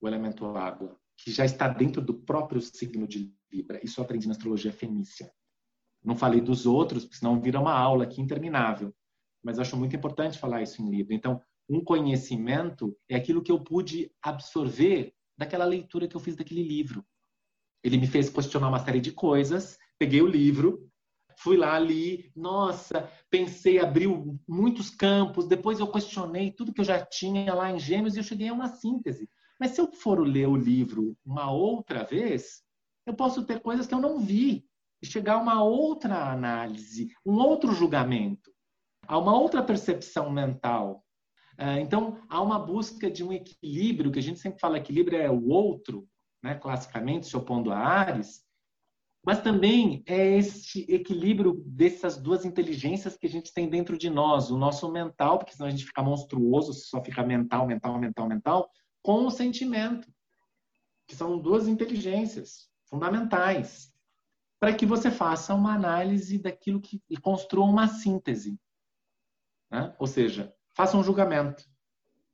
o 0.00 0.08
elemento 0.08 0.46
água, 0.56 0.98
que 1.18 1.30
já 1.30 1.44
está 1.44 1.68
dentro 1.68 2.00
do 2.00 2.14
próprio 2.14 2.62
signo 2.62 3.06
de 3.06 3.30
Libra. 3.52 3.78
Isso 3.84 4.00
eu 4.00 4.04
aprendi 4.04 4.26
na 4.26 4.32
astrologia 4.32 4.72
fenícia. 4.72 5.30
Não 6.02 6.16
falei 6.16 6.40
dos 6.40 6.64
outros, 6.64 7.04
porque 7.04 7.18
senão 7.18 7.38
vira 7.38 7.60
uma 7.60 7.74
aula 7.74 8.04
aqui 8.04 8.22
interminável 8.22 8.94
mas 9.46 9.60
acho 9.60 9.76
muito 9.76 9.94
importante 9.94 10.40
falar 10.40 10.60
isso 10.60 10.82
em 10.82 10.90
livro. 10.90 11.14
Então, 11.14 11.40
um 11.68 11.82
conhecimento 11.82 12.96
é 13.08 13.14
aquilo 13.14 13.40
que 13.40 13.52
eu 13.52 13.62
pude 13.62 14.10
absorver 14.20 15.14
daquela 15.38 15.64
leitura 15.64 16.08
que 16.08 16.16
eu 16.16 16.20
fiz 16.20 16.34
daquele 16.34 16.64
livro. 16.64 17.06
Ele 17.80 17.96
me 17.96 18.08
fez 18.08 18.28
questionar 18.28 18.68
uma 18.68 18.84
série 18.84 19.00
de 19.00 19.12
coisas, 19.12 19.78
peguei 19.96 20.20
o 20.20 20.26
livro, 20.26 20.90
Fui 21.38 21.54
lá 21.54 21.74
ali, 21.74 22.32
nossa, 22.34 23.12
pensei, 23.28 23.78
abriu 23.78 24.40
muitos 24.48 24.88
campos, 24.88 25.46
depois 25.46 25.78
eu 25.78 25.86
questionei 25.86 26.50
tudo 26.50 26.72
que 26.72 26.80
eu 26.80 26.84
já 26.84 27.04
tinha 27.04 27.52
lá 27.52 27.70
em 27.70 27.78
Gêmeos 27.78 28.16
e 28.16 28.20
eu 28.20 28.24
cheguei 28.24 28.48
a 28.48 28.54
uma 28.54 28.68
síntese. 28.68 29.28
Mas 29.60 29.72
se 29.72 29.80
eu 29.82 29.92
for 29.92 30.18
ler 30.26 30.48
o 30.48 30.56
livro 30.56 31.14
uma 31.22 31.50
outra 31.50 32.04
vez, 32.04 32.62
eu 33.04 33.12
posso 33.12 33.44
ter 33.44 33.60
coisas 33.60 33.86
que 33.86 33.92
eu 33.92 34.00
não 34.00 34.18
vi 34.18 34.66
e 35.02 35.06
chegar 35.06 35.34
a 35.34 35.38
uma 35.38 35.62
outra 35.62 36.32
análise, 36.32 37.12
um 37.24 37.34
outro 37.34 37.74
julgamento, 37.74 38.50
a 39.06 39.18
uma 39.18 39.38
outra 39.38 39.62
percepção 39.62 40.30
mental. 40.30 41.04
É, 41.58 41.80
então, 41.80 42.20
há 42.28 42.40
uma 42.42 42.58
busca 42.58 43.10
de 43.10 43.24
um 43.24 43.32
equilíbrio, 43.32 44.12
que 44.12 44.18
a 44.18 44.22
gente 44.22 44.38
sempre 44.38 44.60
fala 44.60 44.78
equilíbrio 44.78 45.18
é 45.18 45.30
o 45.30 45.48
outro, 45.48 46.06
né, 46.42 46.54
classicamente 46.54 47.26
se 47.26 47.36
opondo 47.36 47.72
a 47.72 47.78
Ares, 47.78 48.44
mas 49.24 49.40
também 49.40 50.04
é 50.06 50.36
este 50.36 50.86
equilíbrio 50.88 51.62
dessas 51.66 52.16
duas 52.16 52.44
inteligências 52.44 53.16
que 53.16 53.26
a 53.26 53.30
gente 53.30 53.52
tem 53.52 53.68
dentro 53.68 53.98
de 53.98 54.08
nós, 54.08 54.50
o 54.50 54.58
nosso 54.58 54.90
mental, 54.92 55.38
porque 55.38 55.52
senão 55.52 55.66
a 55.66 55.70
gente 55.70 55.84
fica 55.84 56.02
monstruoso, 56.02 56.72
se 56.72 56.88
só 56.88 57.02
fica 57.02 57.24
mental, 57.24 57.66
mental, 57.66 57.98
mental, 57.98 58.28
mental, 58.28 58.70
com 59.02 59.26
o 59.26 59.30
sentimento, 59.30 60.06
que 61.08 61.16
são 61.16 61.38
duas 61.38 61.66
inteligências 61.66 62.68
fundamentais 62.88 63.92
para 64.60 64.74
que 64.74 64.86
você 64.86 65.10
faça 65.10 65.54
uma 65.54 65.74
análise 65.74 66.38
daquilo 66.38 66.80
que 66.80 67.02
e 67.10 67.16
construa 67.16 67.66
uma 67.66 67.88
síntese, 67.88 68.58
né? 69.70 69.94
Ou 69.98 70.06
seja, 70.06 70.52
faça 70.74 70.96
um 70.96 71.02
julgamento. 71.02 71.64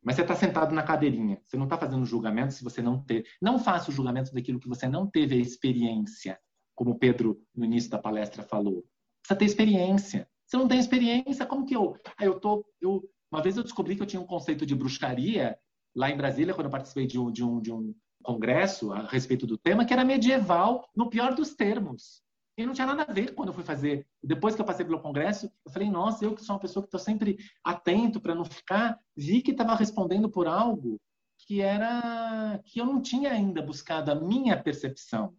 Mas 0.02 0.16
você 0.16 0.22
está 0.22 0.34
sentado 0.34 0.74
na 0.74 0.82
cadeirinha. 0.82 1.40
Você 1.46 1.56
não 1.56 1.64
está 1.64 1.78
fazendo 1.78 2.04
julgamento 2.04 2.54
se 2.54 2.64
você 2.64 2.82
não 2.82 3.02
ter. 3.02 3.24
Não 3.40 3.58
faça 3.58 3.90
o 3.90 3.94
julgamento 3.94 4.34
daquilo 4.34 4.58
que 4.58 4.68
você 4.68 4.88
não 4.88 5.06
teve 5.06 5.36
a 5.36 5.38
experiência, 5.38 6.38
como 6.74 6.90
o 6.90 6.98
Pedro 6.98 7.40
no 7.54 7.64
início 7.64 7.90
da 7.90 7.98
palestra 7.98 8.42
falou. 8.42 8.84
Precisa 9.20 9.38
ter 9.38 9.44
experiência. 9.44 10.28
Você 10.44 10.56
não 10.56 10.66
tem 10.66 10.80
experiência, 10.80 11.46
como 11.46 11.64
que 11.64 11.76
eu? 11.76 11.96
Ah, 12.18 12.24
eu 12.24 12.38
tô. 12.38 12.66
Eu, 12.80 13.08
uma 13.30 13.40
vez 13.40 13.56
eu 13.56 13.62
descobri 13.62 13.94
que 13.96 14.02
eu 14.02 14.06
tinha 14.06 14.20
um 14.20 14.26
conceito 14.26 14.66
de 14.66 14.74
bruxaria 14.74 15.56
lá 15.94 16.10
em 16.10 16.16
Brasília, 16.16 16.52
quando 16.52 16.66
eu 16.66 16.70
participei 16.70 17.06
de 17.06 17.18
um, 17.18 17.30
de 17.30 17.44
um, 17.44 17.60
de 17.60 17.72
um 17.72 17.94
congresso 18.22 18.92
a 18.92 19.06
respeito 19.06 19.46
do 19.46 19.56
tema, 19.56 19.84
que 19.84 19.92
era 19.92 20.04
medieval, 20.04 20.88
no 20.94 21.08
pior 21.08 21.34
dos 21.34 21.54
termos. 21.54 22.22
E 22.56 22.66
não 22.66 22.74
tinha 22.74 22.86
nada 22.86 23.02
a 23.08 23.12
ver 23.12 23.34
quando 23.34 23.48
eu 23.48 23.54
fui 23.54 23.64
fazer. 23.64 24.06
Depois 24.22 24.54
que 24.54 24.60
eu 24.60 24.66
passei 24.66 24.84
pelo 24.84 25.00
congresso, 25.00 25.50
eu 25.64 25.72
falei, 25.72 25.90
nossa, 25.90 26.24
eu 26.24 26.34
que 26.34 26.42
sou 26.42 26.54
uma 26.54 26.60
pessoa 26.60 26.82
que 26.82 26.88
estou 26.88 27.00
sempre 27.00 27.38
atento 27.64 28.20
para 28.20 28.34
não 28.34 28.44
ficar, 28.44 28.98
vi 29.16 29.40
que 29.40 29.52
estava 29.52 29.74
respondendo 29.74 30.30
por 30.30 30.46
algo 30.46 31.00
que 31.38 31.60
era 31.60 32.60
que 32.64 32.80
eu 32.80 32.86
não 32.86 33.00
tinha 33.00 33.32
ainda 33.32 33.62
buscado 33.62 34.10
a 34.10 34.14
minha 34.14 34.60
percepção. 34.62 35.34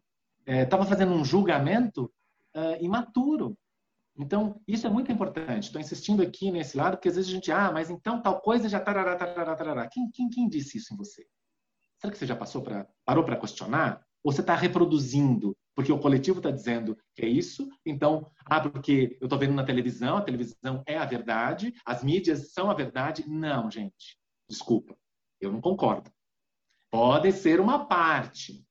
Estava 0.45 0.83
é, 0.83 0.87
fazendo 0.87 1.13
um 1.13 1.23
julgamento 1.23 2.11
uh, 2.55 2.83
imaturo. 2.83 3.57
Então, 4.17 4.61
isso 4.67 4.85
é 4.85 4.89
muito 4.89 5.11
importante. 5.11 5.65
Estou 5.65 5.81
insistindo 5.81 6.21
aqui 6.21 6.51
nesse 6.51 6.75
lado, 6.75 6.97
porque 6.97 7.09
às 7.09 7.15
vezes 7.15 7.29
a 7.29 7.33
gente, 7.33 7.51
ah, 7.51 7.71
mas 7.71 7.89
então 7.89 8.21
tal 8.21 8.41
coisa 8.41 8.67
já 8.67 8.79
tarará, 8.79 9.15
tarará, 9.15 9.55
tarará. 9.55 9.87
Quem, 9.87 10.09
quem, 10.11 10.29
quem 10.29 10.49
disse 10.49 10.77
isso 10.77 10.93
em 10.93 10.97
você? 10.97 11.25
Será 11.97 12.11
que 12.11 12.17
você 12.17 12.25
já 12.25 12.35
passou 12.35 12.61
para 12.61 12.87
parou 13.05 13.23
para 13.23 13.37
questionar? 13.37 14.03
Ou 14.23 14.31
você 14.31 14.41
está 14.41 14.55
reproduzindo 14.55 15.55
porque 15.75 15.91
o 15.91 15.99
coletivo 15.99 16.39
está 16.39 16.51
dizendo 16.51 16.97
que 17.15 17.23
é 17.23 17.27
isso, 17.27 17.67
então, 17.85 18.29
ah, 18.45 18.61
porque 18.61 19.17
eu 19.19 19.25
estou 19.25 19.39
vendo 19.39 19.53
na 19.53 19.63
televisão, 19.63 20.17
a 20.17 20.21
televisão 20.21 20.83
é 20.85 20.97
a 20.97 21.05
verdade, 21.05 21.73
as 21.85 22.03
mídias 22.03 22.53
são 22.53 22.69
a 22.69 22.73
verdade. 22.73 23.27
Não, 23.27 23.69
gente, 23.69 24.17
desculpa, 24.47 24.95
eu 25.41 25.51
não 25.51 25.61
concordo. 25.61 26.11
Pode 26.91 27.31
ser 27.31 27.59
uma 27.59 27.85
parte, 27.85 28.63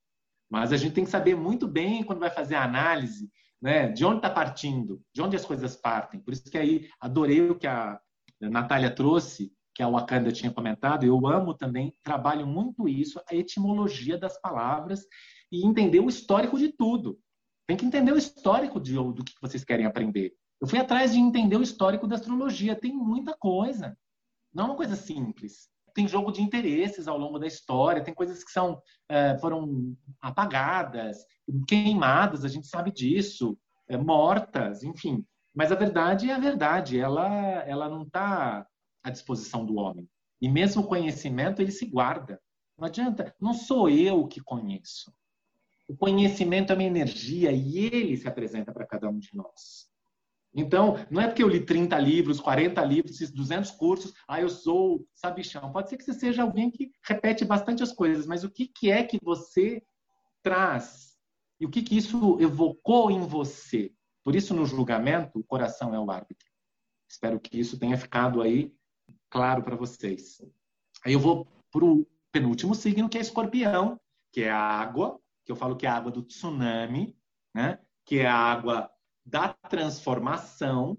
mas 0.49 0.73
a 0.73 0.77
gente 0.77 0.95
tem 0.95 1.05
que 1.05 1.11
saber 1.11 1.35
muito 1.35 1.67
bem 1.67 2.05
quando 2.05 2.21
vai 2.21 2.31
fazer 2.31 2.55
a 2.55 2.65
análise, 2.65 3.31
né, 3.61 3.89
de 3.89 4.05
onde 4.05 4.17
está 4.17 4.31
partindo, 4.31 5.03
de 5.15 5.23
onde 5.23 5.37
as 5.37 5.45
coisas 5.45 5.77
partem. 5.77 6.21
Por 6.21 6.33
isso 6.33 6.45
que 6.45 6.59
aí 6.59 6.89
adorei 7.01 7.49
o 7.49 7.59
que 7.59 7.67
a 7.67 8.01
Natália 8.41 8.95
trouxe, 8.95 9.53
que 9.75 9.83
a 9.83 9.89
Wakanda 9.89 10.31
tinha 10.31 10.53
comentado, 10.53 11.05
eu 11.05 11.27
amo 11.27 11.55
também, 11.55 11.95
trabalho 12.03 12.47
muito 12.47 12.89
isso, 12.89 13.21
a 13.29 13.35
etimologia 13.35 14.19
das 14.19 14.39
palavras 14.41 15.07
e 15.53 15.67
entender 15.67 16.01
o 16.01 16.09
histórico 16.09 16.59
de 16.59 16.73
tudo. 16.73 17.21
Tem 17.67 17.77
que 17.77 17.85
entender 17.85 18.13
o 18.13 18.19
histórico 18.19 18.81
de, 18.81 18.95
do 18.95 19.23
que 19.23 19.35
vocês 19.41 19.63
querem 19.63 19.85
aprender. 19.85 20.33
Eu 20.61 20.67
fui 20.67 20.79
atrás 20.79 21.13
de 21.13 21.19
entender 21.19 21.57
o 21.57 21.63
histórico 21.63 22.07
da 22.07 22.17
astrologia. 22.17 22.75
Tem 22.75 22.93
muita 22.93 23.37
coisa. 23.37 23.97
Não 24.53 24.65
é 24.65 24.67
uma 24.69 24.77
coisa 24.77 24.97
simples. 24.97 25.69
Tem 25.95 26.09
jogo 26.09 26.33
de 26.33 26.41
interesses 26.41 27.07
ao 27.07 27.19
longo 27.19 27.39
da 27.39 27.47
história, 27.47 28.03
tem 28.03 28.15
coisas 28.15 28.43
que 28.43 28.51
são 28.51 28.81
é, 29.11 29.37
foram 29.39 29.95
apagadas, 30.23 31.19
queimadas, 31.69 32.45
a 32.45 32.49
gente 32.49 32.67
sabe 32.67 32.91
disso, 32.91 33.59
é, 33.89 33.97
mortas, 33.97 34.83
enfim. 34.83 35.23
Mas 35.55 35.71
a 35.71 35.75
verdade 35.75 36.31
é 36.31 36.35
a 36.35 36.39
verdade, 36.39 36.99
ela, 36.99 37.29
ela 37.67 37.91
não 37.91 38.05
está 38.05 38.67
à 39.03 39.11
disposição 39.11 39.67
do 39.67 39.75
homem. 39.75 40.09
E 40.41 40.49
mesmo 40.49 40.83
o 40.83 40.87
conhecimento, 40.87 41.61
ele 41.61 41.71
se 41.71 41.85
guarda. 41.85 42.41
Não 42.79 42.87
adianta, 42.87 43.35
não 43.39 43.53
sou 43.53 43.91
eu 43.91 44.27
que 44.27 44.41
conheço. 44.41 45.13
O 45.89 45.97
conhecimento 45.97 46.73
é 46.73 46.75
uma 46.75 46.83
energia 46.83 47.53
e 47.53 47.79
ele 47.79 48.17
se 48.17 48.29
apresenta 48.29 48.73
para 48.73 48.87
cada 48.87 49.09
um 49.09 49.19
de 49.19 49.29
nós. 49.35 49.91
Então, 50.55 50.97
não 51.11 51.21
é 51.21 51.27
porque 51.27 51.43
eu 51.43 51.49
li 51.49 51.65
30 51.65 51.99
livros, 51.99 52.39
40 52.39 52.85
livros, 52.85 53.19
200 53.31 53.71
cursos, 53.71 54.13
ah, 54.29 54.41
eu 54.41 54.51
sou 54.51 55.07
sabichão. 55.15 55.73
Pode 55.73 55.89
ser 55.89 55.97
que 55.97 56.05
você 56.05 56.13
seja 56.13 56.43
alguém 56.43 56.71
que 56.71 56.93
repete 57.03 57.45
bastante 57.45 57.83
as 57.83 57.93
coisas, 57.93 58.27
mas 58.27 58.45
o 58.45 58.51
que, 58.51 58.69
que 58.69 58.91
é 58.91 59.03
que 59.03 59.19
você 59.23 59.83
traz? 60.43 61.17
E 61.59 61.65
o 61.65 61.71
que, 61.71 61.83
que 61.83 61.97
isso 61.97 62.39
evocou 62.41 63.11
em 63.11 63.21
você? 63.21 63.93
Por 64.23 64.37
isso, 64.37 64.53
no 64.55 64.67
julgamento, 64.67 65.39
o 65.39 65.45
coração 65.45 65.95
é 65.95 65.99
o 65.99 66.11
árbitro. 66.11 66.47
Espero 67.09 67.41
que 67.41 67.59
isso 67.59 67.79
tenha 67.79 67.97
ficado 67.97 68.43
aí 68.43 68.75
claro 69.31 69.63
para 69.63 69.77
vocês. 69.77 70.41
Aí 71.05 71.15
eu 71.15 71.21
vou 71.21 71.47
para 71.71 71.85
o 71.85 72.07
penúltimo 72.31 72.75
signo, 72.75 73.09
que 73.09 73.17
é 73.17 73.21
escorpião, 73.21 73.99
que 74.33 74.43
é 74.43 74.51
a 74.51 74.59
água, 74.59 75.19
que 75.45 75.53
eu 75.53 75.57
falo 75.57 75.77
que 75.77 75.87
é 75.87 75.89
a 75.89 75.97
água 75.97 76.11
do 76.11 76.23
tsunami, 76.23 77.17
né? 77.55 77.79
que 78.05 78.19
é 78.19 78.27
a 78.27 78.37
água 78.37 78.91
da 79.25 79.53
transformação, 79.53 80.99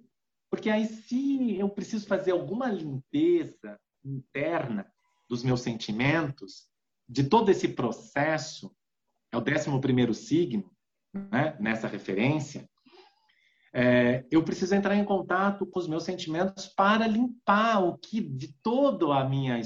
porque 0.49 0.69
aí 0.69 0.85
se 0.85 1.57
eu 1.57 1.69
preciso 1.69 2.07
fazer 2.07 2.31
alguma 2.31 2.67
limpeza 2.69 3.79
interna 4.03 4.91
dos 5.29 5.43
meus 5.43 5.61
sentimentos, 5.61 6.67
de 7.07 7.23
todo 7.23 7.49
esse 7.49 7.67
processo, 7.67 8.73
é 9.31 9.37
o 9.37 9.41
11 9.41 9.81
primeiro 9.81 10.13
signo, 10.13 10.71
né? 11.13 11.57
nessa 11.59 11.87
referência, 11.87 12.69
é, 13.73 14.23
eu 14.29 14.43
preciso 14.43 14.75
entrar 14.75 14.95
em 14.95 15.03
contato 15.03 15.65
com 15.65 15.79
os 15.79 15.87
meus 15.87 16.03
sentimentos 16.03 16.67
para 16.67 17.07
limpar 17.07 17.83
o 17.83 17.97
que 17.97 18.21
de 18.21 18.53
todo 18.61 19.11
a 19.11 19.27
minha 19.27 19.59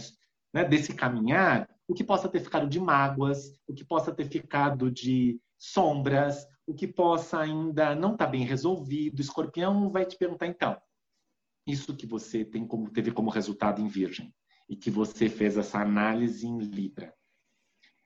né, 0.53 0.63
desse 0.63 0.93
caminhar 0.93 1.69
o 1.87 1.93
que 1.93 2.03
possa 2.03 2.27
ter 2.27 2.41
ficado 2.41 2.67
de 2.67 2.79
mágoas, 2.79 3.53
o 3.67 3.73
que 3.73 3.85
possa 3.85 4.13
ter 4.13 4.25
ficado 4.25 4.91
de 4.91 5.39
sombras, 5.57 6.45
o 6.65 6.73
que 6.73 6.87
possa 6.87 7.39
ainda 7.39 7.95
não 7.95 8.11
estar 8.11 8.25
tá 8.25 8.31
bem 8.31 8.43
resolvido. 8.43 9.19
O 9.19 9.21
escorpião 9.21 9.89
vai 9.89 10.05
te 10.05 10.17
perguntar, 10.17 10.47
então, 10.47 10.77
isso 11.65 11.95
que 11.95 12.05
você 12.05 12.43
tem 12.43 12.67
como, 12.67 12.89
teve 12.89 13.11
como 13.11 13.29
resultado 13.29 13.81
em 13.81 13.87
Virgem 13.87 14.33
e 14.69 14.75
que 14.75 14.91
você 14.91 15.29
fez 15.29 15.57
essa 15.57 15.79
análise 15.79 16.45
em 16.45 16.59
Libra. 16.59 17.13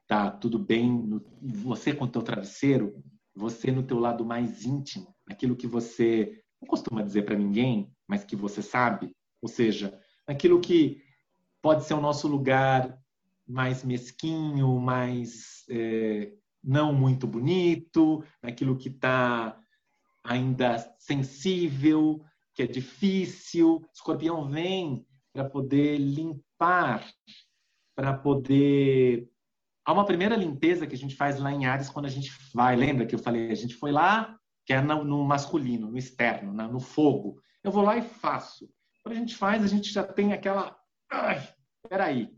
Tá 0.08 0.30
tudo 0.30 0.60
bem, 0.60 1.22
você 1.42 1.94
com 1.94 2.06
o 2.06 2.08
teu 2.08 2.22
travesseiro, 2.22 3.04
você 3.34 3.72
no 3.72 3.84
teu 3.84 3.98
lado 3.98 4.26
mais 4.26 4.66
íntimo, 4.66 5.16
aquilo 5.26 5.56
que 5.56 5.66
você 5.66 6.44
não 6.62 6.68
costuma 6.68 7.02
dizer 7.02 7.24
para 7.24 7.38
ninguém, 7.38 7.92
mas 8.08 8.24
que 8.24 8.36
você 8.36 8.62
sabe, 8.62 9.16
ou 9.42 9.48
seja, 9.48 9.98
aquilo 10.28 10.60
que 10.60 11.02
pode 11.62 11.86
ser 11.86 11.94
o 11.94 12.02
nosso 12.02 12.28
lugar 12.28 13.01
mais 13.48 13.84
mesquinho, 13.84 14.80
mais 14.80 15.64
é, 15.70 16.32
não 16.64 16.94
muito 16.94 17.28
bonito, 17.28 18.24
aquilo 18.42 18.78
que 18.78 18.90
está 18.90 19.58
ainda 20.24 20.78
sensível, 21.00 22.24
que 22.54 22.64
é 22.64 22.68
difícil. 22.68 23.84
Escorpião 23.94 24.48
vem 24.48 25.06
para 25.34 25.46
poder 25.46 25.98
limpar, 25.98 27.06
para 27.96 28.14
poder. 28.14 29.30
Há 29.86 29.94
uma 29.94 30.06
primeira 30.06 30.36
limpeza 30.36 30.86
que 30.86 30.96
a 30.96 30.98
gente 30.98 31.16
faz 31.16 31.40
lá 31.40 31.52
em 31.52 31.66
Ares 31.66 31.90
quando 31.90 32.06
a 32.06 32.10
gente 32.10 32.32
vai. 32.54 32.76
Lembra 32.76 33.06
que 33.06 33.16
eu 33.16 33.20
falei? 33.20 33.52
A 33.52 33.56
gente 33.56 33.76
foi 33.76 33.92
lá, 33.92 34.38
que 34.66 34.74
é 34.74 34.82
no, 34.82 35.04
no 35.04 35.24
masculino, 35.24 35.90
no 35.90 35.98
externo, 35.98 36.54
no 36.54 36.80
fogo. 36.80 37.42
Eu 37.64 37.72
vou 37.72 37.84
lá 37.84 37.98
e 37.98 38.02
faço. 38.02 38.70
Quando 39.04 39.16
a 39.16 39.20
gente 39.20 39.36
faz, 39.36 39.64
a 39.64 39.68
gente 39.68 39.92
já 39.92 40.04
tem 40.04 40.34
aquela. 40.34 40.78
Ai, 41.10 41.48
peraí, 41.90 42.32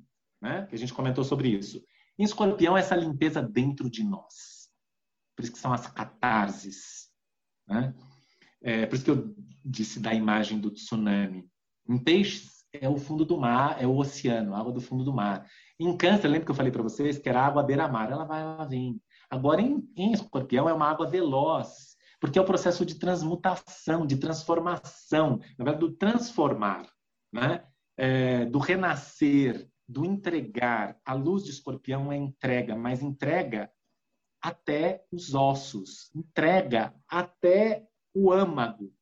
né? 0.43 0.65
que 0.67 0.75
a 0.75 0.77
gente 0.77 0.93
comentou 0.93 1.23
sobre 1.23 1.47
isso. 1.47 1.81
Em 2.19 2.23
escorpião, 2.23 2.77
essa 2.77 2.95
limpeza 2.95 3.41
dentro 3.41 3.89
de 3.89 4.03
nós. 4.03 4.69
Por 5.35 5.43
isso 5.43 5.53
que 5.53 5.59
são 5.59 5.71
as 5.71 5.87
catarses. 5.87 7.09
Né? 7.65 7.95
É, 8.61 8.85
por 8.85 8.95
isso 8.95 9.05
que 9.05 9.11
eu 9.11 9.33
disse 9.63 10.01
da 10.01 10.13
imagem 10.13 10.59
do 10.59 10.69
tsunami. 10.69 11.49
Em 11.87 11.97
peixes, 11.97 12.65
é 12.73 12.89
o 12.89 12.97
fundo 12.97 13.23
do 13.23 13.37
mar, 13.37 13.81
é 13.81 13.87
o 13.87 13.95
oceano, 13.95 14.53
a 14.53 14.59
água 14.59 14.73
do 14.73 14.81
fundo 14.81 15.03
do 15.05 15.13
mar. 15.13 15.47
Em 15.79 15.95
câncer, 15.95 16.27
lembra 16.27 16.45
que 16.45 16.51
eu 16.51 16.55
falei 16.55 16.71
para 16.71 16.83
vocês 16.83 17.17
que 17.17 17.29
era 17.29 17.45
água 17.45 17.63
beira-mar? 17.63 18.11
Ela 18.11 18.25
vai, 18.25 18.41
ela 18.41 18.65
vem. 18.65 19.01
Agora, 19.29 19.61
em, 19.61 19.87
em 19.95 20.11
escorpião, 20.11 20.67
é 20.67 20.73
uma 20.73 20.89
água 20.89 21.07
veloz. 21.07 21.95
porque 22.19 22.37
é 22.37 22.41
o 22.41 22.45
processo 22.45 22.85
de 22.85 22.95
transmutação, 22.95 24.05
de 24.05 24.17
transformação, 24.17 25.39
na 25.57 25.65
verdade, 25.65 25.79
do 25.79 25.93
transformar, 25.93 26.85
né? 27.31 27.63
É, 27.95 28.45
do 28.45 28.59
renascer, 28.59 29.69
do 29.87 30.05
entregar. 30.05 30.99
A 31.05 31.13
luz 31.13 31.43
de 31.43 31.51
escorpião 31.51 32.11
é 32.11 32.17
entrega, 32.17 32.75
mas 32.75 33.01
entrega 33.01 33.71
até 34.41 35.05
os 35.11 35.33
ossos, 35.33 36.11
entrega 36.13 36.93
até 37.07 37.87
o 38.13 38.31
âmago. 38.31 38.93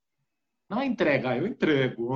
Não 0.70 0.80
é 0.80 0.86
entrega, 0.86 1.36
eu 1.36 1.48
entrego. 1.48 2.16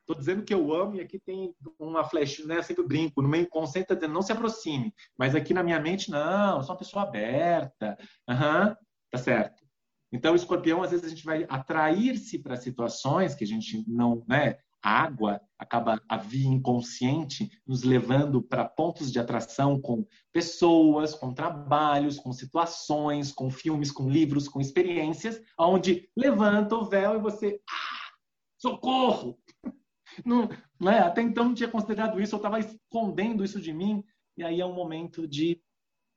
Estou 0.00 0.16
dizendo 0.16 0.44
que 0.44 0.54
eu 0.54 0.72
amo 0.72 0.96
e 0.96 1.00
aqui 1.00 1.18
tem 1.18 1.54
uma 1.78 2.04
flecha, 2.04 2.46
né? 2.46 2.62
Sempre 2.62 2.86
brinco. 2.86 3.20
No 3.20 3.28
meu 3.28 3.40
inconsciente 3.40 3.84
está 3.84 3.94
dizendo 3.94 4.14
não 4.14 4.22
se 4.22 4.32
aproxime. 4.32 4.94
Mas 5.18 5.34
aqui 5.34 5.52
na 5.52 5.62
minha 5.62 5.80
mente, 5.80 6.10
não, 6.10 6.56
eu 6.56 6.62
sou 6.62 6.72
uma 6.72 6.78
pessoa 6.78 7.02
aberta. 7.02 7.98
Uhum. 8.28 8.74
Tá 9.10 9.18
certo. 9.18 9.66
Então, 10.12 10.32
o 10.32 10.36
escorpião, 10.36 10.82
às 10.82 10.92
vezes, 10.92 11.06
a 11.06 11.08
gente 11.08 11.24
vai 11.24 11.44
atrair-se 11.48 12.38
para 12.38 12.56
situações 12.56 13.34
que 13.34 13.44
a 13.44 13.46
gente 13.46 13.84
não, 13.88 14.24
né? 14.28 14.58
A 14.82 15.02
água 15.02 15.40
acaba 15.58 16.00
a 16.08 16.16
via 16.16 16.48
inconsciente 16.48 17.50
nos 17.66 17.82
levando 17.82 18.42
para 18.42 18.68
pontos 18.68 19.10
de 19.10 19.18
atração 19.18 19.80
com 19.80 20.06
pessoas, 20.32 21.14
com 21.14 21.32
trabalhos, 21.32 22.18
com 22.18 22.32
situações, 22.32 23.32
com 23.32 23.50
filmes, 23.50 23.90
com 23.90 24.08
livros, 24.08 24.48
com 24.48 24.60
experiências, 24.60 25.40
onde 25.58 26.08
levanta 26.16 26.76
o 26.76 26.84
véu 26.84 27.16
e 27.16 27.20
você, 27.20 27.60
ah, 27.68 28.14
socorro! 28.58 29.38
Não, 30.24 30.48
não 30.80 30.90
é? 30.90 31.00
Até 31.00 31.20
então 31.20 31.44
não 31.44 31.54
tinha 31.54 31.68
considerado 31.68 32.18
isso, 32.18 32.34
eu 32.34 32.38
estava 32.38 32.58
escondendo 32.58 33.44
isso 33.44 33.60
de 33.60 33.70
mim, 33.70 34.02
e 34.34 34.42
aí 34.42 34.62
é 34.62 34.64
um 34.64 34.72
momento 34.72 35.28
de 35.28 35.60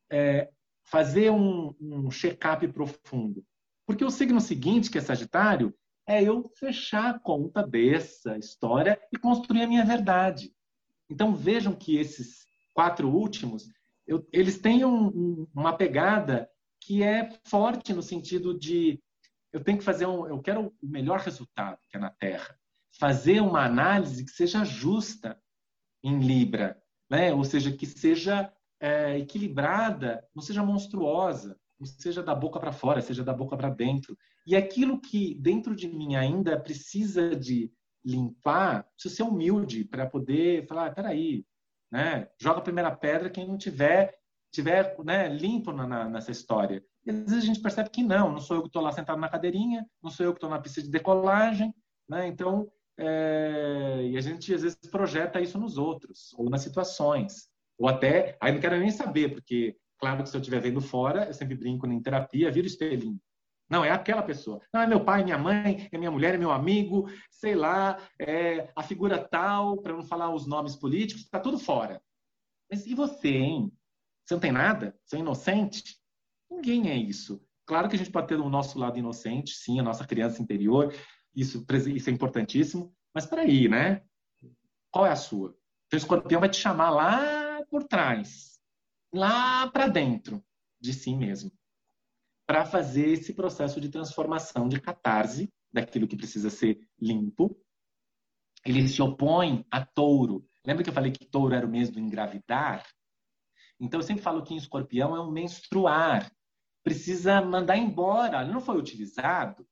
é, 0.10 0.50
fazer 0.86 1.32
um, 1.32 1.76
um 1.82 2.10
check-up 2.10 2.66
profundo. 2.70 3.44
Porque 3.86 4.06
o 4.06 4.12
signo 4.12 4.40
seguinte, 4.40 4.90
que 4.90 4.98
é 4.98 5.02
Sagitário, 5.02 5.74
é 6.10 6.24
eu 6.24 6.50
fechar 6.58 7.12
a 7.12 7.20
conta 7.20 7.62
dessa 7.62 8.36
história 8.36 9.00
e 9.14 9.18
construir 9.18 9.62
a 9.62 9.68
minha 9.68 9.86
verdade. 9.86 10.52
Então 11.08 11.36
vejam 11.36 11.76
que 11.76 11.98
esses 11.98 12.48
quatro 12.74 13.08
últimos, 13.08 13.70
eu, 14.08 14.28
eles 14.34 14.58
têm 14.58 14.84
um, 14.84 15.08
um, 15.08 15.48
uma 15.54 15.78
pegada 15.78 16.50
que 16.82 17.04
é 17.04 17.30
forte 17.46 17.94
no 17.94 18.02
sentido 18.02 18.58
de 18.58 19.00
eu 19.54 19.64
tenho 19.64 19.78
que 19.78 19.84
fazer 19.84 20.08
um, 20.08 20.28
eu 20.28 20.42
quero 20.42 20.74
o 20.82 20.88
melhor 20.88 21.20
resultado 21.20 21.78
que 21.92 21.98
é 21.98 22.00
na 22.00 22.10
Terra 22.10 22.58
fazer 23.00 23.40
uma 23.40 23.64
análise 23.64 24.26
que 24.26 24.32
seja 24.32 24.66
justa 24.66 25.40
em 26.04 26.20
Libra, 26.20 26.82
né? 27.08 27.32
ou 27.32 27.44
seja, 27.44 27.72
que 27.72 27.86
seja 27.86 28.52
é, 28.80 29.20
equilibrada, 29.20 30.28
não 30.36 30.42
seja 30.42 30.64
monstruosa, 30.64 31.56
seja 31.86 32.22
da 32.22 32.36
boca 32.36 32.60
para 32.60 32.72
fora, 32.72 33.02
seja 33.02 33.24
da 33.24 33.34
boca 33.34 33.56
para 33.58 33.70
dentro. 33.70 34.18
E 34.46 34.56
aquilo 34.56 35.00
que 35.00 35.36
dentro 35.36 35.76
de 35.76 35.88
mim 35.88 36.16
ainda 36.16 36.60
precisa 36.60 37.36
de 37.36 37.72
limpar, 38.04 38.88
precisa 38.94 39.16
ser 39.16 39.24
humilde 39.24 39.84
para 39.84 40.06
poder 40.06 40.66
falar, 40.68 40.88
ah, 40.88 40.92
peraí, 40.92 41.46
né? 41.92 42.30
joga 42.40 42.60
a 42.60 42.64
primeira 42.64 42.96
pedra 42.96 43.30
quem 43.30 43.48
não 43.48 43.58
tiver 43.58 44.18
tiver 44.52 44.96
né, 45.04 45.30
limpo 45.30 45.72
na, 45.72 45.86
na, 45.86 46.10
nessa 46.10 46.32
história. 46.32 46.84
E 47.06 47.12
às 47.12 47.20
vezes 47.20 47.44
a 47.44 47.46
gente 47.46 47.62
percebe 47.62 47.90
que 47.92 48.02
não, 48.02 48.32
não 48.32 48.40
sou 48.40 48.58
eu 48.58 48.62
que 48.64 48.70
estou 48.70 48.82
lá 48.82 48.92
sentado 48.92 49.20
na 49.20 49.30
cadeirinha, 49.30 49.86
não 50.02 50.10
sou 50.10 50.26
eu 50.26 50.34
que 50.34 50.38
estou 50.38 50.50
na 50.50 50.60
pista 50.60 50.82
de 50.82 50.90
decolagem, 50.90 51.72
né? 52.10 52.28
Então 52.28 52.68
é, 53.02 54.10
e 54.12 54.18
a 54.18 54.22
gente 54.22 54.54
às 54.54 54.62
vezes 54.62 54.78
projeta 54.92 55.40
isso 55.40 55.58
nos 55.58 55.78
outros, 55.78 56.34
ou 56.38 56.50
nas 56.50 56.62
situações. 56.62 57.48
Ou 57.78 57.88
até, 57.88 58.38
aí 58.42 58.52
não 58.52 58.60
quero 58.60 58.78
nem 58.78 58.92
saber, 58.92 59.34
porque, 59.34 59.78
claro 60.00 60.24
que 60.24 60.30
se 60.30 60.36
eu 60.36 60.42
estiver 60.42 60.62
vendo 60.62 60.82
fora, 60.82 61.26
eu 61.26 61.34
sempre 61.34 61.56
brinco 61.56 61.86
em 61.88 62.02
terapia, 62.02 62.52
vira 62.52 62.68
espelhinho. 62.68 63.20
Não, 63.70 63.86
é 63.86 63.92
aquela 63.92 64.24
pessoa. 64.24 64.60
Não, 64.74 64.82
é 64.82 64.88
meu 64.88 65.04
pai, 65.06 65.24
minha 65.24 65.38
mãe, 65.38 65.88
é 65.92 65.98
minha 65.98 66.10
mulher, 66.10 66.34
é 66.34 66.38
meu 66.38 66.52
amigo, 66.52 67.08
sei 67.30 67.54
lá, 67.54 68.00
é 68.18 68.72
a 68.76 68.82
figura 68.82 69.20
tal, 69.20 69.78
para 69.78 69.94
não 69.94 70.02
falar 70.02 70.34
os 70.34 70.48
nomes 70.48 70.76
políticos, 70.76 71.24
está 71.24 71.40
tudo 71.40 71.60
fora. 71.60 72.02
Mas 72.70 72.88
e 72.88 72.96
você, 72.96 73.30
hein? 73.30 73.72
Você 74.26 74.34
não 74.34 74.42
tem 74.42 74.52
nada? 74.52 74.98
Você 75.06 75.18
é 75.18 75.20
inocente? 75.20 76.00
Ninguém 76.50 76.90
é 76.90 76.96
isso. 76.96 77.44
Claro 77.66 77.88
que 77.88 77.96
a 77.96 78.00
gente 78.00 78.12
pode 78.12 78.28
ter 78.28 78.40
o 78.40 78.50
nosso 78.50 78.80
lado 78.80 78.98
inocente, 78.98 79.54
sim, 79.54 79.80
a 79.80 79.84
nossa 79.84 80.06
criança 80.06 80.42
interior, 80.42 80.92
isso, 81.36 81.64
isso 81.94 82.10
é 82.10 82.14
importantíssimo. 82.14 82.92
Mas 83.14 83.28
para 83.28 83.44
aí, 83.44 83.70
né? 83.70 84.02
Qual 84.90 85.06
é 85.06 85.12
a 85.12 85.16
sua? 85.16 85.56
Então, 85.86 85.98
o 85.98 86.02
escorpião 86.02 86.40
vai 86.40 86.50
te 86.50 86.58
chamar 86.58 86.90
lá 86.90 87.64
por 87.70 87.84
trás, 87.84 88.49
lá 89.14 89.70
para 89.70 89.88
dentro 89.88 90.44
de 90.80 90.94
si 90.94 91.16
mesmo, 91.16 91.52
para 92.46 92.66
fazer 92.66 93.10
esse 93.10 93.34
processo 93.34 93.80
de 93.80 93.90
transformação, 93.90 94.68
de 94.68 94.80
catarse 94.80 95.52
daquilo 95.72 96.08
que 96.08 96.18
precisa 96.18 96.50
ser 96.50 96.80
limpo. 97.00 97.56
Ele 98.66 98.88
se 98.88 99.02
opõe 99.02 99.66
a 99.70 99.86
touro. 99.86 100.46
Lembra 100.66 100.84
que 100.84 100.90
eu 100.90 100.94
falei 100.94 101.12
que 101.12 101.26
touro 101.26 101.54
era 101.54 101.66
o 101.66 101.70
mês 101.70 101.90
do 101.90 102.00
engravidar? 102.00 102.86
Então, 103.80 104.00
eu 104.00 104.04
sempre 104.04 104.24
falo 104.24 104.44
que 104.44 104.54
em 104.54 104.58
escorpião 104.58 105.16
é 105.16 105.22
um 105.22 105.32
menstruar. 105.32 106.32
Precisa 106.84 107.42
mandar 107.42 107.78
embora. 107.78 108.42
Ele 108.42 108.52
não 108.52 108.60
foi 108.60 108.78
utilizado, 108.78 109.66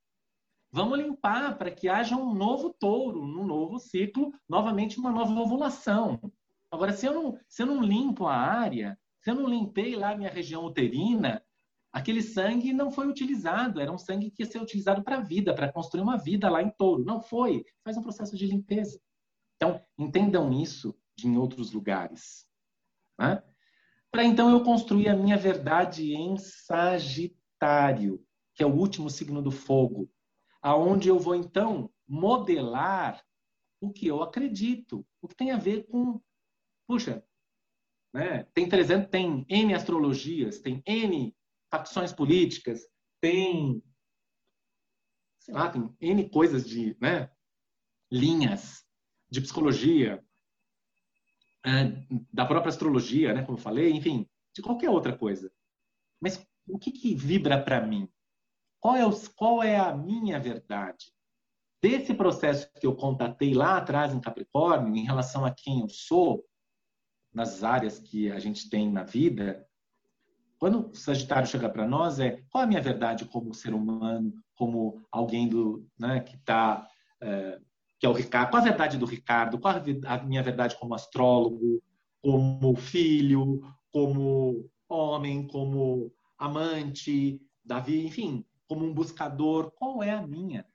Vamos 0.72 1.00
limpar 1.00 1.58
para 1.58 1.72
que 1.72 1.88
haja 1.88 2.16
um 2.16 2.34
novo 2.34 2.74
touro, 2.74 3.22
um 3.22 3.46
novo 3.46 3.80
ciclo, 3.80 4.34
novamente 4.48 5.00
uma 5.00 5.12
nova 5.12 5.32
ovulação. 5.32 6.20
Agora, 6.70 6.92
se 6.92 7.06
eu 7.06 7.14
não, 7.14 7.40
se 7.48 7.64
eu 7.64 7.66
não 7.66 7.82
limpo 7.82 8.28
a 8.28 8.36
área, 8.36 9.00
se 9.28 9.32
eu 9.32 9.36
não 9.36 9.50
limpei 9.50 9.94
lá 9.94 10.16
minha 10.16 10.30
região 10.30 10.64
uterina, 10.64 11.44
aquele 11.92 12.22
sangue 12.22 12.72
não 12.72 12.90
foi 12.90 13.10
utilizado. 13.10 13.82
Era 13.82 13.92
um 13.92 13.98
sangue 13.98 14.32
que 14.32 14.42
ia 14.42 14.50
ser 14.50 14.62
utilizado 14.62 15.04
para 15.04 15.18
a 15.18 15.22
vida, 15.22 15.54
para 15.54 15.70
construir 15.70 16.02
uma 16.02 16.18
vida 16.18 16.50
lá 16.50 16.64
em 16.64 16.70
touro. 16.70 17.04
Não 17.04 17.20
foi. 17.20 17.66
Faz 17.84 17.98
um 17.98 18.02
processo 18.02 18.38
de 18.38 18.48
limpeza. 18.48 18.98
Então, 19.58 19.84
entendam 20.00 20.54
isso 20.54 20.98
em 21.22 21.38
outros 21.38 21.74
lugares. 21.74 22.48
Né? 23.20 23.44
Para 24.10 24.24
então 24.24 24.50
eu 24.50 24.64
construir 24.64 25.10
a 25.10 25.16
minha 25.18 25.36
verdade 25.36 26.14
em 26.14 26.38
Sagitário, 26.38 28.26
que 28.56 28.64
é 28.64 28.66
o 28.66 28.74
último 28.74 29.10
signo 29.10 29.42
do 29.42 29.52
fogo 29.52 30.10
aonde 30.62 31.10
eu 31.10 31.20
vou 31.20 31.36
então 31.36 31.92
modelar 32.08 33.22
o 33.82 33.92
que 33.92 34.08
eu 34.08 34.24
acredito, 34.24 35.06
o 35.22 35.28
que 35.28 35.36
tem 35.36 35.52
a 35.52 35.58
ver 35.58 35.86
com, 35.88 36.22
puxa, 36.88 37.22
né? 38.18 38.48
Tem 38.52 38.68
300, 38.68 39.12
tem 39.12 39.46
N 39.48 39.76
astrologias, 39.76 40.60
tem 40.60 40.82
N 40.88 41.36
facções 41.70 42.12
políticas, 42.12 42.82
tem 43.22 43.84
sei 45.40 45.54
lá, 45.54 45.70
tem 45.70 45.96
N 46.02 46.28
coisas 46.28 46.68
de, 46.68 46.98
né, 47.00 47.30
linhas 48.12 48.84
de 49.30 49.40
psicologia, 49.40 50.26
é, 51.64 52.06
da 52.34 52.46
própria 52.46 52.70
astrologia, 52.70 53.34
né, 53.34 53.44
como 53.44 53.58
eu 53.58 53.62
falei, 53.62 53.92
enfim, 53.92 54.28
de 54.54 54.64
qualquer 54.64 54.90
outra 54.90 55.16
coisa. 55.16 55.52
Mas 56.20 56.44
o 56.68 56.80
que, 56.80 56.92
que 56.92 57.14
vibra 57.14 57.64
para 57.64 57.86
mim? 57.86 58.10
Qual 58.80 58.96
é, 58.96 59.06
o, 59.06 59.12
qual 59.36 59.62
é 59.62 59.78
a 59.78 59.96
minha 59.96 60.40
verdade? 60.40 61.14
Desse 61.84 62.16
processo 62.16 62.68
que 62.80 62.88
eu 62.88 62.96
contatei 62.96 63.54
lá 63.54 63.78
atrás 63.78 64.12
em 64.12 64.20
Capricórnio, 64.20 64.96
em 64.96 65.06
relação 65.06 65.46
a 65.46 65.54
quem 65.54 65.82
eu 65.82 65.90
sou, 65.90 66.44
nas 67.34 67.64
áreas 67.64 68.00
que 68.00 68.32
a 68.32 68.40
gente 68.40 68.70
tem 68.70 68.92
na 68.92 69.04
vida, 69.04 69.68
quando 70.60 70.90
o 70.90 70.96
Sagitário 70.96 71.48
chega 71.48 71.70
para 71.70 71.88
nós, 71.88 72.20
é 72.20 72.42
qual 72.50 72.64
é 72.64 72.66
a 72.66 72.68
minha 72.68 72.82
verdade 72.82 73.26
como 73.26 73.54
ser 73.54 73.74
humano, 73.74 74.34
como 74.56 75.06
alguém 75.12 75.48
do, 75.48 75.88
né, 75.98 76.20
que 76.22 76.36
está. 76.36 76.88
É, 77.22 77.60
que 78.00 78.06
é 78.06 78.10
o 78.10 78.14
Ricardo. 78.14 78.52
Qual 78.52 78.62
a 78.62 78.66
verdade 78.66 78.98
do 78.98 79.06
Ricardo? 79.06 79.60
Qual 79.60 79.74
a 80.06 80.18
minha 80.24 80.44
verdade 80.44 80.78
como 80.78 80.94
astrólogo, 80.94 81.82
como 82.22 82.76
filho, 82.76 83.62
como 83.92 84.70
homem, 84.88 85.48
como 85.48 86.12
amante, 86.38 87.42
Davi, 87.66 88.06
enfim, 88.06 88.46
como 88.68 88.86
um 88.86 88.94
buscador, 88.94 89.72
qual 89.72 90.04
é 90.04 90.12
a 90.12 90.26
minha? 90.26 90.66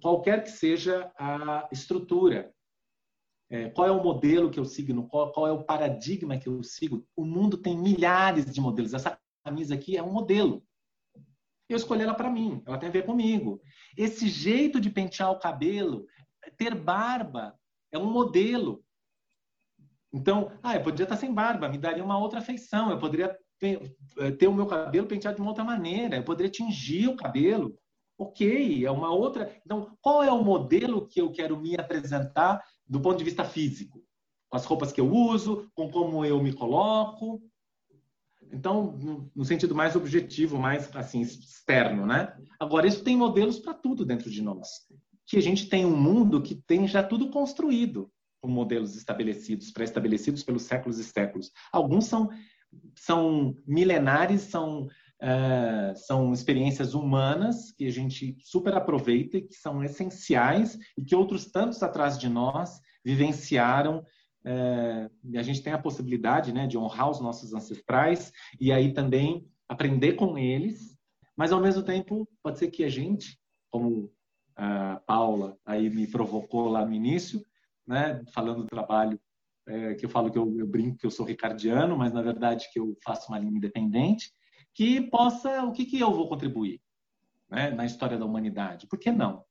Qualquer 0.00 0.44
que 0.44 0.50
seja 0.50 1.12
a 1.18 1.68
estrutura, 1.72 2.54
é, 3.52 3.68
qual 3.68 3.86
é 3.86 3.90
o 3.90 4.02
modelo 4.02 4.50
que 4.50 4.58
eu 4.58 4.64
sigo, 4.64 5.06
qual, 5.08 5.30
qual 5.30 5.46
é 5.46 5.52
o 5.52 5.62
paradigma 5.62 6.38
que 6.38 6.48
eu 6.48 6.62
sigo. 6.62 7.06
O 7.14 7.22
mundo 7.22 7.58
tem 7.58 7.76
milhares 7.76 8.46
de 8.46 8.58
modelos. 8.62 8.94
Essa 8.94 9.18
camisa 9.44 9.74
aqui 9.74 9.94
é 9.94 10.02
um 10.02 10.10
modelo. 10.10 10.64
Eu 11.68 11.76
escolhi 11.76 12.02
ela 12.02 12.14
para 12.14 12.30
mim, 12.30 12.62
ela 12.66 12.78
tem 12.78 12.88
a 12.88 12.92
ver 12.92 13.04
comigo. 13.04 13.60
Esse 13.94 14.26
jeito 14.26 14.80
de 14.80 14.88
pentear 14.88 15.30
o 15.30 15.38
cabelo, 15.38 16.06
ter 16.56 16.74
barba, 16.74 17.54
é 17.92 17.98
um 17.98 18.10
modelo. 18.10 18.82
Então, 20.10 20.50
ah, 20.62 20.74
eu 20.74 20.82
poderia 20.82 21.04
estar 21.04 21.16
sem 21.16 21.32
barba, 21.32 21.68
me 21.68 21.76
daria 21.76 22.02
uma 22.02 22.18
outra 22.18 22.40
feição. 22.40 22.90
Eu 22.90 22.98
poderia 22.98 23.38
eh, 23.60 24.30
ter 24.30 24.48
o 24.48 24.54
meu 24.54 24.66
cabelo 24.66 25.06
penteado 25.06 25.36
de 25.36 25.42
uma 25.42 25.50
outra 25.50 25.64
maneira, 25.64 26.16
eu 26.16 26.24
poderia 26.24 26.50
tingir 26.50 27.08
o 27.08 27.16
cabelo. 27.16 27.78
Ok, 28.16 28.86
é 28.86 28.90
uma 28.90 29.12
outra. 29.12 29.54
Então, 29.64 29.94
qual 30.00 30.22
é 30.22 30.32
o 30.32 30.42
modelo 30.42 31.06
que 31.06 31.20
eu 31.20 31.30
quero 31.30 31.58
me 31.60 31.76
apresentar 31.76 32.62
do 32.92 33.00
ponto 33.00 33.16
de 33.16 33.24
vista 33.24 33.42
físico? 33.42 34.04
Com 34.50 34.56
as 34.58 34.66
roupas 34.66 34.92
que 34.92 35.00
eu 35.00 35.10
uso, 35.10 35.66
com 35.74 35.90
como 35.90 36.26
eu 36.26 36.42
me 36.42 36.52
coloco. 36.52 37.42
Então, 38.52 39.30
no, 39.34 39.44
sentido 39.46 39.74
mais 39.74 39.96
objetivo, 39.96 40.58
mais 40.58 40.94
assim 40.94 41.22
externo, 41.22 42.04
né? 42.04 42.36
Agora, 42.60 42.86
isso 42.86 43.02
tem 43.02 43.16
modelos 43.16 43.58
para 43.58 43.72
tudo 43.72 44.04
dentro 44.04 44.30
de 44.30 44.42
nós. 44.42 44.68
Que 45.24 45.38
a 45.38 45.40
gente 45.40 45.70
tem 45.70 45.86
um 45.86 45.96
mundo 45.96 46.42
que 46.42 46.54
tem 46.54 46.86
já 46.86 47.02
tudo 47.02 47.30
construído 47.30 48.12
com 48.42 48.48
modelos 48.48 48.94
estabelecidos, 48.94 49.70
pré-estabelecidos 49.70 50.42
pelos 50.42 50.64
séculos 50.64 50.98
e 50.98 51.04
séculos. 51.04 51.50
Alguns 51.72 52.04
são 52.04 52.28
são 52.94 53.56
milenares, 53.66 54.42
são 54.42 54.88
uh, 55.22 55.96
são 55.96 56.32
experiências 56.32 56.94
humanas 56.94 57.72
que 57.72 57.86
a 57.86 57.90
gente 57.90 58.36
super 58.40 58.74
aproveita 58.74 59.38
e 59.38 59.42
que 59.42 59.54
são 59.54 59.82
essenciais 59.82 60.78
e 60.98 61.04
que 61.04 61.14
outros 61.14 61.50
tantos 61.50 61.82
atrás 61.82 62.18
de 62.18 62.28
nós 62.28 62.80
vivenciaram. 63.04 64.04
É, 64.44 65.08
a 65.36 65.42
gente 65.42 65.62
tem 65.62 65.72
a 65.72 65.78
possibilidade 65.78 66.52
né, 66.52 66.66
de 66.66 66.76
honrar 66.76 67.08
os 67.08 67.20
nossos 67.20 67.54
ancestrais 67.54 68.32
e 68.60 68.72
aí 68.72 68.92
também 68.92 69.46
aprender 69.68 70.14
com 70.14 70.36
eles, 70.36 70.98
mas 71.36 71.52
ao 71.52 71.60
mesmo 71.60 71.84
tempo 71.84 72.28
pode 72.42 72.58
ser 72.58 72.68
que 72.68 72.82
a 72.82 72.88
gente, 72.88 73.38
como 73.70 74.12
a 74.56 75.00
Paula 75.06 75.56
aí 75.64 75.88
me 75.88 76.08
provocou 76.08 76.68
lá 76.68 76.84
no 76.84 76.92
início, 76.92 77.40
né, 77.86 78.20
falando 78.34 78.62
do 78.62 78.68
trabalho 78.68 79.18
é, 79.66 79.94
que 79.94 80.04
eu 80.04 80.10
falo 80.10 80.30
que 80.30 80.38
eu, 80.38 80.58
eu, 80.58 80.66
brinco 80.66 80.98
que 80.98 81.06
eu 81.06 81.10
sou 81.10 81.24
ricardiano, 81.24 81.96
mas 81.96 82.12
na 82.12 82.20
verdade 82.20 82.68
que 82.72 82.80
eu 82.80 82.96
faço 83.04 83.30
uma 83.30 83.38
linha 83.38 83.56
independente, 83.56 84.32
que 84.74 85.00
possa, 85.00 85.64
o 85.64 85.72
que, 85.72 85.84
que 85.84 86.00
eu 86.00 86.12
vou 86.12 86.28
contribuir 86.28 86.80
né, 87.50 87.70
na 87.70 87.84
história 87.84 88.18
da 88.18 88.24
humanidade? 88.24 88.86
Por 88.86 88.98
que 88.98 89.10
não? 89.10 89.44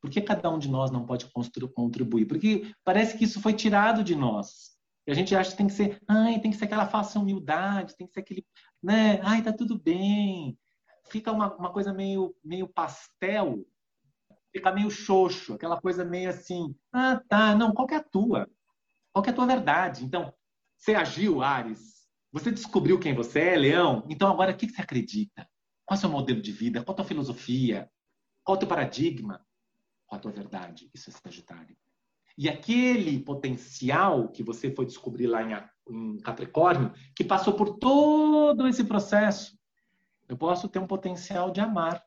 Por 0.00 0.10
que 0.10 0.20
cada 0.20 0.50
um 0.50 0.58
de 0.58 0.68
nós 0.68 0.90
não 0.90 1.04
pode 1.04 1.28
contribuir? 1.74 2.26
Porque 2.26 2.72
parece 2.84 3.16
que 3.16 3.24
isso 3.24 3.40
foi 3.40 3.52
tirado 3.52 4.04
de 4.04 4.14
nós. 4.14 4.76
E 5.06 5.10
a 5.10 5.14
gente 5.14 5.34
acha 5.34 5.50
que 5.50 5.56
tem 5.56 5.66
que 5.66 5.72
ser, 5.72 6.00
ai, 6.08 6.40
tem 6.40 6.50
que 6.50 6.56
ser 6.56 6.64
aquela 6.64 6.86
falsa 6.86 7.18
humildade, 7.18 7.96
tem 7.96 8.06
que 8.06 8.12
ser 8.12 8.20
aquele, 8.20 8.44
né, 8.82 9.20
ai, 9.22 9.42
tá 9.42 9.52
tudo 9.52 9.80
bem. 9.80 10.58
Fica 11.08 11.30
uma, 11.30 11.54
uma 11.54 11.72
coisa 11.72 11.92
meio, 11.92 12.34
meio 12.44 12.66
pastel, 12.68 13.64
fica 14.52 14.72
meio 14.72 14.90
xoxo, 14.90 15.54
aquela 15.54 15.80
coisa 15.80 16.04
meio 16.04 16.30
assim, 16.30 16.74
ah, 16.92 17.20
tá, 17.28 17.54
não, 17.54 17.72
qual 17.72 17.86
que 17.86 17.94
é 17.94 17.98
a 17.98 18.02
tua? 18.02 18.48
Qual 19.12 19.22
que 19.22 19.30
é 19.30 19.32
a 19.32 19.36
tua 19.36 19.46
verdade? 19.46 20.04
Então, 20.04 20.32
você 20.76 20.94
agiu, 20.94 21.42
Ares, 21.42 21.95
você 22.38 22.50
descobriu 22.50 22.98
quem 22.98 23.14
você 23.14 23.40
é, 23.40 23.56
Leão, 23.56 24.06
então 24.08 24.30
agora 24.30 24.52
o 24.52 24.56
que 24.56 24.68
você 24.68 24.82
acredita? 24.82 25.48
Qual 25.84 25.96
é 25.96 25.98
o 25.98 26.00
seu 26.00 26.10
modelo 26.10 26.40
de 26.40 26.52
vida? 26.52 26.82
Qual 26.82 26.92
a 26.92 26.96
tua 26.96 27.04
filosofia? 27.04 27.90
Qual 28.42 28.56
o 28.56 28.58
teu 28.58 28.68
paradigma? 28.68 29.46
com 30.06 30.16
a 30.16 30.18
tua 30.18 30.30
verdade. 30.30 30.90
Isso 30.94 31.10
é 31.10 31.12
Sagitário. 31.12 31.76
E 32.38 32.48
aquele 32.48 33.18
potencial 33.20 34.28
que 34.28 34.42
você 34.42 34.70
foi 34.70 34.86
descobrir 34.86 35.26
lá 35.26 35.42
em 35.88 36.18
Capricórnio, 36.18 36.92
que 37.14 37.24
passou 37.24 37.54
por 37.54 37.78
todo 37.78 38.66
esse 38.68 38.84
processo, 38.84 39.58
eu 40.28 40.36
posso 40.36 40.68
ter 40.68 40.78
um 40.78 40.86
potencial 40.86 41.50
de 41.50 41.60
amar. 41.60 42.04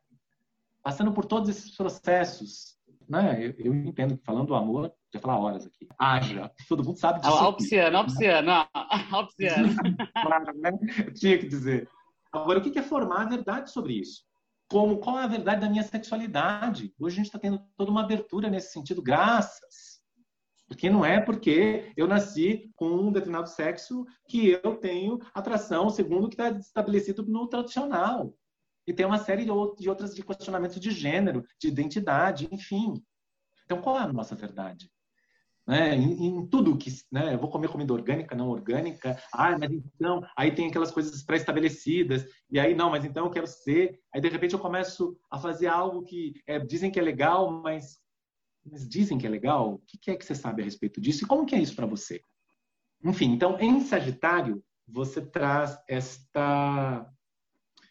Passando 0.81 1.11
por 1.11 1.25
todos 1.25 1.49
esses 1.49 1.75
processos, 1.75 2.78
né? 3.09 3.45
Eu, 3.45 3.53
eu 3.57 3.75
entendo 3.75 4.17
que 4.17 4.23
falando 4.23 4.47
do 4.47 4.55
amor, 4.55 4.93
já 5.13 5.19
falar 5.19 5.39
horas 5.39 5.65
aqui. 5.65 5.87
Haja. 5.97 6.51
Todo 6.67 6.83
mundo 6.83 6.97
sabe 6.97 7.19
disso. 7.19 7.33
Alpiciano. 9.11 9.69
claro, 10.21 10.57
né? 10.57 10.71
Eu 11.05 11.13
tinha 11.13 11.37
que 11.37 11.47
dizer. 11.47 11.89
Agora, 12.31 12.59
o 12.59 12.61
que 12.61 12.77
é 12.77 12.83
formar 12.83 13.23
a 13.23 13.29
verdade 13.29 13.71
sobre 13.71 13.93
isso? 13.93 14.29
como 14.69 14.99
qual 14.99 15.19
é 15.19 15.23
a 15.23 15.27
verdade 15.27 15.61
da 15.61 15.69
minha 15.69 15.83
sexualidade. 15.83 16.93
Hoje 16.99 17.15
a 17.15 17.17
gente 17.17 17.25
está 17.25 17.39
tendo 17.39 17.59
toda 17.75 17.89
uma 17.89 18.03
abertura 18.03 18.49
nesse 18.49 18.71
sentido, 18.71 19.01
graças. 19.01 19.99
Porque 20.67 20.89
não 20.89 21.03
é 21.03 21.19
porque 21.19 21.91
eu 21.97 22.07
nasci 22.07 22.71
com 22.75 22.85
um 22.85 23.11
determinado 23.11 23.49
sexo 23.49 24.05
que 24.27 24.59
eu 24.63 24.75
tenho 24.75 25.17
atração 25.33 25.89
segundo 25.89 26.25
o 26.25 26.29
que 26.29 26.35
está 26.35 26.49
estabelecido 26.49 27.25
no 27.25 27.47
tradicional. 27.47 28.31
E 28.89 28.93
tem 28.93 29.05
uma 29.05 29.19
série 29.19 29.45
de 29.45 29.51
outras 29.89 30.15
de 30.15 30.23
questionamentos 30.23 30.79
de 30.79 30.89
gênero, 30.89 31.45
de 31.61 31.67
identidade, 31.67 32.47
enfim. 32.51 32.95
Então, 33.63 33.81
qual 33.81 33.97
é 33.97 34.01
a 34.01 34.11
nossa 34.11 34.35
verdade? 34.35 34.91
né? 35.69 35.93
Em, 35.95 36.25
em, 36.25 36.47
tudo 36.47 36.75
que, 36.75 36.89
né? 37.11 37.35
Eu 37.35 37.37
vou 37.37 37.51
comer 37.51 37.67
comida 37.67 37.93
orgânica, 37.93 38.35
não 38.35 38.49
orgânica. 38.49 39.21
Ah, 39.31 39.55
mas 39.55 39.71
então, 39.71 40.25
aí 40.35 40.51
tem 40.51 40.67
aquelas 40.67 40.89
coisas 40.89 41.21
pré-estabelecidas. 41.21 42.25
E 42.49 42.59
aí, 42.59 42.73
não, 42.73 42.89
mas 42.89 43.05
então 43.05 43.25
eu 43.25 43.31
quero 43.31 43.45
ser. 43.45 43.99
Aí, 44.11 44.19
de 44.19 44.27
repente, 44.27 44.55
eu 44.55 44.59
começo 44.59 45.15
a 45.29 45.37
fazer 45.37 45.67
algo 45.67 46.01
que 46.01 46.33
é, 46.47 46.57
dizem 46.57 46.89
que 46.89 46.99
é 46.99 47.03
legal, 47.03 47.51
mas, 47.51 47.99
mas 48.65 48.89
dizem 48.89 49.19
que 49.19 49.27
é 49.27 49.29
legal. 49.29 49.75
O 49.75 49.81
que 50.01 50.09
é 50.09 50.15
que 50.15 50.25
você 50.25 50.33
sabe 50.33 50.63
a 50.63 50.65
respeito 50.65 50.99
disso? 50.99 51.23
E 51.23 51.27
como 51.27 51.45
que 51.45 51.53
é 51.53 51.61
isso 51.61 51.75
para 51.75 51.85
você? 51.85 52.23
Enfim, 53.03 53.31
então, 53.33 53.59
em 53.59 53.81
Sagitário, 53.81 54.63
você 54.87 55.21
traz 55.21 55.77
esta... 55.87 57.07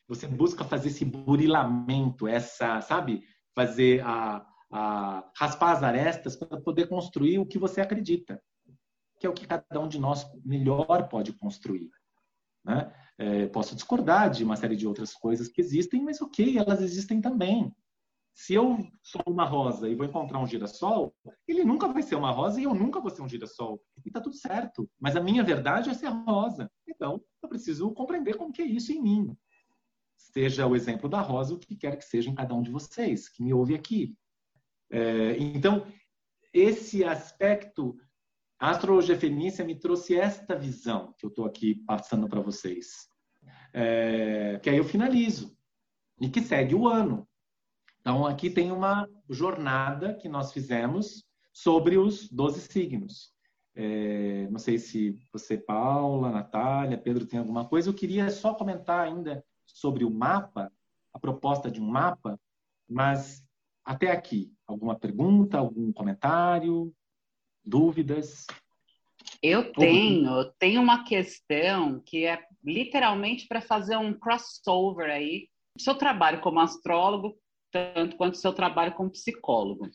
Você 0.08 0.26
busca 0.26 0.64
fazer 0.64 0.88
esse 0.88 1.04
burilamento, 1.04 2.26
essa, 2.26 2.80
sabe? 2.80 3.22
Fazer 3.54 4.02
a 4.04 4.46
a 4.70 5.30
raspar 5.36 5.72
as 5.72 5.82
arestas 5.82 6.36
para 6.36 6.60
poder 6.60 6.88
construir 6.88 7.38
o 7.38 7.46
que 7.46 7.58
você 7.58 7.80
acredita, 7.80 8.40
que 9.18 9.26
é 9.26 9.30
o 9.30 9.34
que 9.34 9.46
cada 9.46 9.80
um 9.80 9.88
de 9.88 9.98
nós 9.98 10.26
melhor 10.44 11.08
pode 11.08 11.32
construir. 11.32 11.90
Né? 12.64 12.92
É, 13.16 13.46
posso 13.46 13.74
discordar 13.74 14.30
de 14.30 14.44
uma 14.44 14.56
série 14.56 14.76
de 14.76 14.86
outras 14.86 15.14
coisas 15.14 15.48
que 15.48 15.60
existem, 15.60 16.02
mas 16.02 16.20
ok, 16.20 16.58
elas 16.58 16.82
existem 16.82 17.20
também. 17.20 17.74
Se 18.34 18.54
eu 18.54 18.78
sou 19.02 19.22
uma 19.26 19.44
rosa 19.44 19.88
e 19.88 19.96
vou 19.96 20.06
encontrar 20.06 20.38
um 20.38 20.46
girassol, 20.46 21.12
ele 21.46 21.64
nunca 21.64 21.88
vai 21.88 22.02
ser 22.02 22.14
uma 22.14 22.30
rosa 22.30 22.60
e 22.60 22.64
eu 22.64 22.74
nunca 22.74 23.00
vou 23.00 23.10
ser 23.10 23.22
um 23.22 23.28
girassol. 23.28 23.80
E 24.06 24.10
tá 24.12 24.20
tudo 24.20 24.36
certo. 24.36 24.88
Mas 25.00 25.16
a 25.16 25.20
minha 25.20 25.42
verdade 25.42 25.90
é 25.90 25.94
ser 25.94 26.08
rosa. 26.08 26.70
Então, 26.86 27.20
eu 27.42 27.48
preciso 27.48 27.90
compreender 27.92 28.36
como 28.36 28.52
que 28.52 28.62
é 28.62 28.64
isso 28.64 28.92
em 28.92 29.02
mim. 29.02 29.36
Seja 30.18 30.66
o 30.66 30.74
exemplo 30.74 31.08
da 31.08 31.20
rosa, 31.20 31.54
o 31.54 31.58
que 31.58 31.76
quer 31.76 31.96
que 31.96 32.04
seja 32.04 32.28
em 32.28 32.34
cada 32.34 32.52
um 32.52 32.60
de 32.60 32.70
vocês, 32.70 33.28
que 33.28 33.42
me 33.42 33.54
ouve 33.54 33.74
aqui. 33.74 34.16
É, 34.90 35.36
então, 35.38 35.86
esse 36.52 37.04
aspecto, 37.04 37.96
a 38.58 38.70
astrologia 38.70 39.18
feminista 39.18 39.64
me 39.64 39.78
trouxe 39.78 40.16
esta 40.16 40.56
visão 40.56 41.14
que 41.16 41.24
eu 41.24 41.28
estou 41.28 41.46
aqui 41.46 41.76
passando 41.86 42.28
para 42.28 42.40
vocês. 42.40 43.08
É, 43.72 44.58
que 44.62 44.68
aí 44.68 44.76
eu 44.76 44.84
finalizo. 44.84 45.56
E 46.20 46.28
que 46.28 46.40
segue 46.40 46.74
o 46.74 46.88
ano. 46.88 47.26
Então, 48.00 48.26
aqui 48.26 48.50
tem 48.50 48.72
uma 48.72 49.08
jornada 49.30 50.14
que 50.14 50.28
nós 50.28 50.52
fizemos 50.52 51.24
sobre 51.52 51.96
os 51.96 52.28
12 52.28 52.60
signos. 52.62 53.32
É, 53.74 54.48
não 54.50 54.58
sei 54.58 54.78
se 54.78 55.14
você, 55.32 55.56
Paula, 55.56 56.32
Natália, 56.32 56.98
Pedro, 56.98 57.24
tem 57.24 57.38
alguma 57.38 57.68
coisa. 57.68 57.88
Eu 57.88 57.94
queria 57.94 58.28
só 58.30 58.52
comentar 58.52 59.06
ainda 59.06 59.44
sobre 59.74 60.04
o 60.04 60.10
mapa, 60.10 60.72
a 61.12 61.18
proposta 61.18 61.70
de 61.70 61.80
um 61.80 61.86
mapa, 61.86 62.38
mas 62.88 63.44
até 63.84 64.10
aqui. 64.10 64.52
Alguma 64.66 64.98
pergunta, 64.98 65.58
algum 65.58 65.92
comentário, 65.92 66.92
dúvidas? 67.64 68.46
Eu 69.42 69.72
tenho, 69.72 70.44
tenho 70.58 70.80
uma 70.80 71.04
questão 71.04 72.00
que 72.00 72.26
é 72.26 72.42
literalmente 72.64 73.46
para 73.46 73.60
fazer 73.60 73.96
um 73.96 74.12
crossover 74.12 75.10
aí. 75.10 75.48
Seu 75.78 75.94
trabalho 75.94 76.40
como 76.40 76.60
astrólogo, 76.60 77.38
tanto 77.70 78.16
quanto 78.16 78.36
seu 78.36 78.52
trabalho 78.52 78.94
como 78.94 79.10
psicólogo. 79.10 79.88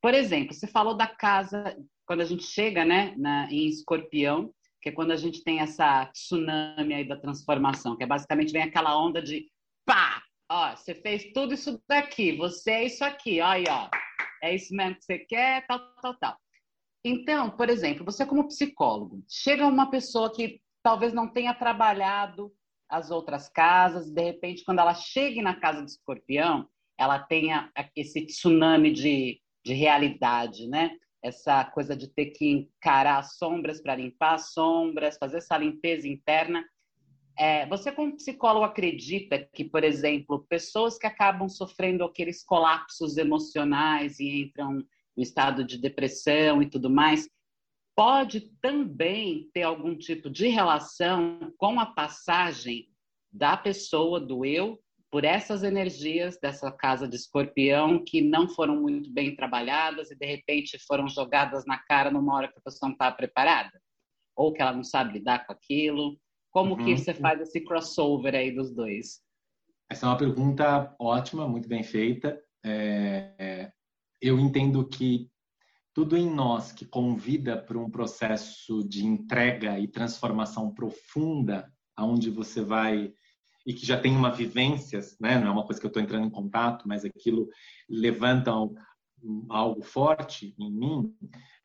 Por 0.00 0.14
exemplo, 0.14 0.54
você 0.54 0.66
falou 0.66 0.96
da 0.96 1.06
casa, 1.06 1.76
quando 2.06 2.20
a 2.20 2.24
gente 2.24 2.44
chega 2.44 2.84
né, 2.84 3.14
na, 3.16 3.50
em 3.52 3.66
escorpião, 3.66 4.52
que 4.80 4.88
é 4.88 4.92
quando 4.92 5.10
a 5.10 5.16
gente 5.16 5.42
tem 5.42 5.60
essa 5.60 6.06
tsunami 6.06 6.94
aí 6.94 7.06
da 7.06 7.16
transformação, 7.16 7.96
que 7.96 8.04
é 8.04 8.06
basicamente 8.06 8.52
vem 8.52 8.62
aquela 8.62 8.96
onda 8.96 9.20
de 9.20 9.46
pá, 9.84 10.22
ó, 10.50 10.74
você 10.74 10.94
fez 10.94 11.32
tudo 11.32 11.54
isso 11.54 11.82
daqui, 11.88 12.36
você 12.36 12.70
é 12.70 12.84
isso 12.84 13.04
aqui, 13.04 13.40
ó, 13.40 13.46
aí, 13.46 13.64
ó, 13.68 13.88
é 14.42 14.54
isso 14.54 14.74
mesmo 14.74 14.96
que 14.96 15.04
você 15.04 15.18
quer, 15.18 15.66
tal, 15.66 15.80
tal, 16.00 16.14
tal. 16.14 16.36
Então, 17.04 17.50
por 17.50 17.68
exemplo, 17.68 18.04
você 18.04 18.26
como 18.26 18.48
psicólogo, 18.48 19.22
chega 19.28 19.66
uma 19.66 19.90
pessoa 19.90 20.32
que 20.32 20.60
talvez 20.82 21.12
não 21.12 21.28
tenha 21.28 21.54
trabalhado 21.54 22.52
as 22.88 23.10
outras 23.10 23.48
casas, 23.48 24.10
de 24.10 24.22
repente, 24.22 24.64
quando 24.64 24.78
ela 24.78 24.94
chegue 24.94 25.42
na 25.42 25.54
casa 25.54 25.82
do 25.82 25.88
escorpião, 25.88 26.68
ela 26.98 27.18
tenha 27.18 27.70
esse 27.94 28.26
tsunami 28.26 28.92
de, 28.92 29.40
de 29.64 29.72
realidade, 29.74 30.66
né? 30.66 30.96
Essa 31.28 31.64
coisa 31.64 31.96
de 31.96 32.08
ter 32.08 32.26
que 32.26 32.50
encarar 32.50 33.18
as 33.18 33.36
sombras 33.36 33.80
para 33.80 33.96
limpar 33.96 34.34
as 34.34 34.52
sombras, 34.52 35.18
fazer 35.18 35.38
essa 35.38 35.56
limpeza 35.56 36.08
interna. 36.08 36.64
É, 37.38 37.66
você, 37.66 37.92
como 37.92 38.16
psicólogo, 38.16 38.64
acredita 38.64 39.38
que, 39.38 39.64
por 39.64 39.84
exemplo, 39.84 40.44
pessoas 40.48 40.98
que 40.98 41.06
acabam 41.06 41.48
sofrendo 41.48 42.04
aqueles 42.04 42.42
colapsos 42.44 43.16
emocionais 43.16 44.18
e 44.18 44.42
entram 44.42 44.84
no 45.16 45.22
estado 45.22 45.64
de 45.64 45.78
depressão 45.78 46.60
e 46.60 46.68
tudo 46.68 46.90
mais, 46.90 47.28
pode 47.94 48.40
também 48.60 49.50
ter 49.52 49.62
algum 49.62 49.96
tipo 49.96 50.30
de 50.30 50.48
relação 50.48 51.52
com 51.56 51.78
a 51.78 51.86
passagem 51.86 52.88
da 53.30 53.56
pessoa, 53.56 54.20
do 54.20 54.44
eu, 54.44 54.80
por 55.10 55.24
essas 55.24 55.62
energias 55.62 56.38
dessa 56.40 56.70
casa 56.70 57.08
de 57.08 57.16
escorpião 57.16 58.02
que 58.04 58.20
não 58.20 58.48
foram 58.48 58.80
muito 58.80 59.10
bem 59.10 59.34
trabalhadas 59.34 60.10
e 60.10 60.14
de 60.16 60.26
repente 60.26 60.78
foram 60.86 61.08
jogadas 61.08 61.64
na 61.66 61.78
cara 61.78 62.10
numa 62.10 62.34
hora 62.34 62.48
que 62.48 62.58
a 62.58 62.62
pessoa 62.62 62.88
não 62.88 62.94
está 62.94 63.10
preparada? 63.10 63.80
Ou 64.36 64.52
que 64.52 64.60
ela 64.60 64.72
não 64.72 64.84
sabe 64.84 65.14
lidar 65.14 65.46
com 65.46 65.52
aquilo? 65.52 66.18
Como 66.50 66.74
Uhum. 66.74 66.84
que 66.84 66.96
você 66.96 67.14
faz 67.14 67.40
esse 67.40 67.60
crossover 67.60 68.34
aí 68.34 68.50
dos 68.50 68.74
dois? 68.74 69.20
Essa 69.90 70.06
é 70.06 70.08
uma 70.10 70.18
pergunta 70.18 70.94
ótima, 70.98 71.48
muito 71.48 71.68
bem 71.68 71.82
feita. 71.82 72.38
É, 72.64 73.32
é, 73.38 73.72
eu 74.20 74.38
entendo 74.38 74.86
que 74.86 75.30
tudo 75.94 76.16
em 76.16 76.28
nós 76.30 76.70
que 76.70 76.84
convida 76.84 77.56
para 77.56 77.78
um 77.78 77.90
processo 77.90 78.86
de 78.86 79.04
entrega 79.06 79.78
e 79.80 79.88
transformação 79.88 80.72
profunda, 80.72 81.72
aonde 81.96 82.30
você 82.30 82.62
vai 82.62 83.12
e 83.68 83.74
que 83.74 83.84
já 83.84 84.00
tem 84.00 84.16
uma 84.16 84.30
vivência, 84.30 84.98
né? 85.20 85.38
não 85.38 85.48
é 85.48 85.50
uma 85.50 85.62
coisa 85.62 85.78
que 85.78 85.84
eu 85.84 85.88
estou 85.88 86.02
entrando 86.02 86.26
em 86.26 86.30
contato, 86.30 86.88
mas 86.88 87.04
aquilo 87.04 87.46
levanta 87.86 88.50
algo 89.50 89.82
forte 89.82 90.54
em 90.58 90.72
mim, 90.72 91.14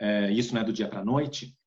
é, 0.01 0.29
isso 0.29 0.53
não 0.53 0.59
é 0.59 0.65
do 0.65 0.73
dia 0.73 0.89
para 0.89 0.99
a 0.99 1.05
noite, 1.05 1.57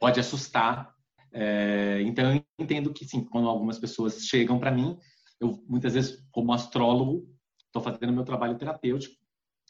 pode 0.00 0.18
assustar. 0.18 0.92
É, 1.32 2.02
então 2.02 2.34
eu 2.34 2.44
entendo 2.58 2.92
que 2.92 3.04
sim, 3.04 3.24
quando 3.26 3.48
algumas 3.48 3.78
pessoas 3.78 4.26
chegam 4.26 4.58
para 4.58 4.72
mim, 4.72 4.98
eu 5.38 5.64
muitas 5.68 5.94
vezes 5.94 6.20
como 6.32 6.52
astrólogo 6.52 7.24
estou 7.66 7.80
fazendo 7.80 8.12
meu 8.12 8.24
trabalho 8.24 8.58
terapêutico, 8.58 9.14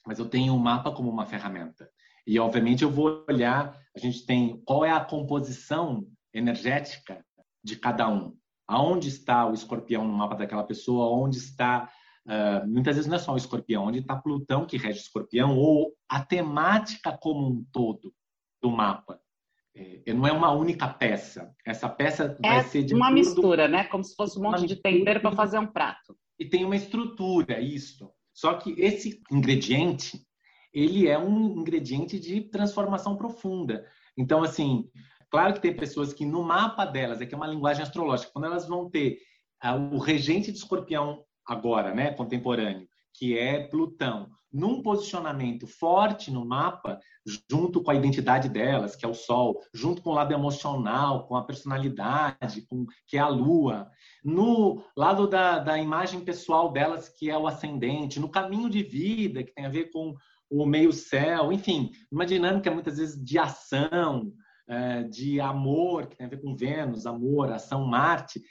mas 0.06 0.18
eu 0.18 0.26
tenho 0.26 0.55
o 0.55 0.56
um 0.56 0.60
mapa 0.60 0.93
como 0.93 1.10
uma 1.10 1.26
ferramenta. 1.26 1.90
E 2.26 2.38
obviamente 2.38 2.82
eu 2.82 2.90
vou 2.90 3.22
olhar, 3.28 3.78
a 3.94 3.98
gente 3.98 4.24
tem 4.24 4.62
qual 4.64 4.82
é 4.82 4.90
a 4.90 5.05
composição 5.05 6.09
energética 6.32 7.22
de 7.62 7.76
cada 7.76 8.09
um. 8.09 8.34
Aonde 8.68 9.09
está 9.09 9.47
o 9.47 9.55
escorpião 9.55 10.06
no 10.06 10.12
mapa 10.12 10.34
daquela 10.34 10.64
pessoa? 10.64 11.10
Onde 11.10 11.36
está 11.38 11.90
Uh, 12.26 12.66
muitas 12.66 12.97
vezes 12.97 13.09
não 13.09 13.16
é 13.16 13.20
só 13.20 13.32
o 13.32 13.36
escorpião, 13.36 13.84
onde 13.84 14.01
está 14.01 14.16
Plutão 14.16 14.66
que 14.66 14.76
rege 14.76 14.98
o 14.98 15.02
escorpião, 15.02 15.56
ou 15.56 15.93
a 16.09 16.24
temática 16.24 17.16
como 17.16 17.47
um 17.47 17.64
todo 17.70 18.12
do 18.60 18.68
mapa. 18.68 19.20
É, 19.72 20.12
não 20.12 20.26
é 20.26 20.32
uma 20.32 20.51
única 20.51 20.88
peça. 20.88 21.55
Essa 21.64 21.88
peça 21.88 22.36
é 22.43 22.48
vai 22.48 22.64
ser 22.64 22.82
de 22.82 22.94
uma 22.94 23.12
mistura, 23.12 23.68
né? 23.68 23.84
Como 23.84 24.02
se 24.02 24.16
fosse 24.16 24.38
um 24.38 24.43
monte 24.43 24.66
de 24.66 24.74
tempero 24.74 25.20
para 25.20 25.36
fazer 25.36 25.59
um 25.59 25.66
prato. 25.66 26.16
E 26.38 26.44
tem 26.44 26.64
uma 26.64 26.74
estrutura, 26.74 27.60
isso. 27.60 28.10
Só 28.34 28.55
que 28.55 28.72
esse 28.72 29.22
ingrediente, 29.30 30.20
ele 30.72 31.06
é 31.06 31.18
um 31.18 31.60
ingrediente 31.60 32.18
de 32.18 32.40
transformação 32.40 33.16
profunda. 33.16 33.86
Então, 34.18 34.43
assim, 34.43 34.90
claro 35.30 35.54
que 35.54 35.60
tem 35.60 35.74
pessoas 35.74 36.12
que 36.12 36.24
no 36.24 36.42
mapa 36.42 36.84
delas, 36.84 37.20
é 37.20 37.26
que 37.26 37.34
é 37.34 37.36
uma 37.36 37.46
linguagem 37.46 37.82
astrológica, 37.82 38.32
quando 38.32 38.46
elas 38.46 38.66
vão 38.66 38.90
ter 38.90 39.18
uh, 39.64 39.94
o 39.94 39.98
regente 39.98 40.52
de 40.52 40.58
escorpião 40.58 41.22
agora, 41.46 41.94
né, 41.94 42.12
contemporâneo, 42.12 42.88
que 43.14 43.38
é 43.38 43.66
Plutão, 43.66 44.28
num 44.52 44.82
posicionamento 44.82 45.66
forte 45.66 46.30
no 46.30 46.44
mapa, 46.44 46.98
junto 47.50 47.82
com 47.82 47.90
a 47.90 47.94
identidade 47.94 48.48
delas, 48.48 48.96
que 48.96 49.04
é 49.04 49.08
o 49.08 49.14
Sol, 49.14 49.60
junto 49.72 50.02
com 50.02 50.10
o 50.10 50.14
lado 50.14 50.32
emocional, 50.32 51.26
com 51.26 51.36
a 51.36 51.44
personalidade, 51.44 52.62
com 52.68 52.86
que 53.06 53.16
é 53.16 53.20
a 53.20 53.28
Lua, 53.28 53.90
no 54.24 54.82
lado 54.96 55.26
da, 55.26 55.58
da 55.58 55.78
imagem 55.78 56.20
pessoal 56.20 56.72
delas, 56.72 57.08
que 57.08 57.30
é 57.30 57.36
o 57.36 57.46
ascendente, 57.46 58.20
no 58.20 58.30
caminho 58.30 58.70
de 58.70 58.82
vida, 58.82 59.42
que 59.42 59.52
tem 59.52 59.66
a 59.66 59.70
ver 59.70 59.90
com 59.90 60.14
o 60.50 60.64
meio-céu, 60.64 61.52
enfim, 61.52 61.90
uma 62.10 62.24
dinâmica 62.24 62.70
muitas 62.70 62.98
vezes 62.98 63.22
de 63.22 63.38
ação, 63.38 64.32
de 65.10 65.40
amor, 65.40 66.06
que 66.06 66.16
tem 66.16 66.26
a 66.26 66.30
ver 66.30 66.43
com 66.43 66.56
Vênus, 66.56 67.06
amor, 67.06 67.52
ação, 67.52 67.84
Marte 67.84 68.43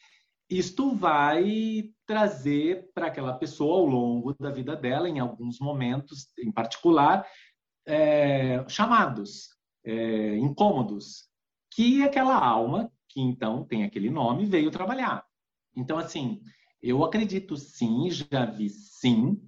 isto 0.49 0.95
vai 0.95 1.91
trazer 2.05 2.91
para 2.93 3.07
aquela 3.07 3.33
pessoa 3.33 3.77
ao 3.77 3.85
longo 3.85 4.33
da 4.39 4.51
vida 4.51 4.75
dela, 4.75 5.09
em 5.09 5.19
alguns 5.19 5.59
momentos 5.59 6.27
em 6.37 6.51
particular, 6.51 7.25
é, 7.85 8.63
chamados, 8.67 9.49
é, 9.83 10.37
incômodos, 10.37 11.27
que 11.71 12.03
aquela 12.03 12.37
alma, 12.37 12.91
que 13.09 13.19
então 13.19 13.65
tem 13.65 13.83
aquele 13.83 14.09
nome, 14.09 14.45
veio 14.45 14.71
trabalhar. 14.71 15.25
Então, 15.75 15.97
assim, 15.97 16.41
eu 16.81 17.03
acredito 17.03 17.57
sim, 17.57 18.09
já 18.11 18.45
vi 18.45 18.69
sim, 18.69 19.41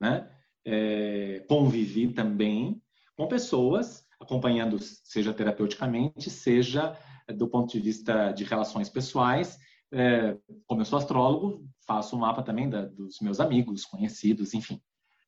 né? 0.00 0.30
É, 0.64 1.44
convivi 1.48 2.12
também 2.12 2.80
com 3.16 3.26
pessoas 3.26 4.01
acompanhando, 4.22 4.78
seja 4.78 5.34
terapeuticamente, 5.34 6.30
seja 6.30 6.96
do 7.36 7.48
ponto 7.48 7.72
de 7.72 7.80
vista 7.80 8.32
de 8.32 8.44
relações 8.44 8.88
pessoais, 8.88 9.58
é, 9.92 10.36
como 10.66 10.80
eu 10.80 10.84
sou 10.84 10.98
astrólogo, 10.98 11.66
faço 11.86 12.16
um 12.16 12.20
mapa 12.20 12.42
também 12.42 12.68
da, 12.68 12.86
dos 12.86 13.20
meus 13.20 13.40
amigos, 13.40 13.84
conhecidos, 13.84 14.54
enfim. 14.54 14.80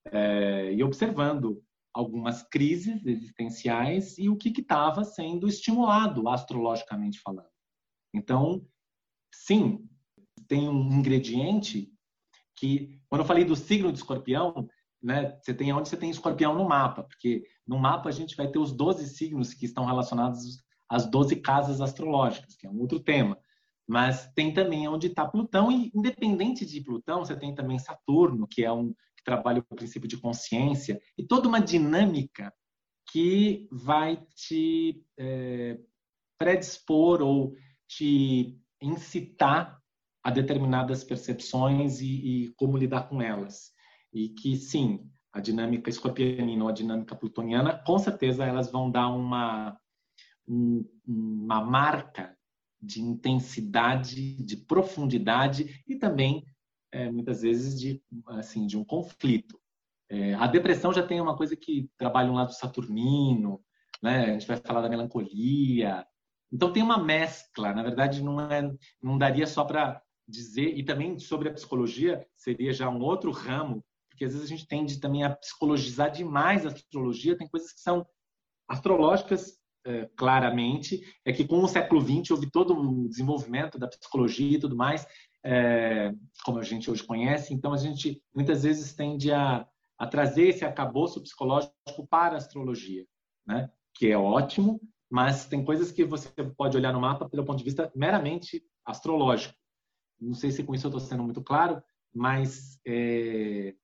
É, 0.06 0.72
e 0.72 0.82
observando 0.82 1.62
algumas 1.92 2.42
crises 2.42 3.04
existenciais 3.06 4.18
e 4.18 4.28
o 4.28 4.36
que 4.36 4.48
estava 4.48 5.04
sendo 5.04 5.46
estimulado 5.46 6.28
astrologicamente 6.28 7.20
falando. 7.20 7.48
Então, 8.12 8.66
sim, 9.32 9.86
tem 10.48 10.68
um 10.68 10.92
ingrediente 10.92 11.92
que, 12.56 13.00
quando 13.08 13.20
eu 13.20 13.26
falei 13.26 13.44
do 13.44 13.56
signo 13.56 13.92
de 13.92 13.98
escorpião, 13.98 14.68
né, 15.04 15.38
você 15.38 15.52
tem 15.52 15.70
onde 15.70 15.88
você 15.88 15.98
tem 15.98 16.08
escorpião 16.08 16.54
no 16.54 16.66
mapa, 16.66 17.02
porque 17.02 17.44
no 17.66 17.78
mapa 17.78 18.08
a 18.08 18.12
gente 18.12 18.34
vai 18.34 18.48
ter 18.48 18.58
os 18.58 18.72
12 18.72 19.06
signos 19.08 19.52
que 19.52 19.66
estão 19.66 19.84
relacionados 19.84 20.64
às 20.88 21.04
12 21.06 21.36
casas 21.36 21.82
astrológicas, 21.82 22.56
que 22.56 22.66
é 22.66 22.70
um 22.70 22.80
outro 22.80 22.98
tema. 22.98 23.38
Mas 23.86 24.32
tem 24.34 24.54
também 24.54 24.88
onde 24.88 25.08
está 25.08 25.26
Plutão, 25.26 25.70
e 25.70 25.92
independente 25.94 26.64
de 26.64 26.80
Plutão, 26.80 27.22
você 27.22 27.36
tem 27.36 27.54
também 27.54 27.78
Saturno, 27.78 28.48
que 28.48 28.64
é 28.64 28.72
um 28.72 28.94
que 29.14 29.22
trabalha 29.22 29.60
o 29.60 29.76
princípio 29.76 30.08
de 30.08 30.16
consciência, 30.16 30.98
e 31.18 31.22
toda 31.22 31.48
uma 31.48 31.60
dinâmica 31.60 32.50
que 33.12 33.68
vai 33.70 34.16
te 34.34 35.04
é, 35.18 35.78
predispor 36.38 37.20
ou 37.20 37.54
te 37.86 38.58
incitar 38.80 39.78
a 40.22 40.30
determinadas 40.30 41.04
percepções 41.04 42.00
e, 42.00 42.06
e, 42.46 42.54
como 42.54 42.78
lidar 42.78 43.06
com 43.10 43.20
elas. 43.20 43.73
E 44.14 44.28
que, 44.28 44.56
sim, 44.56 45.10
a 45.32 45.40
dinâmica 45.40 45.90
escorpianina 45.90 46.62
ou 46.62 46.70
a 46.70 46.72
dinâmica 46.72 47.16
plutoniana, 47.16 47.76
com 47.84 47.98
certeza 47.98 48.44
elas 48.44 48.70
vão 48.70 48.88
dar 48.88 49.08
uma, 49.08 49.76
um, 50.46 50.88
uma 51.04 51.60
marca 51.60 52.36
de 52.80 53.02
intensidade, 53.02 54.36
de 54.44 54.56
profundidade 54.56 55.82
e 55.88 55.96
também 55.96 56.46
é, 56.92 57.10
muitas 57.10 57.42
vezes 57.42 57.78
de 57.78 58.00
assim 58.28 58.66
de 58.66 58.78
um 58.78 58.84
conflito. 58.84 59.58
É, 60.08 60.34
a 60.34 60.46
depressão 60.46 60.92
já 60.92 61.04
tem 61.04 61.20
uma 61.20 61.36
coisa 61.36 61.56
que 61.56 61.90
trabalha 61.98 62.30
um 62.30 62.34
lado 62.34 62.52
saturnino, 62.52 63.60
né? 64.00 64.26
A 64.26 64.32
gente 64.32 64.46
vai 64.46 64.58
falar 64.58 64.82
da 64.82 64.88
melancolia. 64.88 66.06
Então 66.52 66.72
tem 66.72 66.82
uma 66.82 67.02
mescla. 67.02 67.72
Na 67.72 67.82
verdade, 67.82 68.22
não 68.22 68.40
é, 68.40 68.72
não 69.02 69.18
daria 69.18 69.46
só 69.46 69.64
para 69.64 70.00
dizer 70.28 70.78
e 70.78 70.84
também 70.84 71.18
sobre 71.18 71.48
a 71.48 71.52
psicologia 71.52 72.24
seria 72.36 72.72
já 72.72 72.88
um 72.88 73.00
outro 73.00 73.30
ramo, 73.30 73.84
porque 74.14 74.24
às 74.24 74.32
vezes 74.32 74.46
a 74.46 74.48
gente 74.48 74.66
tende 74.66 75.00
também 75.00 75.24
a 75.24 75.34
psicologizar 75.34 76.10
demais 76.10 76.64
a 76.64 76.68
astrologia. 76.68 77.36
Tem 77.36 77.48
coisas 77.48 77.72
que 77.72 77.80
são 77.80 78.06
astrológicas 78.68 79.58
é, 79.84 80.08
claramente 80.16 81.02
é 81.24 81.32
que 81.32 81.44
com 81.44 81.62
o 81.62 81.68
século 81.68 82.00
XX 82.00 82.30
houve 82.30 82.50
todo 82.50 82.74
o 82.74 83.08
desenvolvimento 83.08 83.78
da 83.78 83.88
psicologia 83.88 84.56
e 84.56 84.60
tudo 84.60 84.76
mais, 84.76 85.06
é, 85.44 86.14
como 86.44 86.58
a 86.58 86.62
gente 86.62 86.90
hoje 86.90 87.02
conhece. 87.02 87.52
Então 87.52 87.72
a 87.72 87.76
gente 87.76 88.22
muitas 88.34 88.62
vezes 88.62 88.94
tende 88.94 89.32
a, 89.32 89.66
a 89.98 90.06
trazer 90.06 90.48
esse 90.48 90.64
acabouço 90.64 91.20
psicológico 91.20 92.06
para 92.08 92.34
a 92.34 92.38
astrologia, 92.38 93.04
né? 93.46 93.70
Que 93.94 94.10
é 94.10 94.16
ótimo, 94.16 94.80
mas 95.10 95.46
tem 95.46 95.64
coisas 95.64 95.92
que 95.92 96.04
você 96.04 96.28
pode 96.56 96.76
olhar 96.76 96.92
no 96.92 97.00
mapa 97.00 97.28
pelo 97.28 97.44
ponto 97.44 97.58
de 97.58 97.64
vista 97.64 97.92
meramente 97.94 98.64
astrológico. 98.86 99.54
Não 100.20 100.34
sei 100.34 100.50
se 100.50 100.62
com 100.62 100.74
isso 100.74 100.86
eu 100.86 100.90
estou 100.90 101.00
sendo 101.00 101.24
muito 101.24 101.42
claro, 101.42 101.82
mas 102.14 102.78
é, 102.86 103.74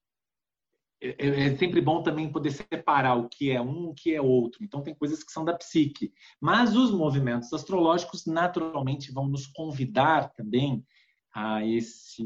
é, 1.01 1.47
é, 1.47 1.57
sempre 1.57 1.81
bom 1.81 2.03
também 2.03 2.31
poder 2.31 2.51
separar 2.51 3.15
o 3.15 3.29
que 3.29 3.51
é 3.51 3.61
um, 3.61 3.89
o 3.89 3.95
que 3.95 4.15
é 4.15 4.21
outro. 4.21 4.63
Então, 4.63 4.83
tem 4.83 4.95
coisas 4.95 5.25
que 5.25 5.33
são 5.33 5.45
da 5.45 5.57
psique. 5.57 6.13
Mas 6.39 6.77
os 6.77 6.91
movimentos 6.91 7.53
astrológicos, 7.53 8.27
naturalmente, 8.27 9.11
vão 9.11 9.27
nos 9.27 9.47
convidar 9.47 10.31
também 10.35 10.85
a 11.33 11.65
esse. 11.65 12.23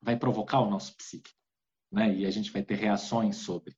vai 0.00 0.16
provocar 0.16 0.60
o 0.60 0.70
nosso 0.70 0.96
psique. 0.96 1.32
Né? 1.90 2.14
E 2.18 2.26
a 2.26 2.30
gente 2.30 2.52
vai 2.52 2.62
ter 2.62 2.76
reações 2.76 3.36
sobre. 3.36 3.74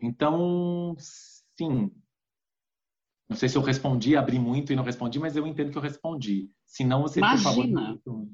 Então, 0.00 0.96
sim. 0.98 1.90
Não 3.28 3.36
sei 3.36 3.48
se 3.48 3.56
eu 3.56 3.62
respondi, 3.62 4.16
abri 4.16 4.38
muito 4.38 4.72
e 4.72 4.76
não 4.76 4.84
respondi, 4.84 5.18
mas 5.18 5.36
eu 5.36 5.46
entendo 5.46 5.70
que 5.70 5.78
eu 5.78 5.82
respondi. 5.82 6.50
Se 6.64 6.84
não, 6.84 7.02
você, 7.02 7.20
Imagina. 7.20 7.98
por 8.04 8.12
favor. 8.12 8.28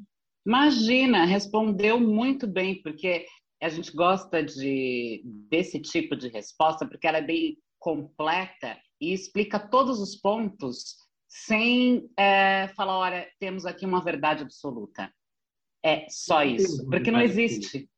Imagina, 0.45 1.25
respondeu 1.25 2.01
muito 2.01 2.47
bem, 2.47 2.83
porque 2.83 3.27
a 3.65 3.69
gente 3.69 3.95
gosta 3.95 4.43
de, 4.43 5.23
desse 5.25 5.81
tipo 5.81 6.17
de 6.17 6.29
resposta 6.29 6.87
porque 6.87 7.07
ela 7.07 7.19
é 7.19 7.23
bem 7.23 7.57
completa 7.79 8.79
e 9.01 9.13
explica 9.13 9.59
todos 9.59 10.01
os 10.01 10.17
pontos 10.17 10.97
sem 11.29 12.11
é, 12.19 12.69
falar, 12.77 12.99
olha, 12.99 13.29
temos 13.39 13.65
aqui 13.65 13.87
uma 13.87 14.03
verdade 14.03 14.43
absoluta. 14.43 15.13
É 15.85 16.07
só 16.09 16.45
isso, 16.45 16.89
porque 16.89 17.11
não 17.11 17.21
existe. 17.21 17.89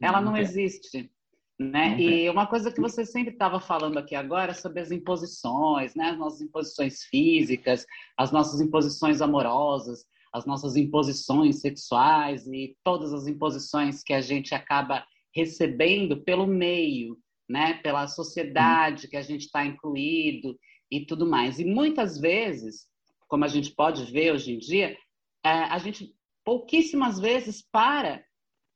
Ela 0.00 0.20
não 0.20 0.36
existe. 0.36 1.10
Né? 1.58 1.98
E 1.98 2.28
uma 2.28 2.46
coisa 2.48 2.72
que 2.72 2.80
você 2.80 3.06
sempre 3.06 3.32
estava 3.32 3.60
falando 3.60 3.98
aqui 3.98 4.14
agora 4.14 4.52
sobre 4.52 4.80
as 4.80 4.90
imposições, 4.90 5.94
né? 5.94 6.10
as 6.10 6.18
nossas 6.18 6.40
imposições 6.40 7.04
físicas, 7.04 7.86
as 8.18 8.32
nossas 8.32 8.60
imposições 8.60 9.20
amorosas, 9.22 10.04
as 10.34 10.44
nossas 10.44 10.74
imposições 10.74 11.60
sexuais 11.60 12.44
e 12.48 12.76
todas 12.82 13.14
as 13.14 13.28
imposições 13.28 14.02
que 14.02 14.12
a 14.12 14.20
gente 14.20 14.52
acaba 14.52 15.06
recebendo 15.32 16.24
pelo 16.24 16.44
meio, 16.44 17.16
né, 17.48 17.74
pela 17.74 18.08
sociedade 18.08 19.06
que 19.06 19.16
a 19.16 19.22
gente 19.22 19.42
está 19.42 19.64
incluído 19.64 20.58
e 20.90 21.06
tudo 21.06 21.24
mais. 21.24 21.60
E 21.60 21.64
muitas 21.64 22.18
vezes, 22.18 22.88
como 23.28 23.44
a 23.44 23.48
gente 23.48 23.70
pode 23.76 24.10
ver 24.10 24.32
hoje 24.32 24.52
em 24.52 24.58
dia, 24.58 24.96
é, 25.44 25.50
a 25.50 25.78
gente 25.78 26.12
pouquíssimas 26.44 27.20
vezes 27.20 27.62
para 27.70 28.22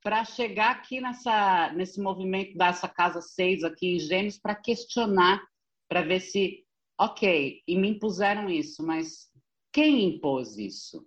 para 0.01 0.23
chegar 0.23 0.71
aqui 0.71 1.01
nessa, 1.01 1.73
nesse 1.73 1.99
movimento 1.99 2.57
dessa 2.57 2.87
casa 2.87 3.19
6 3.19 3.65
aqui 3.65 3.95
em 3.95 3.99
Gêmeos 3.99 4.39
para 4.39 4.55
questionar, 4.55 5.45
para 5.89 6.01
ver 6.01 6.21
se, 6.21 6.65
ok, 6.97 7.61
e 7.67 7.77
me 7.77 7.89
impuseram 7.89 8.49
isso, 8.49 8.81
mas 8.81 9.29
quem 9.73 10.05
impôs 10.05 10.57
isso? 10.57 11.05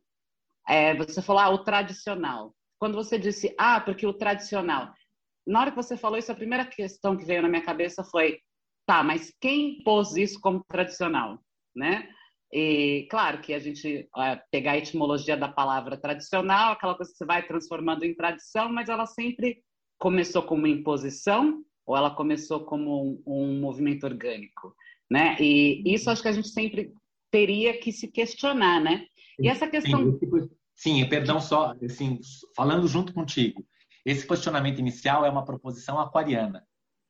É, 0.68 0.94
você 0.94 1.20
falou, 1.20 1.42
ah, 1.42 1.50
o 1.50 1.64
tradicional. 1.64 2.54
Quando 2.78 2.94
você 2.94 3.18
disse, 3.18 3.54
ah, 3.58 3.80
porque 3.80 4.06
o 4.06 4.12
tradicional. 4.12 4.92
Na 5.46 5.60
hora 5.60 5.70
que 5.70 5.76
você 5.76 5.96
falou 5.96 6.18
isso, 6.18 6.30
a 6.30 6.36
primeira 6.36 6.64
questão 6.64 7.16
que 7.16 7.24
veio 7.24 7.42
na 7.42 7.48
minha 7.48 7.64
cabeça 7.64 8.04
foi, 8.04 8.38
tá, 8.86 9.02
mas 9.02 9.32
quem 9.40 9.78
impôs 9.78 10.16
isso 10.16 10.40
como 10.40 10.64
tradicional, 10.68 11.38
né? 11.74 12.08
E 12.52 13.06
claro 13.10 13.40
que 13.40 13.54
a 13.54 13.58
gente 13.58 14.08
é, 14.18 14.36
pegar 14.50 14.72
a 14.72 14.78
etimologia 14.78 15.36
da 15.36 15.48
palavra 15.48 15.96
tradicional, 15.96 16.72
aquela 16.72 16.94
coisa 16.94 17.10
que 17.10 17.16
você 17.16 17.24
vai 17.24 17.46
transformando 17.46 18.04
em 18.04 18.14
tradição, 18.14 18.70
mas 18.70 18.88
ela 18.88 19.06
sempre 19.06 19.62
começou 19.98 20.42
como 20.42 20.66
imposição 20.66 21.64
ou 21.86 21.96
ela 21.96 22.14
começou 22.14 22.64
como 22.64 23.02
um, 23.02 23.22
um 23.26 23.60
movimento 23.60 24.04
orgânico, 24.04 24.74
né? 25.10 25.36
E 25.40 25.82
isso 25.86 26.10
acho 26.10 26.20
que 26.20 26.28
a 26.28 26.32
gente 26.32 26.48
sempre 26.48 26.92
teria 27.30 27.78
que 27.78 27.90
se 27.90 28.08
questionar, 28.08 28.80
né? 28.80 29.06
E 29.38 29.48
essa 29.48 29.66
questão 29.66 30.18
Sim, 30.74 31.06
perdão 31.08 31.40
só, 31.40 31.74
assim, 31.84 32.18
falando 32.56 32.88
junto 32.88 33.12
contigo. 33.12 33.66
Esse 34.04 34.26
questionamento 34.26 34.78
inicial 34.78 35.24
é 35.24 35.30
uma 35.30 35.44
proposição 35.44 35.98
aquariana, 35.98 36.66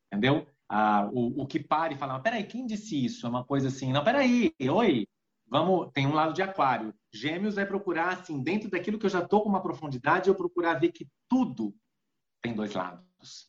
entendeu? 0.07 0.47
Ah, 0.69 1.09
o, 1.13 1.43
o 1.43 1.47
que 1.47 1.61
para 1.61 1.93
e 1.93 1.97
fala, 1.97 2.21
peraí, 2.21 2.45
quem 2.45 2.67
disse 2.67 3.03
isso? 3.03 3.27
É 3.27 3.29
uma 3.29 3.45
coisa 3.45 3.69
assim, 3.69 3.93
não, 3.93 4.05
peraí, 4.05 4.53
oi, 4.61 5.07
vamos, 5.47 5.91
tem 5.93 6.07
um 6.07 6.15
lado 6.15 6.35
de 6.35 6.43
aquário. 6.43 6.95
Gêmeos 7.13 7.55
vai 7.55 7.67
procurar, 7.67 8.21
assim, 8.21 8.43
dentro 8.43 8.71
daquilo 8.71 8.99
que 8.99 9.07
eu 9.07 9.11
já 9.11 9.21
estou 9.21 9.43
com 9.43 9.49
uma 9.49 9.63
profundidade, 9.63 10.29
eu 10.29 10.35
procurar 10.35 10.75
ver 10.75 10.93
que 10.93 11.09
tudo 11.29 11.75
tem 12.43 12.55
dois 12.55 12.75
lados. 12.75 13.49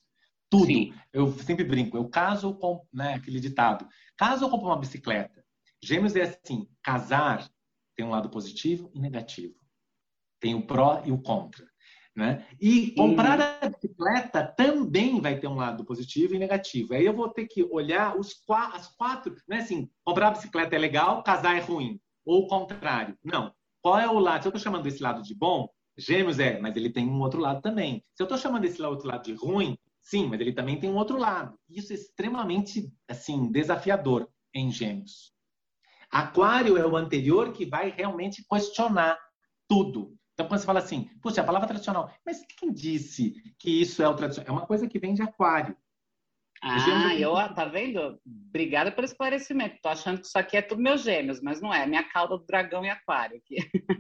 Tudo. 0.50 0.68
Sim. 0.68 0.94
Eu 1.12 1.32
sempre 1.40 1.66
brinco, 1.66 1.98
eu 1.98 2.08
caso 2.08 2.54
com, 2.56 2.86
né, 2.94 3.16
aquele 3.16 3.40
ditado, 3.40 3.88
caso 4.16 4.46
eu 4.46 4.50
compro 4.50 4.68
uma 4.68 4.80
bicicleta. 4.80 5.44
Gêmeos 5.82 6.16
é 6.16 6.22
assim, 6.22 6.70
casar 6.82 7.50
tem 7.96 8.06
um 8.06 8.10
lado 8.10 8.30
positivo 8.30 8.92
e 8.94 9.00
negativo. 9.00 9.56
Tem 10.40 10.56
o 10.56 10.66
pró 10.66 11.02
e 11.06 11.12
o 11.12 11.22
contra. 11.22 11.66
Né? 12.16 12.46
E 12.62 12.92
comprar 12.92 13.42
a 13.42 13.70
bicicleta 13.70 14.46
também 14.46 15.20
vai 15.20 15.40
ter 15.40 15.48
um 15.48 15.56
lado 15.56 15.84
positivo 15.84 16.36
e 16.36 16.40
negativo. 16.40 16.94
Aí 16.94 17.06
eu 17.06 17.14
vou 17.14 17.30
ter 17.30 17.48
que 17.48 17.64
olhar 17.64 18.20
os 18.20 18.34
quatro, 18.34 18.76
as 18.76 18.88
quatro, 18.96 19.36
não 19.48 19.58
é 19.58 19.62
assim, 19.62 19.90
comprar 20.04 20.28
a 20.28 20.32
bicicleta 20.32 20.76
é 20.76 20.80
legal, 20.80 21.24
casar 21.24 21.58
é 21.58 21.60
ruim, 21.60 22.00
ou 22.24 22.44
o 22.44 22.48
contrário. 22.48 23.18
Não. 23.24 23.52
Qual 23.82 23.98
é 23.98 24.08
o 24.08 24.20
lado? 24.20 24.44
Se 24.44 24.48
eu 24.48 24.52
estou 24.52 24.62
chamando 24.62 24.84
desse 24.84 25.02
lado 25.02 25.24
de 25.24 25.34
bom, 25.34 25.68
gêmeos 25.98 26.40
é, 26.40 26.60
mas 26.60 26.76
ele 26.76 26.92
tem 26.92 27.08
um 27.08 27.20
outro 27.20 27.42
lado 27.42 27.62
também. 27.62 28.04
Se 28.14 28.22
eu 28.22 28.26
estou 28.26 28.38
chamando 28.38 28.62
desse 28.62 28.82
outro 28.82 29.08
lado 29.08 29.24
de 29.24 29.34
ruim, 29.34 29.76
sim, 30.00 30.28
mas 30.28 30.40
ele 30.40 30.54
também 30.54 30.80
tem 30.80 30.92
um 30.92 30.98
outro 30.98 31.18
lado. 31.18 31.58
Isso 31.68 31.94
é 31.94 31.96
extremamente, 31.96 32.92
assim, 33.08 33.52
desafiador 33.52 34.30
em 34.54 34.72
gêmeos. 34.72 35.33
Aquário 36.14 36.78
é 36.78 36.86
o 36.86 36.96
anterior 36.96 37.52
que 37.52 37.66
vai 37.66 37.90
realmente 37.90 38.46
questionar 38.48 39.18
tudo. 39.68 40.16
Então, 40.34 40.48
quando 40.48 40.60
você 40.60 40.66
fala 40.66 40.80
assim, 40.80 41.10
puxa, 41.22 41.42
a 41.42 41.44
palavra 41.44 41.68
tradicional, 41.68 42.12
mas 42.24 42.46
quem 42.58 42.72
disse 42.72 43.34
que 43.58 43.82
isso 43.82 44.02
é 44.04 44.08
o 44.08 44.16
tradicional? 44.16 44.50
É 44.50 44.52
uma 44.60 44.68
coisa 44.68 44.88
que 44.88 45.00
vem 45.00 45.16
de 45.16 45.24
aquário. 45.24 45.76
Ah, 46.62 47.14
eu, 47.16 47.34
tá 47.56 47.66
vendo? 47.66 48.20
Obrigada 48.26 48.92
pelo 48.92 49.06
esclarecimento. 49.06 49.80
Tô 49.82 49.90
achando 49.90 50.22
que 50.22 50.28
isso 50.28 50.38
aqui 50.38 50.56
é 50.56 50.62
tudo 50.62 50.82
meus 50.82 51.02
gêmeos, 51.02 51.42
mas 51.42 51.60
não 51.60 51.74
é. 51.74 51.86
Minha 51.86 52.04
cauda 52.04 52.38
do 52.38 52.46
dragão 52.46 52.86
e 52.86 52.90
aquário 52.90 53.38
aqui. 53.38 53.58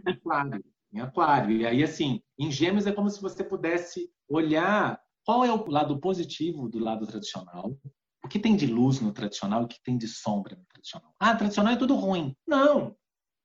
Aquário, 0.07 0.63
em 0.93 1.01
aquário. 1.01 1.51
E 1.57 1.65
aí, 1.65 1.83
assim, 1.83 2.21
em 2.39 2.49
gêmeos 2.49 2.87
é 2.87 2.93
como 2.93 3.09
se 3.09 3.21
você 3.21 3.43
pudesse 3.43 4.09
olhar 4.29 4.97
qual 5.25 5.43
é 5.43 5.51
o 5.51 5.65
lado 5.69 5.99
positivo 5.99 6.69
do 6.69 6.79
lado 6.79 7.05
tradicional, 7.05 7.75
o 8.23 8.27
que 8.27 8.39
tem 8.39 8.55
de 8.55 8.65
luz 8.65 8.99
no 8.99 9.11
tradicional 9.11 9.61
e 9.61 9.65
o 9.65 9.67
que 9.67 9.81
tem 9.83 9.97
de 9.97 10.07
sombra 10.07 10.55
no 10.55 10.65
tradicional. 10.65 11.13
Ah, 11.19 11.35
tradicional 11.35 11.73
é 11.73 11.77
tudo 11.77 11.95
ruim. 11.95 12.35
Não. 12.47 12.95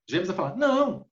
Gêmeos 0.09 0.29
vai 0.29 0.37
falar, 0.37 0.57
não, 0.57 1.07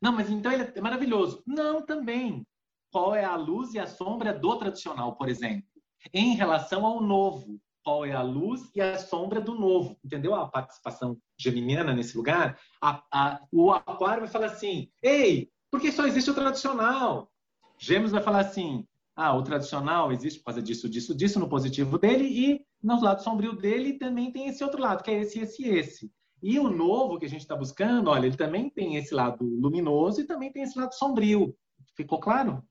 não, 0.00 0.12
mas 0.12 0.30
então 0.30 0.52
ele 0.52 0.70
é 0.74 0.80
maravilhoso. 0.80 1.42
Não, 1.46 1.84
também. 1.84 2.46
Qual 2.90 3.14
é 3.14 3.24
a 3.24 3.36
luz 3.36 3.74
e 3.74 3.78
a 3.78 3.86
sombra 3.86 4.32
do 4.32 4.56
tradicional, 4.56 5.16
por 5.16 5.28
exemplo? 5.28 5.68
Em 6.12 6.34
relação 6.34 6.86
ao 6.86 7.00
novo, 7.00 7.60
qual 7.84 8.06
é 8.06 8.12
a 8.12 8.22
luz 8.22 8.70
e 8.74 8.80
a 8.80 8.96
sombra 8.98 9.40
do 9.40 9.54
novo? 9.54 9.98
Entendeu 10.04 10.34
a 10.34 10.48
participação 10.48 11.18
geminiana 11.36 11.92
nesse 11.92 12.16
lugar? 12.16 12.58
A, 12.80 13.02
a, 13.12 13.40
o 13.52 13.72
aquário 13.72 14.22
vai 14.22 14.30
falar 14.30 14.46
assim: 14.46 14.88
ei, 15.02 15.50
por 15.70 15.80
que 15.80 15.90
só 15.90 16.06
existe 16.06 16.30
o 16.30 16.34
tradicional? 16.34 17.30
Gêmeos 17.78 18.12
vai 18.12 18.22
falar 18.22 18.40
assim: 18.40 18.86
ah, 19.16 19.34
o 19.34 19.42
tradicional 19.42 20.12
existe 20.12 20.38
por 20.38 20.46
causa 20.46 20.62
disso, 20.62 20.88
disso, 20.88 21.14
disso 21.14 21.40
no 21.40 21.48
positivo 21.48 21.98
dele 21.98 22.24
e 22.24 22.64
no 22.82 23.00
lado 23.00 23.22
sombrio 23.22 23.54
dele 23.54 23.94
também 23.94 24.30
tem 24.30 24.48
esse 24.48 24.62
outro 24.62 24.80
lado, 24.80 25.02
que 25.02 25.10
é 25.10 25.20
esse, 25.20 25.40
esse, 25.40 25.66
esse. 25.66 26.12
E 26.42 26.58
o 26.58 26.70
novo 26.70 27.18
que 27.18 27.26
a 27.26 27.28
gente 27.28 27.40
está 27.40 27.56
buscando, 27.56 28.10
olha, 28.10 28.26
ele 28.26 28.36
também 28.36 28.70
tem 28.70 28.96
esse 28.96 29.12
lado 29.12 29.44
luminoso 29.44 30.20
e 30.20 30.26
também 30.26 30.52
tem 30.52 30.62
esse 30.62 30.78
lado 30.78 30.94
sombrio. 30.94 31.56
Ficou 31.96 32.20
claro? 32.20 32.62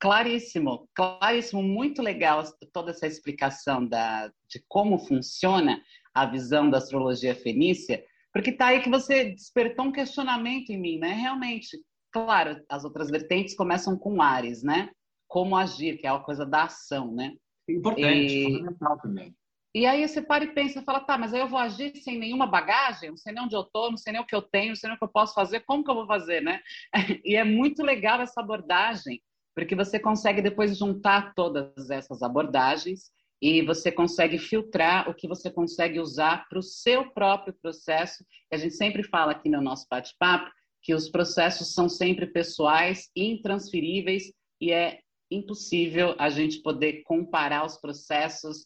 Claríssimo, 0.00 0.88
claríssimo, 0.94 1.62
muito 1.62 2.02
legal 2.02 2.42
toda 2.72 2.90
essa 2.90 3.06
explicação 3.06 3.86
da, 3.86 4.28
de 4.48 4.62
como 4.68 4.98
funciona 4.98 5.80
a 6.12 6.26
visão 6.26 6.68
da 6.68 6.78
astrologia 6.78 7.34
fenícia, 7.34 8.04
porque 8.32 8.52
tá 8.52 8.66
aí 8.66 8.82
que 8.82 8.90
você 8.90 9.30
despertou 9.30 9.86
um 9.86 9.92
questionamento 9.92 10.70
em 10.70 10.78
mim, 10.78 10.98
né? 10.98 11.12
Realmente, 11.12 11.78
claro, 12.10 12.60
as 12.68 12.84
outras 12.84 13.08
vertentes 13.08 13.54
começam 13.54 13.96
com 13.96 14.20
Ares, 14.20 14.62
né? 14.62 14.90
Como 15.28 15.56
agir, 15.56 15.96
que 15.98 16.06
é 16.06 16.10
a 16.10 16.18
coisa 16.18 16.44
da 16.44 16.64
ação, 16.64 17.14
né? 17.14 17.32
Importante, 17.68 18.34
e... 18.34 18.44
fundamental 18.44 18.98
também. 19.00 19.34
E 19.74 19.86
aí 19.86 20.06
você 20.06 20.22
para 20.22 20.44
e 20.44 20.54
pensa, 20.54 20.82
fala, 20.82 21.00
tá, 21.00 21.18
mas 21.18 21.34
aí 21.34 21.40
eu 21.40 21.48
vou 21.48 21.58
agir 21.58 21.96
sem 21.96 22.16
nenhuma 22.16 22.46
bagagem, 22.46 23.10
não 23.10 23.16
sei 23.16 23.32
nem 23.32 23.42
onde 23.42 23.56
eu 23.56 23.64
tô, 23.64 23.90
não 23.90 23.96
sei 23.96 24.12
nem 24.12 24.22
o 24.22 24.26
que 24.26 24.34
eu 24.34 24.40
tenho, 24.40 24.68
não 24.68 24.76
sei 24.76 24.88
nem 24.88 24.94
o 24.94 24.98
que 24.98 25.04
eu 25.04 25.08
posso 25.08 25.34
fazer, 25.34 25.60
como 25.60 25.82
que 25.82 25.90
eu 25.90 25.96
vou 25.96 26.06
fazer, 26.06 26.40
né? 26.40 26.60
E 27.24 27.34
é 27.34 27.42
muito 27.42 27.82
legal 27.82 28.20
essa 28.20 28.40
abordagem, 28.40 29.20
porque 29.52 29.74
você 29.74 29.98
consegue 29.98 30.40
depois 30.40 30.78
juntar 30.78 31.34
todas 31.34 31.90
essas 31.90 32.22
abordagens 32.22 33.10
e 33.42 33.62
você 33.62 33.90
consegue 33.90 34.38
filtrar 34.38 35.10
o 35.10 35.14
que 35.14 35.26
você 35.26 35.50
consegue 35.50 35.98
usar 35.98 36.48
para 36.48 36.58
o 36.58 36.62
seu 36.62 37.10
próprio 37.10 37.52
processo. 37.60 38.24
A 38.52 38.56
gente 38.56 38.74
sempre 38.76 39.02
fala 39.02 39.32
aqui 39.32 39.48
no 39.48 39.60
nosso 39.60 39.86
bate-papo 39.90 40.50
que 40.82 40.94
os 40.94 41.08
processos 41.08 41.74
são 41.74 41.88
sempre 41.88 42.26
pessoais, 42.26 43.10
intransferíveis 43.16 44.32
e 44.60 44.70
é 44.70 45.00
impossível 45.30 46.14
a 46.18 46.28
gente 46.30 46.62
poder 46.62 47.02
comparar 47.02 47.64
os 47.64 47.76
processos 47.76 48.64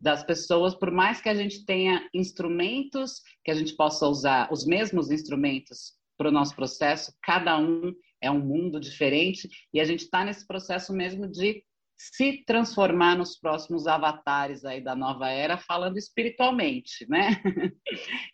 das 0.00 0.24
pessoas, 0.24 0.74
por 0.74 0.90
mais 0.90 1.20
que 1.20 1.28
a 1.28 1.34
gente 1.34 1.64
tenha 1.64 2.08
instrumentos 2.14 3.20
que 3.44 3.50
a 3.50 3.54
gente 3.54 3.76
possa 3.76 4.06
usar, 4.06 4.48
os 4.50 4.64
mesmos 4.64 5.10
instrumentos 5.10 5.92
para 6.16 6.28
o 6.28 6.32
nosso 6.32 6.54
processo, 6.56 7.12
cada 7.22 7.58
um 7.58 7.92
é 8.20 8.30
um 8.30 8.40
mundo 8.40 8.80
diferente 8.80 9.48
e 9.72 9.80
a 9.80 9.84
gente 9.84 10.04
está 10.04 10.24
nesse 10.24 10.46
processo 10.46 10.92
mesmo 10.92 11.28
de 11.28 11.62
se 11.96 12.42
transformar 12.46 13.14
nos 13.14 13.38
próximos 13.38 13.86
avatares 13.86 14.64
aí 14.64 14.82
da 14.82 14.96
nova 14.96 15.28
era, 15.28 15.58
falando 15.58 15.98
espiritualmente, 15.98 17.06
né? 17.10 17.36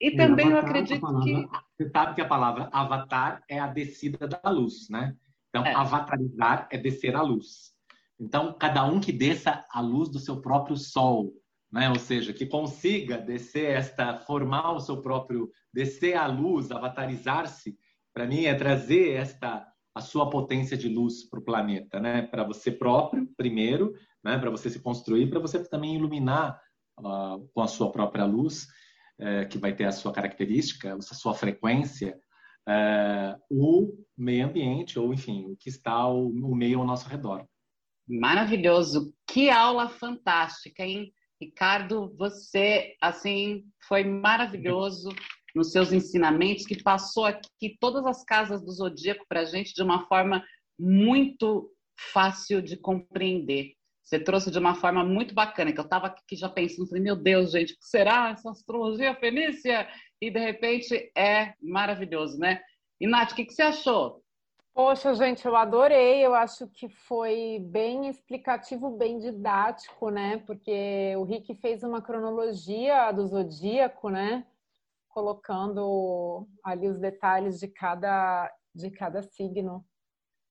e 0.01 0.13
também 0.13 0.51
eu 0.51 0.59
acredito 0.59 1.01
palavra, 1.01 1.25
que 1.25 1.49
você 1.77 1.91
sabe 1.91 2.15
que 2.15 2.21
a 2.21 2.29
palavra 2.29 2.69
avatar 2.73 3.43
é 3.49 3.59
a 3.59 3.67
descida 3.67 4.29
da 4.29 4.51
luz, 4.51 4.89
né? 4.89 5.17
Então, 5.49 5.67
é. 5.67 5.75
avatarizar 5.75 6.69
é 6.71 6.79
descer 6.79 7.17
a 7.17 7.23
luz. 7.23 7.73
Então, 8.21 8.53
cada 8.57 8.85
um 8.85 9.01
que 9.01 9.11
desça 9.11 9.65
a 9.69 9.81
luz 9.81 10.09
do 10.11 10.21
seu 10.21 10.41
próprio 10.41 10.77
sol, 10.77 11.33
né? 11.77 11.91
Ou 11.91 11.99
seja, 11.99 12.33
que 12.33 12.47
consiga 12.47 13.19
descer 13.19 13.77
esta, 13.77 14.17
formar 14.17 14.73
o 14.73 14.81
seu 14.81 15.03
próprio, 15.03 15.51
descer 15.71 16.17
a 16.17 16.27
luz, 16.27 16.71
avatarizar-se, 16.71 17.77
para 18.15 18.27
mim 18.27 18.47
é 18.47 18.55
trazer 18.55 19.11
esta 19.11 19.67
a 19.95 20.01
sua 20.01 20.29
potência 20.29 20.77
de 20.77 20.91
luz 20.91 21.27
para 21.29 21.39
o 21.39 21.45
planeta, 21.45 22.01
né? 22.01 22.23
Para 22.23 22.45
você 22.45 22.71
próprio, 22.71 23.27
primeiro, 23.37 23.95
né? 24.25 24.39
Para 24.39 24.51
você 24.51 24.71
se 24.71 24.81
construir, 24.81 25.29
para 25.29 25.39
você 25.39 25.63
também 25.69 25.97
iluminar 25.97 26.59
uh, 26.99 27.47
com 27.55 27.63
a 27.63 27.67
sua 27.67 27.93
própria 27.93 28.25
luz, 28.25 28.67
uh, 29.19 29.49
que 29.51 29.59
vai 29.59 29.75
ter 29.75 29.85
a 29.85 29.93
sua 29.93 30.13
característica, 30.13 30.95
a 30.95 31.01
sua 31.01 31.35
frequência, 31.35 32.19
uh, 32.69 33.39
o 33.51 33.93
meio 34.17 34.47
ambiente 34.47 34.99
ou, 34.99 35.13
enfim, 35.13 35.47
o 35.47 35.57
que 35.57 35.69
está 35.69 36.07
o, 36.07 36.29
o 36.29 36.55
meio 36.55 36.81
ao 36.81 36.87
nosso 36.87 37.09
redor. 37.09 37.47
Maravilhoso! 38.07 39.15
Que 39.27 39.51
aula 39.51 39.89
fantástica, 39.89 40.83
hein? 40.83 41.13
Ricardo, 41.41 42.15
você, 42.17 42.97
assim, 43.01 43.65
foi 43.89 44.05
maravilhoso. 44.05 45.11
nos 45.55 45.73
seus 45.73 45.91
ensinamentos, 45.91 46.67
que 46.67 46.83
passou 46.83 47.25
aqui 47.25 47.79
todas 47.81 48.05
as 48.05 48.23
casas 48.23 48.63
do 48.63 48.71
zodíaco 48.71 49.25
para 49.27 49.41
a 49.41 49.45
gente 49.47 49.73
de 49.73 49.83
uma 49.83 50.07
forma 50.07 50.45
muito 50.79 51.73
fácil 52.13 52.61
de 52.61 52.77
compreender. 52.77 53.73
Você 54.03 54.21
trouxe 54.21 54.51
de 54.51 54.59
uma 54.59 54.75
forma 54.75 55.03
muito 55.03 55.35
bacana, 55.35 55.73
que 55.73 55.81
eu 55.81 55.85
estava 55.85 56.09
aqui 56.09 56.37
já 56.37 56.49
pensando, 56.49 56.87
falei, 56.87 57.03
meu 57.03 57.17
Deus, 57.17 57.53
gente, 57.53 57.73
o 57.73 57.79
que 57.79 57.87
será 57.87 58.31
essa 58.31 58.51
astrologia 58.51 59.17
fenícia? 59.17 59.89
E 60.21 60.31
de 60.31 60.39
repente 60.39 61.11
é 61.17 61.55
maravilhoso, 61.61 62.39
né? 62.39 62.61
E 63.01 63.07
Nath, 63.07 63.33
o 63.33 63.35
que, 63.35 63.47
que 63.47 63.55
você 63.55 63.63
achou? 63.63 64.23
Poxa, 64.77 65.15
gente, 65.15 65.47
eu 65.47 65.57
adorei. 65.57 66.21
Eu 66.21 66.35
acho 66.35 66.69
que 66.69 66.87
foi 66.87 67.59
bem 67.71 68.09
explicativo, 68.11 68.91
bem 68.91 69.17
didático, 69.17 70.11
né? 70.11 70.37
Porque 70.47 71.15
o 71.17 71.23
Rick 71.23 71.55
fez 71.55 71.83
uma 71.83 72.03
cronologia 72.03 73.11
do 73.11 73.27
zodíaco, 73.27 74.11
né? 74.11 74.47
Colocando 75.09 76.47
ali 76.63 76.89
os 76.91 76.99
detalhes 76.99 77.59
de 77.59 77.69
cada, 77.69 78.55
de 78.75 78.91
cada 78.91 79.23
signo. 79.23 79.83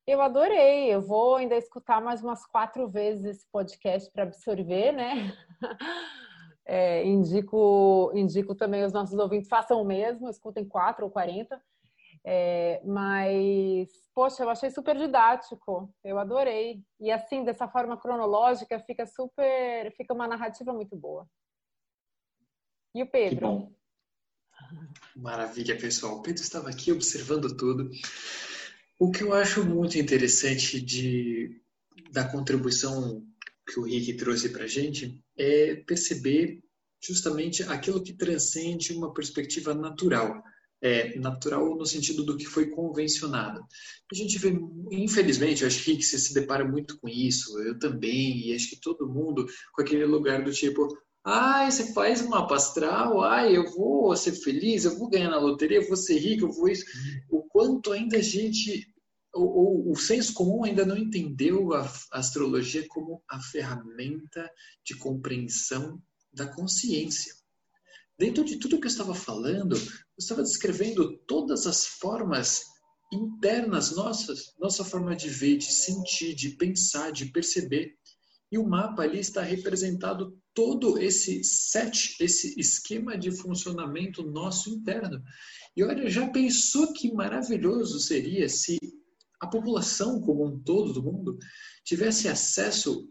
Eu 0.07 0.23
adorei. 0.23 0.91
Eu 0.91 1.03
vou 1.03 1.35
ainda 1.35 1.55
escutar 1.55 2.01
mais 2.01 2.23
umas 2.23 2.47
quatro 2.47 2.89
vezes 2.89 3.25
esse 3.25 3.47
podcast 3.51 4.11
para 4.11 4.23
absorver, 4.23 4.91
né? 4.91 5.31
É, 6.67 7.05
indico, 7.05 8.11
indico 8.15 8.55
também 8.55 8.83
os 8.83 8.91
nossos 8.91 9.15
ouvintes 9.19 9.47
façam 9.47 9.79
o 9.79 9.85
mesmo, 9.85 10.27
escutem 10.27 10.67
quatro 10.67 11.05
ou 11.05 11.11
quarenta. 11.11 11.61
É, 12.27 12.81
mas, 12.83 13.87
poxa, 14.15 14.41
eu 14.41 14.49
achei 14.49 14.71
super 14.71 14.97
didático, 14.97 15.93
eu 16.03 16.17
adorei. 16.17 16.83
E 16.99 17.11
assim, 17.11 17.43
dessa 17.43 17.67
forma 17.67 17.95
cronológica, 17.97 18.79
fica 18.79 19.05
super, 19.05 19.93
fica 19.95 20.11
uma 20.11 20.27
narrativa 20.27 20.73
muito 20.73 20.95
boa. 20.95 21.29
E 22.95 23.03
o 23.03 23.07
Pedro? 23.07 23.37
Que 23.37 23.41
bom. 23.41 23.71
Maravilha, 25.15 25.77
pessoal. 25.77 26.17
O 26.17 26.21
Pedro 26.23 26.41
estava 26.41 26.69
aqui 26.69 26.91
observando 26.91 27.55
tudo. 27.55 27.91
O 28.99 29.11
que 29.11 29.21
eu 29.21 29.31
acho 29.33 29.63
muito 29.63 29.99
interessante 29.99 30.81
de, 30.81 31.61
da 32.11 32.27
contribuição 32.27 33.23
que 33.67 33.79
o 33.79 33.83
Rick 33.83 34.15
trouxe 34.15 34.49
para 34.49 34.63
a 34.63 34.67
gente 34.67 35.23
é 35.37 35.75
perceber 35.75 36.63
justamente 36.99 37.61
aquilo 37.63 38.01
que 38.01 38.13
transcende 38.13 38.93
uma 38.93 39.13
perspectiva 39.13 39.75
natural 39.75 40.41
é, 40.85 41.17
natural 41.17 41.75
no 41.75 41.85
sentido 41.85 42.23
do 42.23 42.37
que 42.37 42.45
foi 42.45 42.69
convencionado. 42.69 43.59
A 44.11 44.15
gente 44.15 44.37
vê, 44.37 44.55
infelizmente, 44.91 45.63
eu 45.63 45.67
acho 45.67 45.83
que 45.83 45.99
você 45.99 46.19
se 46.19 46.31
depara 46.31 46.63
muito 46.63 46.99
com 46.99 47.09
isso, 47.09 47.59
eu 47.63 47.79
também, 47.79 48.47
e 48.47 48.53
acho 48.53 48.69
que 48.69 48.79
todo 48.79 49.11
mundo 49.11 49.47
com 49.73 49.81
aquele 49.81 50.05
lugar 50.05 50.43
do 50.43 50.51
tipo, 50.51 50.87
ai, 51.23 51.71
você 51.71 51.91
faz 51.91 52.21
um 52.21 52.29
mapa 52.29 52.55
astral, 52.55 53.23
ai, 53.23 53.57
eu 53.57 53.65
vou 53.71 54.15
ser 54.15 54.33
feliz, 54.33 54.85
eu 54.85 54.95
vou 54.95 55.09
ganhar 55.09 55.31
na 55.31 55.39
loteria, 55.39 55.79
eu 55.79 55.87
vou 55.87 55.97
ser 55.97 56.19
rico, 56.19 56.45
eu 56.45 56.51
vou 56.51 56.69
isso. 56.69 56.85
O 57.31 57.41
quanto 57.41 57.91
ainda 57.91 58.17
a 58.17 58.21
gente, 58.21 58.87
o, 59.33 59.89
o, 59.89 59.91
o 59.91 59.95
senso 59.95 60.35
comum 60.35 60.65
ainda 60.65 60.85
não 60.85 60.95
entendeu 60.95 61.73
a, 61.73 61.81
a 62.11 62.19
astrologia 62.19 62.85
como 62.87 63.23
a 63.27 63.39
ferramenta 63.41 64.47
de 64.85 64.95
compreensão 64.99 65.99
da 66.31 66.45
consciência. 66.45 67.33
Dentro 68.17 68.45
de 68.45 68.57
tudo 68.57 68.79
que 68.79 68.87
eu 68.87 68.91
estava 68.91 69.13
falando, 69.13 69.75
eu 69.75 70.17
estava 70.17 70.41
descrevendo 70.41 71.17
todas 71.27 71.67
as 71.67 71.85
formas 71.85 72.61
internas 73.11 73.91
nossas, 73.95 74.53
nossa 74.59 74.83
forma 74.85 75.15
de 75.15 75.29
ver, 75.29 75.57
de 75.57 75.71
sentir, 75.71 76.33
de 76.33 76.51
pensar, 76.51 77.11
de 77.11 77.25
perceber. 77.25 77.93
E 78.51 78.57
o 78.57 78.67
mapa 78.67 79.03
ali 79.03 79.19
está 79.19 79.41
representado 79.41 80.37
todo 80.53 80.97
esse 80.97 81.43
set, 81.43 82.15
esse 82.21 82.57
esquema 82.57 83.17
de 83.17 83.31
funcionamento 83.31 84.23
nosso 84.23 84.69
interno. 84.69 85.21
E 85.75 85.83
olha, 85.83 86.09
já 86.09 86.29
pensou 86.29 86.93
que 86.93 87.13
maravilhoso 87.13 87.99
seria 87.99 88.47
se 88.47 88.77
a 89.41 89.47
população 89.47 90.21
como 90.21 90.45
um 90.45 90.57
todo 90.59 90.93
do 90.93 91.03
mundo 91.03 91.37
tivesse 91.83 92.29
acesso 92.29 93.09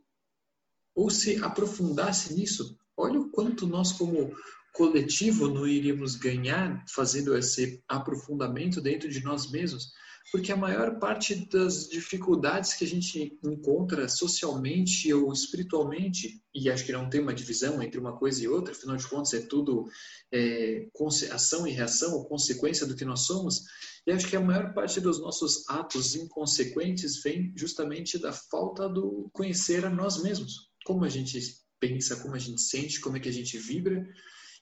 ou 0.94 1.10
se 1.10 1.36
aprofundasse 1.44 2.32
nisso? 2.32 2.78
Olha 2.96 3.20
o 3.20 3.30
quanto 3.30 3.66
nós 3.66 3.92
como 3.92 4.34
coletivo 4.74 5.48
não 5.48 5.66
iríamos 5.66 6.16
ganhar 6.16 6.84
fazendo 6.88 7.36
esse 7.38 7.82
aprofundamento 7.88 8.80
dentro 8.80 9.08
de 9.08 9.22
nós 9.22 9.48
mesmos, 9.50 9.92
porque 10.32 10.50
a 10.50 10.56
maior 10.56 10.98
parte 10.98 11.48
das 11.48 11.88
dificuldades 11.88 12.74
que 12.74 12.84
a 12.84 12.88
gente 12.88 13.38
encontra 13.44 14.08
socialmente 14.08 15.12
ou 15.12 15.32
espiritualmente, 15.32 16.42
e 16.52 16.68
acho 16.68 16.84
que 16.84 16.92
não 16.92 17.08
tem 17.08 17.20
uma 17.20 17.32
divisão 17.32 17.80
entre 17.80 18.00
uma 18.00 18.18
coisa 18.18 18.42
e 18.42 18.48
outra, 18.48 18.72
afinal 18.72 18.96
de 18.96 19.06
contas 19.06 19.32
é 19.34 19.42
tudo 19.42 19.84
é, 20.32 20.88
ação 21.30 21.68
e 21.68 21.70
reação, 21.70 22.12
ou 22.14 22.26
consequência 22.26 22.84
do 22.84 22.96
que 22.96 23.04
nós 23.04 23.20
somos, 23.20 23.62
e 24.04 24.10
acho 24.10 24.26
que 24.26 24.36
a 24.36 24.40
maior 24.40 24.74
parte 24.74 25.00
dos 25.00 25.20
nossos 25.20 25.68
atos 25.68 26.16
inconsequentes 26.16 27.22
vem 27.22 27.52
justamente 27.56 28.18
da 28.18 28.32
falta 28.32 28.88
do 28.88 29.30
conhecer 29.32 29.84
a 29.84 29.90
nós 29.90 30.20
mesmos, 30.20 30.68
como 30.84 31.04
a 31.04 31.08
gente 31.08 31.38
pensa, 31.78 32.16
como 32.16 32.34
a 32.34 32.38
gente 32.40 32.60
sente, 32.60 33.00
como 33.00 33.16
é 33.16 33.20
que 33.20 33.28
a 33.28 33.32
gente 33.32 33.56
vibra, 33.56 34.04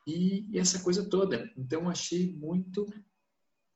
e, 0.07 0.47
e 0.51 0.59
essa 0.59 0.81
coisa 0.81 1.09
toda. 1.09 1.51
Então, 1.57 1.89
achei 1.89 2.35
muito, 2.35 2.87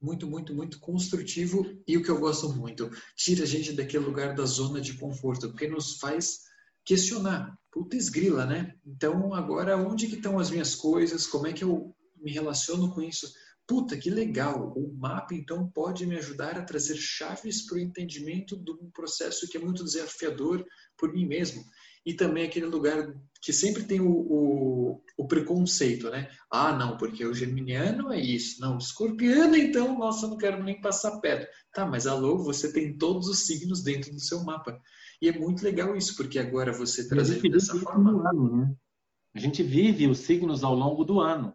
muito, 0.01 0.27
muito, 0.27 0.55
muito 0.55 0.79
construtivo 0.81 1.65
e 1.87 1.97
o 1.97 2.03
que 2.03 2.11
eu 2.11 2.19
gosto 2.19 2.49
muito, 2.51 2.91
tira 3.15 3.45
a 3.45 3.47
gente 3.47 3.73
daquele 3.73 4.05
lugar 4.05 4.35
da 4.35 4.45
zona 4.45 4.81
de 4.81 4.95
conforto, 4.95 5.49
porque 5.49 5.69
nos 5.69 5.99
faz 5.99 6.43
questionar. 6.85 7.57
Puta 7.71 7.97
esgrila, 7.97 8.47
né? 8.47 8.75
Então, 8.85 9.35
agora, 9.35 9.77
onde 9.77 10.07
que 10.07 10.17
estão 10.17 10.39
as 10.39 10.51
minhas 10.51 10.75
coisas? 10.75 11.27
Como 11.27 11.47
é 11.47 11.53
que 11.53 11.65
eu 11.65 11.95
me 12.17 12.33
relaciono 12.33 12.93
com 12.93 13.03
isso? 13.03 13.31
Puta, 13.67 13.97
que 13.97 14.09
legal! 14.09 14.73
O 14.77 14.95
mapa, 14.95 15.35
então, 15.35 15.69
pode 15.69 16.07
me 16.07 16.17
ajudar 16.17 16.57
a 16.57 16.63
trazer 16.63 16.97
chaves 16.97 17.67
para 17.67 17.77
o 17.77 17.81
entendimento 17.81 18.57
de 18.57 18.71
um 18.71 18.91
processo 18.91 19.49
que 19.49 19.57
é 19.57 19.61
muito 19.61 19.85
desafiador 19.85 20.65
por 20.97 21.13
mim 21.13 21.27
mesmo 21.27 21.65
e 22.07 22.15
também 22.15 22.45
aquele 22.45 22.67
lugar 22.67 23.13
que 23.43 23.53
sempre 23.53 23.83
tem 23.83 24.01
o, 24.01 24.09
o, 24.09 25.03
o, 25.19 25.27
preconceito, 25.27 26.09
né? 26.09 26.31
Ah, 26.49 26.73
não, 26.73 26.97
porque 26.97 27.25
o 27.27 27.35
geminiano 27.35 28.13
é 28.13 28.21
isso. 28.21 28.61
Não, 28.61 28.77
o 28.77 28.79
escorpiano, 28.79 29.57
então, 29.57 29.99
nossa, 29.99 30.29
não 30.29 30.37
quero 30.37 30.63
nem 30.63 30.81
passar 30.81 31.19
perto. 31.21 31.49
Tá, 31.73 31.85
mas 31.85 32.07
alô, 32.07 32.39
você 32.39 32.73
tem 32.73 32.97
todos 32.97 33.29
os 33.29 33.41
signos 33.41 33.83
dentro 33.83 34.13
do 34.13 34.21
seu 34.21 34.45
mapa. 34.45 34.81
E 35.21 35.29
é 35.29 35.37
muito 35.37 35.65
legal 35.65 35.97
isso, 35.97 36.17
porque 36.17 36.39
agora 36.39 36.73
você 36.73 37.09
trazendo 37.09 37.51
dessa 37.51 37.77
forma... 37.77 38.31
Ano, 38.31 38.57
né? 38.57 38.75
A 39.35 39.41
gente 39.41 39.63
vive 39.63 40.07
os 40.07 40.19
signos 40.19 40.63
ao 40.63 40.75
longo 40.75 41.05
do 41.05 41.21
ano. 41.21 41.53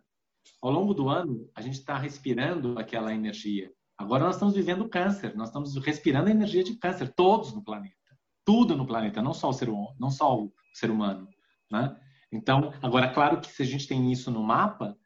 Ao 0.61 0.69
longo 0.71 0.93
do 0.93 1.07
ano, 1.07 1.49
a 1.55 1.61
gente 1.61 1.79
está 1.79 1.97
respirando 1.97 2.77
aquela 2.77 3.13
energia. 3.13 3.71
Agora 3.97 4.25
nós 4.25 4.35
estamos 4.35 4.53
vivendo 4.53 4.89
câncer, 4.89 5.35
nós 5.35 5.47
estamos 5.47 5.75
respirando 5.77 6.27
a 6.27 6.31
energia 6.31 6.63
de 6.63 6.75
câncer, 6.75 7.13
todos 7.15 7.53
no 7.53 7.63
planeta 7.63 8.00
tudo 8.45 8.75
no 8.75 8.85
planeta, 8.85 9.21
não 9.21 9.33
só 9.33 9.49
o 9.49 9.53
ser 9.53 9.69
humano, 9.69 9.95
não 9.99 10.09
só 10.09 10.37
o 10.37 10.51
ser 10.73 10.89
humano, 10.89 11.27
né? 11.71 11.95
Então, 12.31 12.73
agora 12.81 13.09
claro 13.13 13.41
que 13.41 13.47
se 13.47 13.61
a 13.61 13.65
gente 13.65 13.87
tem 13.87 14.11
isso 14.11 14.31
no 14.31 14.41
mapa, 14.41 14.97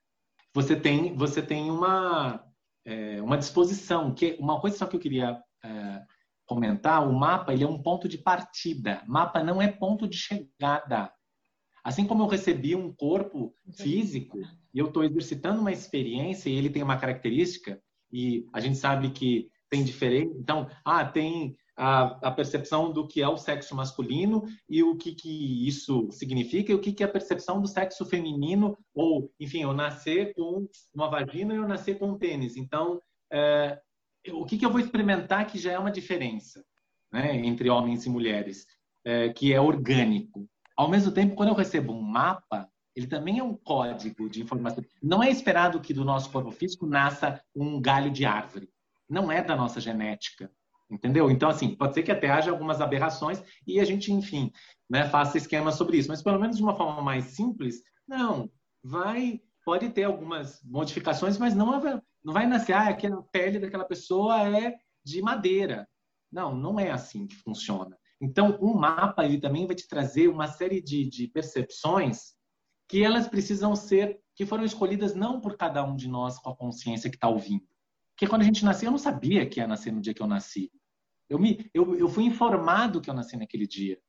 você 0.54 0.76
tem 0.76 1.16
você 1.16 1.42
tem 1.42 1.70
uma 1.70 2.44
é, 2.86 3.22
uma 3.22 3.38
disposição 3.38 4.14
que 4.14 4.38
uma 4.40 4.60
coisa 4.62 4.78
só 4.78 4.86
que 4.86 4.96
eu 4.96 5.00
queria 5.00 5.42
é, 5.64 6.02
comentar, 6.46 7.08
o 7.08 7.14
mapa 7.14 7.54
ele 7.54 7.64
é 7.64 7.68
um 7.68 7.82
ponto 7.82 8.08
de 8.08 8.18
partida, 8.18 9.04
mapa 9.08 9.44
não 9.44 9.62
é 9.62 9.68
ponto 9.68 10.08
de 10.08 10.18
chegada. 10.18 11.12
Assim 11.84 12.06
como 12.08 12.24
eu 12.24 12.28
recebi 12.28 12.76
um 12.76 12.94
corpo 12.94 13.54
físico 13.76 14.40
e 14.74 14.80
eu 14.80 14.88
estou 14.88 15.04
exercitando 15.04 15.62
uma 15.62 15.72
experiência 15.72 16.50
e 16.50 16.56
ele 16.56 16.70
tem 16.70 16.82
uma 16.82 16.98
característica 16.98 17.80
e 18.12 18.48
a 18.54 18.60
gente 18.60 18.78
sabe 18.78 19.12
que 19.12 19.50
tem 19.70 19.84
diferente, 19.84 20.36
então, 20.38 20.70
ah, 20.84 21.04
tem 21.04 21.56
a, 21.76 22.28
a, 22.28 22.32
percepção 22.32 22.92
do 22.92 23.08
que 23.08 23.22
é 23.22 23.28
o 23.28 23.38
sexo 23.38 23.76
masculino 23.76 24.44
e 24.70 24.82
o 24.82 24.96
que, 24.96 25.14
que 25.14 25.68
isso 25.68 26.10
significa 26.12 26.72
e 26.72 26.76
o 26.76 26.80
que, 26.80 26.94
que 26.94 27.04
é 27.04 27.06
a 27.06 27.12
percepção 27.12 27.62
do 27.62 27.68
sexo 27.68 28.06
feminino, 28.06 28.78
ou, 28.94 29.32
enfim, 29.40 29.64
eu 29.64 29.74
nascer 29.74 30.34
com 30.34 30.68
uma 30.94 31.10
vagina 31.10 31.54
e 31.54 31.58
eu 31.58 31.68
nascer 31.68 32.00
com 32.00 32.12
um 32.12 32.18
pênis. 32.18 32.56
Então, 32.56 33.02
é, 33.32 33.80
o 34.32 34.46
que, 34.46 34.58
que 34.58 34.66
eu 34.66 34.72
vou 34.72 34.80
experimentar 34.80 35.46
que 35.48 35.58
já 35.58 35.74
é 35.74 35.80
uma 35.80 35.92
diferença 35.92 36.64
né, 37.12 37.36
entre 37.36 37.70
homens 37.70 38.06
e 38.06 38.10
mulheres, 38.10 38.66
é, 39.04 39.30
que 39.30 39.54
é 39.54 39.62
orgânico. 39.62 40.48
Ao 40.76 40.90
mesmo 40.90 41.12
tempo, 41.12 41.36
quando 41.36 41.50
eu 41.50 41.56
recebo 41.56 41.94
um 41.94 42.02
mapa, 42.02 42.70
ele 42.96 43.08
também 43.08 43.40
é 43.40 43.44
um 43.44 43.56
código 43.56 44.30
de 44.30 44.42
informação. 44.42 44.84
Não 45.02 45.22
é 45.22 45.30
esperado 45.30 45.80
que 45.80 45.94
do 45.94 46.04
nosso 46.06 46.30
corpo 46.32 46.52
físico 46.52 46.86
nasça 46.86 47.42
um 47.56 47.80
galho 47.82 48.12
de 48.12 48.26
árvore. 48.26 48.70
Não 49.10 49.32
é 49.32 49.44
da 49.44 49.56
nossa 49.56 49.80
genética. 49.80 50.52
Entendeu? 50.90 51.32
Então, 51.32 51.50
assim, 51.50 51.76
pode 51.76 51.94
ser 51.94 52.04
que 52.04 52.12
até 52.12 52.30
haja 52.30 52.52
algumas 52.52 52.80
aberrações 52.80 53.44
e 53.66 53.80
a 53.80 53.84
gente, 53.84 54.12
enfim, 54.12 54.52
né, 54.90 55.10
faça 55.10 55.38
esquemas 55.38 55.76
sobre 55.76 55.98
isso. 55.98 56.10
Mas, 56.10 56.22
pelo 56.22 56.40
menos 56.40 56.58
de 56.58 56.64
uma 56.64 56.76
forma 56.76 57.02
mais 57.02 57.26
simples, 57.26 57.82
não. 58.08 58.52
Vai, 58.84 59.42
pode 59.66 59.90
ter 59.90 60.04
algumas 60.04 60.62
modificações, 60.64 61.38
mas 61.40 61.56
não, 61.56 61.82
não 62.24 62.34
vai 62.34 62.46
nascer, 62.46 62.74
ah, 62.74 62.90
aquela 62.90 63.24
pele 63.32 63.60
daquela 63.60 63.86
pessoa 63.86 64.48
é 64.48 64.76
de 65.04 65.22
madeira. 65.22 65.88
Não, 66.32 66.56
não 66.56 66.80
é 66.80 66.92
assim 66.92 67.26
que 67.26 67.36
funciona. 67.36 67.98
Então, 68.22 68.58
um 68.62 68.74
mapa 68.74 69.26
ele 69.26 69.40
também 69.40 69.66
vai 69.66 69.76
te 69.76 69.88
trazer 69.88 70.28
uma 70.28 70.48
série 70.48 70.82
de, 70.82 71.10
de 71.10 71.28
percepções 71.28 72.34
que 72.88 73.04
elas 73.04 73.28
precisam 73.28 73.76
ser 73.76 74.20
que 74.36 74.46
foram 74.46 74.64
escolhidas 74.64 75.16
não 75.16 75.40
por 75.40 75.58
cada 75.58 75.84
um 75.84 75.96
de 75.96 76.08
nós 76.08 76.38
com 76.40 76.50
a 76.50 76.56
consciência 76.56 77.10
que 77.10 77.16
está 77.16 77.28
ouvindo. 77.28 77.66
Porque 78.16 78.28
quando 78.28 78.44
a 78.44 78.46
gente 78.46 78.64
nasceu, 78.64 78.88
eu 78.88 78.92
não 78.92 78.98
sabia 78.98 79.46
que 79.46 79.60
ia 79.60 79.68
nascer 79.68 79.92
no 79.92 80.00
dia 80.00 80.14
que 80.14 80.22
eu 80.22 80.28
nasci. 80.28 80.72
Eu, 81.30 81.38
me, 81.38 81.70
eu, 81.74 81.96
eu 81.96 82.08
fui 82.08 82.24
informado 82.24 83.02
que 83.02 83.10
eu 83.10 83.14
nasci 83.14 83.36
naquele 83.36 83.68
dia. 83.68 84.00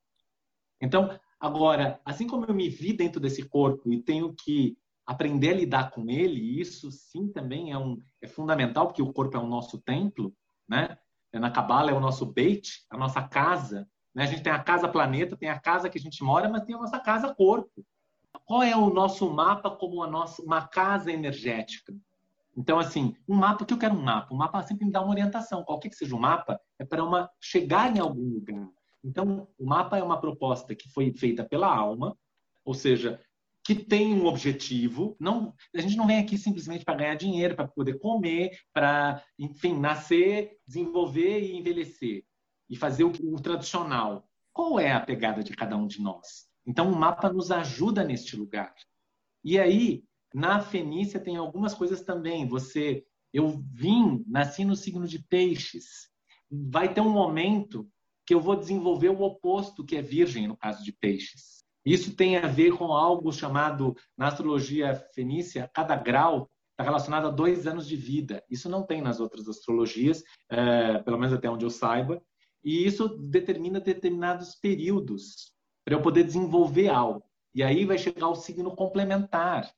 Então, 0.80 1.18
agora, 1.40 2.00
assim 2.04 2.26
como 2.26 2.44
eu 2.44 2.54
me 2.54 2.68
vi 2.68 2.92
dentro 2.92 3.20
desse 3.20 3.48
corpo 3.48 3.92
e 3.92 4.00
tenho 4.00 4.32
que 4.32 4.78
aprender 5.04 5.50
a 5.50 5.54
lidar 5.54 5.90
com 5.90 6.08
ele, 6.08 6.60
isso 6.60 6.90
sim 6.92 7.28
também 7.28 7.72
é, 7.72 7.78
um, 7.78 8.00
é 8.22 8.28
fundamental, 8.28 8.86
porque 8.86 9.02
o 9.02 9.12
corpo 9.12 9.36
é 9.36 9.40
o 9.40 9.46
nosso 9.46 9.80
templo, 9.80 10.32
né? 10.68 10.96
Na 11.32 11.50
Cabala 11.50 11.90
é 11.90 11.94
o 11.94 12.00
nosso 12.00 12.24
beit, 12.26 12.84
a 12.88 12.96
nossa 12.96 13.22
casa. 13.22 13.88
Né? 14.14 14.22
A 14.22 14.26
gente 14.26 14.42
tem 14.42 14.52
a 14.52 14.62
casa 14.62 14.88
planeta, 14.88 15.36
tem 15.36 15.48
a 15.48 15.58
casa 15.58 15.90
que 15.90 15.98
a 15.98 16.00
gente 16.00 16.22
mora, 16.22 16.48
mas 16.48 16.62
tem 16.62 16.74
a 16.74 16.78
nossa 16.78 16.98
casa 16.98 17.34
corpo. 17.34 17.84
Qual 18.44 18.62
é 18.62 18.76
o 18.76 18.90
nosso 18.90 19.28
mapa 19.30 19.70
como 19.70 20.02
a 20.02 20.06
nossa, 20.06 20.42
uma 20.42 20.66
casa 20.66 21.12
energética? 21.12 21.92
Então, 22.56 22.78
assim, 22.78 23.14
um 23.28 23.34
mapa, 23.34 23.64
o 23.64 23.66
que 23.66 23.74
eu 23.74 23.78
quero 23.78 23.94
um 23.94 24.02
mapa? 24.02 24.34
Um 24.34 24.38
mapa 24.38 24.62
sempre 24.62 24.86
me 24.86 24.92
dá 24.92 25.02
uma 25.02 25.10
orientação. 25.10 25.62
Qualquer 25.62 25.90
que 25.90 25.96
seja 25.96 26.14
o 26.14 26.18
um 26.18 26.20
mapa, 26.20 26.58
é 26.78 26.84
para 26.84 27.04
uma 27.04 27.30
chegar 27.38 27.94
em 27.94 28.00
algum 28.00 28.34
lugar. 28.34 28.68
Então, 29.04 29.46
o 29.58 29.66
mapa 29.66 29.98
é 29.98 30.02
uma 30.02 30.20
proposta 30.20 30.74
que 30.74 30.88
foi 30.88 31.12
feita 31.12 31.44
pela 31.44 31.68
alma, 31.68 32.16
ou 32.64 32.72
seja, 32.72 33.20
que 33.62 33.74
tem 33.74 34.14
um 34.14 34.26
objetivo. 34.26 35.16
Não, 35.20 35.54
a 35.74 35.80
gente 35.80 35.96
não 35.96 36.06
vem 36.06 36.18
aqui 36.18 36.38
simplesmente 36.38 36.84
para 36.84 36.94
ganhar 36.96 37.14
dinheiro, 37.14 37.54
para 37.54 37.68
poder 37.68 37.98
comer, 37.98 38.58
para, 38.72 39.22
enfim, 39.38 39.78
nascer, 39.78 40.56
desenvolver 40.66 41.40
e 41.40 41.56
envelhecer 41.56 42.24
e 42.70 42.76
fazer 42.76 43.04
o, 43.04 43.12
o 43.34 43.40
tradicional. 43.40 44.26
Qual 44.52 44.80
é 44.80 44.92
a 44.92 45.00
pegada 45.00 45.44
de 45.44 45.52
cada 45.52 45.76
um 45.76 45.86
de 45.86 46.00
nós? 46.00 46.48
Então, 46.66 46.90
o 46.90 46.96
mapa 46.96 47.30
nos 47.32 47.50
ajuda 47.50 48.02
neste 48.02 48.34
lugar. 48.36 48.74
E 49.44 49.58
aí, 49.58 50.02
na 50.36 50.60
Fenícia 50.60 51.18
tem 51.18 51.38
algumas 51.38 51.72
coisas 51.72 52.02
também. 52.02 52.46
Você, 52.46 53.06
eu 53.32 53.58
vim, 53.72 54.22
nasci 54.28 54.66
no 54.66 54.76
signo 54.76 55.08
de 55.08 55.18
Peixes. 55.18 56.10
Vai 56.50 56.92
ter 56.92 57.00
um 57.00 57.08
momento 57.08 57.88
que 58.26 58.34
eu 58.34 58.40
vou 58.40 58.54
desenvolver 58.54 59.08
o 59.08 59.22
oposto, 59.22 59.82
que 59.82 59.96
é 59.96 60.02
Virgem, 60.02 60.46
no 60.46 60.54
caso 60.54 60.84
de 60.84 60.92
Peixes. 60.92 61.64
Isso 61.86 62.14
tem 62.14 62.36
a 62.36 62.46
ver 62.46 62.76
com 62.76 62.92
algo 62.92 63.32
chamado, 63.32 63.96
na 64.14 64.28
astrologia 64.28 64.94
fenícia, 65.14 65.70
cada 65.72 65.96
grau 65.96 66.50
está 66.72 66.84
relacionado 66.84 67.28
a 67.28 67.30
dois 67.30 67.66
anos 67.66 67.88
de 67.88 67.96
vida. 67.96 68.44
Isso 68.50 68.68
não 68.68 68.82
tem 68.82 69.00
nas 69.00 69.20
outras 69.20 69.48
astrologias, 69.48 70.22
é, 70.50 70.98
pelo 70.98 71.16
menos 71.16 71.32
até 71.32 71.48
onde 71.48 71.64
eu 71.64 71.70
saiba. 71.70 72.20
E 72.62 72.84
isso 72.84 73.08
determina 73.08 73.80
determinados 73.80 74.54
períodos 74.54 75.54
para 75.82 75.94
eu 75.94 76.02
poder 76.02 76.24
desenvolver 76.24 76.90
algo. 76.90 77.24
E 77.54 77.62
aí 77.62 77.86
vai 77.86 77.96
chegar 77.96 78.28
o 78.28 78.34
signo 78.34 78.76
complementar. 78.76 79.72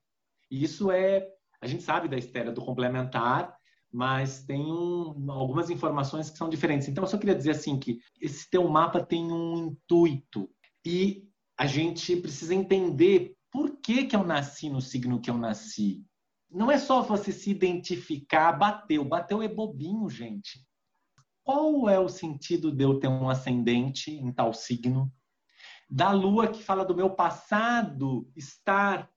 E 0.51 0.63
isso 0.63 0.91
é, 0.91 1.27
a 1.61 1.67
gente 1.67 1.83
sabe 1.83 2.09
da 2.09 2.17
história 2.17 2.53
do 2.53 2.65
complementar, 2.65 3.57
mas 3.91 4.45
tem 4.45 4.61
um, 4.61 5.31
algumas 5.31 5.71
informações 5.71 6.31
que 6.31 6.39
são 6.39 6.49
diferentes. 6.49 6.89
Então, 6.89 7.05
eu 7.05 7.09
só 7.09 7.17
queria 7.17 7.35
dizer 7.35 7.53
assim 7.53 7.79
que 7.79 7.99
esse 8.21 8.49
teu 8.51 8.69
mapa 8.69 9.05
tem 9.05 9.33
um 9.33 9.69
intuito 9.69 10.51
e 10.85 11.27
a 11.59 11.67
gente 11.67 12.15
precisa 12.17 12.55
entender 12.55 13.35
por 13.51 13.81
que, 13.81 14.05
que 14.05 14.15
eu 14.15 14.25
nasci 14.25 14.69
no 14.69 14.81
signo 14.81 15.21
que 15.21 15.31
eu 15.31 15.39
nasci. 15.39 16.05
Não 16.51 16.71
é 16.71 16.79
só 16.79 17.03
você 17.03 17.33
se 17.33 17.51
identificar, 17.51 18.53
bateu. 18.53 19.05
Bateu 19.05 19.43
é 19.43 19.49
bobinho, 19.49 20.09
gente. 20.09 20.67
Qual 21.43 21.89
é 21.89 21.99
o 21.99 22.09
sentido 22.09 22.71
de 22.71 22.85
eu 22.85 22.99
ter 22.99 23.09
um 23.09 23.29
ascendente 23.29 24.11
em 24.11 24.33
tal 24.33 24.53
signo? 24.53 25.13
Da 25.91 26.13
lua 26.13 26.49
que 26.49 26.63
fala 26.63 26.85
do 26.85 26.95
meu 26.95 27.11
passado 27.11 28.31
estar 28.37 29.11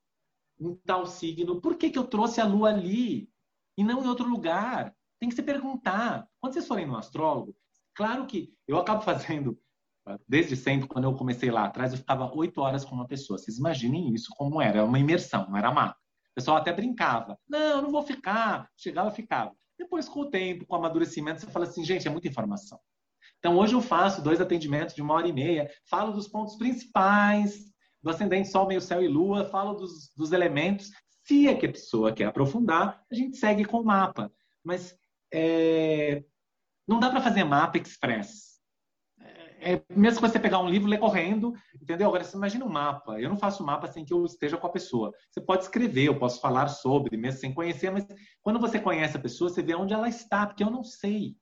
em 0.62 0.76
tal 0.86 1.06
signo. 1.06 1.60
Por 1.60 1.76
que, 1.76 1.90
que 1.90 1.98
eu 1.98 2.06
trouxe 2.06 2.40
a 2.40 2.46
lua 2.46 2.70
ali 2.70 3.30
e 3.78 3.84
não 3.84 4.04
em 4.04 4.08
outro 4.08 4.30
lugar? 4.30 4.96
Tem 5.20 5.28
que 5.28 5.36
se 5.36 5.44
perguntar. 5.44 6.28
Quando 6.40 6.54
vocês 6.54 6.68
forem 6.68 6.86
no 6.86 6.96
astrólogo, 6.96 7.56
claro 7.96 8.26
que 8.28 8.54
eu 8.68 8.78
acabo 8.78 9.02
fazendo, 9.04 9.60
desde 10.28 10.56
sempre, 10.56 10.88
quando 10.88 11.06
eu 11.06 11.16
comecei 11.16 11.50
lá 11.50 11.66
atrás, 11.66 11.92
eu 11.92 11.98
ficava 11.98 12.32
oito 12.36 12.62
horas 12.62 12.86
com 12.86 12.96
uma 12.96 13.08
pessoa. 13.08 13.40
Vocês 13.40 13.58
imaginem 13.58 14.14
isso 14.14 14.30
como 14.38 14.62
era. 14.62 14.78
Era 14.78 14.86
uma 14.86 15.00
imersão, 15.00 15.50
não 15.50 15.58
era 15.58 15.72
mapa. 15.72 15.98
O 16.32 16.36
pessoal 16.36 16.58
até 16.58 16.72
brincava. 16.72 17.38
Não, 17.50 17.82
não 17.82 17.92
vou 17.92 18.04
ficar. 18.04 18.70
Chegava, 18.78 19.12
ficava. 19.12 19.54
Depois, 19.78 20.08
com 20.08 20.22
o 20.22 20.30
tempo, 20.30 20.66
com 20.66 20.76
o 20.76 20.78
amadurecimento, 20.78 21.42
você 21.42 21.48
fala 21.48 21.66
assim, 21.66 21.84
gente, 21.84 22.08
é 22.08 22.12
muita 22.12 22.28
informação. 22.28 22.80
Então, 23.40 23.58
hoje 23.58 23.74
eu 23.74 23.82
faço 23.82 24.22
dois 24.22 24.40
atendimentos 24.40 24.94
de 24.94 25.02
uma 25.02 25.16
hora 25.16 25.28
e 25.28 25.34
meia, 25.34 25.70
falo 25.90 26.14
dos 26.14 26.28
pontos 26.28 26.56
principais, 26.56 27.71
do 28.02 28.10
ascendente 28.10 28.50
Sol, 28.50 28.68
meio 28.68 28.82
céu 28.82 29.02
e 29.02 29.08
lua, 29.08 29.46
falo 29.46 29.74
dos, 29.74 30.12
dos 30.16 30.32
elementos. 30.32 30.90
Se 31.24 31.48
é 31.48 31.56
que 31.56 31.66
a 31.66 31.72
pessoa 31.72 32.12
quer 32.12 32.26
aprofundar, 32.26 33.04
a 33.12 33.16
gente 33.16 33.38
segue 33.38 33.64
com 33.64 33.82
o 33.82 33.86
mapa. 33.86 34.32
Mas 34.64 34.96
é, 35.34 36.24
não 36.88 37.00
dá 37.00 37.10
para 37.10 37.22
fazer 37.22 37.44
mapa 37.44 37.78
express. 37.78 38.60
É, 39.20 39.74
é, 39.74 39.84
mesmo 39.96 40.20
que 40.20 40.28
você 40.28 40.40
pegar 40.40 40.60
um 40.60 40.70
livro, 40.70 40.90
ler 40.90 41.00
correndo, 41.00 41.54
entendeu? 41.80 42.08
Agora, 42.08 42.24
você 42.24 42.36
imagina 42.36 42.66
um 42.66 42.70
mapa. 42.70 43.20
Eu 43.20 43.30
não 43.30 43.38
faço 43.38 43.64
mapa 43.64 43.88
sem 43.88 44.04
que 44.04 44.14
eu 44.14 44.26
esteja 44.26 44.58
com 44.58 44.68
a 44.68 44.72
pessoa. 44.72 45.14
Você 45.30 45.40
pode 45.40 45.64
escrever, 45.64 46.08
eu 46.08 46.18
posso 46.18 46.42
falar 46.42 46.68
sobre, 46.68 47.16
mesmo 47.18 47.40
sem 47.40 47.54
conhecer, 47.54 47.92
mas 47.92 48.06
quando 48.42 48.60
você 48.60 48.80
conhece 48.80 49.16
a 49.16 49.22
pessoa, 49.22 49.50
você 49.50 49.62
vê 49.62 49.76
onde 49.76 49.94
ela 49.94 50.10
está, 50.10 50.48
porque 50.48 50.64
eu 50.64 50.72
não 50.72 50.84
sei. 50.84 51.36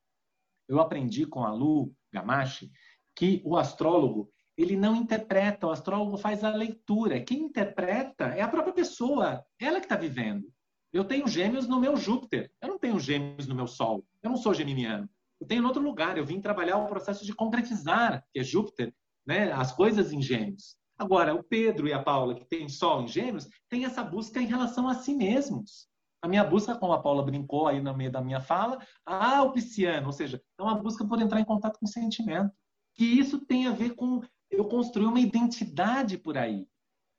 Eu 0.67 0.79
aprendi 0.79 1.25
com 1.25 1.43
a 1.43 1.53
Lu 1.53 1.93
Gamache 2.13 2.69
que 3.15 3.41
o 3.43 3.57
astrólogo 3.57 4.29
ele 4.61 4.75
não 4.75 4.95
interpreta, 4.95 5.67
o 5.67 5.71
astrólogo 5.71 6.17
faz 6.17 6.43
a 6.43 6.53
leitura. 6.53 7.21
Quem 7.21 7.43
interpreta 7.43 8.25
é 8.25 8.41
a 8.41 8.47
própria 8.47 8.73
pessoa, 8.73 9.45
ela 9.57 9.79
que 9.79 9.85
está 9.85 9.95
vivendo. 9.95 10.51
Eu 10.91 11.05
tenho 11.05 11.27
gêmeos 11.27 11.65
no 11.65 11.79
meu 11.79 11.95
Júpiter, 11.95 12.51
eu 12.61 12.67
não 12.67 12.77
tenho 12.77 12.99
gêmeos 12.99 13.47
no 13.47 13.55
meu 13.55 13.67
Sol, 13.67 14.05
eu 14.21 14.29
não 14.29 14.35
sou 14.35 14.53
geminiano. 14.53 15.09
Eu 15.39 15.47
tenho 15.47 15.63
em 15.63 15.65
outro 15.65 15.81
lugar, 15.81 16.17
eu 16.17 16.25
vim 16.25 16.41
trabalhar 16.41 16.77
o 16.77 16.87
processo 16.87 17.25
de 17.25 17.33
concretizar, 17.33 18.25
que 18.33 18.39
é 18.39 18.43
Júpiter, 18.43 18.93
né, 19.25 19.49
as 19.53 19.71
coisas 19.71 20.11
em 20.11 20.21
gêmeos. 20.21 20.75
Agora, 20.97 21.33
o 21.33 21.41
Pedro 21.41 21.87
e 21.87 21.93
a 21.93 22.03
Paula, 22.03 22.35
que 22.35 22.43
têm 22.43 22.67
Sol 22.67 23.03
em 23.03 23.07
gêmeos, 23.07 23.47
têm 23.69 23.85
essa 23.85 24.03
busca 24.03 24.41
em 24.41 24.47
relação 24.47 24.89
a 24.89 24.95
si 24.95 25.13
mesmos. 25.13 25.87
A 26.21 26.27
minha 26.27 26.43
busca, 26.43 26.75
como 26.75 26.91
a 26.91 27.01
Paula 27.01 27.23
brincou 27.23 27.67
aí 27.67 27.79
no 27.79 27.95
meio 27.95 28.11
da 28.11 28.19
minha 28.19 28.41
fala, 28.41 28.77
ah, 29.05 29.41
o 29.43 29.53
pisciano, 29.53 30.07
ou 30.07 30.11
seja, 30.11 30.41
é 30.59 30.61
uma 30.61 30.75
busca 30.75 31.07
por 31.07 31.21
entrar 31.21 31.39
em 31.39 31.45
contato 31.45 31.79
com 31.79 31.85
o 31.85 31.89
sentimento. 31.89 32.51
E 32.97 33.17
isso 33.17 33.45
tem 33.45 33.65
a 33.67 33.71
ver 33.71 33.95
com 33.95 34.21
eu 34.49 34.65
construí 34.65 35.05
uma 35.05 35.19
identidade 35.19 36.17
por 36.17 36.37
aí. 36.37 36.67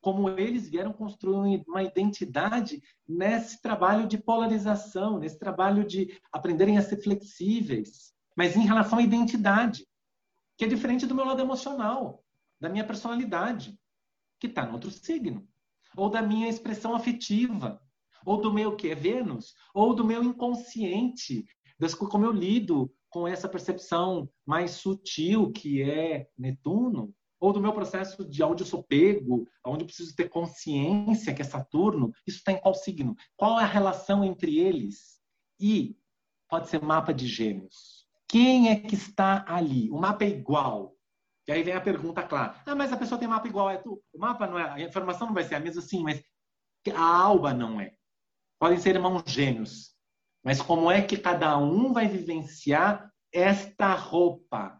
Como 0.00 0.28
eles 0.30 0.68
vieram 0.68 0.92
construir 0.92 1.62
uma 1.68 1.82
identidade 1.82 2.82
nesse 3.06 3.60
trabalho 3.60 4.08
de 4.08 4.16
polarização, 4.16 5.18
nesse 5.18 5.38
trabalho 5.38 5.84
de 5.84 6.18
aprenderem 6.32 6.78
a 6.78 6.82
ser 6.82 7.02
flexíveis, 7.02 8.12
mas 8.34 8.56
em 8.56 8.64
relação 8.64 8.98
à 8.98 9.02
identidade, 9.02 9.86
que 10.56 10.64
é 10.64 10.68
diferente 10.68 11.06
do 11.06 11.14
meu 11.14 11.24
lado 11.24 11.42
emocional, 11.42 12.24
da 12.58 12.68
minha 12.68 12.86
personalidade, 12.86 13.78
que 14.38 14.46
está 14.46 14.64
no 14.64 14.72
outro 14.72 14.90
signo, 14.90 15.46
ou 15.96 16.08
da 16.08 16.22
minha 16.22 16.48
expressão 16.48 16.94
afetiva, 16.94 17.80
ou 18.24 18.40
do 18.40 18.52
meu 18.52 18.76
que 18.76 18.88
é 18.88 18.94
Vênus, 18.94 19.54
ou 19.74 19.94
do 19.94 20.04
meu 20.04 20.22
inconsciente, 20.22 21.44
das 21.78 21.94
como 21.94 22.24
eu 22.24 22.32
lido 22.32 22.92
com 23.10 23.26
essa 23.26 23.48
percepção 23.48 24.30
mais 24.46 24.72
sutil 24.72 25.50
que 25.50 25.82
é 25.82 26.28
Netuno, 26.38 27.14
ou 27.40 27.52
do 27.52 27.60
meu 27.60 27.72
processo 27.72 28.24
de 28.28 28.42
onde 28.42 28.62
eu 28.62 28.66
sou 28.66 28.82
pego, 28.84 29.48
onde 29.66 29.82
eu 29.82 29.86
preciso 29.86 30.14
ter 30.14 30.28
consciência 30.28 31.34
que 31.34 31.40
é 31.40 31.44
Saturno, 31.44 32.12
isso 32.26 32.38
está 32.38 32.52
em 32.52 32.60
qual 32.60 32.74
signo? 32.74 33.16
Qual 33.36 33.58
é 33.58 33.64
a 33.64 33.66
relação 33.66 34.22
entre 34.22 34.58
eles? 34.58 35.18
E 35.58 35.96
pode 36.48 36.68
ser 36.68 36.82
mapa 36.82 37.14
de 37.14 37.26
gêmeos. 37.26 38.06
Quem 38.28 38.68
é 38.68 38.76
que 38.76 38.94
está 38.94 39.44
ali? 39.48 39.90
O 39.90 39.98
mapa 39.98 40.24
é 40.24 40.28
igual. 40.28 40.94
E 41.48 41.52
aí 41.52 41.62
vem 41.62 41.74
a 41.74 41.80
pergunta 41.80 42.22
clara. 42.22 42.62
Ah, 42.64 42.76
mas 42.76 42.92
a 42.92 42.96
pessoa 42.96 43.18
tem 43.18 43.26
mapa 43.26 43.48
igual. 43.48 43.70
É 43.70 43.78
tu. 43.78 44.00
O 44.12 44.18
mapa 44.18 44.46
não 44.46 44.58
é. 44.58 44.70
A 44.70 44.80
informação 44.80 45.26
não 45.26 45.34
vai 45.34 45.42
ser 45.42 45.56
a 45.56 45.60
mesma, 45.60 45.82
sim, 45.82 46.02
mas 46.02 46.22
a 46.94 47.02
alba 47.02 47.52
não 47.52 47.80
é. 47.80 47.92
Podem 48.58 48.78
ser 48.78 48.94
irmãos 48.94 49.24
gêmeos. 49.26 49.94
Mas 50.44 50.60
como 50.62 50.90
é 50.90 51.02
que 51.02 51.18
cada 51.18 51.56
um 51.58 51.92
vai 51.92 52.06
vivenciar 52.06 53.10
esta 53.32 53.94
roupa? 53.94 54.79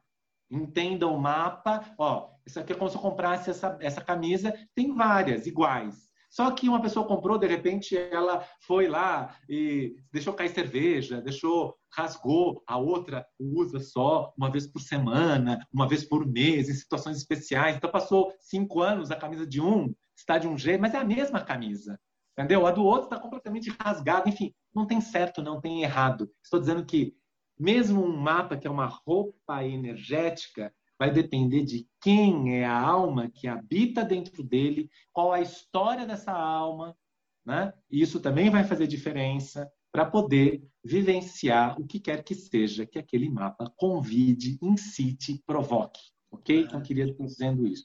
Entenda 0.50 1.06
o 1.06 1.18
mapa. 1.18 1.94
Ó, 1.98 2.30
isso 2.46 2.58
aqui 2.58 2.72
é 2.72 2.76
como 2.76 2.90
se 2.90 2.96
eu 2.96 3.00
comprasse 3.00 3.50
essa, 3.50 3.78
essa 3.80 4.00
camisa. 4.00 4.52
Tem 4.74 4.94
várias 4.94 5.46
iguais. 5.46 6.10
Só 6.30 6.48
que 6.52 6.68
uma 6.68 6.80
pessoa 6.80 7.06
comprou, 7.06 7.36
de 7.36 7.46
repente 7.48 7.96
ela 7.96 8.46
foi 8.60 8.86
lá 8.86 9.34
e 9.48 9.96
deixou 10.12 10.32
cair 10.32 10.50
cerveja, 10.50 11.20
deixou, 11.20 11.74
rasgou, 11.92 12.62
a 12.68 12.78
outra 12.78 13.26
usa 13.36 13.80
só 13.80 14.32
uma 14.38 14.48
vez 14.48 14.64
por 14.64 14.80
semana, 14.80 15.58
uma 15.72 15.88
vez 15.88 16.04
por 16.04 16.24
mês, 16.24 16.68
em 16.68 16.74
situações 16.74 17.16
especiais. 17.16 17.76
Então 17.76 17.90
passou 17.90 18.32
cinco 18.38 18.80
anos, 18.80 19.10
a 19.10 19.16
camisa 19.16 19.44
de 19.44 19.60
um 19.60 19.92
está 20.16 20.38
de 20.38 20.46
um 20.46 20.56
jeito, 20.56 20.80
mas 20.80 20.94
é 20.94 20.98
a 20.98 21.04
mesma 21.04 21.40
camisa. 21.40 21.98
Entendeu? 22.38 22.64
A 22.64 22.70
do 22.70 22.84
outro 22.84 23.04
está 23.04 23.18
completamente 23.18 23.74
rasgada. 23.80 24.28
Enfim, 24.28 24.54
não 24.72 24.86
tem 24.86 25.00
certo, 25.00 25.42
não 25.42 25.60
tem 25.60 25.82
errado. 25.82 26.30
Estou 26.44 26.60
dizendo 26.60 26.84
que 26.86 27.12
mesmo 27.60 28.02
um 28.02 28.16
mapa 28.16 28.56
que 28.56 28.66
é 28.66 28.70
uma 28.70 28.86
roupa 28.86 29.62
energética, 29.64 30.72
vai 30.98 31.10
depender 31.10 31.62
de 31.62 31.86
quem 32.00 32.56
é 32.56 32.64
a 32.64 32.80
alma 32.80 33.30
que 33.30 33.46
habita 33.46 34.02
dentro 34.02 34.42
dele, 34.42 34.90
qual 35.12 35.30
a 35.30 35.42
história 35.42 36.06
dessa 36.06 36.32
alma, 36.32 36.96
né? 37.44 37.72
E 37.90 38.00
isso 38.00 38.18
também 38.18 38.48
vai 38.48 38.64
fazer 38.64 38.86
diferença 38.86 39.70
para 39.92 40.06
poder 40.06 40.62
vivenciar 40.82 41.78
o 41.78 41.86
que 41.86 42.00
quer 42.00 42.22
que 42.22 42.34
seja 42.34 42.86
que 42.86 42.98
aquele 42.98 43.28
mapa 43.28 43.70
convide, 43.76 44.58
incite, 44.62 45.42
provoque. 45.44 46.00
Ok? 46.30 46.62
Então, 46.62 46.80
queria 46.80 47.04
estar 47.04 47.24
dizendo 47.24 47.66
isso. 47.66 47.84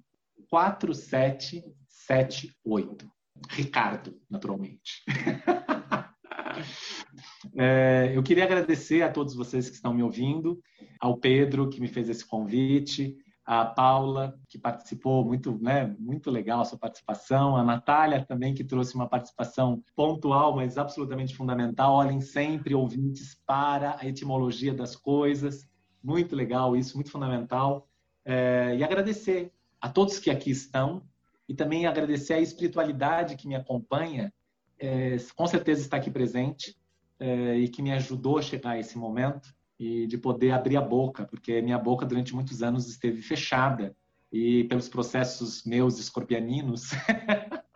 4778. 0.49 3.11
Ricardo, 3.51 4.19
naturalmente. 4.31 5.05
é, 7.57 8.13
eu 8.15 8.23
queria 8.23 8.45
agradecer 8.45 9.03
a 9.03 9.13
todos 9.13 9.35
vocês 9.35 9.69
que 9.69 9.77
estão 9.77 9.93
me 9.93 10.03
ouvindo, 10.03 10.59
ao 10.99 11.19
Pedro, 11.19 11.69
que 11.69 11.79
me 11.81 11.89
fez 11.89 12.09
esse 12.09 12.25
convite, 12.25 13.15
a 13.47 13.65
Paula, 13.65 14.37
que 14.49 14.59
participou, 14.59 15.25
muito, 15.25 15.57
né, 15.63 15.95
muito 16.01 16.33
legal 16.33 16.61
a 16.61 16.65
sua 16.65 16.77
participação, 16.77 17.57
a 17.57 17.63
Natália 17.63 18.25
também, 18.25 18.53
que 18.53 18.65
trouxe 18.65 18.97
uma 18.97 19.09
participação 19.09 19.85
pontual, 19.95 20.57
mas 20.57 20.77
absolutamente 20.77 21.37
fundamental. 21.37 21.95
Olhem 21.95 22.21
sempre, 22.21 22.75
ouvintes, 22.75 23.41
para 23.47 23.97
a 24.01 24.07
etimologia 24.07 24.75
das 24.75 24.97
coisas. 24.97 25.65
Muito 26.03 26.35
legal 26.35 26.77
isso, 26.77 26.97
muito 26.97 27.13
fundamental. 27.13 27.89
É, 28.25 28.75
e 28.77 28.83
agradecer 28.83 29.53
a 29.81 29.89
todos 29.89 30.19
que 30.19 30.29
aqui 30.29 30.51
estão 30.51 31.01
e 31.49 31.55
também 31.55 31.87
agradecer 31.87 32.35
a 32.35 32.41
espiritualidade 32.41 33.37
que 33.37 33.47
me 33.47 33.55
acompanha, 33.55 34.35
é, 34.77 35.17
com 35.37 35.47
certeza 35.47 35.83
está 35.83 35.97
aqui 35.99 36.11
presente 36.11 36.77
é, 37.21 37.57
e 37.59 37.69
que 37.69 37.81
me 37.81 37.93
ajudou 37.93 38.39
a 38.39 38.43
chegar 38.43 38.71
a 38.71 38.79
esse 38.81 38.99
momento 38.99 39.55
e 39.79 40.07
de 40.07 40.17
poder 40.17 40.53
abrir 40.53 40.77
a 40.77 40.81
boca, 40.81 41.25
porque 41.25 41.61
minha 41.61 41.79
boca 41.79 42.07
durante 42.07 42.35
muitos 42.35 42.63
anos 42.63 42.89
esteve 42.89 43.21
fechada 43.21 43.95
e 44.33 44.65
pelos 44.65 44.89
processos 44.89 45.65
meus 45.65 45.99
escorpianinos, 45.99 46.91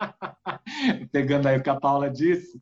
pegando 1.11 1.47
aí 1.47 1.57
o 1.57 1.63
que 1.63 1.69
a 1.69 1.79
Paula 1.79 2.09
disse, 2.09 2.59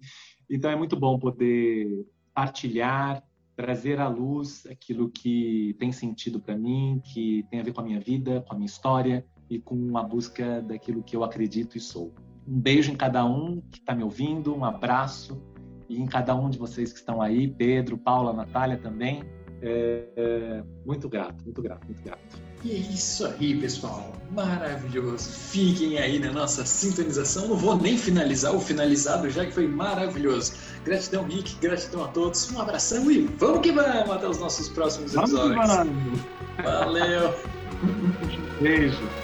então 0.49 0.70
é 0.70 0.76
muito 0.76 0.95
bom 0.95 1.18
poder 1.18 2.06
partilhar, 2.34 3.24
trazer 3.56 3.99
à 3.99 4.07
luz 4.07 4.66
aquilo 4.68 5.10
que 5.10 5.76
tem 5.80 5.91
sentido 5.91 6.40
para 6.40 6.57
mim, 6.57 7.02
que 7.03 7.45
tem 7.49 7.60
a 7.60 7.64
ver 7.64 7.74
com 7.74 7.82
a 7.82 7.84
minha 7.84 7.99
vida, 7.99 8.41
com 8.48 8.53
a 8.53 8.56
minha 8.56 8.66
história 8.66 9.26
e 9.49 9.60
com 9.60 9.98
a 9.98 10.03
busca 10.03 10.61
daquilo 10.61 11.03
que 11.03 11.16
eu 11.16 11.24
acredito 11.24 11.78
e 11.78 11.82
sou. 11.82 12.14
Um 12.48 12.60
beijo 12.60 12.91
em 12.91 12.95
cada 12.95 13.26
um 13.26 13.61
que 13.70 13.80
está 13.80 13.94
me 13.94 14.03
ouvindo, 14.03 14.56
um 14.56 14.64
abraço 14.64 15.41
e 15.90 15.99
em 15.99 16.06
cada 16.06 16.36
um 16.36 16.49
de 16.49 16.57
vocês 16.57 16.94
que 16.94 16.99
estão 16.99 17.22
aí, 17.22 17.48
Pedro, 17.48 17.98
Paula, 17.98 18.32
Natália 18.32 18.78
também. 18.78 19.24
É, 19.61 20.03
é, 20.16 20.64
muito 20.86 21.10
grato, 21.10 21.44
muito 21.44 21.61
grato, 21.61 21.86
muito 21.86 22.02
grato. 22.02 22.40
E 22.64 22.72
é 22.72 22.76
isso 22.76 23.26
aí, 23.26 23.60
pessoal. 23.60 24.14
Maravilhoso. 24.32 25.30
Fiquem 25.30 25.98
aí 25.98 26.20
na 26.20 26.32
nossa 26.32 26.66
sintonização. 26.66 27.48
Não 27.48 27.56
vou 27.56 27.76
nem 27.76 27.98
finalizar 27.98 28.56
o 28.56 28.60
finalizado, 28.60 29.30
já 29.30 29.45
que 29.45 29.52
foi 29.52 29.68
maravilhoso. 29.68 30.53
Gratidão, 30.86 31.24
Rick. 31.24 31.56
Gratidão 31.60 32.03
a 32.03 32.07
todos. 32.10 32.52
Um 32.52 32.61
abração 32.61 33.10
e 33.11 33.22
vamos 33.38 33.61
que 33.61 33.72
vamos 33.72 34.11
até 34.11 34.28
os 34.28 34.40
nossos 34.40 34.70
próximos 34.70 35.16
episódios. 35.16 35.68
Vamos, 35.68 36.22
Valeu. 36.64 37.34
Beijo. 38.61 39.19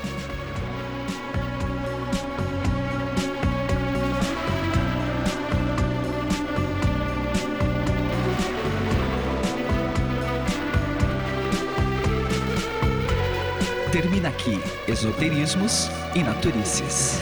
Esoterismos 14.96 15.92
e 16.16 16.24
Naturícias. 16.24 17.20